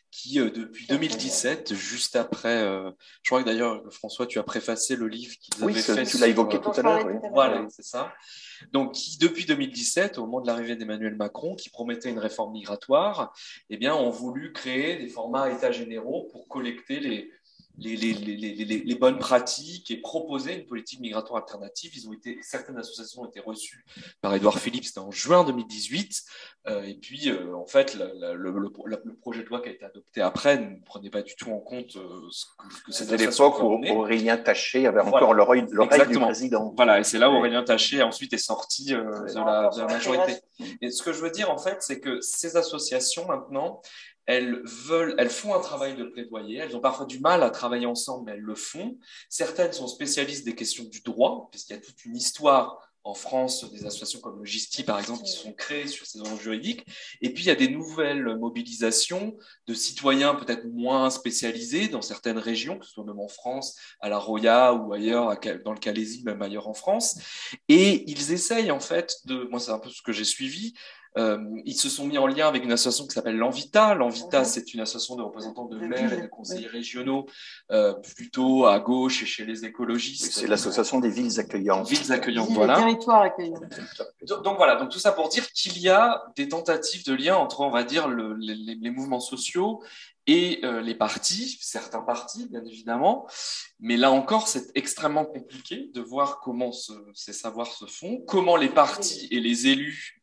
qui 0.09 0.35
depuis 0.39 0.87
2017, 0.87 1.75
juste 1.75 2.15
après, 2.15 2.59
je 3.21 3.29
crois 3.29 3.41
que 3.41 3.47
d'ailleurs 3.47 3.83
François, 3.91 4.25
tu 4.25 4.39
as 4.39 4.43
préfacé 4.43 4.95
le 4.95 5.07
livre 5.07 5.35
qu'ils 5.39 5.63
avaient 5.63 5.92
tu 5.95 6.17
l'as 6.17 6.27
évoqué 6.27 6.59
tout 6.59 6.71
à 6.75 6.81
l'heure. 6.81 7.07
Voilà, 7.31 7.65
c'est 7.69 7.85
ça. 7.85 8.13
Donc, 8.71 8.95
depuis 9.19 9.45
2017, 9.45 10.17
au 10.17 10.25
moment 10.25 10.41
de 10.41 10.47
l'arrivée 10.47 10.75
d'Emmanuel 10.75 11.15
Macron, 11.15 11.55
qui 11.55 11.69
promettait 11.69 12.09
une 12.09 12.19
réforme 12.19 12.53
migratoire, 12.53 13.33
eh 13.69 13.77
bien, 13.77 13.95
ont 13.95 14.09
voulu 14.09 14.53
créer 14.53 14.97
des 14.97 15.07
formats 15.07 15.51
États 15.51 15.71
généraux 15.71 16.27
pour 16.31 16.47
collecter 16.47 16.99
les, 16.99 17.31
les, 17.77 17.95
les, 17.95 18.13
les, 18.13 18.65
les, 18.85 18.95
bonnes 18.95 19.17
pratiques 19.17 19.89
et 19.89 19.97
proposer 19.97 20.59
une 20.59 20.65
politique 20.65 20.99
migratoire 20.99 21.41
alternative. 21.41 21.91
Ils 21.95 22.07
ont 22.07 22.13
été, 22.13 22.37
certaines 22.41 22.77
associations 22.77 23.23
ont 23.23 23.27
été 23.27 23.39
reçues 23.39 23.83
par 24.21 24.33
Édouard 24.35 24.59
Philippe, 24.59 24.85
c'était 24.85 24.99
en 24.99 25.09
juin 25.09 25.43
2018. 25.43 26.23
Euh, 26.67 26.83
et 26.83 26.93
puis, 26.93 27.29
euh, 27.29 27.55
en 27.55 27.65
fait, 27.65 27.95
le, 27.95 28.35
le, 28.35 28.69
projet 29.19 29.43
de 29.43 29.49
loi 29.49 29.61
qui 29.61 29.69
a 29.69 29.71
été 29.71 29.85
adopté 29.85 30.21
après 30.21 30.57
ne 30.57 30.75
prenait 30.85 31.09
pas 31.09 31.23
du 31.23 31.35
tout 31.35 31.51
en 31.51 31.59
compte 31.59 31.95
euh, 31.95 32.07
ce 32.29 32.45
que, 32.85 32.91
c'était 32.91 33.17
l'époque 33.17 33.61
où 33.61 33.83
Aurélien 33.89 34.37
Taché 34.37 34.85
avait 34.85 35.01
encore 35.01 35.33
l'oreille 35.33 35.63
du 35.63 35.75
président. 36.19 36.73
Voilà, 36.75 36.99
et 36.99 37.03
c'est 37.03 37.17
là 37.17 37.29
où 37.31 37.33
Aurélien 37.33 37.63
Taché 37.63 38.03
ensuite 38.03 38.33
est 38.33 38.37
sorti 38.37 38.91
de 38.91 38.97
la, 38.97 39.69
de 39.69 39.79
la 39.79 39.87
majorité. 39.87 40.35
Et 40.81 40.91
ce 40.91 41.01
que 41.01 41.11
je 41.11 41.21
veux 41.21 41.31
dire, 41.31 41.49
en 41.49 41.57
fait, 41.57 41.77
c'est 41.81 41.99
que 41.99 42.21
ces 42.21 42.55
associations, 42.55 43.25
maintenant, 43.27 43.81
elles 44.25 44.61
veulent, 44.65 45.15
elles 45.17 45.29
font 45.29 45.53
un 45.53 45.59
travail 45.59 45.95
de 45.95 46.05
plaidoyer. 46.05 46.57
Elles 46.57 46.75
ont 46.75 46.81
parfois 46.81 47.05
du 47.05 47.19
mal 47.19 47.43
à 47.43 47.49
travailler 47.49 47.85
ensemble, 47.85 48.25
mais 48.25 48.31
elles 48.33 48.43
le 48.43 48.55
font. 48.55 48.97
Certaines 49.29 49.73
sont 49.73 49.87
spécialistes 49.87 50.45
des 50.45 50.55
questions 50.55 50.85
du 50.85 51.01
droit, 51.01 51.49
puisqu'il 51.51 51.73
y 51.73 51.75
a 51.77 51.81
toute 51.81 52.05
une 52.05 52.15
histoire 52.15 52.79
en 53.05 53.13
France 53.13 53.69
des 53.69 53.85
associations 53.85 54.21
comme 54.21 54.39
le 54.39 54.45
GISTI, 54.45 54.83
par 54.83 54.97
exemple, 54.97 55.23
qui 55.23 55.31
sont 55.31 55.51
créées 55.51 55.87
sur 55.87 56.05
ces 56.05 56.21
enjeux 56.21 56.41
juridiques. 56.41 56.85
Et 57.21 57.33
puis, 57.33 57.43
il 57.43 57.47
y 57.47 57.51
a 57.51 57.55
des 57.55 57.67
nouvelles 57.67 58.37
mobilisations 58.37 59.35
de 59.67 59.73
citoyens 59.73 60.35
peut-être 60.35 60.65
moins 60.65 61.09
spécialisés 61.09 61.89
dans 61.89 62.01
certaines 62.01 62.37
régions, 62.37 62.79
que 62.79 62.85
ce 62.85 62.93
soit 62.93 63.03
même 63.03 63.19
en 63.19 63.27
France, 63.27 63.77
à 63.99 64.07
la 64.07 64.17
Roya 64.17 64.73
ou 64.73 64.93
ailleurs, 64.93 65.37
dans 65.65 65.73
le 65.73 65.79
Calaisie, 65.79 66.23
même 66.23 66.41
ailleurs 66.41 66.69
en 66.69 66.73
France. 66.73 67.19
Et 67.67 68.09
ils 68.09 68.31
essayent, 68.31 68.71
en 68.71 68.79
fait, 68.79 69.17
de, 69.25 69.49
moi, 69.51 69.59
c'est 69.59 69.71
un 69.71 69.79
peu 69.79 69.89
ce 69.89 70.01
que 70.01 70.13
j'ai 70.13 70.23
suivi, 70.23 70.73
ils 71.17 71.75
se 71.75 71.89
sont 71.89 72.05
mis 72.05 72.17
en 72.17 72.27
lien 72.27 72.47
avec 72.47 72.63
une 72.63 72.71
association 72.71 73.05
qui 73.05 73.13
s'appelle 73.13 73.37
l'Envita. 73.37 73.93
L'Envita, 73.93 74.39
mhm. 74.39 74.45
c'est 74.45 74.73
une 74.73 74.79
association 74.81 75.15
de 75.15 75.21
représentants 75.21 75.65
de 75.65 75.77
maires 75.77 76.13
et 76.13 76.21
de 76.21 76.27
conseillers 76.27 76.67
régionaux, 76.67 77.27
euh, 77.71 77.93
plutôt 78.15 78.65
à 78.65 78.79
gauche 78.79 79.23
et 79.23 79.25
chez 79.25 79.45
les 79.45 79.65
écologistes. 79.65 80.31
C'est 80.33 80.47
l'association 80.47 80.99
des 80.99 81.09
villes 81.09 81.39
accueillantes. 81.39 81.87
Villes 81.89 82.11
accueillantes, 82.11 82.49
voilà. 82.49 82.75
Territoires 82.75 83.21
accueillants. 83.21 83.61
Donc 84.43 84.57
voilà, 84.57 84.75
donc 84.75 84.89
tout 84.89 84.99
ça 84.99 85.11
pour 85.11 85.29
dire 85.29 85.51
qu'il 85.51 85.77
y 85.79 85.89
a 85.89 86.23
des 86.35 86.47
tentatives 86.47 87.05
de 87.05 87.13
lien 87.13 87.35
entre, 87.35 87.61
on 87.61 87.69
va 87.69 87.83
dire, 87.83 88.07
le, 88.07 88.35
les, 88.35 88.91
mouvements 88.91 89.19
sociaux 89.19 89.81
et 90.27 90.59
euh, 90.63 90.81
les 90.81 90.95
partis, 90.95 91.57
certains 91.61 92.01
partis, 92.01 92.47
bien 92.47 92.63
évidemment. 92.65 93.27
Mais 93.79 93.97
là 93.97 94.11
encore, 94.11 94.47
c'est 94.47 94.71
extrêmement 94.75 95.25
compliqué 95.25 95.89
de 95.93 96.01
voir 96.01 96.39
comment 96.39 96.71
ces 97.13 97.33
savoirs 97.33 97.71
se 97.71 97.85
font, 97.85 98.23
comment 98.27 98.55
les 98.55 98.69
partis 98.69 99.27
et 99.31 99.39
les 99.39 99.67
élus 99.67 100.22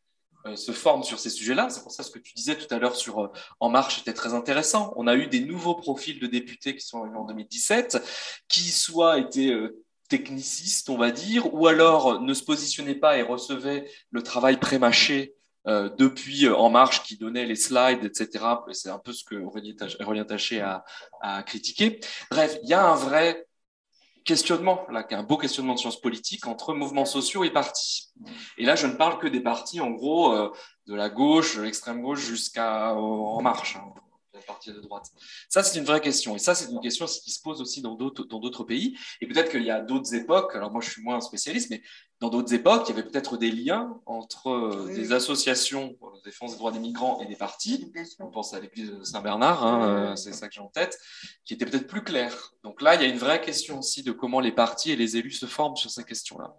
se 0.55 0.71
forment 0.71 1.03
sur 1.03 1.19
ces 1.19 1.29
sujets-là. 1.29 1.69
C'est 1.69 1.83
pour 1.83 1.91
ça 1.91 2.03
ce 2.03 2.11
que 2.11 2.19
tu 2.19 2.33
disais 2.33 2.55
tout 2.55 2.73
à 2.73 2.79
l'heure 2.79 2.95
sur 2.95 3.19
euh, 3.19 3.31
En 3.59 3.69
Marche 3.69 3.99
était 3.99 4.13
très 4.13 4.33
intéressant. 4.33 4.93
On 4.95 5.07
a 5.07 5.15
eu 5.15 5.27
des 5.27 5.41
nouveaux 5.41 5.75
profils 5.75 6.19
de 6.19 6.27
députés 6.27 6.75
qui 6.75 6.85
sont 6.85 7.01
arrivés 7.01 7.17
en 7.17 7.25
2017, 7.25 8.01
qui 8.47 8.71
soit 8.71 9.19
étaient 9.19 9.51
euh, 9.51 9.83
technicistes, 10.09 10.89
on 10.89 10.97
va 10.97 11.11
dire, 11.11 11.53
ou 11.53 11.67
alors 11.67 12.21
ne 12.21 12.33
se 12.33 12.43
positionnaient 12.43 12.95
pas 12.95 13.17
et 13.17 13.21
recevaient 13.21 13.89
le 14.09 14.21
travail 14.23 14.59
prémâché 14.59 15.35
depuis 15.65 16.49
En 16.49 16.71
Marche 16.71 17.03
qui 17.03 17.17
donnait 17.17 17.45
les 17.45 17.55
slides, 17.55 18.03
etc. 18.03 18.43
C'est 18.71 18.89
un 18.89 18.97
peu 18.97 19.13
ce 19.13 19.23
que 19.23 19.35
Aurélien 19.35 20.25
Taché 20.25 20.59
a 20.59 21.43
critiqué. 21.43 21.99
Bref, 22.31 22.57
il 22.63 22.69
y 22.69 22.73
a 22.73 22.83
un 22.83 22.95
vrai 22.95 23.45
questionnement, 24.23 24.85
là, 24.89 25.05
un 25.11 25.23
beau 25.23 25.37
questionnement 25.37 25.73
de 25.73 25.79
sciences 25.79 25.99
politiques 25.99 26.47
entre 26.47 26.73
mouvements 26.73 27.05
sociaux 27.05 27.43
et 27.43 27.49
partis. 27.49 28.11
Et 28.57 28.65
là, 28.65 28.75
je 28.75 28.87
ne 28.87 28.93
parle 28.93 29.19
que 29.19 29.27
des 29.27 29.41
partis, 29.41 29.81
en 29.81 29.91
gros, 29.91 30.33
euh, 30.33 30.51
de 30.87 30.95
la 30.95 31.09
gauche, 31.09 31.57
l'extrême 31.57 32.01
gauche 32.01 32.19
jusqu'à 32.19 32.93
En 32.93 33.41
Marche, 33.41 33.77
hein, 33.77 33.93
la 34.41 34.53
partie 34.53 34.71
de 34.71 34.79
droite. 34.79 35.05
Ça, 35.49 35.63
c'est 35.63 35.77
une 35.79 35.85
vraie 35.85 36.01
question. 36.01 36.35
Et 36.35 36.39
ça, 36.39 36.55
c'est 36.55 36.71
une 36.71 36.79
question 36.79 37.05
qui 37.05 37.31
se 37.31 37.41
pose 37.41 37.61
aussi 37.61 37.81
dans 37.81 37.95
d'autres, 37.95 38.23
dans 38.25 38.39
d'autres 38.39 38.63
pays. 38.63 38.97
Et 39.21 39.27
peut-être 39.27 39.51
qu'il 39.51 39.63
y 39.63 39.71
a 39.71 39.81
d'autres 39.81 40.13
époques, 40.13 40.55
alors 40.55 40.71
moi, 40.71 40.81
je 40.81 40.89
suis 40.89 41.01
moins 41.01 41.17
un 41.17 41.21
spécialiste, 41.21 41.69
mais 41.69 41.81
dans 42.19 42.29
d'autres 42.29 42.53
époques, 42.53 42.83
il 42.87 42.95
y 42.95 42.99
avait 42.99 43.07
peut-être 43.07 43.37
des 43.37 43.51
liens 43.51 43.99
entre 44.05 44.49
euh, 44.49 44.93
des 44.93 45.11
associations 45.11 45.87
de 45.87 46.23
défense 46.23 46.51
des 46.51 46.57
droits 46.57 46.71
des 46.71 46.79
migrants 46.79 47.19
et 47.21 47.25
des 47.25 47.35
partis. 47.35 47.91
On 48.19 48.29
pense 48.29 48.53
à 48.53 48.59
l'église 48.59 48.91
de 48.91 49.03
Saint-Bernard, 49.03 49.65
hein, 49.65 50.11
euh, 50.11 50.15
c'est 50.15 50.33
ça 50.33 50.47
que 50.47 50.53
j'ai 50.53 50.61
en 50.61 50.67
tête, 50.67 50.99
qui 51.45 51.55
étaient 51.55 51.65
peut-être 51.65 51.87
plus 51.87 52.03
clairs. 52.03 52.53
Donc 52.63 52.81
là, 52.81 52.95
il 52.95 53.01
y 53.01 53.05
a 53.05 53.07
une 53.07 53.17
vraie 53.17 53.41
question 53.41 53.79
aussi 53.79 54.03
de 54.03 54.11
comment 54.11 54.39
les 54.39 54.51
partis 54.51 54.91
et 54.91 54.95
les 54.95 55.17
élus 55.17 55.31
se 55.31 55.47
forment 55.47 55.75
sur 55.75 55.89
ces 55.89 56.03
questions-là. 56.03 56.55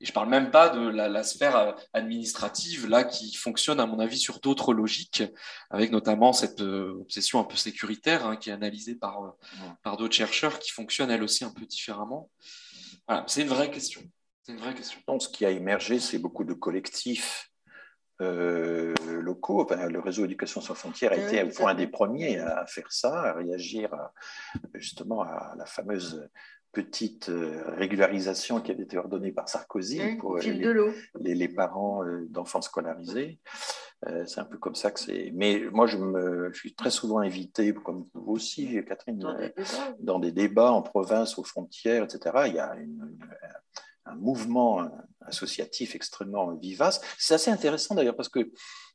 Et 0.00 0.04
je 0.04 0.10
ne 0.10 0.14
parle 0.14 0.28
même 0.28 0.50
pas 0.50 0.68
de 0.68 0.88
la, 0.88 1.22
sphère 1.22 1.56
euh, 1.56 1.72
administrative, 1.92 2.88
là, 2.88 3.04
qui 3.04 3.34
fonctionne, 3.34 3.80
à 3.80 3.86
mon 3.86 3.98
avis, 3.98 4.18
sur 4.18 4.40
d'autres 4.40 4.72
logiques, 4.72 5.22
avec 5.70 5.90
notamment 5.90 6.32
cette 6.32 6.60
obsession 6.60 7.40
un 7.40 7.44
peu 7.44 7.56
sécuritaire, 7.56 8.26
hein, 8.26 8.36
qui 8.36 8.50
est 8.50 8.52
analysée 8.52 8.94
par, 8.94 9.34
par 9.82 9.96
d'autres 9.96 10.14
chercheurs, 10.14 10.58
qui 10.58 10.70
fonctionne, 10.70 11.10
elle 11.10 11.22
aussi, 11.22 11.44
un 11.44 11.50
peu 11.50 11.66
différemment. 11.66 12.30
Voilà, 13.06 13.24
c'est 13.26 13.42
une 13.42 13.48
vraie 13.48 13.70
question. 13.70 14.02
C'est 14.42 14.52
une 14.52 14.58
vraie 14.58 14.74
question. 14.74 15.00
Donc, 15.06 15.22
ce 15.22 15.28
qui 15.28 15.44
a 15.44 15.50
émergé, 15.50 15.98
c'est 15.98 16.18
beaucoup 16.18 16.44
de 16.44 16.54
collectifs 16.54 17.50
euh, 18.20 18.94
locaux. 19.20 19.64
le 19.70 20.00
réseau 20.00 20.24
Éducation 20.24 20.60
sans 20.60 20.74
frontières 20.74 21.12
a 21.12 21.16
été 21.16 21.42
au 21.42 21.66
un 21.68 21.74
des 21.74 21.86
premiers 21.86 22.38
à 22.38 22.66
faire 22.66 22.90
ça, 22.90 23.22
à 23.22 23.32
réagir 23.34 23.90
justement 24.74 25.22
à 25.22 25.54
la 25.56 25.66
fameuse 25.66 26.28
petite 26.82 27.28
euh, 27.28 27.62
régularisation 27.76 28.60
qui 28.60 28.70
avait 28.70 28.84
été 28.84 28.96
ordonnée 28.96 29.32
par 29.32 29.48
Sarkozy 29.48 30.00
pour 30.18 30.36
les, 30.38 31.34
les, 31.34 31.48
parents 31.48 32.04
euh, 32.04 32.26
d'enfants 32.30 32.62
scolarisés. 32.62 33.40
c'est 34.26 34.38
un 34.38 34.44
peu 34.44 34.58
comme 34.58 34.76
ça 34.76 34.92
que 34.92 35.00
c'est. 35.00 35.32
Mais 35.34 35.64
moi, 35.72 35.86
je, 35.86 35.96
me, 35.96 36.50
je 36.52 36.58
suis 36.58 36.74
très 36.74 36.90
souvent 36.90 37.18
invité, 37.18 37.74
comme 37.74 38.06
vous 38.14 38.32
aussi, 38.32 38.78
Catherine, 38.86 39.18
dans 39.18 39.36
des, 39.36 39.52
dans 39.98 40.18
des 40.20 40.30
débats 40.30 40.70
en 40.70 40.82
province, 40.82 41.36
aux 41.38 41.44
frontières, 41.44 42.04
etc. 42.04 42.44
Il 42.46 42.54
y 42.54 42.60
a 42.60 42.76
une, 42.76 43.18
un 44.04 44.14
mouvement 44.14 44.88
associatif 45.22 45.96
extrêmement 45.96 46.54
vivace. 46.54 47.00
C'est 47.18 47.34
assez 47.34 47.50
intéressant 47.50 47.96
d'ailleurs 47.96 48.16
parce 48.16 48.28
que 48.28 48.52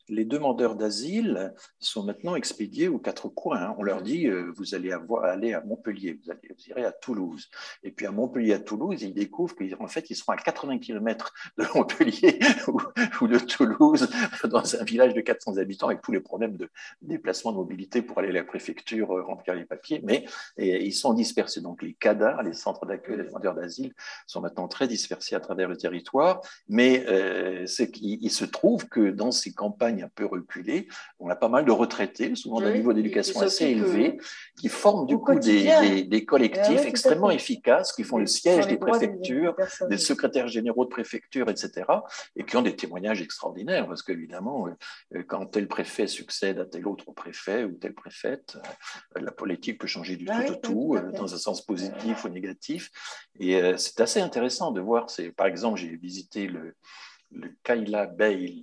les 0.09 0.25
demandeurs 0.25 0.75
d'asile 0.75 1.53
sont 1.79 2.03
maintenant 2.03 2.35
expédiés 2.35 2.87
aux 2.87 2.99
quatre 2.99 3.29
coins. 3.29 3.75
On 3.77 3.83
leur 3.83 4.01
dit 4.01 4.27
euh, 4.27 4.51
vous 4.55 4.75
allez 4.75 4.91
aller 5.23 5.53
à 5.53 5.61
Montpellier, 5.61 6.19
vous, 6.23 6.31
allez, 6.31 6.55
irez 6.67 6.85
à 6.85 6.91
Toulouse. 6.91 7.49
Et 7.83 7.91
puis 7.91 8.05
à 8.05 8.11
Montpellier, 8.11 8.53
à 8.53 8.59
Toulouse, 8.59 9.01
ils 9.01 9.13
découvrent 9.13 9.55
qu'en 9.55 9.87
fait, 9.87 10.09
ils 10.09 10.15
seront 10.15 10.33
à 10.33 10.37
80 10.37 10.79
km 10.79 11.33
de 11.57 11.65
Montpellier 11.75 12.39
ou, 13.21 13.27
de 13.27 13.39
Toulouse, 13.39 14.09
dans 14.45 14.75
un 14.75 14.83
village 14.83 15.13
de 15.13 15.21
400 15.21 15.57
habitants, 15.57 15.87
avec 15.87 16.01
tous 16.01 16.11
les 16.11 16.19
problèmes 16.19 16.57
de 16.57 16.69
déplacement 17.01 17.51
de 17.51 17.57
mobilité 17.57 18.01
pour 18.01 18.19
aller 18.19 18.29
à 18.29 18.33
la 18.33 18.43
préfecture, 18.43 19.11
euh, 19.11 19.23
remplir 19.23 19.55
les 19.55 19.65
papiers. 19.65 20.01
Mais 20.03 20.25
ils 20.57 20.93
sont 20.93 21.13
dispersés. 21.13 21.61
Donc 21.61 21.81
les 21.81 21.93
CADA, 21.93 22.41
les 22.43 22.53
centres 22.53 22.85
d'accueil 22.85 23.17
des 23.17 23.23
demandeurs 23.23 23.55
d'asile, 23.55 23.93
sont 24.27 24.41
maintenant 24.41 24.67
très 24.67 24.87
dispersés 24.87 25.35
à 25.35 25.39
travers 25.39 25.69
le 25.69 25.77
territoire. 25.77 26.41
Mais 26.67 27.05
euh, 27.07 27.65
il 28.01 28.31
se 28.31 28.45
trouve 28.45 28.87
que 28.87 29.09
dans 29.09 29.31
ces 29.31 29.53
campagnes 29.53 29.92
un 30.01 30.09
peu 30.13 30.25
reculé, 30.25 30.87
on 31.19 31.29
a 31.29 31.35
pas 31.35 31.49
mal 31.49 31.65
de 31.65 31.71
retraités, 31.71 32.35
souvent 32.35 32.61
d'un 32.61 32.73
niveau 32.73 32.93
d'éducation 32.93 33.41
assez 33.41 33.65
élevé, 33.65 34.17
qui 34.59 34.69
forment 34.69 35.05
du 35.05 35.17
coup 35.17 35.37
des, 35.37 36.25
collectifs 36.25 36.85
extrêmement 36.85 37.31
efficaces, 37.31 37.93
qui 37.93 38.03
font 38.03 38.17
le 38.17 38.25
siège 38.25 38.67
des 38.67 38.77
préfectures, 38.77 39.55
des, 39.89 39.97
secrétaires 39.97 40.47
généraux 40.47 40.85
de 40.85 40.89
préfecture, 40.89 41.49
etc., 41.49 41.85
et 42.35 42.43
qui 42.43 42.57
ont 42.57 42.61
des 42.61 42.75
témoignages 42.75 43.21
extraordinaires, 43.21 43.87
parce 43.87 44.03
qu'évidemment, 44.03 44.67
euh, 45.15 45.23
quand 45.27 45.45
tel 45.45 45.67
préfet 45.67 46.07
succède 46.07 46.59
à 46.59 46.65
tel 46.65 46.87
autre 46.87 47.11
préfet 47.11 47.63
ou 47.63 47.73
telle 47.73 47.93
préfète, 47.93 48.57
euh, 49.17 49.21
la 49.21 49.31
politique 49.31 49.79
peut 49.79 49.87
changer 49.87 50.15
du 50.15 50.25
ah 50.29 50.43
tout 50.43 50.53
au 50.53 50.55
tout, 50.55 50.95
euh, 50.95 51.11
dans 51.11 51.33
un 51.33 51.37
sens 51.37 51.65
positif 51.65 52.23
ou 52.25 52.29
négatif. 52.29 52.91
Et 53.39 53.59
c'est 53.77 54.01
assez 54.01 54.21
intéressant 54.21 54.71
de 54.71 54.81
voir, 54.81 55.07
par 55.35 55.47
exemple, 55.47 55.79
j'ai 55.79 55.95
visité 55.95 56.47
le, 56.47 56.75
le 57.31 57.51
Kaila 57.63 58.05
Bay, 58.05 58.61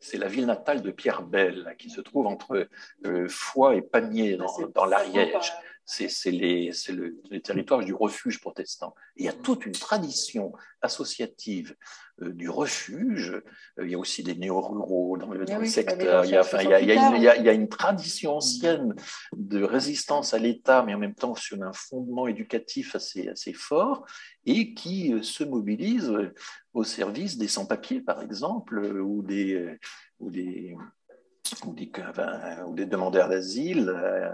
c'est 0.00 0.18
la 0.18 0.28
ville 0.28 0.46
natale 0.46 0.82
de 0.82 0.90
Pierre 0.90 1.22
Bell, 1.22 1.74
qui 1.78 1.90
se 1.90 2.00
trouve 2.00 2.26
entre 2.26 2.68
euh, 3.06 3.28
Foix 3.28 3.74
et 3.74 3.82
Pamiers, 3.82 4.36
dans, 4.36 4.52
dans 4.74 4.84
l'Ariège. 4.84 5.52
C'est 5.90 6.30
le, 6.30 7.40
territoire 7.40 7.82
du 7.82 7.94
refuge 7.94 8.40
protestant. 8.42 8.94
il 9.16 9.24
y 9.24 9.28
a 9.28 9.32
toute 9.32 9.64
une 9.64 9.72
tradition 9.72 10.52
associative 10.82 11.74
euh, 12.20 12.30
du 12.34 12.50
refuge. 12.50 13.30
Euh, 13.78 13.86
il 13.86 13.90
y 13.90 13.94
a 13.94 13.98
aussi 13.98 14.22
des 14.22 14.34
néo-ruraux 14.34 15.16
dans 15.16 15.32
le, 15.32 15.46
secteur. 15.64 16.26
Il 16.26 16.30
y, 16.30 17.48
a, 17.48 17.52
une 17.54 17.70
tradition 17.70 18.36
ancienne 18.36 18.94
de 19.34 19.62
résistance 19.62 20.34
à 20.34 20.38
l'État, 20.38 20.82
mais 20.82 20.92
en 20.92 20.98
même 20.98 21.14
temps 21.14 21.34
sur 21.34 21.62
un 21.62 21.72
fondement 21.72 22.26
éducatif 22.26 22.94
assez, 22.94 23.30
assez 23.30 23.54
fort, 23.54 24.04
et 24.44 24.74
qui 24.74 25.14
euh, 25.14 25.22
se 25.22 25.42
mobilise 25.42 26.12
au 26.74 26.84
service 26.84 27.38
des 27.38 27.48
sans-papiers, 27.48 28.02
par 28.02 28.20
exemple, 28.20 28.78
ou 28.78 29.22
des, 29.22 29.74
ou 30.20 30.30
des, 30.30 30.76
ou 31.66 31.72
des, 32.74 32.86
demandeurs 32.86 33.28
d'asile. 33.28 33.88
Euh, 33.88 34.28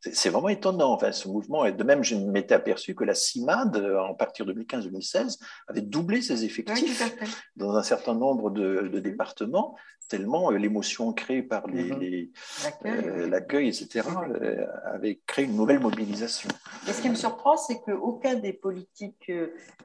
c'est 0.00 0.30
vraiment 0.30 0.48
étonnant, 0.48 0.92
enfin, 0.92 1.12
ce 1.12 1.28
mouvement. 1.28 1.64
Et 1.64 1.72
de 1.72 1.84
même, 1.84 2.02
je 2.02 2.16
m'étais 2.16 2.54
aperçu 2.54 2.94
que 2.94 3.04
la 3.04 3.14
CIMAD, 3.14 3.76
en 3.76 4.14
partir 4.14 4.46
de 4.46 4.52
2015-2016, 4.52 5.38
avait 5.68 5.82
doublé 5.82 6.22
ses 6.22 6.44
effectifs 6.44 7.02
dans 7.56 7.76
un 7.76 7.82
certain 7.82 8.14
nombre 8.14 8.50
de, 8.50 8.98
départements, 8.98 9.76
tellement 10.08 10.50
euh, 10.50 10.56
l'émotion 10.56 11.12
créée 11.12 11.42
par 11.42 11.68
mhm. 11.68 12.28
euh, 12.86 13.28
l'accueil, 13.28 13.68
etc., 13.68 14.08
avait 14.84 15.20
créé 15.26 15.44
une 15.44 15.56
nouvelle 15.56 15.80
mobilisation. 15.80 16.48
Et 16.88 16.92
ce 16.92 17.02
qui 17.02 17.08
me 17.08 17.14
surprend, 17.14 17.56
c'est 17.56 17.80
qu'aucun 17.80 18.34
des 18.34 18.52
politiques 18.52 19.30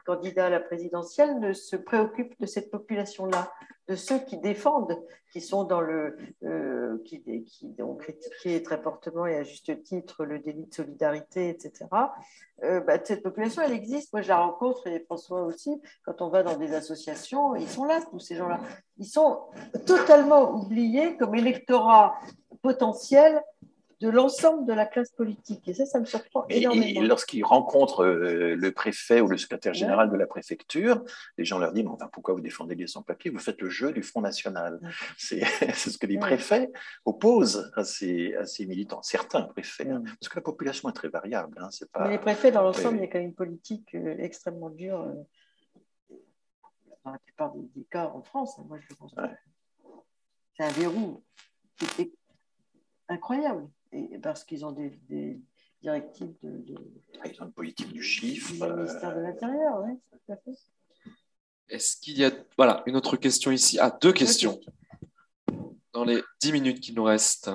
candidats 0.06 0.48
à 0.48 0.50
la 0.50 0.60
présidentielle 0.60 1.40
ne 1.40 1.54
se 1.54 1.76
préoccupe 1.76 2.40
de 2.40 2.46
cette 2.46 2.72
population-là 2.72 3.52
de 3.92 3.96
ceux 3.96 4.20
qui 4.20 4.38
défendent, 4.38 4.98
qui 5.34 5.42
sont 5.42 5.64
dans 5.64 5.82
le, 5.82 6.18
euh, 6.44 6.98
qui, 7.06 7.22
qui, 7.44 7.76
ont 7.82 7.96
critiqué 7.96 8.64
très 8.64 8.82
fortement 8.82 9.26
et 9.26 9.36
à 9.36 9.44
juste 9.44 9.84
titre 9.84 10.24
le 10.24 10.40
délit 10.40 10.66
de 10.66 10.74
solidarité, 10.74 11.50
etc. 11.50 11.86
Euh, 12.64 12.80
bah, 12.82 12.98
cette 13.04 13.24
population, 13.24 13.62
elle 13.62 13.74
existe. 13.74 14.14
Moi, 14.14 14.22
je 14.22 14.30
la 14.30 14.38
rencontre 14.38 14.88
et 14.88 15.00
François 15.02 15.42
aussi. 15.44 15.82
Quand 16.06 16.22
on 16.22 16.30
va 16.30 16.44
dans 16.44 16.58
des 16.58 16.74
associations, 16.74 17.56
ils 17.56 17.68
sont 17.68 17.86
là, 17.86 18.00
tous 18.10 18.20
ces 18.20 18.36
gens-là. 18.36 18.60
Ils 19.02 19.08
sont 19.08 19.40
totalement 19.88 20.54
oubliés 20.54 21.18
comme 21.18 21.34
électorat 21.34 22.14
potentiel 22.62 23.42
de 24.00 24.10
l'ensemble 24.10 24.68
de 24.68 24.74
la 24.74 24.86
classe 24.86 25.12
politique. 25.12 25.68
Et 25.68 25.74
ça, 25.74 25.88
ça 25.88 26.00
me 26.00 26.06
surprend 26.06 26.46
énormément. 26.50 27.02
Et, 27.02 27.08
lorsqu'ils 27.08 27.44
rencontrent 27.44 28.04
euh, 28.04 28.56
le 28.56 28.72
préfet 28.72 29.22
ou 29.22 29.28
le 29.28 29.38
secrétaire 29.38 29.74
général 29.74 30.12
de 30.12 30.16
la 30.16 30.28
préfecture, 30.28 31.04
les 31.40 31.46
gens 31.46 31.58
leur 31.58 31.74
disent 31.74 31.88
enfin, 31.88 32.10
Pourquoi 32.14 32.36
vous 32.36 32.42
défendez 32.42 32.76
les 32.76 32.86
sans-papiers 32.86 33.32
Vous 33.32 33.40
faites 33.40 33.60
le 33.60 33.70
jeu 33.72 33.92
du 33.92 34.04
Front 34.04 34.22
National. 34.22 34.80
C'est 35.18 35.44
ce 35.74 35.98
que 35.98 36.06
les 36.06 36.20
préfets 36.20 36.72
opposent 37.06 37.72
à 37.76 37.84
ces, 37.84 38.36
à 38.36 38.46
ces 38.46 38.68
militants, 38.68 39.02
certains 39.02 39.42
préfets, 39.42 39.90
hein. 39.90 40.04
parce 40.20 40.30
que 40.30 40.36
la 40.36 40.44
population 40.44 40.90
est 40.90 40.94
très 40.94 41.10
variable. 41.10 41.58
Hein, 41.60 41.70
pas... 41.92 42.06
Mais 42.06 42.12
les 42.12 42.20
préfets, 42.20 42.52
dans 42.52 42.62
l'ensemble, 42.62 42.98
il 42.98 43.02
y 43.02 43.06
a 43.06 43.08
quand 43.08 43.18
même 43.18 43.30
une 43.30 43.36
politique 43.36 43.96
euh, 43.96 44.16
extrêmement 44.20 44.70
dure. 44.70 45.02
Euh, 45.02 45.14
dans 47.04 47.12
la 47.12 47.20
plupart 47.20 47.54
des, 47.56 47.84
cas 47.86 48.08
en 48.08 48.22
France, 48.22 48.58
moi 48.68 48.80
je 48.80 48.96
pense. 48.96 49.14
C'est 50.58 50.64
un 50.64 50.72
verrou 50.72 51.24
qui 51.78 52.02
est 52.02 52.12
incroyable 53.08 53.70
parce 54.22 54.44
qu'ils 54.44 54.66
ont 54.66 54.72
des, 54.72 55.40
directives 55.82 56.34
de, 56.44 56.76
ah, 57.24 57.28
Ils 57.28 57.42
ont 57.42 57.46
une 57.46 57.54
politique 57.54 57.92
du 57.92 58.04
chiffre. 58.04 58.54
Du 58.54 58.74
ministère 58.74 59.16
de 59.16 59.22
l'Intérieur, 59.22 59.82
oui, 59.84 59.98
tout 60.12 60.32
à 60.32 60.38
fait. 60.38 60.52
Est-ce 61.70 61.98
qu'il 61.98 62.18
y 62.18 62.26
a 62.26 62.32
voilà, 62.58 62.84
une 62.86 62.96
autre 62.96 63.16
question 63.18 63.50
ici? 63.52 63.80
Ah, 63.80 63.98
deux 64.02 64.14
questions 64.14 64.60
dans 65.94 66.04
les 66.04 66.22
dix 66.40 66.52
minutes 66.52 66.80
qui 66.80 66.94
nous 66.94 67.04
restent. 67.04 67.52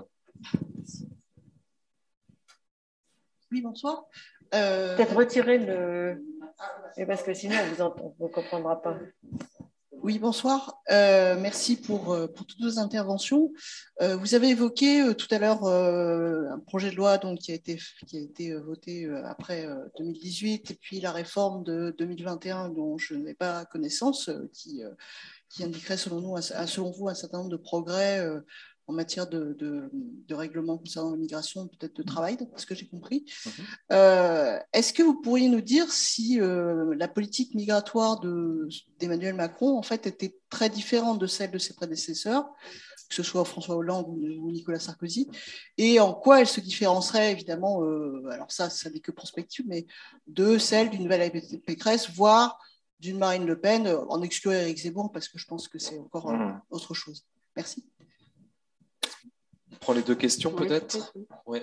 Oui, 3.52 3.60
bonsoir. 3.60 4.06
Euh, 4.54 4.96
Peut-être 4.96 5.14
retirer 5.14 5.58
le. 5.58 6.22
Parce 7.06 7.22
que 7.22 7.34
sinon, 7.34 7.56
on 8.18 8.24
ne 8.24 8.28
comprendra 8.28 8.80
pas. 8.80 8.96
Oui, 10.02 10.20
bonsoir. 10.20 10.80
Euh, 10.92 11.36
merci 11.40 11.76
pour, 11.76 12.12
euh, 12.12 12.28
pour, 12.28 12.46
toutes 12.46 12.60
vos 12.60 12.78
interventions. 12.78 13.52
Euh, 14.02 14.14
vous 14.16 14.36
avez 14.36 14.50
évoqué 14.50 15.02
tout 15.16 15.26
à 15.32 15.38
l'heure 15.38 15.64
un 15.66 16.60
projet 16.60 16.90
de 16.90 16.96
loi 16.96 17.18
donc, 17.18 17.38
qui, 17.38 17.50
a 17.50 17.54
été, 17.54 17.80
qui 18.06 18.18
a 18.18 18.20
été 18.20 18.54
voté 18.54 19.08
après 19.24 19.66
2018 19.98 20.70
et 20.70 20.74
puis 20.74 21.00
la 21.00 21.10
réforme 21.10 21.64
de 21.64 21.94
2021 21.98 22.68
dont 22.68 22.98
je 22.98 23.14
n'ai 23.14 23.34
pas 23.34 23.64
connaissance, 23.64 24.30
qui, 24.52 24.82
qui 25.48 25.64
indiquerait 25.64 25.96
selon, 25.96 26.20
nous, 26.20 26.40
selon 26.40 26.92
vous 26.92 27.08
un 27.08 27.14
certain 27.14 27.38
nombre 27.38 27.50
de 27.50 27.56
progrès 27.56 28.24
en 28.88 28.92
matière 28.92 29.26
de, 29.26 29.56
de, 29.58 30.34
règlement 30.34 30.78
concernant 30.78 31.12
l'immigration, 31.12 31.66
peut-être 31.66 31.96
de 31.96 32.02
travail, 32.02 32.36
ce 32.56 32.66
que 32.66 32.74
j'ai 32.74 32.86
compris. 32.86 33.24
Mhm. 33.44 33.52
Euh, 33.92 34.58
est-ce 34.72 34.92
que 34.92 35.02
vous 35.02 35.20
pourriez 35.20 35.48
nous 35.48 35.60
dire 35.60 35.90
si 35.90 36.40
euh, 36.40 36.94
la 36.96 37.08
politique 37.08 37.54
migratoire 37.54 38.20
d'Emmanuel 39.00 39.34
Macron, 39.34 39.76
en 39.76 39.82
fait, 39.82 40.06
était 40.06 40.36
très 40.50 40.70
différente 40.70 41.18
de 41.18 41.26
celle 41.26 41.50
de 41.50 41.58
ses 41.58 41.74
prédécesseurs, 41.74 42.48
que 43.08 43.14
ce 43.14 43.22
soit 43.22 43.44
François 43.44 43.76
Hollande 43.76 44.06
ou, 44.08 44.50
Nicolas 44.52 44.78
Sarkozy, 44.78 45.28
et 45.78 45.98
en 45.98 46.12
quoi 46.12 46.40
elle 46.40 46.48
se 46.48 46.60
différencerait, 46.60 47.32
évidemment, 47.32 47.82
euh, 47.82 48.28
alors 48.30 48.52
ça, 48.52 48.70
ça 48.70 48.90
n'est 48.90 49.00
que 49.00 49.12
prospective, 49.12 49.64
mais 49.66 49.86
de 50.26 50.58
celle 50.58 50.90
d'une 50.90 51.02
nouvelle 51.02 51.32
Pécresse, 51.66 52.10
voire 52.10 52.58
d'une 53.00 53.18
Marine 53.18 53.46
Le 53.46 53.58
Pen, 53.58 53.88
en 54.08 54.22
excluant 54.22 54.52
Eric 54.52 54.78
Zemmour, 54.78 55.10
parce 55.12 55.28
que 55.28 55.38
je 55.38 55.46
pense 55.46 55.66
que 55.66 55.78
c'est 55.78 55.98
encore 55.98 56.30
mhm. 56.30 56.60
autre 56.70 56.94
chose. 56.94 57.24
Merci 57.56 57.84
prend 59.80 59.92
les 59.92 60.02
deux 60.02 60.14
questions 60.14 60.52
peut-être 60.52 61.12
Oui. 61.46 61.60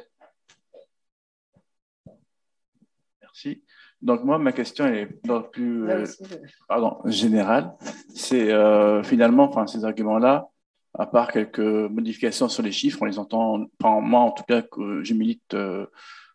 Merci. 3.21 3.63
Donc 4.03 4.25
moi, 4.25 4.37
ma 4.37 4.51
question 4.51 4.85
est 4.85 5.07
plus 5.51 5.89
euh, 5.89 6.05
pardon, 6.67 6.99
générale. 7.05 7.71
C'est 8.13 8.51
euh, 8.51 9.01
finalement, 9.01 9.45
enfin, 9.45 9.65
ces 9.65 9.85
arguments-là, 9.85 10.49
à 10.93 11.05
part 11.05 11.31
quelques 11.31 11.59
modifications 11.59 12.49
sur 12.49 12.63
les 12.63 12.73
chiffres, 12.73 12.99
on 13.01 13.05
les 13.05 13.17
entend, 13.17 13.65
enfin, 13.81 14.01
moi 14.01 14.19
en 14.19 14.31
tout 14.31 14.43
cas, 14.43 14.61
que 14.61 15.03
je 15.03 15.13
milite 15.13 15.53
euh, 15.53 15.85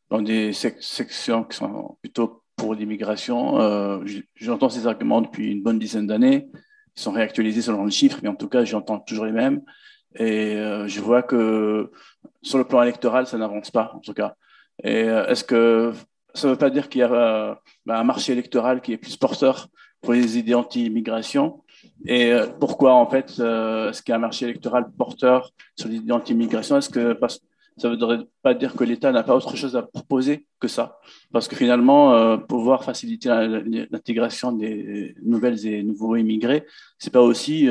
dans 0.08 0.22
des 0.22 0.54
sections 0.54 1.44
qui 1.44 1.58
sont 1.58 1.98
plutôt 2.00 2.42
pour 2.56 2.74
l'immigration. 2.74 4.02
j'entends 4.34 4.68
ces 4.68 4.86
arguments 4.88 5.20
depuis 5.20 5.52
une 5.52 5.62
bonne 5.62 5.78
dizaine 5.78 6.08
d'années. 6.08 6.48
Ils 6.96 7.00
sont 7.00 7.12
réactualisés 7.12 7.62
selon 7.62 7.84
les 7.84 7.92
chiffres, 7.92 8.18
mais 8.22 8.28
en 8.28 8.34
tout 8.34 8.48
cas, 8.48 8.64
j'entends 8.64 8.98
toujours 8.98 9.26
les 9.26 9.32
mêmes. 9.32 9.60
Et 10.16 10.56
euh, 10.56 10.88
je 10.88 11.00
vois 11.00 11.22
que 11.22 11.90
sur 12.42 12.58
le 12.58 12.64
plan 12.64 12.82
électoral, 12.82 13.26
ça 13.26 13.38
n'avance 13.38 13.70
pas, 13.70 13.92
en 13.94 14.00
tout 14.00 14.14
cas. 14.14 14.34
Et 14.82 15.04
euh, 15.04 15.26
est-ce 15.26 15.44
que 15.44 15.92
ça 16.34 16.48
ne 16.48 16.52
veut 16.52 16.58
pas 16.58 16.70
dire 16.70 16.88
qu'il 16.88 17.00
y 17.00 17.04
a 17.04 17.12
euh, 17.12 17.54
bah, 17.84 17.98
un 17.98 18.04
marché 18.04 18.32
électoral 18.32 18.80
qui 18.80 18.92
est 18.92 18.98
plus 18.98 19.16
porteur 19.16 19.68
pour 20.00 20.12
les 20.12 20.38
idées 20.38 20.54
anti-immigration? 20.54 21.62
Et 22.06 22.32
pourquoi, 22.58 22.94
en 22.94 23.08
fait, 23.08 23.30
est-ce 23.30 24.02
qu'il 24.02 24.10
y 24.10 24.14
a 24.14 24.16
un 24.16 24.20
marché 24.20 24.46
électoral 24.46 24.86
porteur 24.96 25.50
sur 25.76 25.88
les 25.88 25.96
idées 25.96 26.12
anti-immigration? 26.12 26.76
Est-ce 26.76 26.90
que 26.90 27.18
ça 27.76 27.88
ne 27.88 27.94
voudrait 27.94 28.26
pas 28.42 28.54
dire 28.54 28.74
que 28.74 28.82
l'État 28.82 29.12
n'a 29.12 29.22
pas 29.22 29.34
autre 29.34 29.56
chose 29.56 29.76
à 29.76 29.82
proposer 29.82 30.46
que 30.60 30.66
ça? 30.68 30.98
Parce 31.32 31.46
que 31.46 31.54
finalement, 31.54 32.36
pouvoir 32.38 32.84
faciliter 32.84 33.28
l'intégration 33.90 34.52
des 34.52 35.14
nouvelles 35.22 35.66
et 35.66 35.82
nouveaux 35.82 36.16
immigrés, 36.16 36.66
c'est 36.98 37.12
pas 37.12 37.22
aussi 37.22 37.68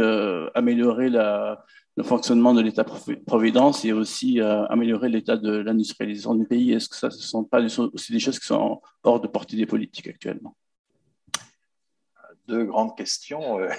améliorer 0.55 1.09
la, 1.09 1.65
le 1.97 2.03
fonctionnement 2.03 2.53
de 2.53 2.61
l'État-providence 2.61 3.83
et 3.83 3.91
aussi 3.91 4.39
euh, 4.39 4.65
améliorer 4.67 5.09
l'état 5.09 5.35
de 5.35 5.57
l'industrialisation 5.57 6.35
du 6.35 6.45
pays. 6.45 6.71
Est-ce 6.71 6.87
que 6.89 6.95
ça 6.95 7.07
ne 7.07 7.11
sont 7.11 7.43
pas 7.43 7.59
aussi 7.59 8.11
des 8.11 8.19
choses 8.19 8.39
qui 8.39 8.45
sont 8.45 8.79
hors 9.03 9.19
de 9.19 9.27
portée 9.27 9.57
des 9.57 9.65
politiques 9.65 10.07
actuellement? 10.07 10.55
Deux 12.47 12.63
grandes 12.63 12.95
questions. 12.95 13.59
Euh, 13.59 13.69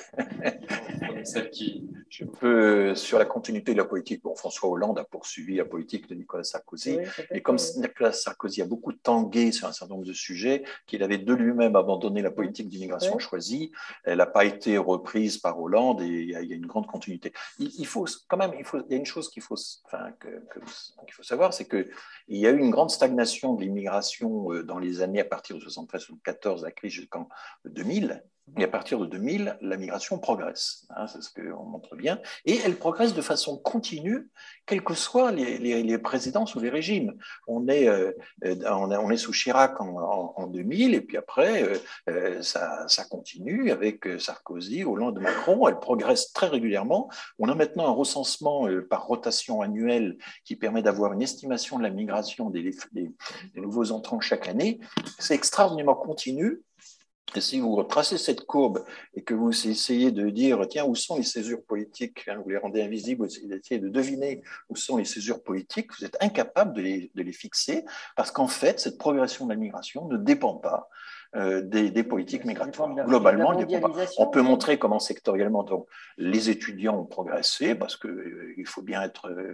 Celle 1.25 1.51
qui, 1.51 1.89
je 2.09 2.25
peux, 2.25 2.95
sur 2.95 3.19
la 3.19 3.25
continuité 3.25 3.73
de 3.73 3.79
la 3.79 3.85
politique, 3.85 4.23
bon, 4.23 4.35
François 4.35 4.69
Hollande 4.69 4.99
a 4.99 5.05
poursuivi 5.05 5.57
la 5.57 5.65
politique 5.65 6.09
de 6.09 6.15
Nicolas 6.15 6.45
Sarkozy. 6.45 6.99
et 7.31 7.43
comme 7.43 7.57
Nicolas 7.77 8.13
Sarkozy 8.13 8.63
a 8.63 8.67
beaucoup 8.67 8.93
tangué 8.93 9.53
sur 9.53 9.67
un 9.67 9.73
certain 9.73 9.95
nombre 9.95 10.07
de 10.07 10.13
sujets, 10.13 10.63
qu'il 10.87 11.03
avait 11.03 11.19
de 11.19 11.35
lui-même 11.35 11.77
abandonné 11.77 12.23
la 12.23 12.31
politique 12.31 12.69
d'immigration 12.69 13.19
choisie, 13.19 13.73
elle 14.05 14.19
n'a 14.19 14.27
pas 14.27 14.45
été 14.45 14.79
reprise 14.79 15.39
par 15.39 15.61
Hollande 15.61 16.03
et 16.03 16.07
il 16.07 16.31
y, 16.31 16.37
a, 16.37 16.41
une 16.41 16.67
grande 16.67 16.87
continuité. 16.87 17.33
Il, 17.59 17.87
faut 17.87 18.07
quand 18.29 18.37
même, 18.37 18.53
il, 18.59 18.65
faut, 18.65 18.79
il 18.87 18.93
y 18.93 18.95
a 18.95 18.99
une 18.99 19.07
chose 19.07 19.31
qu'il 19.31 19.43
faut, 19.43 19.57
enfin, 19.85 20.13
que, 20.19 20.29
qu'il 20.29 21.15
faut 21.15 21.23
savoir, 21.23 21.53
c'est 21.55 21.69
qu'il 21.69 21.87
y 22.29 22.47
a 22.47 22.51
eu 22.51 22.59
une 22.59 22.71
grande 22.71 22.91
stagnation 22.91 23.55
de 23.55 23.63
l'immigration 23.63 24.53
euh, 24.53 24.63
dans 24.63 24.79
les 24.79 25.03
années 25.03 25.21
à 25.21 25.25
partir 25.25 25.57
de 25.57 25.65
73-74, 25.65 26.63
la 26.63 26.71
crise 26.71 26.93
jusqu'en 26.93 27.29
2000. 27.65 28.23
Et 28.57 28.65
à 28.65 28.69
partir 28.69 28.99
de 28.99 29.07
2000, 29.07 29.59
la 29.61 29.77
migration 29.77 30.19
progresse. 30.19 30.87
Hein, 30.91 31.07
c'est 31.07 31.23
ce 31.23 31.31
qu'on 31.31 31.65
montre 31.65 31.97
bien. 31.97 32.21
Et 32.45 32.59
elle 32.65 32.77
progresse 32.77 33.15
de 33.15 33.21
façon 33.21 33.59
continue, 33.59 34.31
quels 34.67 34.83
que 34.83 34.95
soient 34.95 35.31
les, 35.33 35.59
les, 35.59 35.99
présidences 35.99 36.55
ou 36.55 36.61
les 36.61 36.71
régimes. 36.71 37.15
On 37.47 37.69
est, 37.69 37.89
euh, 37.89 38.13
on 38.43 39.11
est 39.11 39.17
sous 39.17 39.33
Chirac 39.33 39.81
en, 39.81 40.35
en, 40.37 40.47
2000, 40.47 40.95
et 40.95 41.01
puis 41.01 41.17
après, 41.17 41.63
euh, 41.63 41.79
euh, 42.09 42.43
ça, 42.43 43.05
continue 43.11 43.71
avec 43.71 44.09
Sarkozy, 44.19 44.85
Hollande, 44.85 45.21
Macron. 45.21 45.69
Elle 45.69 45.79
progresse 45.79 46.33
très 46.33 46.49
régulièrement. 46.49 47.09
On 47.39 47.49
a 47.49 47.55
maintenant 47.55 47.87
un 47.87 47.93
recensement 47.93 48.69
par 48.91 49.07
rotation 49.07 49.61
annuelle 49.61 50.19
qui 50.45 50.57
permet 50.57 50.83
d'avoir 50.83 51.13
une 51.13 51.23
estimation 51.23 51.79
de 51.79 51.83
la 51.83 51.91
migration 51.91 52.51
des 52.51 52.73
nouveaux 53.55 53.93
entrants 53.93 54.21
chaque 54.21 54.49
année. 54.49 54.81
C'est 55.19 55.35
extraordinairement 55.35 55.95
continu 55.95 56.63
et 57.35 57.41
si 57.41 57.61
vous 57.61 57.75
retracez 57.75 58.17
cette 58.17 58.47
courbe 58.47 58.85
et 59.15 59.23
que 59.23 59.35
vous 59.35 59.51
essayez 59.69 60.11
de 60.11 60.31
dire, 60.31 60.67
tiens, 60.69 60.85
où 60.85 60.95
sont 60.95 61.17
les 61.17 61.23
césures 61.23 61.63
politiques, 61.63 62.27
hein, 62.29 62.41
vous 62.43 62.51
les 62.51 62.57
rendez 62.57 62.83
invisibles, 62.83 63.27
vous 63.27 63.53
essayez 63.53 63.81
de 63.81 63.89
deviner 63.89 64.43
où 64.69 64.77
sont 64.77 64.97
les 64.97 65.05
césures 65.05 65.43
politiques, 65.43 65.91
vous 65.99 66.05
êtes 66.05 66.17
incapable 66.21 66.75
de 66.75 66.81
les, 66.81 67.11
de 67.15 67.23
les 67.23 67.33
fixer 67.33 67.85
parce 68.17 68.31
qu'en 68.31 68.49
fait, 68.49 68.81
cette 68.81 68.99
progression 68.99 69.47
de 69.47 69.53
la 69.53 69.59
migration 69.59 70.09
ne 70.09 70.17
dépend 70.17 70.55
pas 70.55 70.89
euh, 71.37 71.61
des, 71.61 71.91
des, 71.91 72.05
politiques 72.05 72.47
migratoires. 72.47 72.95
Globalement, 73.05 73.55
on 74.17 74.27
peut 74.29 74.41
montrer 74.41 74.79
comment 74.79 74.99
sectoriellement 74.99 75.63
donc, 75.63 75.87
les 76.17 76.49
étudiants 76.49 76.99
ont 77.01 77.05
progressé 77.05 77.75
parce 77.75 77.99
qu'il 77.99 78.11
euh, 78.11 78.65
faut 78.65 78.81
bien 78.81 79.03
être. 79.03 79.29
Euh, 79.29 79.53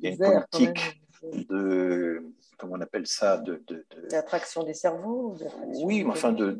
il 0.00 0.04
y 0.04 0.08
a 0.08 0.10
une 0.10 0.44
politique 0.50 1.00
de 1.48 2.24
comment 2.56 2.74
on 2.76 2.80
appelle 2.80 3.06
ça 3.06 3.36
de, 3.38 3.62
L'attraction 4.10 4.62
des 4.62 4.74
cerveaux 4.74 5.36
Oui, 5.82 6.04
mais 6.04 6.10
enfin, 6.10 6.32
de, 6.32 6.56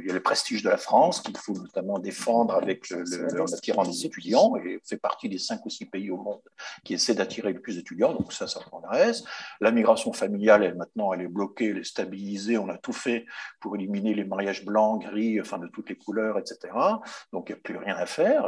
il 0.00 0.06
y 0.06 0.10
a 0.10 0.14
le 0.14 0.22
prestige 0.22 0.62
de 0.62 0.68
la 0.68 0.76
France 0.76 1.20
qu'il 1.20 1.36
faut 1.36 1.54
notamment 1.54 1.98
défendre 1.98 2.54
avec 2.54 2.90
le, 2.90 3.40
en 3.40 3.44
attirant 3.52 3.84
des 3.84 4.06
étudiants, 4.06 4.56
et 4.56 4.80
fait 4.84 4.96
partie 4.96 5.28
des 5.28 5.38
cinq 5.38 5.64
ou 5.66 5.70
six 5.70 5.86
pays 5.86 6.10
au 6.10 6.16
monde 6.16 6.40
qui 6.84 6.94
essaient 6.94 7.14
d'attirer 7.14 7.52
le 7.52 7.60
plus 7.60 7.76
d'étudiants, 7.76 8.12
donc 8.12 8.32
ça, 8.32 8.46
ça 8.46 8.60
progresse. 8.60 9.24
La 9.60 9.70
migration 9.70 10.12
familiale, 10.12 10.62
elle, 10.62 10.76
maintenant, 10.76 11.12
elle 11.12 11.22
est 11.22 11.28
bloquée, 11.28 11.70
elle 11.70 11.78
est 11.78 11.84
stabilisée, 11.84 12.58
on 12.58 12.68
a 12.68 12.78
tout 12.78 12.92
fait 12.92 13.26
pour 13.60 13.74
éliminer 13.74 14.14
les 14.14 14.24
mariages 14.24 14.64
blancs, 14.64 15.02
gris, 15.02 15.40
enfin, 15.40 15.58
de 15.58 15.66
toutes 15.66 15.88
les 15.88 15.96
couleurs, 15.96 16.38
etc. 16.38 16.72
Donc, 17.32 17.48
il 17.48 17.52
n'y 17.52 17.58
a 17.58 17.62
plus 17.62 17.76
rien 17.76 17.96
à 17.96 18.06
faire. 18.06 18.46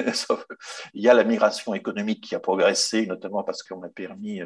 il 0.94 1.02
y 1.02 1.08
a 1.08 1.14
la 1.14 1.24
migration 1.24 1.74
économique 1.74 2.22
qui 2.22 2.34
a 2.34 2.40
progressé, 2.40 3.06
notamment 3.06 3.42
parce 3.42 3.62
qu'on 3.62 3.82
a 3.82 3.88
permis 3.88 4.06
permis 4.06 4.40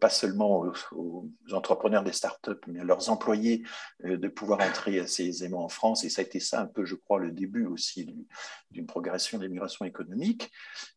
pas 0.00 0.10
seulement 0.10 0.35
aux, 0.40 1.28
entrepreneurs 1.52 2.02
des 2.02 2.12
startups, 2.12 2.60
mais 2.66 2.80
à 2.80 2.84
leurs 2.84 3.10
employés 3.10 3.62
de 4.04 4.28
pouvoir 4.28 4.60
entrer 4.60 5.00
assez 5.00 5.24
aisément 5.24 5.64
en 5.64 5.68
France. 5.68 6.04
Et 6.04 6.08
ça 6.08 6.22
a 6.22 6.24
été 6.24 6.40
ça 6.40 6.60
un 6.60 6.66
peu, 6.66 6.84
je 6.84 6.94
crois, 6.94 7.18
le 7.18 7.30
début 7.30 7.66
aussi 7.66 8.04
d'une 8.70 8.86
progression 8.86 9.38
des 9.38 9.48
migrations 9.48 9.84
économiques. 9.84 10.50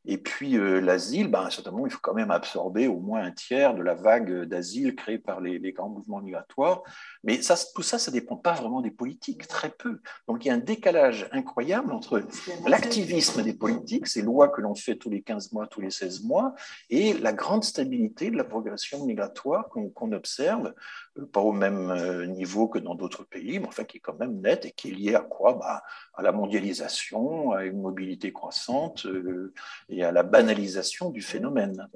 Et 0.05 0.17
puis 0.17 0.57
l'asile, 0.81 1.27
ben, 1.27 1.49
certainement, 1.49 1.85
il 1.85 1.91
faut 1.91 1.99
quand 2.01 2.13
même 2.13 2.31
absorber 2.31 2.87
au 2.87 2.99
moins 2.99 3.21
un 3.21 3.31
tiers 3.31 3.73
de 3.75 3.81
la 3.81 3.93
vague 3.93 4.43
d'asile 4.43 4.95
créée 4.95 5.19
par 5.19 5.41
les, 5.41 5.59
grands 5.71 5.89
mouvements 5.89 6.21
migratoires. 6.21 6.83
Mais 7.23 7.39
tout 7.75 7.81
ça, 7.81 7.99
ça 7.99 8.11
ne 8.11 8.13
dépend 8.13 8.35
pas 8.35 8.53
vraiment 8.53 8.81
des 8.81 8.91
politiques, 8.91 9.47
très 9.47 9.69
peu. 9.69 10.01
Donc 10.27 10.43
il 10.43 10.49
y 10.49 10.51
a 10.51 10.53
un 10.53 10.59
décalage 10.59 11.27
incroyable 11.31 11.91
entre 11.91 12.23
l'activisme 12.67 13.43
des 13.43 13.53
politiques, 13.53 14.07
ces 14.07 14.21
lois 14.21 14.49
que 14.49 14.61
l'on 14.61 14.75
fait 14.75 14.95
tous 14.95 15.09
les 15.09 15.21
15 15.21 15.51
mois, 15.51 15.67
tous 15.67 15.81
les 15.81 15.91
16 15.91 16.23
mois, 16.23 16.53
et 16.89 17.13
la 17.13 17.33
grande 17.33 17.63
stabilité 17.63 18.31
de 18.31 18.37
la 18.37 18.43
progression 18.43 19.05
migratoire 19.05 19.28
qu'on 19.33 20.11
observe, 20.11 20.73
euh, 21.17 21.25
pas 21.25 21.41
au 21.41 21.51
même 21.51 21.89
euh, 21.89 22.25
niveau 22.25 22.67
que 22.67 22.79
dans 22.79 22.95
d'autres 22.95 23.23
pays, 23.23 23.59
mais 23.59 23.67
enfin 23.67 23.83
qui 23.83 23.97
est 23.97 24.01
quand 24.01 24.17
même 24.19 24.39
nette 24.41 24.65
et 24.65 24.71
qui 24.71 24.89
est 24.89 24.93
liée 24.93 25.15
à 25.15 25.21
quoi? 25.21 25.53
Bah, 25.53 25.83
À 26.13 26.21
la 26.21 26.31
mondialisation, 26.31 27.51
à 27.51 27.65
une 27.65 27.81
mobilité 27.81 28.33
croissante 28.33 29.05
euh, 29.05 29.53
et 29.89 30.03
à 30.03 30.11
la 30.11 30.23
banalisation 30.23 31.09
du 31.09 31.21
phénomène. 31.21 31.87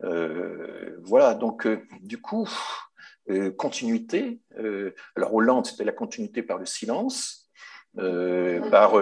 voilà, 0.00 1.34
donc 1.34 1.66
du 2.00 2.20
coup, 2.20 2.48
continuité. 3.56 4.40
alors 5.16 5.34
Hollande, 5.34 5.66
c'était 5.66 5.84
la 5.84 5.92
continuité 5.92 6.42
par 6.42 6.58
le 6.58 6.66
silence. 6.66 7.50
Par 7.94 8.94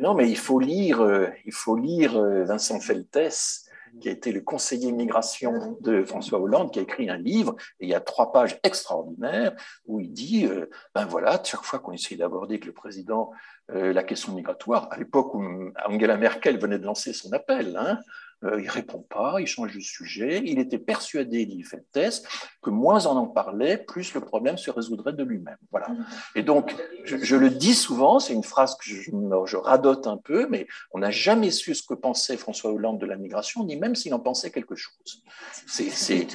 non 0.00 0.14
mais 0.14 0.30
il 0.30 0.38
faut 0.38 0.60
lire 0.60 1.32
il 1.44 1.52
faut 1.52 1.76
lire 1.76 2.12
Vincent 2.44 2.80
Feltès 2.80 3.64
qui 4.00 4.08
a 4.08 4.12
été 4.12 4.32
le 4.32 4.40
conseiller 4.40 4.92
migration 4.92 5.76
de 5.80 6.04
François 6.04 6.40
Hollande 6.40 6.72
qui 6.72 6.78
a 6.78 6.82
écrit 6.82 7.08
un 7.10 7.16
livre 7.16 7.54
et 7.80 7.86
il 7.86 7.88
y 7.88 7.94
a 7.94 8.00
trois 8.00 8.32
pages 8.32 8.58
extraordinaires 8.62 9.54
où 9.86 10.00
il 10.00 10.12
dit 10.12 10.48
ben 10.94 11.04
voilà 11.06 11.40
chaque 11.42 11.62
fois 11.62 11.78
qu'on 11.78 11.92
essaye 11.92 12.18
d'aborder 12.18 12.54
avec 12.54 12.66
le 12.66 12.72
président 12.72 13.30
la 13.68 14.02
question 14.02 14.34
migratoire 14.34 14.88
à 14.90 14.98
l'époque 14.98 15.34
où 15.34 15.42
Angela 15.86 16.16
Merkel 16.16 16.58
venait 16.58 16.78
de 16.78 16.84
lancer 16.84 17.12
son 17.12 17.32
appel 17.32 17.76
hein, 17.76 17.98
euh, 18.44 18.60
il 18.60 18.68
répond 18.68 19.04
pas, 19.08 19.36
il 19.40 19.46
change 19.46 19.74
de 19.74 19.80
sujet. 19.80 20.42
Il 20.44 20.58
était 20.58 20.78
persuadé, 20.78 21.46
dit 21.46 21.64
test, 21.92 22.26
que 22.62 22.70
moins 22.70 23.06
on 23.06 23.16
en 23.16 23.26
parlait, 23.26 23.78
plus 23.78 24.14
le 24.14 24.20
problème 24.20 24.58
se 24.58 24.70
résoudrait 24.70 25.12
de 25.12 25.22
lui-même. 25.22 25.56
Voilà. 25.70 25.88
Et 26.34 26.42
donc, 26.42 26.74
je, 27.04 27.36
le 27.36 27.50
dis 27.50 27.74
souvent, 27.74 28.18
c'est 28.18 28.32
une 28.32 28.44
phrase 28.44 28.76
que 28.76 28.84
je, 28.84 29.10
je, 29.46 29.56
radote 29.56 30.06
un 30.06 30.16
peu, 30.16 30.46
mais 30.48 30.66
on 30.92 30.98
n'a 30.98 31.10
jamais 31.10 31.50
su 31.50 31.74
ce 31.74 31.82
que 31.86 31.94
pensait 31.94 32.36
François 32.36 32.70
Hollande 32.70 33.00
de 33.00 33.06
la 33.06 33.16
migration, 33.16 33.64
ni 33.64 33.76
même 33.76 33.94
s'il 33.94 34.12
en 34.14 34.20
pensait 34.20 34.50
quelque 34.50 34.74
chose. 34.74 35.22
C'est, 35.66 35.90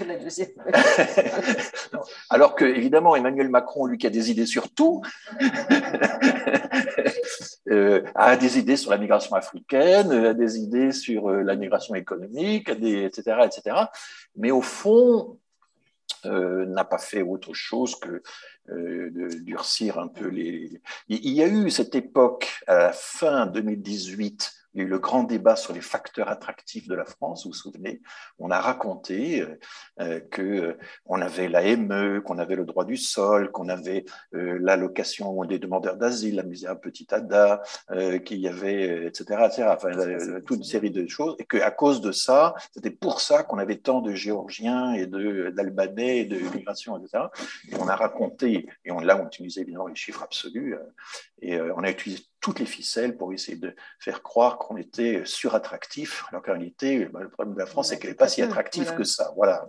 Alors 2.29 2.55
que, 2.55 2.65
évidemment, 2.65 3.15
Emmanuel 3.15 3.49
Macron, 3.49 3.85
lui 3.85 3.97
qui 3.97 4.07
a 4.07 4.09
des 4.09 4.31
idées 4.31 4.45
sur 4.45 4.69
tout, 4.71 5.01
euh, 7.69 8.03
a 8.15 8.35
des 8.37 8.57
idées 8.57 8.77
sur 8.77 8.91
la 8.91 8.97
migration 8.97 9.35
africaine, 9.35 10.11
a 10.11 10.33
des 10.33 10.57
idées 10.57 10.91
sur 10.91 11.29
euh, 11.29 11.43
la 11.43 11.55
migration 11.55 11.95
économique, 11.99 12.69
etc., 12.69 13.41
etc. 13.45 13.75
Mais 14.35 14.51
au 14.51 14.61
fond, 14.61 15.37
euh, 16.25 16.65
n'a 16.65 16.83
pas 16.83 16.97
fait 16.97 17.21
autre 17.21 17.53
chose 17.53 17.95
que 17.95 18.21
euh, 18.69 19.09
de 19.11 19.29
durcir 19.39 19.99
un 19.99 20.07
peu 20.07 20.27
les. 20.27 20.81
Il 21.07 21.31
y 21.31 21.41
a 21.41 21.47
eu 21.47 21.69
cette 21.69 21.95
époque, 21.95 22.49
à 22.67 22.77
la 22.77 22.91
fin 22.91 23.45
2018, 23.45 24.53
il 24.73 24.81
y 24.81 24.83
a 24.83 24.87
eu 24.87 24.89
le 24.89 24.99
grand 24.99 25.23
débat 25.23 25.55
sur 25.55 25.73
les 25.73 25.81
facteurs 25.81 26.29
attractifs 26.29 26.87
de 26.87 26.95
la 26.95 27.05
France, 27.05 27.43
vous 27.43 27.51
vous 27.51 27.55
souvenez 27.55 28.01
On 28.37 28.51
a 28.51 28.59
raconté 28.59 29.41
euh, 29.41 29.59
euh 29.99 30.19
que 30.19 30.77
qu'on 31.05 31.21
avait 31.21 31.47
la 31.47 31.75
ME, 31.75 32.21
qu'on 32.21 32.37
avait 32.37 32.55
le 32.55 32.65
droit 32.65 32.85
du 32.85 32.97
sol, 32.97 33.51
qu'on 33.51 33.69
avait 33.69 34.05
euh, 34.35 34.57
l'allocation 34.61 35.43
des 35.45 35.59
demandeurs 35.59 35.97
d'asile, 35.97 36.35
la 36.35 36.43
misère 36.43 36.79
petit 36.79 37.07
Ada, 37.11 37.61
euh, 37.91 38.19
qu'il 38.19 38.39
y 38.39 38.47
avait, 38.47 39.07
etc., 39.07 39.45
etc. 39.45 39.63
Enfin, 39.69 39.91
toute 40.45 40.57
une 40.57 40.63
série 40.63 40.91
de 40.91 41.07
choses, 41.07 41.35
et 41.39 41.45
qu'à 41.45 41.71
cause 41.71 42.01
de 42.01 42.11
ça, 42.11 42.53
c'était 42.73 42.91
pour 42.91 43.21
ça 43.21 43.43
qu'on 43.43 43.57
avait 43.57 43.77
tant 43.77 44.01
de 44.01 44.13
Géorgiens 44.13 44.93
et 44.93 45.07
d'Albanais 45.07 46.19
et 46.19 46.25
de 46.25 46.37
migration, 46.55 46.97
etc. 46.97 47.25
Et 47.71 47.75
on 47.79 47.87
a 47.87 47.95
raconté, 47.95 48.67
et 48.85 48.91
on, 48.91 48.99
là 48.99 49.19
on 49.21 49.27
utilisait 49.27 49.61
évidemment 49.61 49.87
les 49.87 49.95
chiffres 49.95 50.23
absolus, 50.23 50.75
et 51.41 51.59
on 51.59 51.83
a 51.83 51.89
utilisé 51.89 52.23
toutes 52.41 52.59
les 52.59 52.65
ficelles 52.65 53.17
pour 53.17 53.33
essayer 53.33 53.57
de 53.57 53.75
faire 53.99 54.21
croire 54.21 54.57
qu'on 54.57 54.77
était 54.77 55.23
surattractif, 55.25 56.25
alors 56.29 56.41
qu'en 56.41 56.53
réalité, 56.53 57.05
bah, 57.05 57.19
le 57.21 57.29
problème 57.29 57.53
de 57.53 57.59
la 57.59 57.65
France, 57.65 57.89
c'est 57.89 57.99
qu'elle 57.99 58.11
n'est 58.11 58.15
pas 58.15 58.27
si 58.27 58.41
attractive 58.41 58.93
que 58.95 59.03
ça. 59.03 59.33
Voilà. 59.35 59.67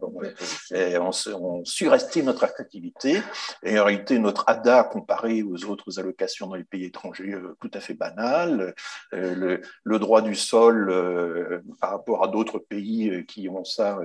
on, 0.73 1.65
surestime 1.65 2.27
notre 2.27 2.45
attractivité, 2.45 3.23
et 3.63 3.79
en 3.79 3.85
réalité, 3.85 4.19
notre 4.19 4.45
ADA 4.47 4.85
comparé 4.85 5.43
aux 5.43 5.65
autres 5.65 5.99
allocations 5.99 6.47
dans 6.47 6.55
les 6.55 6.65
pays 6.65 6.85
étrangers, 6.85 7.33
euh, 7.33 7.57
tout 7.61 7.71
à 7.75 7.81
fait 7.81 7.95
banal. 7.95 8.75
Euh, 9.15 9.61
le, 9.85 9.99
droit 9.99 10.23
du 10.23 10.35
sol 10.35 10.89
euh, 10.91 11.61
par 11.79 11.91
rapport 11.91 12.25
à 12.25 12.29
d'autres 12.29 12.59
pays 12.59 13.27
qui 13.27 13.51
ont 13.51 13.65
ça, 13.65 13.99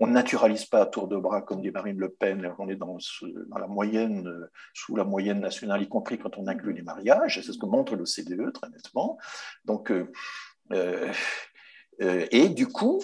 on 0.00 0.06
ne 0.08 0.12
naturalise 0.12 0.64
pas 0.64 0.80
à 0.80 0.86
tour 0.86 1.06
de 1.06 1.16
bras 1.16 1.40
comme 1.40 1.60
dit 1.60 1.70
Marine 1.70 1.98
Le 1.98 2.08
Pen, 2.08 2.52
on 2.58 2.68
est 2.68 2.74
dans, 2.74 2.98
dans 3.46 3.58
la 3.58 3.68
moyenne, 3.68 4.48
sous 4.74 4.96
la 4.96 5.04
moyenne 5.04 5.38
nationale, 5.38 5.82
y 5.82 5.88
compris 5.88 6.18
quand 6.18 6.36
on 6.36 6.48
inclut 6.48 6.72
les 6.72 6.82
mariages 6.82 7.38
que 7.58 7.66
montre 7.66 7.96
l'OCDE, 7.96 8.52
très 8.52 8.68
nettement. 8.70 9.18
Donc, 9.64 9.90
euh, 9.90 10.10
euh, 10.72 11.12
euh, 12.00 12.26
et 12.30 12.48
du 12.48 12.66
coup, 12.66 13.02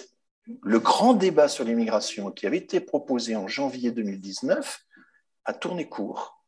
le 0.63 0.79
grand 0.79 1.13
débat 1.13 1.47
sur 1.47 1.63
l'immigration 1.63 2.31
qui 2.31 2.45
avait 2.47 2.57
été 2.57 2.79
proposé 2.79 3.35
en 3.35 3.47
janvier 3.47 3.91
2019 3.91 4.85
a 5.45 5.53
tourné 5.53 5.87
court. 5.89 6.43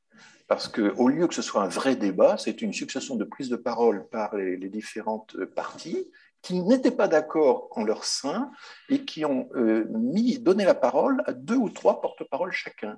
Parce 0.47 0.69
qu'au 0.69 1.09
lieu 1.09 1.27
que 1.27 1.33
ce 1.33 1.41
soit 1.41 1.63
un 1.63 1.67
vrai 1.67 1.95
débat, 1.95 2.37
c'est 2.37 2.61
une 2.61 2.71
succession 2.71 3.15
de 3.15 3.25
prises 3.25 3.49
de 3.49 3.57
parole 3.57 4.07
par 4.07 4.35
les, 4.37 4.69
différentes 4.69 5.43
parties 5.55 6.09
qui 6.41 6.61
n'étaient 6.61 6.91
pas 6.91 7.09
d'accord 7.09 7.67
en 7.71 7.83
leur 7.83 8.05
sein 8.05 8.49
et 8.87 9.03
qui 9.03 9.25
ont 9.25 9.49
mis, 9.89 10.39
donné 10.39 10.63
la 10.63 10.75
parole 10.75 11.21
à 11.25 11.33
deux 11.33 11.57
ou 11.57 11.69
trois 11.69 11.99
porte-paroles 11.99 12.53
chacun. 12.53 12.97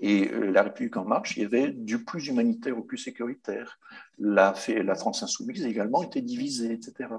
Et 0.00 0.30
euh, 0.30 0.50
la 0.50 0.62
République 0.62 0.96
en 0.96 1.04
marche, 1.04 1.36
il 1.36 1.42
y 1.42 1.46
avait 1.46 1.72
du 1.72 2.04
plus 2.04 2.28
humanitaire 2.28 2.78
au 2.78 2.82
plus 2.82 2.98
sécuritaire. 2.98 3.78
La, 4.18 4.54
la 4.68 4.94
France 4.94 5.22
insoumise 5.22 5.64
également 5.64 6.02
était 6.02 6.22
divisée, 6.22 6.72
etc. 6.72 7.10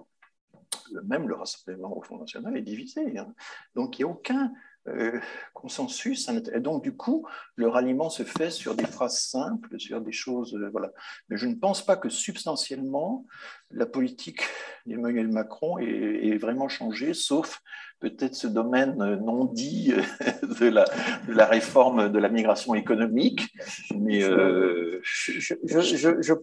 Même 1.06 1.28
le 1.28 1.36
Rassemblement 1.36 1.98
au 1.98 2.02
Front 2.02 2.20
National 2.20 2.56
est 2.56 2.62
divisé. 2.62 3.18
Hein. 3.18 3.34
Donc 3.76 4.00
il 4.00 4.06
n'y 4.06 4.10
a 4.10 4.14
aucun 4.14 4.54
euh, 4.88 5.20
consensus. 5.54 6.30
Et 6.54 6.60
donc, 6.62 6.84
du 6.84 6.96
coup, 6.96 7.28
le 7.56 7.68
ralliement 7.68 8.10
se 8.10 8.24
fait 8.24 8.50
sur 8.50 8.76
des 8.76 8.86
phrases 8.86 9.20
simples, 9.20 9.78
sur 9.78 10.00
des 10.00 10.14
choses. 10.14 10.56
Euh, 10.56 10.70
voilà. 10.72 10.92
Mais 11.28 11.38
je 11.38 11.48
ne 11.48 11.56
pense 11.56 11.86
pas 11.86 11.98
que 11.98 12.08
substantiellement, 12.10 13.26
la 13.72 13.86
politique 13.86 14.42
d'Emmanuel 14.86 15.28
Macron 15.28 15.78
ait, 15.80 16.38
vraiment 16.38 16.70
changé, 16.70 17.14
sauf 17.14 17.62
peut-être 18.00 18.36
ce 18.36 18.48
domaine 18.48 18.96
non 19.18 19.44
dit 19.44 19.94
de 20.62 20.68
la, 20.68 20.86
de 21.28 21.34
la, 21.34 21.46
réforme 21.46 22.10
de 22.10 22.18
la 22.18 22.30
migration 22.30 22.74
économique. 22.74 23.54
Mais 23.96 24.24
euh, 24.24 25.02
je, 25.04 25.34
je, 25.40 25.56
je, 25.66 26.22
je, 26.22 26.34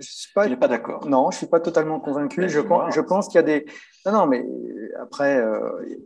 suis 0.00 0.32
pas, 0.32 0.48
pas 0.56 0.68
d'accord. 0.68 1.06
Non, 1.06 1.30
je 1.30 1.36
suis 1.36 1.46
pas 1.46 1.60
totalement 1.60 2.00
convaincu. 2.00 2.40
Ben, 2.40 2.48
je, 2.48 2.60
je 2.60 3.00
pense 3.02 3.28
qu'il 3.28 3.36
y 3.36 3.38
a 3.38 3.42
des. 3.42 3.66
Non, 4.06 4.12
non, 4.12 4.26
mais 4.26 4.44
après, 5.00 5.42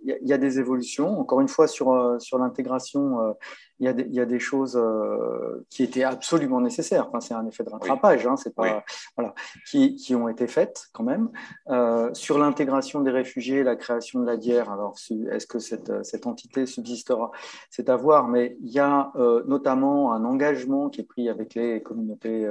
il 0.04 0.18
y, 0.22 0.32
a 0.32 0.38
des 0.38 0.58
évolutions. 0.58 1.18
Encore 1.18 1.40
une 1.40 1.48
fois, 1.48 1.68
sur, 1.68 2.16
sur 2.20 2.38
l'intégration, 2.38 3.34
il 3.80 3.86
y, 3.86 3.88
a 3.88 3.92
des, 3.92 4.02
il 4.04 4.14
y 4.14 4.20
a 4.20 4.26
des 4.26 4.40
choses 4.40 4.76
euh, 4.76 5.64
qui 5.70 5.84
étaient 5.84 6.02
absolument 6.02 6.60
nécessaires. 6.60 7.06
Enfin, 7.08 7.20
c'est 7.20 7.34
un 7.34 7.46
effet 7.46 7.62
de 7.62 7.70
rattrapage, 7.70 8.26
hein, 8.26 8.36
c'est 8.36 8.54
pas, 8.54 8.84
voilà, 9.16 9.34
qui, 9.66 9.94
qui, 9.94 10.14
ont 10.16 10.28
été 10.28 10.48
faites 10.48 10.88
quand 10.92 11.04
même. 11.04 11.30
Euh, 11.68 12.12
sur 12.12 12.38
l'intégration 12.38 13.00
des 13.00 13.10
réfugiés, 13.10 13.62
la 13.62 13.76
création 13.76 14.20
de 14.20 14.26
la 14.26 14.36
DIER, 14.36 14.64
alors 14.68 14.96
est-ce 15.30 15.46
que 15.46 15.60
cette, 15.60 16.04
cette, 16.04 16.26
entité 16.26 16.66
subsistera? 16.66 17.30
C'est 17.70 17.88
à 17.88 17.96
voir, 17.96 18.26
mais 18.26 18.56
il 18.60 18.70
y 18.70 18.80
a 18.80 19.12
euh, 19.16 19.44
notamment 19.46 20.12
un 20.12 20.24
engagement 20.24 20.88
qui 20.88 21.02
est 21.02 21.04
pris 21.04 21.28
avec 21.28 21.54
les 21.54 21.80
communautés, 21.80 22.48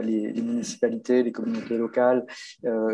les, 0.00 0.32
les, 0.32 0.42
municipalités, 0.42 1.22
les 1.22 1.32
communautés 1.32 1.76
locales, 1.76 2.26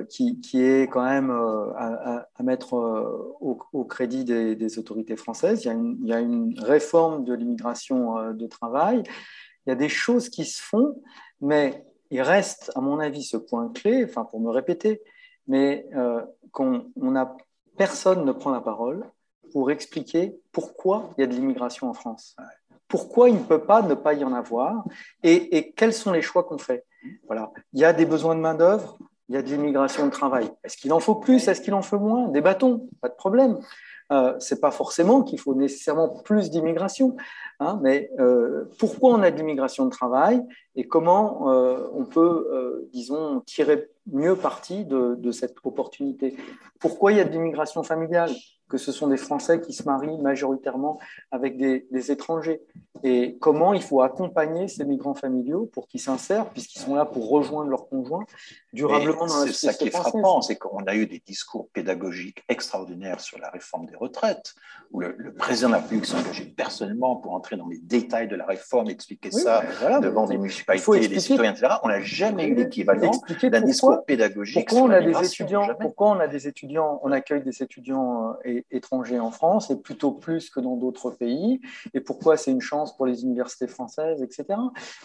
qui, 0.08 0.40
qui, 0.40 0.62
est 0.62 0.88
quand 0.88 1.04
même 1.04 1.30
à, 1.30 2.26
à, 2.34 2.42
mettre 2.42 2.72
au, 2.72 3.58
au, 3.72 3.84
crédit 3.84 4.24
des, 4.24 4.54
des, 4.54 4.78
autorités 4.78 5.16
françaises. 5.16 5.64
Il 5.64 5.66
y 5.66 5.70
a 5.70 5.74
une, 5.74 5.98
il 6.02 6.08
y 6.08 6.12
a 6.12 6.20
une 6.20 6.58
réforme 6.60 7.17
de 7.24 7.34
l'immigration 7.34 8.18
euh, 8.18 8.32
de 8.32 8.46
travail. 8.46 9.02
Il 9.66 9.70
y 9.70 9.72
a 9.72 9.76
des 9.76 9.88
choses 9.88 10.28
qui 10.28 10.44
se 10.44 10.62
font, 10.62 11.00
mais 11.40 11.84
il 12.10 12.22
reste, 12.22 12.72
à 12.74 12.80
mon 12.80 12.98
avis, 12.98 13.22
ce 13.22 13.36
point 13.36 13.70
clé, 13.72 14.04
enfin 14.04 14.24
pour 14.24 14.40
me 14.40 14.50
répéter, 14.50 15.02
mais 15.46 15.86
euh, 15.94 16.22
qu'on 16.52 16.90
on 16.96 17.16
a, 17.16 17.36
personne 17.76 18.24
ne 18.24 18.32
prend 18.32 18.50
la 18.50 18.60
parole 18.60 19.04
pour 19.52 19.70
expliquer 19.70 20.38
pourquoi 20.52 21.10
il 21.16 21.22
y 21.22 21.24
a 21.24 21.26
de 21.26 21.32
l'immigration 21.34 21.88
en 21.88 21.94
France. 21.94 22.36
Pourquoi 22.86 23.28
il 23.28 23.36
ne 23.36 23.42
peut 23.42 23.64
pas 23.64 23.82
ne 23.82 23.94
pas 23.94 24.14
y 24.14 24.24
en 24.24 24.32
avoir 24.32 24.84
et, 25.22 25.72
quels 25.76 25.92
sont 25.92 26.12
les 26.12 26.22
choix 26.22 26.44
qu'on 26.44 26.58
fait? 26.58 26.84
Voilà. 27.26 27.50
Il 27.72 27.80
y 27.80 27.84
a 27.84 27.92
des 27.92 28.06
besoins 28.06 28.34
de 28.34 28.40
main-d'œuvre, 28.40 28.98
il 29.28 29.34
y 29.34 29.38
a 29.38 29.42
de 29.42 29.48
l'immigration 29.48 30.06
de 30.06 30.10
travail. 30.10 30.50
Est-ce 30.64 30.76
qu'il 30.76 30.92
en 30.92 31.00
faut 31.00 31.16
plus? 31.16 31.48
Est-ce 31.48 31.60
qu'il 31.60 31.74
en 31.74 31.82
faut 31.82 31.98
moins? 31.98 32.28
Débattons, 32.28 32.88
pas 33.00 33.08
de 33.08 33.14
problème. 33.14 33.58
Euh, 34.10 34.34
c'est 34.38 34.60
pas 34.60 34.70
forcément 34.70 35.22
qu'il 35.22 35.38
faut 35.38 35.54
nécessairement 35.54 36.08
plus 36.08 36.50
d'immigration, 36.50 37.16
hein, 37.60 37.78
mais 37.82 38.10
euh, 38.18 38.64
pourquoi 38.78 39.12
on 39.12 39.22
a 39.22 39.30
de 39.30 39.36
l'immigration 39.36 39.84
de 39.84 39.90
travail 39.90 40.42
et 40.76 40.88
comment 40.88 41.50
euh, 41.52 41.88
on 41.92 42.04
peut, 42.04 42.88
disons, 42.92 43.40
tirer 43.40 43.90
mieux 44.06 44.36
parti 44.36 44.84
de, 44.84 45.14
de 45.16 45.30
cette 45.30 45.56
opportunité? 45.64 46.36
Pourquoi 46.80 47.12
il 47.12 47.18
y 47.18 47.20
a 47.20 47.24
de 47.24 47.30
l'immigration 47.30 47.82
familiale? 47.82 48.30
Que 48.68 48.78
ce 48.78 48.92
sont 48.92 49.08
des 49.08 49.16
Français 49.16 49.60
qui 49.60 49.72
se 49.72 49.84
marient 49.84 50.18
majoritairement 50.18 50.98
avec 51.30 51.56
des, 51.56 51.86
étrangers. 52.10 52.62
Et 53.02 53.36
comment 53.40 53.74
il 53.74 53.82
faut 53.82 54.02
accompagner 54.02 54.66
ces 54.66 54.84
migrants 54.84 55.14
familiaux 55.14 55.68
pour 55.72 55.86
qu'ils 55.88 56.00
s'insèrent, 56.00 56.48
puisqu'ils 56.50 56.80
sont 56.80 56.94
là 56.94 57.04
pour 57.04 57.28
rejoindre 57.28 57.70
leurs 57.70 57.88
conjoints 57.88 58.24
durablement 58.72 59.26
dans 59.26 59.40
la 59.40 59.46
société 59.46 59.54
C'est 59.54 59.66
ça 59.66 59.74
qui 59.74 59.88
est 59.88 59.90
frappant, 59.90 60.42
c'est 60.42 60.56
qu'on 60.56 60.84
a 60.84 60.94
eu 60.94 61.06
des 61.06 61.22
discours 61.24 61.68
pédagogiques 61.72 62.44
extraordinaires 62.48 63.20
sur 63.20 63.38
la 63.38 63.50
réforme 63.50 63.86
des 63.86 63.96
retraites, 63.96 64.54
où 64.90 65.00
le, 65.00 65.32
président 65.34 65.68
de 65.68 65.74
la 65.74 65.80
République 65.80 66.06
s'est 66.06 66.16
engagé 66.16 66.44
personnellement 66.44 67.16
pour 67.16 67.32
entrer 67.32 67.56
dans 67.56 67.68
les 67.68 67.78
détails 67.78 68.28
de 68.28 68.36
la 68.36 68.46
réforme, 68.46 68.90
expliquer 68.90 69.30
ça 69.30 69.62
devant 70.00 70.26
des 70.26 70.38
municipalités 70.38 71.08
des 71.08 71.20
citoyens, 71.20 71.52
etc. 71.52 71.74
On 71.82 71.88
n'a 71.88 72.00
jamais 72.00 72.46
eu 72.46 72.54
l'équivalent 72.54 73.12
d'un 73.42 73.60
discours 73.60 74.04
pédagogique 74.04 74.68
pourquoi 74.68 74.82
on 74.82 74.90
a 74.90 75.00
des 75.00 75.26
étudiants, 75.26 75.68
Pourquoi 75.80 76.10
on 76.10 76.20
a 76.20 76.28
des 76.28 76.48
étudiants, 76.48 77.00
on 77.02 77.12
accueille 77.12 77.42
des 77.42 77.62
étudiants 77.62 78.36
et 78.44 78.57
étrangers 78.70 79.18
en 79.18 79.30
France, 79.30 79.70
et 79.70 79.76
plutôt 79.76 80.12
plus 80.12 80.50
que 80.50 80.60
dans 80.60 80.76
d'autres 80.76 81.10
pays, 81.10 81.60
et 81.94 82.00
pourquoi 82.00 82.36
c'est 82.36 82.50
une 82.50 82.60
chance 82.60 82.96
pour 82.96 83.06
les 83.06 83.22
universités 83.22 83.66
françaises, 83.66 84.22
etc. 84.22 84.58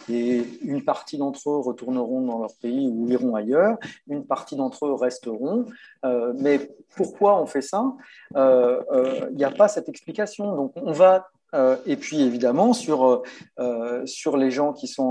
Et 0.08 0.44
une 0.62 0.84
partie 0.84 1.18
d'entre 1.18 1.50
eux 1.50 1.58
retourneront 1.58 2.22
dans 2.22 2.38
leur 2.38 2.54
pays 2.60 2.88
ou 2.88 3.08
iront 3.08 3.34
ailleurs, 3.34 3.78
une 4.08 4.24
partie 4.24 4.56
d'entre 4.56 4.86
eux 4.86 4.94
resteront. 4.94 5.66
Euh, 6.04 6.32
mais 6.36 6.70
pourquoi 6.96 7.40
on 7.40 7.46
fait 7.46 7.62
ça? 7.62 7.94
Il 8.32 8.36
euh, 8.36 9.30
n'y 9.32 9.44
euh, 9.44 9.48
a 9.48 9.50
pas 9.50 9.68
cette 9.68 9.88
explication. 9.88 10.54
Donc 10.54 10.72
on 10.76 10.92
va 10.92 11.28
euh, 11.54 11.76
et 11.86 11.96
puis 11.96 12.20
évidemment 12.20 12.72
sur, 12.72 13.22
euh, 13.58 14.06
sur 14.06 14.36
les 14.36 14.50
gens 14.50 14.72
qui 14.72 14.88
sont 14.88 15.04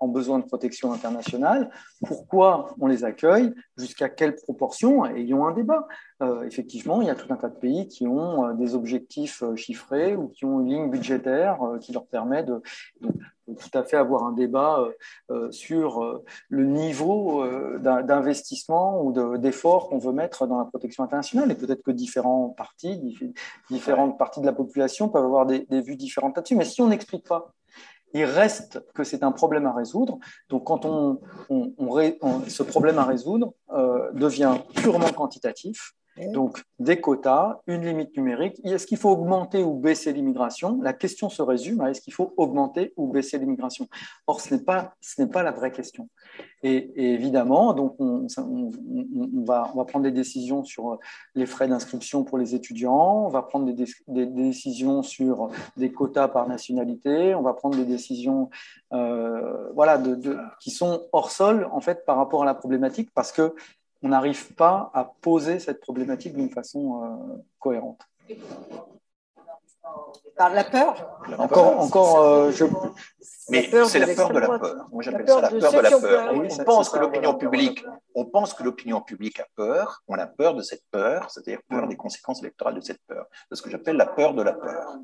en, 0.00 0.08
besoin 0.08 0.38
de 0.38 0.44
protection 0.44 0.92
internationale, 0.92 1.70
pourquoi 2.06 2.74
on 2.78 2.86
les 2.86 3.04
accueille, 3.04 3.52
jusqu'à 3.76 4.08
quelle 4.08 4.36
proportion, 4.36 5.04
ayons 5.06 5.46
un 5.46 5.52
débat. 5.52 5.88
Euh, 6.22 6.44
effectivement, 6.44 7.02
il 7.02 7.08
y 7.08 7.10
a 7.10 7.16
tout 7.16 7.32
un 7.32 7.36
tas 7.36 7.48
de 7.48 7.56
pays 7.56 7.88
qui 7.88 8.06
ont 8.06 8.54
des 8.54 8.76
objectifs 8.76 9.42
chiffrés 9.56 10.14
ou 10.14 10.28
qui 10.28 10.44
ont 10.44 10.60
une 10.60 10.68
ligne 10.68 10.90
budgétaire 10.90 11.58
qui 11.80 11.92
leur 11.92 12.06
permet 12.06 12.44
de, 12.44 12.62
tout 13.54 13.78
à 13.78 13.84
fait 13.84 13.96
avoir 13.96 14.24
un 14.24 14.32
débat 14.32 14.80
euh, 14.80 14.92
euh, 15.30 15.50
sur 15.50 16.02
euh, 16.02 16.24
le 16.48 16.64
niveau 16.64 17.44
d'investissement 17.78 19.02
ou 19.02 19.38
d'effort 19.38 19.88
qu'on 19.88 19.98
veut 19.98 20.12
mettre 20.12 20.46
dans 20.46 20.58
la 20.58 20.64
protection 20.64 21.04
internationale. 21.04 21.50
Et 21.50 21.54
peut-être 21.54 21.82
que 21.82 21.90
différents 21.90 22.50
partis, 22.50 23.00
différentes 23.70 24.18
parties 24.18 24.40
de 24.40 24.46
la 24.46 24.52
population 24.52 25.08
peuvent 25.08 25.24
avoir 25.24 25.46
des, 25.46 25.66
vues 25.70 25.96
différentes 25.96 26.36
là-dessus. 26.36 26.56
Mais 26.56 26.64
si 26.64 26.80
on 26.80 26.88
n'explique 26.88 27.26
pas, 27.26 27.52
il 28.12 28.24
reste 28.24 28.80
que 28.94 29.02
c'est 29.02 29.24
un 29.24 29.32
problème 29.32 29.66
à 29.66 29.72
résoudre. 29.72 30.18
Donc, 30.48 30.64
quand 30.64 30.84
on, 30.84 31.20
ce 32.48 32.62
problème 32.62 32.98
à 32.98 33.04
résoudre 33.04 33.54
devient 34.12 34.54
purement 34.76 35.10
quantitatif, 35.10 35.94
donc, 36.16 36.62
des 36.78 37.00
quotas, 37.00 37.60
une 37.66 37.84
limite 37.84 38.16
numérique. 38.16 38.60
Est-ce 38.64 38.86
qu'il 38.86 38.98
faut 38.98 39.10
augmenter 39.10 39.62
ou 39.62 39.74
baisser 39.74 40.12
l'immigration? 40.12 40.80
La 40.80 40.92
question 40.92 41.28
se 41.28 41.42
résume 41.42 41.80
à 41.80 41.90
est-ce 41.90 42.00
qu'il 42.00 42.12
faut 42.12 42.32
augmenter 42.36 42.92
ou 42.96 43.08
baisser 43.08 43.38
l'immigration? 43.38 43.88
Or, 44.26 44.40
ce 44.40 44.54
n'est 44.54 44.62
pas, 44.62 44.94
pas 45.32 45.42
la 45.42 45.50
vraie 45.50 45.72
question. 45.72 46.08
Et, 46.62 47.14
évidemment, 47.14 47.72
donc 47.74 47.96
on, 47.98 48.26
va, 49.44 49.70
on, 49.74 49.76
va, 49.76 49.84
prendre 49.84 50.04
des 50.04 50.12
décisions 50.12 50.64
sur 50.64 50.98
les 51.34 51.46
frais 51.46 51.68
d'inscription 51.68 52.24
pour 52.24 52.38
les 52.38 52.54
étudiants, 52.54 53.26
on 53.26 53.28
va 53.28 53.42
prendre 53.42 53.70
des, 53.72 54.26
décisions 54.26 55.02
sur 55.02 55.50
des 55.76 55.92
quotas 55.92 56.28
par 56.28 56.48
nationalité, 56.48 57.34
on 57.34 57.42
va 57.42 57.54
prendre 57.54 57.76
des 57.76 57.84
décisions 57.84 58.50
euh, 58.92 59.70
voilà, 59.74 59.98
de, 59.98 60.38
qui 60.60 60.70
sont 60.70 61.02
hors 61.12 61.30
sol 61.30 61.68
en 61.72 61.80
fait 61.80 62.04
par 62.06 62.16
rapport 62.16 62.42
à 62.42 62.46
la 62.46 62.54
problématique 62.54 63.10
parce 63.14 63.32
que 63.32 63.54
on 64.04 64.08
n'arrive 64.08 64.52
pas 64.52 64.90
à 64.92 65.04
poser 65.22 65.58
cette 65.58 65.80
problématique 65.80 66.34
d'une 66.34 66.50
façon 66.50 67.02
euh, 67.02 67.42
cohérente. 67.58 68.02
Par 70.36 70.52
la 70.52 70.64
peur 70.64 71.20
Encore, 71.38 71.80
encore 71.80 72.20
euh, 72.20 72.50
je, 72.50 72.64
mais 73.50 73.70
c'est 73.86 73.98
la 73.98 74.14
peur 74.14 74.30
de 74.30 74.38
la 74.38 74.58
peur. 74.58 74.88
Moi, 74.90 75.02
j'appelle 75.02 75.28
ça 75.28 75.40
la 75.40 75.50
peur 75.50 75.72
de 75.72 75.78
la 75.78 75.90
peur. 75.90 76.32
on 76.34 76.64
pense 76.64 76.88
que 76.88 76.98
l'opinion 76.98 77.34
publique, 77.34 77.84
on 78.14 78.24
pense 78.24 78.54
que 78.54 78.62
l'opinion 78.62 79.00
publique 79.00 79.40
a 79.40 79.46
peur. 79.54 80.02
On 80.08 80.14
a 80.14 80.26
peur 80.26 80.54
de 80.54 80.62
cette 80.62 80.84
peur, 80.90 81.30
c'est-à-dire 81.30 81.60
peur 81.68 81.86
des 81.86 81.96
conséquences 81.96 82.40
électorales 82.40 82.76
de 82.76 82.80
cette 82.80 83.00
peur. 83.06 83.26
C'est 83.48 83.56
ce 83.56 83.62
que 83.62 83.70
j'appelle 83.70 83.96
la 83.96 84.06
peur 84.06 84.34
de 84.34 84.42
la 84.42 84.54
peur. 84.54 84.98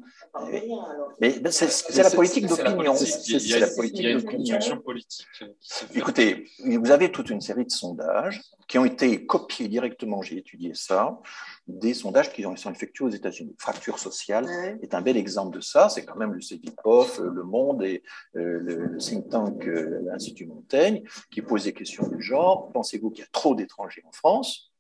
Mais 1.20 1.40
c'est 1.51 2.02
la 2.02 2.10
politique 2.10 2.47
d'opinion. 2.47 2.94
C'est 2.94 3.59
la 3.59 3.68
politique 3.68 4.16
d'opinion. 4.16 4.78
politique. 4.78 5.27
Écoutez, 5.94 6.47
vous 6.64 6.90
avez 6.90 7.12
toute 7.12 7.31
une 7.31 7.40
série 7.40 7.66
de 7.66 7.70
sondages 7.70 8.40
qui 8.71 8.79
ont 8.79 8.85
été 8.85 9.27
copiés 9.27 9.67
directement. 9.67 10.23
J'ai 10.23 10.39
étudié 10.39 10.75
ça 10.75 11.21
des 11.67 11.93
sondages 11.93 12.33
qui 12.33 12.45
sont 12.55 12.71
effectués 12.71 13.05
aux 13.05 13.11
États-Unis. 13.11 13.57
Fracture 13.59 13.99
sociale 13.99 14.47
est 14.81 14.95
un 14.95 15.03
bel 15.03 15.17
exemple 15.17 15.57
de 15.57 15.61
ça. 15.61 15.89
C'est 15.89 16.05
quand 16.05 16.15
même 16.15 16.33
le 16.33 16.41
CEVIPOF, 16.41 17.19
Le 17.19 17.43
Monde 17.43 17.83
et 17.83 18.05
euh, 18.37 18.61
le, 18.61 18.99
think 18.99 19.29
tank 19.29 19.67
euh, 19.67 20.03
l'Institut 20.05 20.47
Montaigne 20.47 21.03
qui 21.33 21.43
pose 21.43 21.65
des 21.65 21.73
questions 21.73 22.07
du 22.07 22.23
genre. 22.23 22.71
Pensez-vous 22.73 23.11
qu'il 23.11 23.25
y 23.25 23.27
a 23.27 23.31
trop 23.33 23.57
d'étrangers 23.57 24.05
en 24.07 24.13
France? 24.13 24.73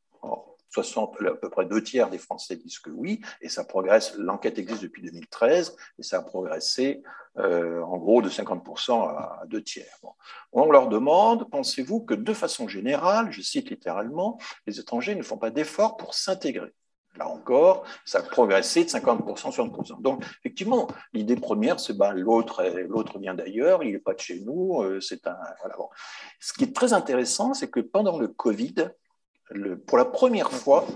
60, 0.70 1.16
à 1.26 1.34
peu 1.34 1.50
près 1.50 1.66
deux 1.66 1.82
tiers 1.82 2.10
des 2.10 2.18
Français 2.18 2.56
disent 2.56 2.78
que 2.78 2.90
oui, 2.90 3.20
et 3.40 3.48
ça 3.48 3.64
progresse. 3.64 4.14
L'enquête 4.16 4.58
existe 4.58 4.82
depuis 4.82 5.02
2013 5.02 5.76
et 5.98 6.02
ça 6.02 6.18
a 6.18 6.22
progressé 6.22 7.02
euh, 7.38 7.80
en 7.82 7.98
gros 7.98 8.22
de 8.22 8.28
50% 8.28 8.92
à 8.92 9.42
deux 9.46 9.62
tiers. 9.62 9.98
On 10.52 10.70
leur 10.70 10.88
demande, 10.88 11.48
pensez-vous 11.50 12.00
que 12.00 12.14
de 12.14 12.32
façon 12.32 12.68
générale, 12.68 13.30
je 13.30 13.42
cite 13.42 13.70
littéralement, 13.70 14.38
les 14.66 14.80
étrangers 14.80 15.14
ne 15.14 15.22
font 15.22 15.38
pas 15.38 15.50
d'efforts 15.50 15.96
pour 15.96 16.14
s'intégrer? 16.14 16.72
Là 17.16 17.28
encore, 17.28 17.84
ça 18.04 18.18
a 18.18 18.22
progressé 18.22 18.84
de 18.84 18.88
50%, 18.88 19.52
60%. 19.52 20.00
Donc, 20.00 20.24
effectivement, 20.40 20.86
l'idée 21.12 21.34
première, 21.34 21.80
c'est 21.80 21.96
ben, 21.96 22.12
l'autre, 22.12 22.62
l'autre 22.88 23.18
vient 23.18 23.34
d'ailleurs, 23.34 23.82
il 23.82 23.92
n'est 23.92 23.98
pas 23.98 24.14
de 24.14 24.20
chez 24.20 24.40
nous. 24.40 24.80
Euh, 24.82 25.00
c'est 25.00 25.26
un, 25.26 25.36
voilà, 25.60 25.76
Ce 26.38 26.52
qui 26.52 26.64
est 26.64 26.74
très 26.74 26.92
intéressant, 26.92 27.52
c'est 27.52 27.68
que 27.68 27.80
pendant 27.80 28.18
le 28.18 28.28
Covid, 28.28 28.90
pour 29.86 29.98
la 29.98 30.04
première 30.04 30.52
fois, 30.52 30.86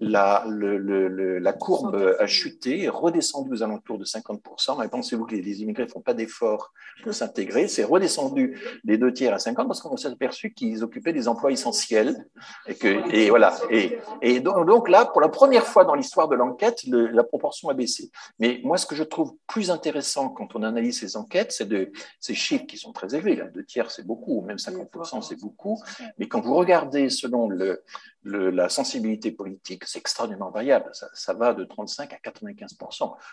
la, 0.00 0.44
la, 0.48 1.52
courbe 1.52 2.16
a 2.18 2.26
chuté, 2.26 2.84
est 2.84 2.88
redescendue 2.88 3.52
aux 3.52 3.62
alentours 3.62 3.98
de 3.98 4.04
50%. 4.04 4.80
Mais 4.80 4.88
pensez-vous 4.88 5.26
que 5.26 5.34
les, 5.34 5.62
immigrés 5.62 5.84
ne 5.84 5.90
font 5.90 6.00
pas 6.00 6.14
d'efforts 6.14 6.72
pour 7.02 7.12
s'intégrer 7.12 7.68
C'est 7.68 7.84
redescendu 7.84 8.58
des 8.84 8.96
deux 8.96 9.12
tiers 9.12 9.34
à 9.34 9.38
50 9.38 9.66
parce 9.66 9.82
qu'on 9.82 9.96
s'est 9.98 10.08
aperçu 10.08 10.54
qu'ils 10.54 10.82
occupaient 10.82 11.12
des 11.12 11.28
emplois 11.28 11.52
essentiels. 11.52 12.26
Et, 12.66 12.74
que, 12.74 13.14
et 13.14 13.28
voilà. 13.28 13.54
Et, 13.70 13.98
et 14.22 14.40
donc, 14.40 14.66
donc, 14.66 14.88
là, 14.88 15.04
pour 15.04 15.20
la 15.20 15.28
première 15.28 15.66
fois 15.66 15.84
dans 15.84 15.94
l'histoire 15.94 16.28
de 16.28 16.36
l'enquête, 16.36 16.84
la 16.86 17.24
proportion 17.24 17.68
a 17.68 17.74
baissé. 17.74 18.10
Mais 18.38 18.60
moi, 18.64 18.78
ce 18.78 18.86
que 18.86 18.94
je 18.94 19.02
trouve 19.02 19.34
plus 19.46 19.70
intéressant 19.70 20.30
quand 20.30 20.56
on 20.56 20.62
analyse 20.62 21.00
ces 21.00 21.16
enquêtes, 21.18 21.52
c'est 21.52 21.68
de 21.68 21.92
ces 22.18 22.34
chiffres 22.34 22.64
qui 22.66 22.78
sont 22.78 22.92
très 22.92 23.14
élevés. 23.14 23.36
Là, 23.36 23.48
deux 23.48 23.64
tiers, 23.64 23.90
c'est 23.90 24.06
beaucoup, 24.06 24.40
même 24.40 24.56
50%, 24.56 25.20
c'est 25.20 25.38
beaucoup. 25.38 25.78
Mais 26.18 26.26
quand 26.26 26.40
vous 26.40 26.54
regardez 26.54 27.10
selon 27.10 27.48
le, 27.48 27.82
la 28.24 28.68
sensibilité 28.68 29.32
politique, 29.32 29.84
c'est 29.86 29.98
extrêmement 29.98 30.50
variable. 30.50 30.90
Ça, 30.92 31.34
va 31.34 31.54
de 31.54 31.64
35 31.64 32.12
à 32.12 32.16
95 32.16 32.76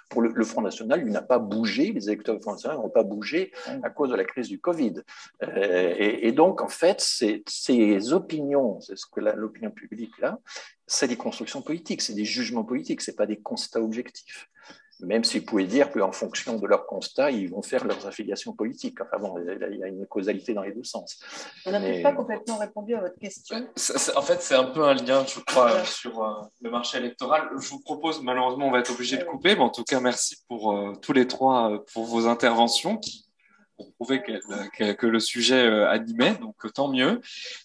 Pour 0.10 0.22
le, 0.22 0.44
Front 0.46 0.62
National, 0.62 1.02
il 1.06 1.12
n'a 1.12 1.22
pas 1.22 1.40
bougé, 1.40 1.92
les 1.92 2.08
électeurs 2.08 2.36
du 2.36 2.42
Front 2.42 2.54
National 2.54 2.78
n'ont 2.78 2.90
pas 2.90 3.04
bougé 3.04 3.52
à 3.84 3.90
cause 3.90 4.10
de 4.10 4.16
la 4.16 4.24
crise 4.24 4.48
du 4.48 4.60
Covid. 4.60 5.02
Euh, 5.44 5.94
et, 5.98 6.32
donc, 6.32 6.62
en 6.62 6.70
fait, 6.70 7.02
ces 7.02 8.14
opinions, 8.14 8.80
c'est 8.82 8.98
ce 8.98 9.06
que 9.06 9.20
l'opinion 9.20 9.72
publique 9.72 10.18
là, 10.20 10.40
c'est 10.86 11.08
des 11.08 11.18
constructions 11.18 11.62
politiques, 11.62 12.02
c'est 12.02 12.14
des 12.14 12.26
jugements 12.26 12.64
politiques, 12.64 13.02
c'est 13.02 13.16
pas 13.16 13.26
des 13.26 13.38
constats 13.38 13.82
objectifs 13.82 14.50
même 15.02 15.24
s'ils 15.24 15.45
pouvaient 15.45 15.65
dire 15.65 15.91
qu'en 15.91 16.11
fonction 16.11 16.57
de 16.57 16.68
leur 16.68 16.86
constat, 16.86 17.32
ils 17.32 17.49
vont 17.49 17.61
faire 17.61 17.86
leurs 17.86 18.07
affiliations 18.07 18.53
politiques. 18.53 18.99
Enfin 19.02 19.19
bon, 19.19 19.36
il 19.40 19.78
y 19.78 19.84
a 19.84 19.88
une 19.88 20.06
causalité 20.06 20.53
dans 20.53 20.64
les 20.64 20.72
deux 20.72 20.84
sens. 20.84 21.19
On 21.65 21.72
n'a 21.72 21.80
pas 22.02 22.14
complètement 22.14 22.57
répondu 22.57 22.95
à 22.95 23.02
votre 23.02 23.18
question. 23.19 23.57
En 24.15 24.22
fait, 24.22 24.41
c'est 24.41 24.56
un 24.56 24.65
peu 24.65 24.84
un 24.84 24.95
lien, 24.95 25.26
je 25.26 25.40
crois, 25.41 25.84
sur 25.86 26.24
euh, 26.24 26.34
le 26.61 26.72
marché 26.72 26.98
électoral. 26.98 27.49
Je 27.60 27.69
vous 27.69 27.80
propose, 27.80 28.22
malheureusement, 28.22 28.68
on 28.68 28.72
va 28.72 28.80
être 28.80 28.91
obligé 28.91 29.18
de 29.18 29.24
couper, 29.24 29.56
mais 29.56 29.61
en 29.61 29.69
tout 29.69 29.84
cas, 29.84 29.99
merci 29.99 30.38
pour 30.48 30.72
euh, 30.72 30.94
tous 31.02 31.14
les 31.14 31.28
trois 31.28 31.72
euh, 31.72 31.80
pour 31.94 32.06
vos 32.06 32.28
interventions 32.28 32.98
qui 32.98 33.27
pour 33.78 33.94
prouver 33.94 34.22
que, 34.24 34.94
que, 34.94 35.08
le 35.08 35.20
sujet 35.20 35.64
euh, 35.66 35.90
animait, 35.90 36.34
donc 36.36 36.56
tant 36.74 36.90
mieux. 36.90 37.22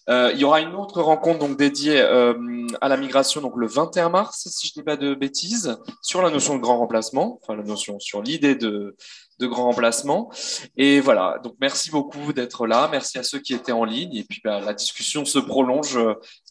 Euh, 0.09 0.31
il 0.33 0.39
y 0.39 0.43
aura 0.43 0.61
une 0.61 0.75
autre 0.75 1.01
rencontre 1.01 1.39
donc 1.39 1.57
dédiée 1.57 1.99
euh, 1.99 2.67
à 2.81 2.87
la 2.87 2.97
migration 2.97 3.41
donc 3.41 3.53
le 3.57 3.67
21 3.67 4.09
mars, 4.09 4.47
si 4.49 4.67
je 4.67 4.73
dis 4.73 4.83
pas 4.83 4.95
de 4.95 5.15
bêtises, 5.15 5.75
sur 6.01 6.21
la 6.21 6.29
notion 6.29 6.55
de 6.55 6.61
grand 6.61 6.77
remplacement, 6.77 7.39
enfin 7.41 7.55
la 7.55 7.63
notion 7.63 7.99
sur 7.99 8.21
l'idée 8.21 8.55
de, 8.55 8.95
de 9.39 9.47
grand 9.47 9.63
remplacement. 9.63 10.31
Et 10.77 10.99
voilà, 10.99 11.39
donc 11.43 11.55
merci 11.59 11.89
beaucoup 11.89 12.31
d'être 12.31 12.67
là, 12.67 12.87
merci 12.91 13.17
à 13.17 13.23
ceux 13.23 13.39
qui 13.39 13.53
étaient 13.53 13.71
en 13.71 13.83
ligne, 13.83 14.15
et 14.15 14.23
puis 14.23 14.39
bah, 14.43 14.59
la 14.59 14.73
discussion 14.73 15.25
se 15.25 15.39
prolonge 15.39 15.99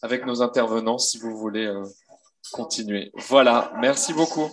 avec 0.01 0.25
nos 0.25 0.41
intervenants 0.41 0.97
si 0.97 1.17
vous 1.17 1.37
voulez 1.37 1.73
continuer. 2.51 3.11
Voilà, 3.15 3.71
merci 3.79 4.13
beaucoup. 4.13 4.51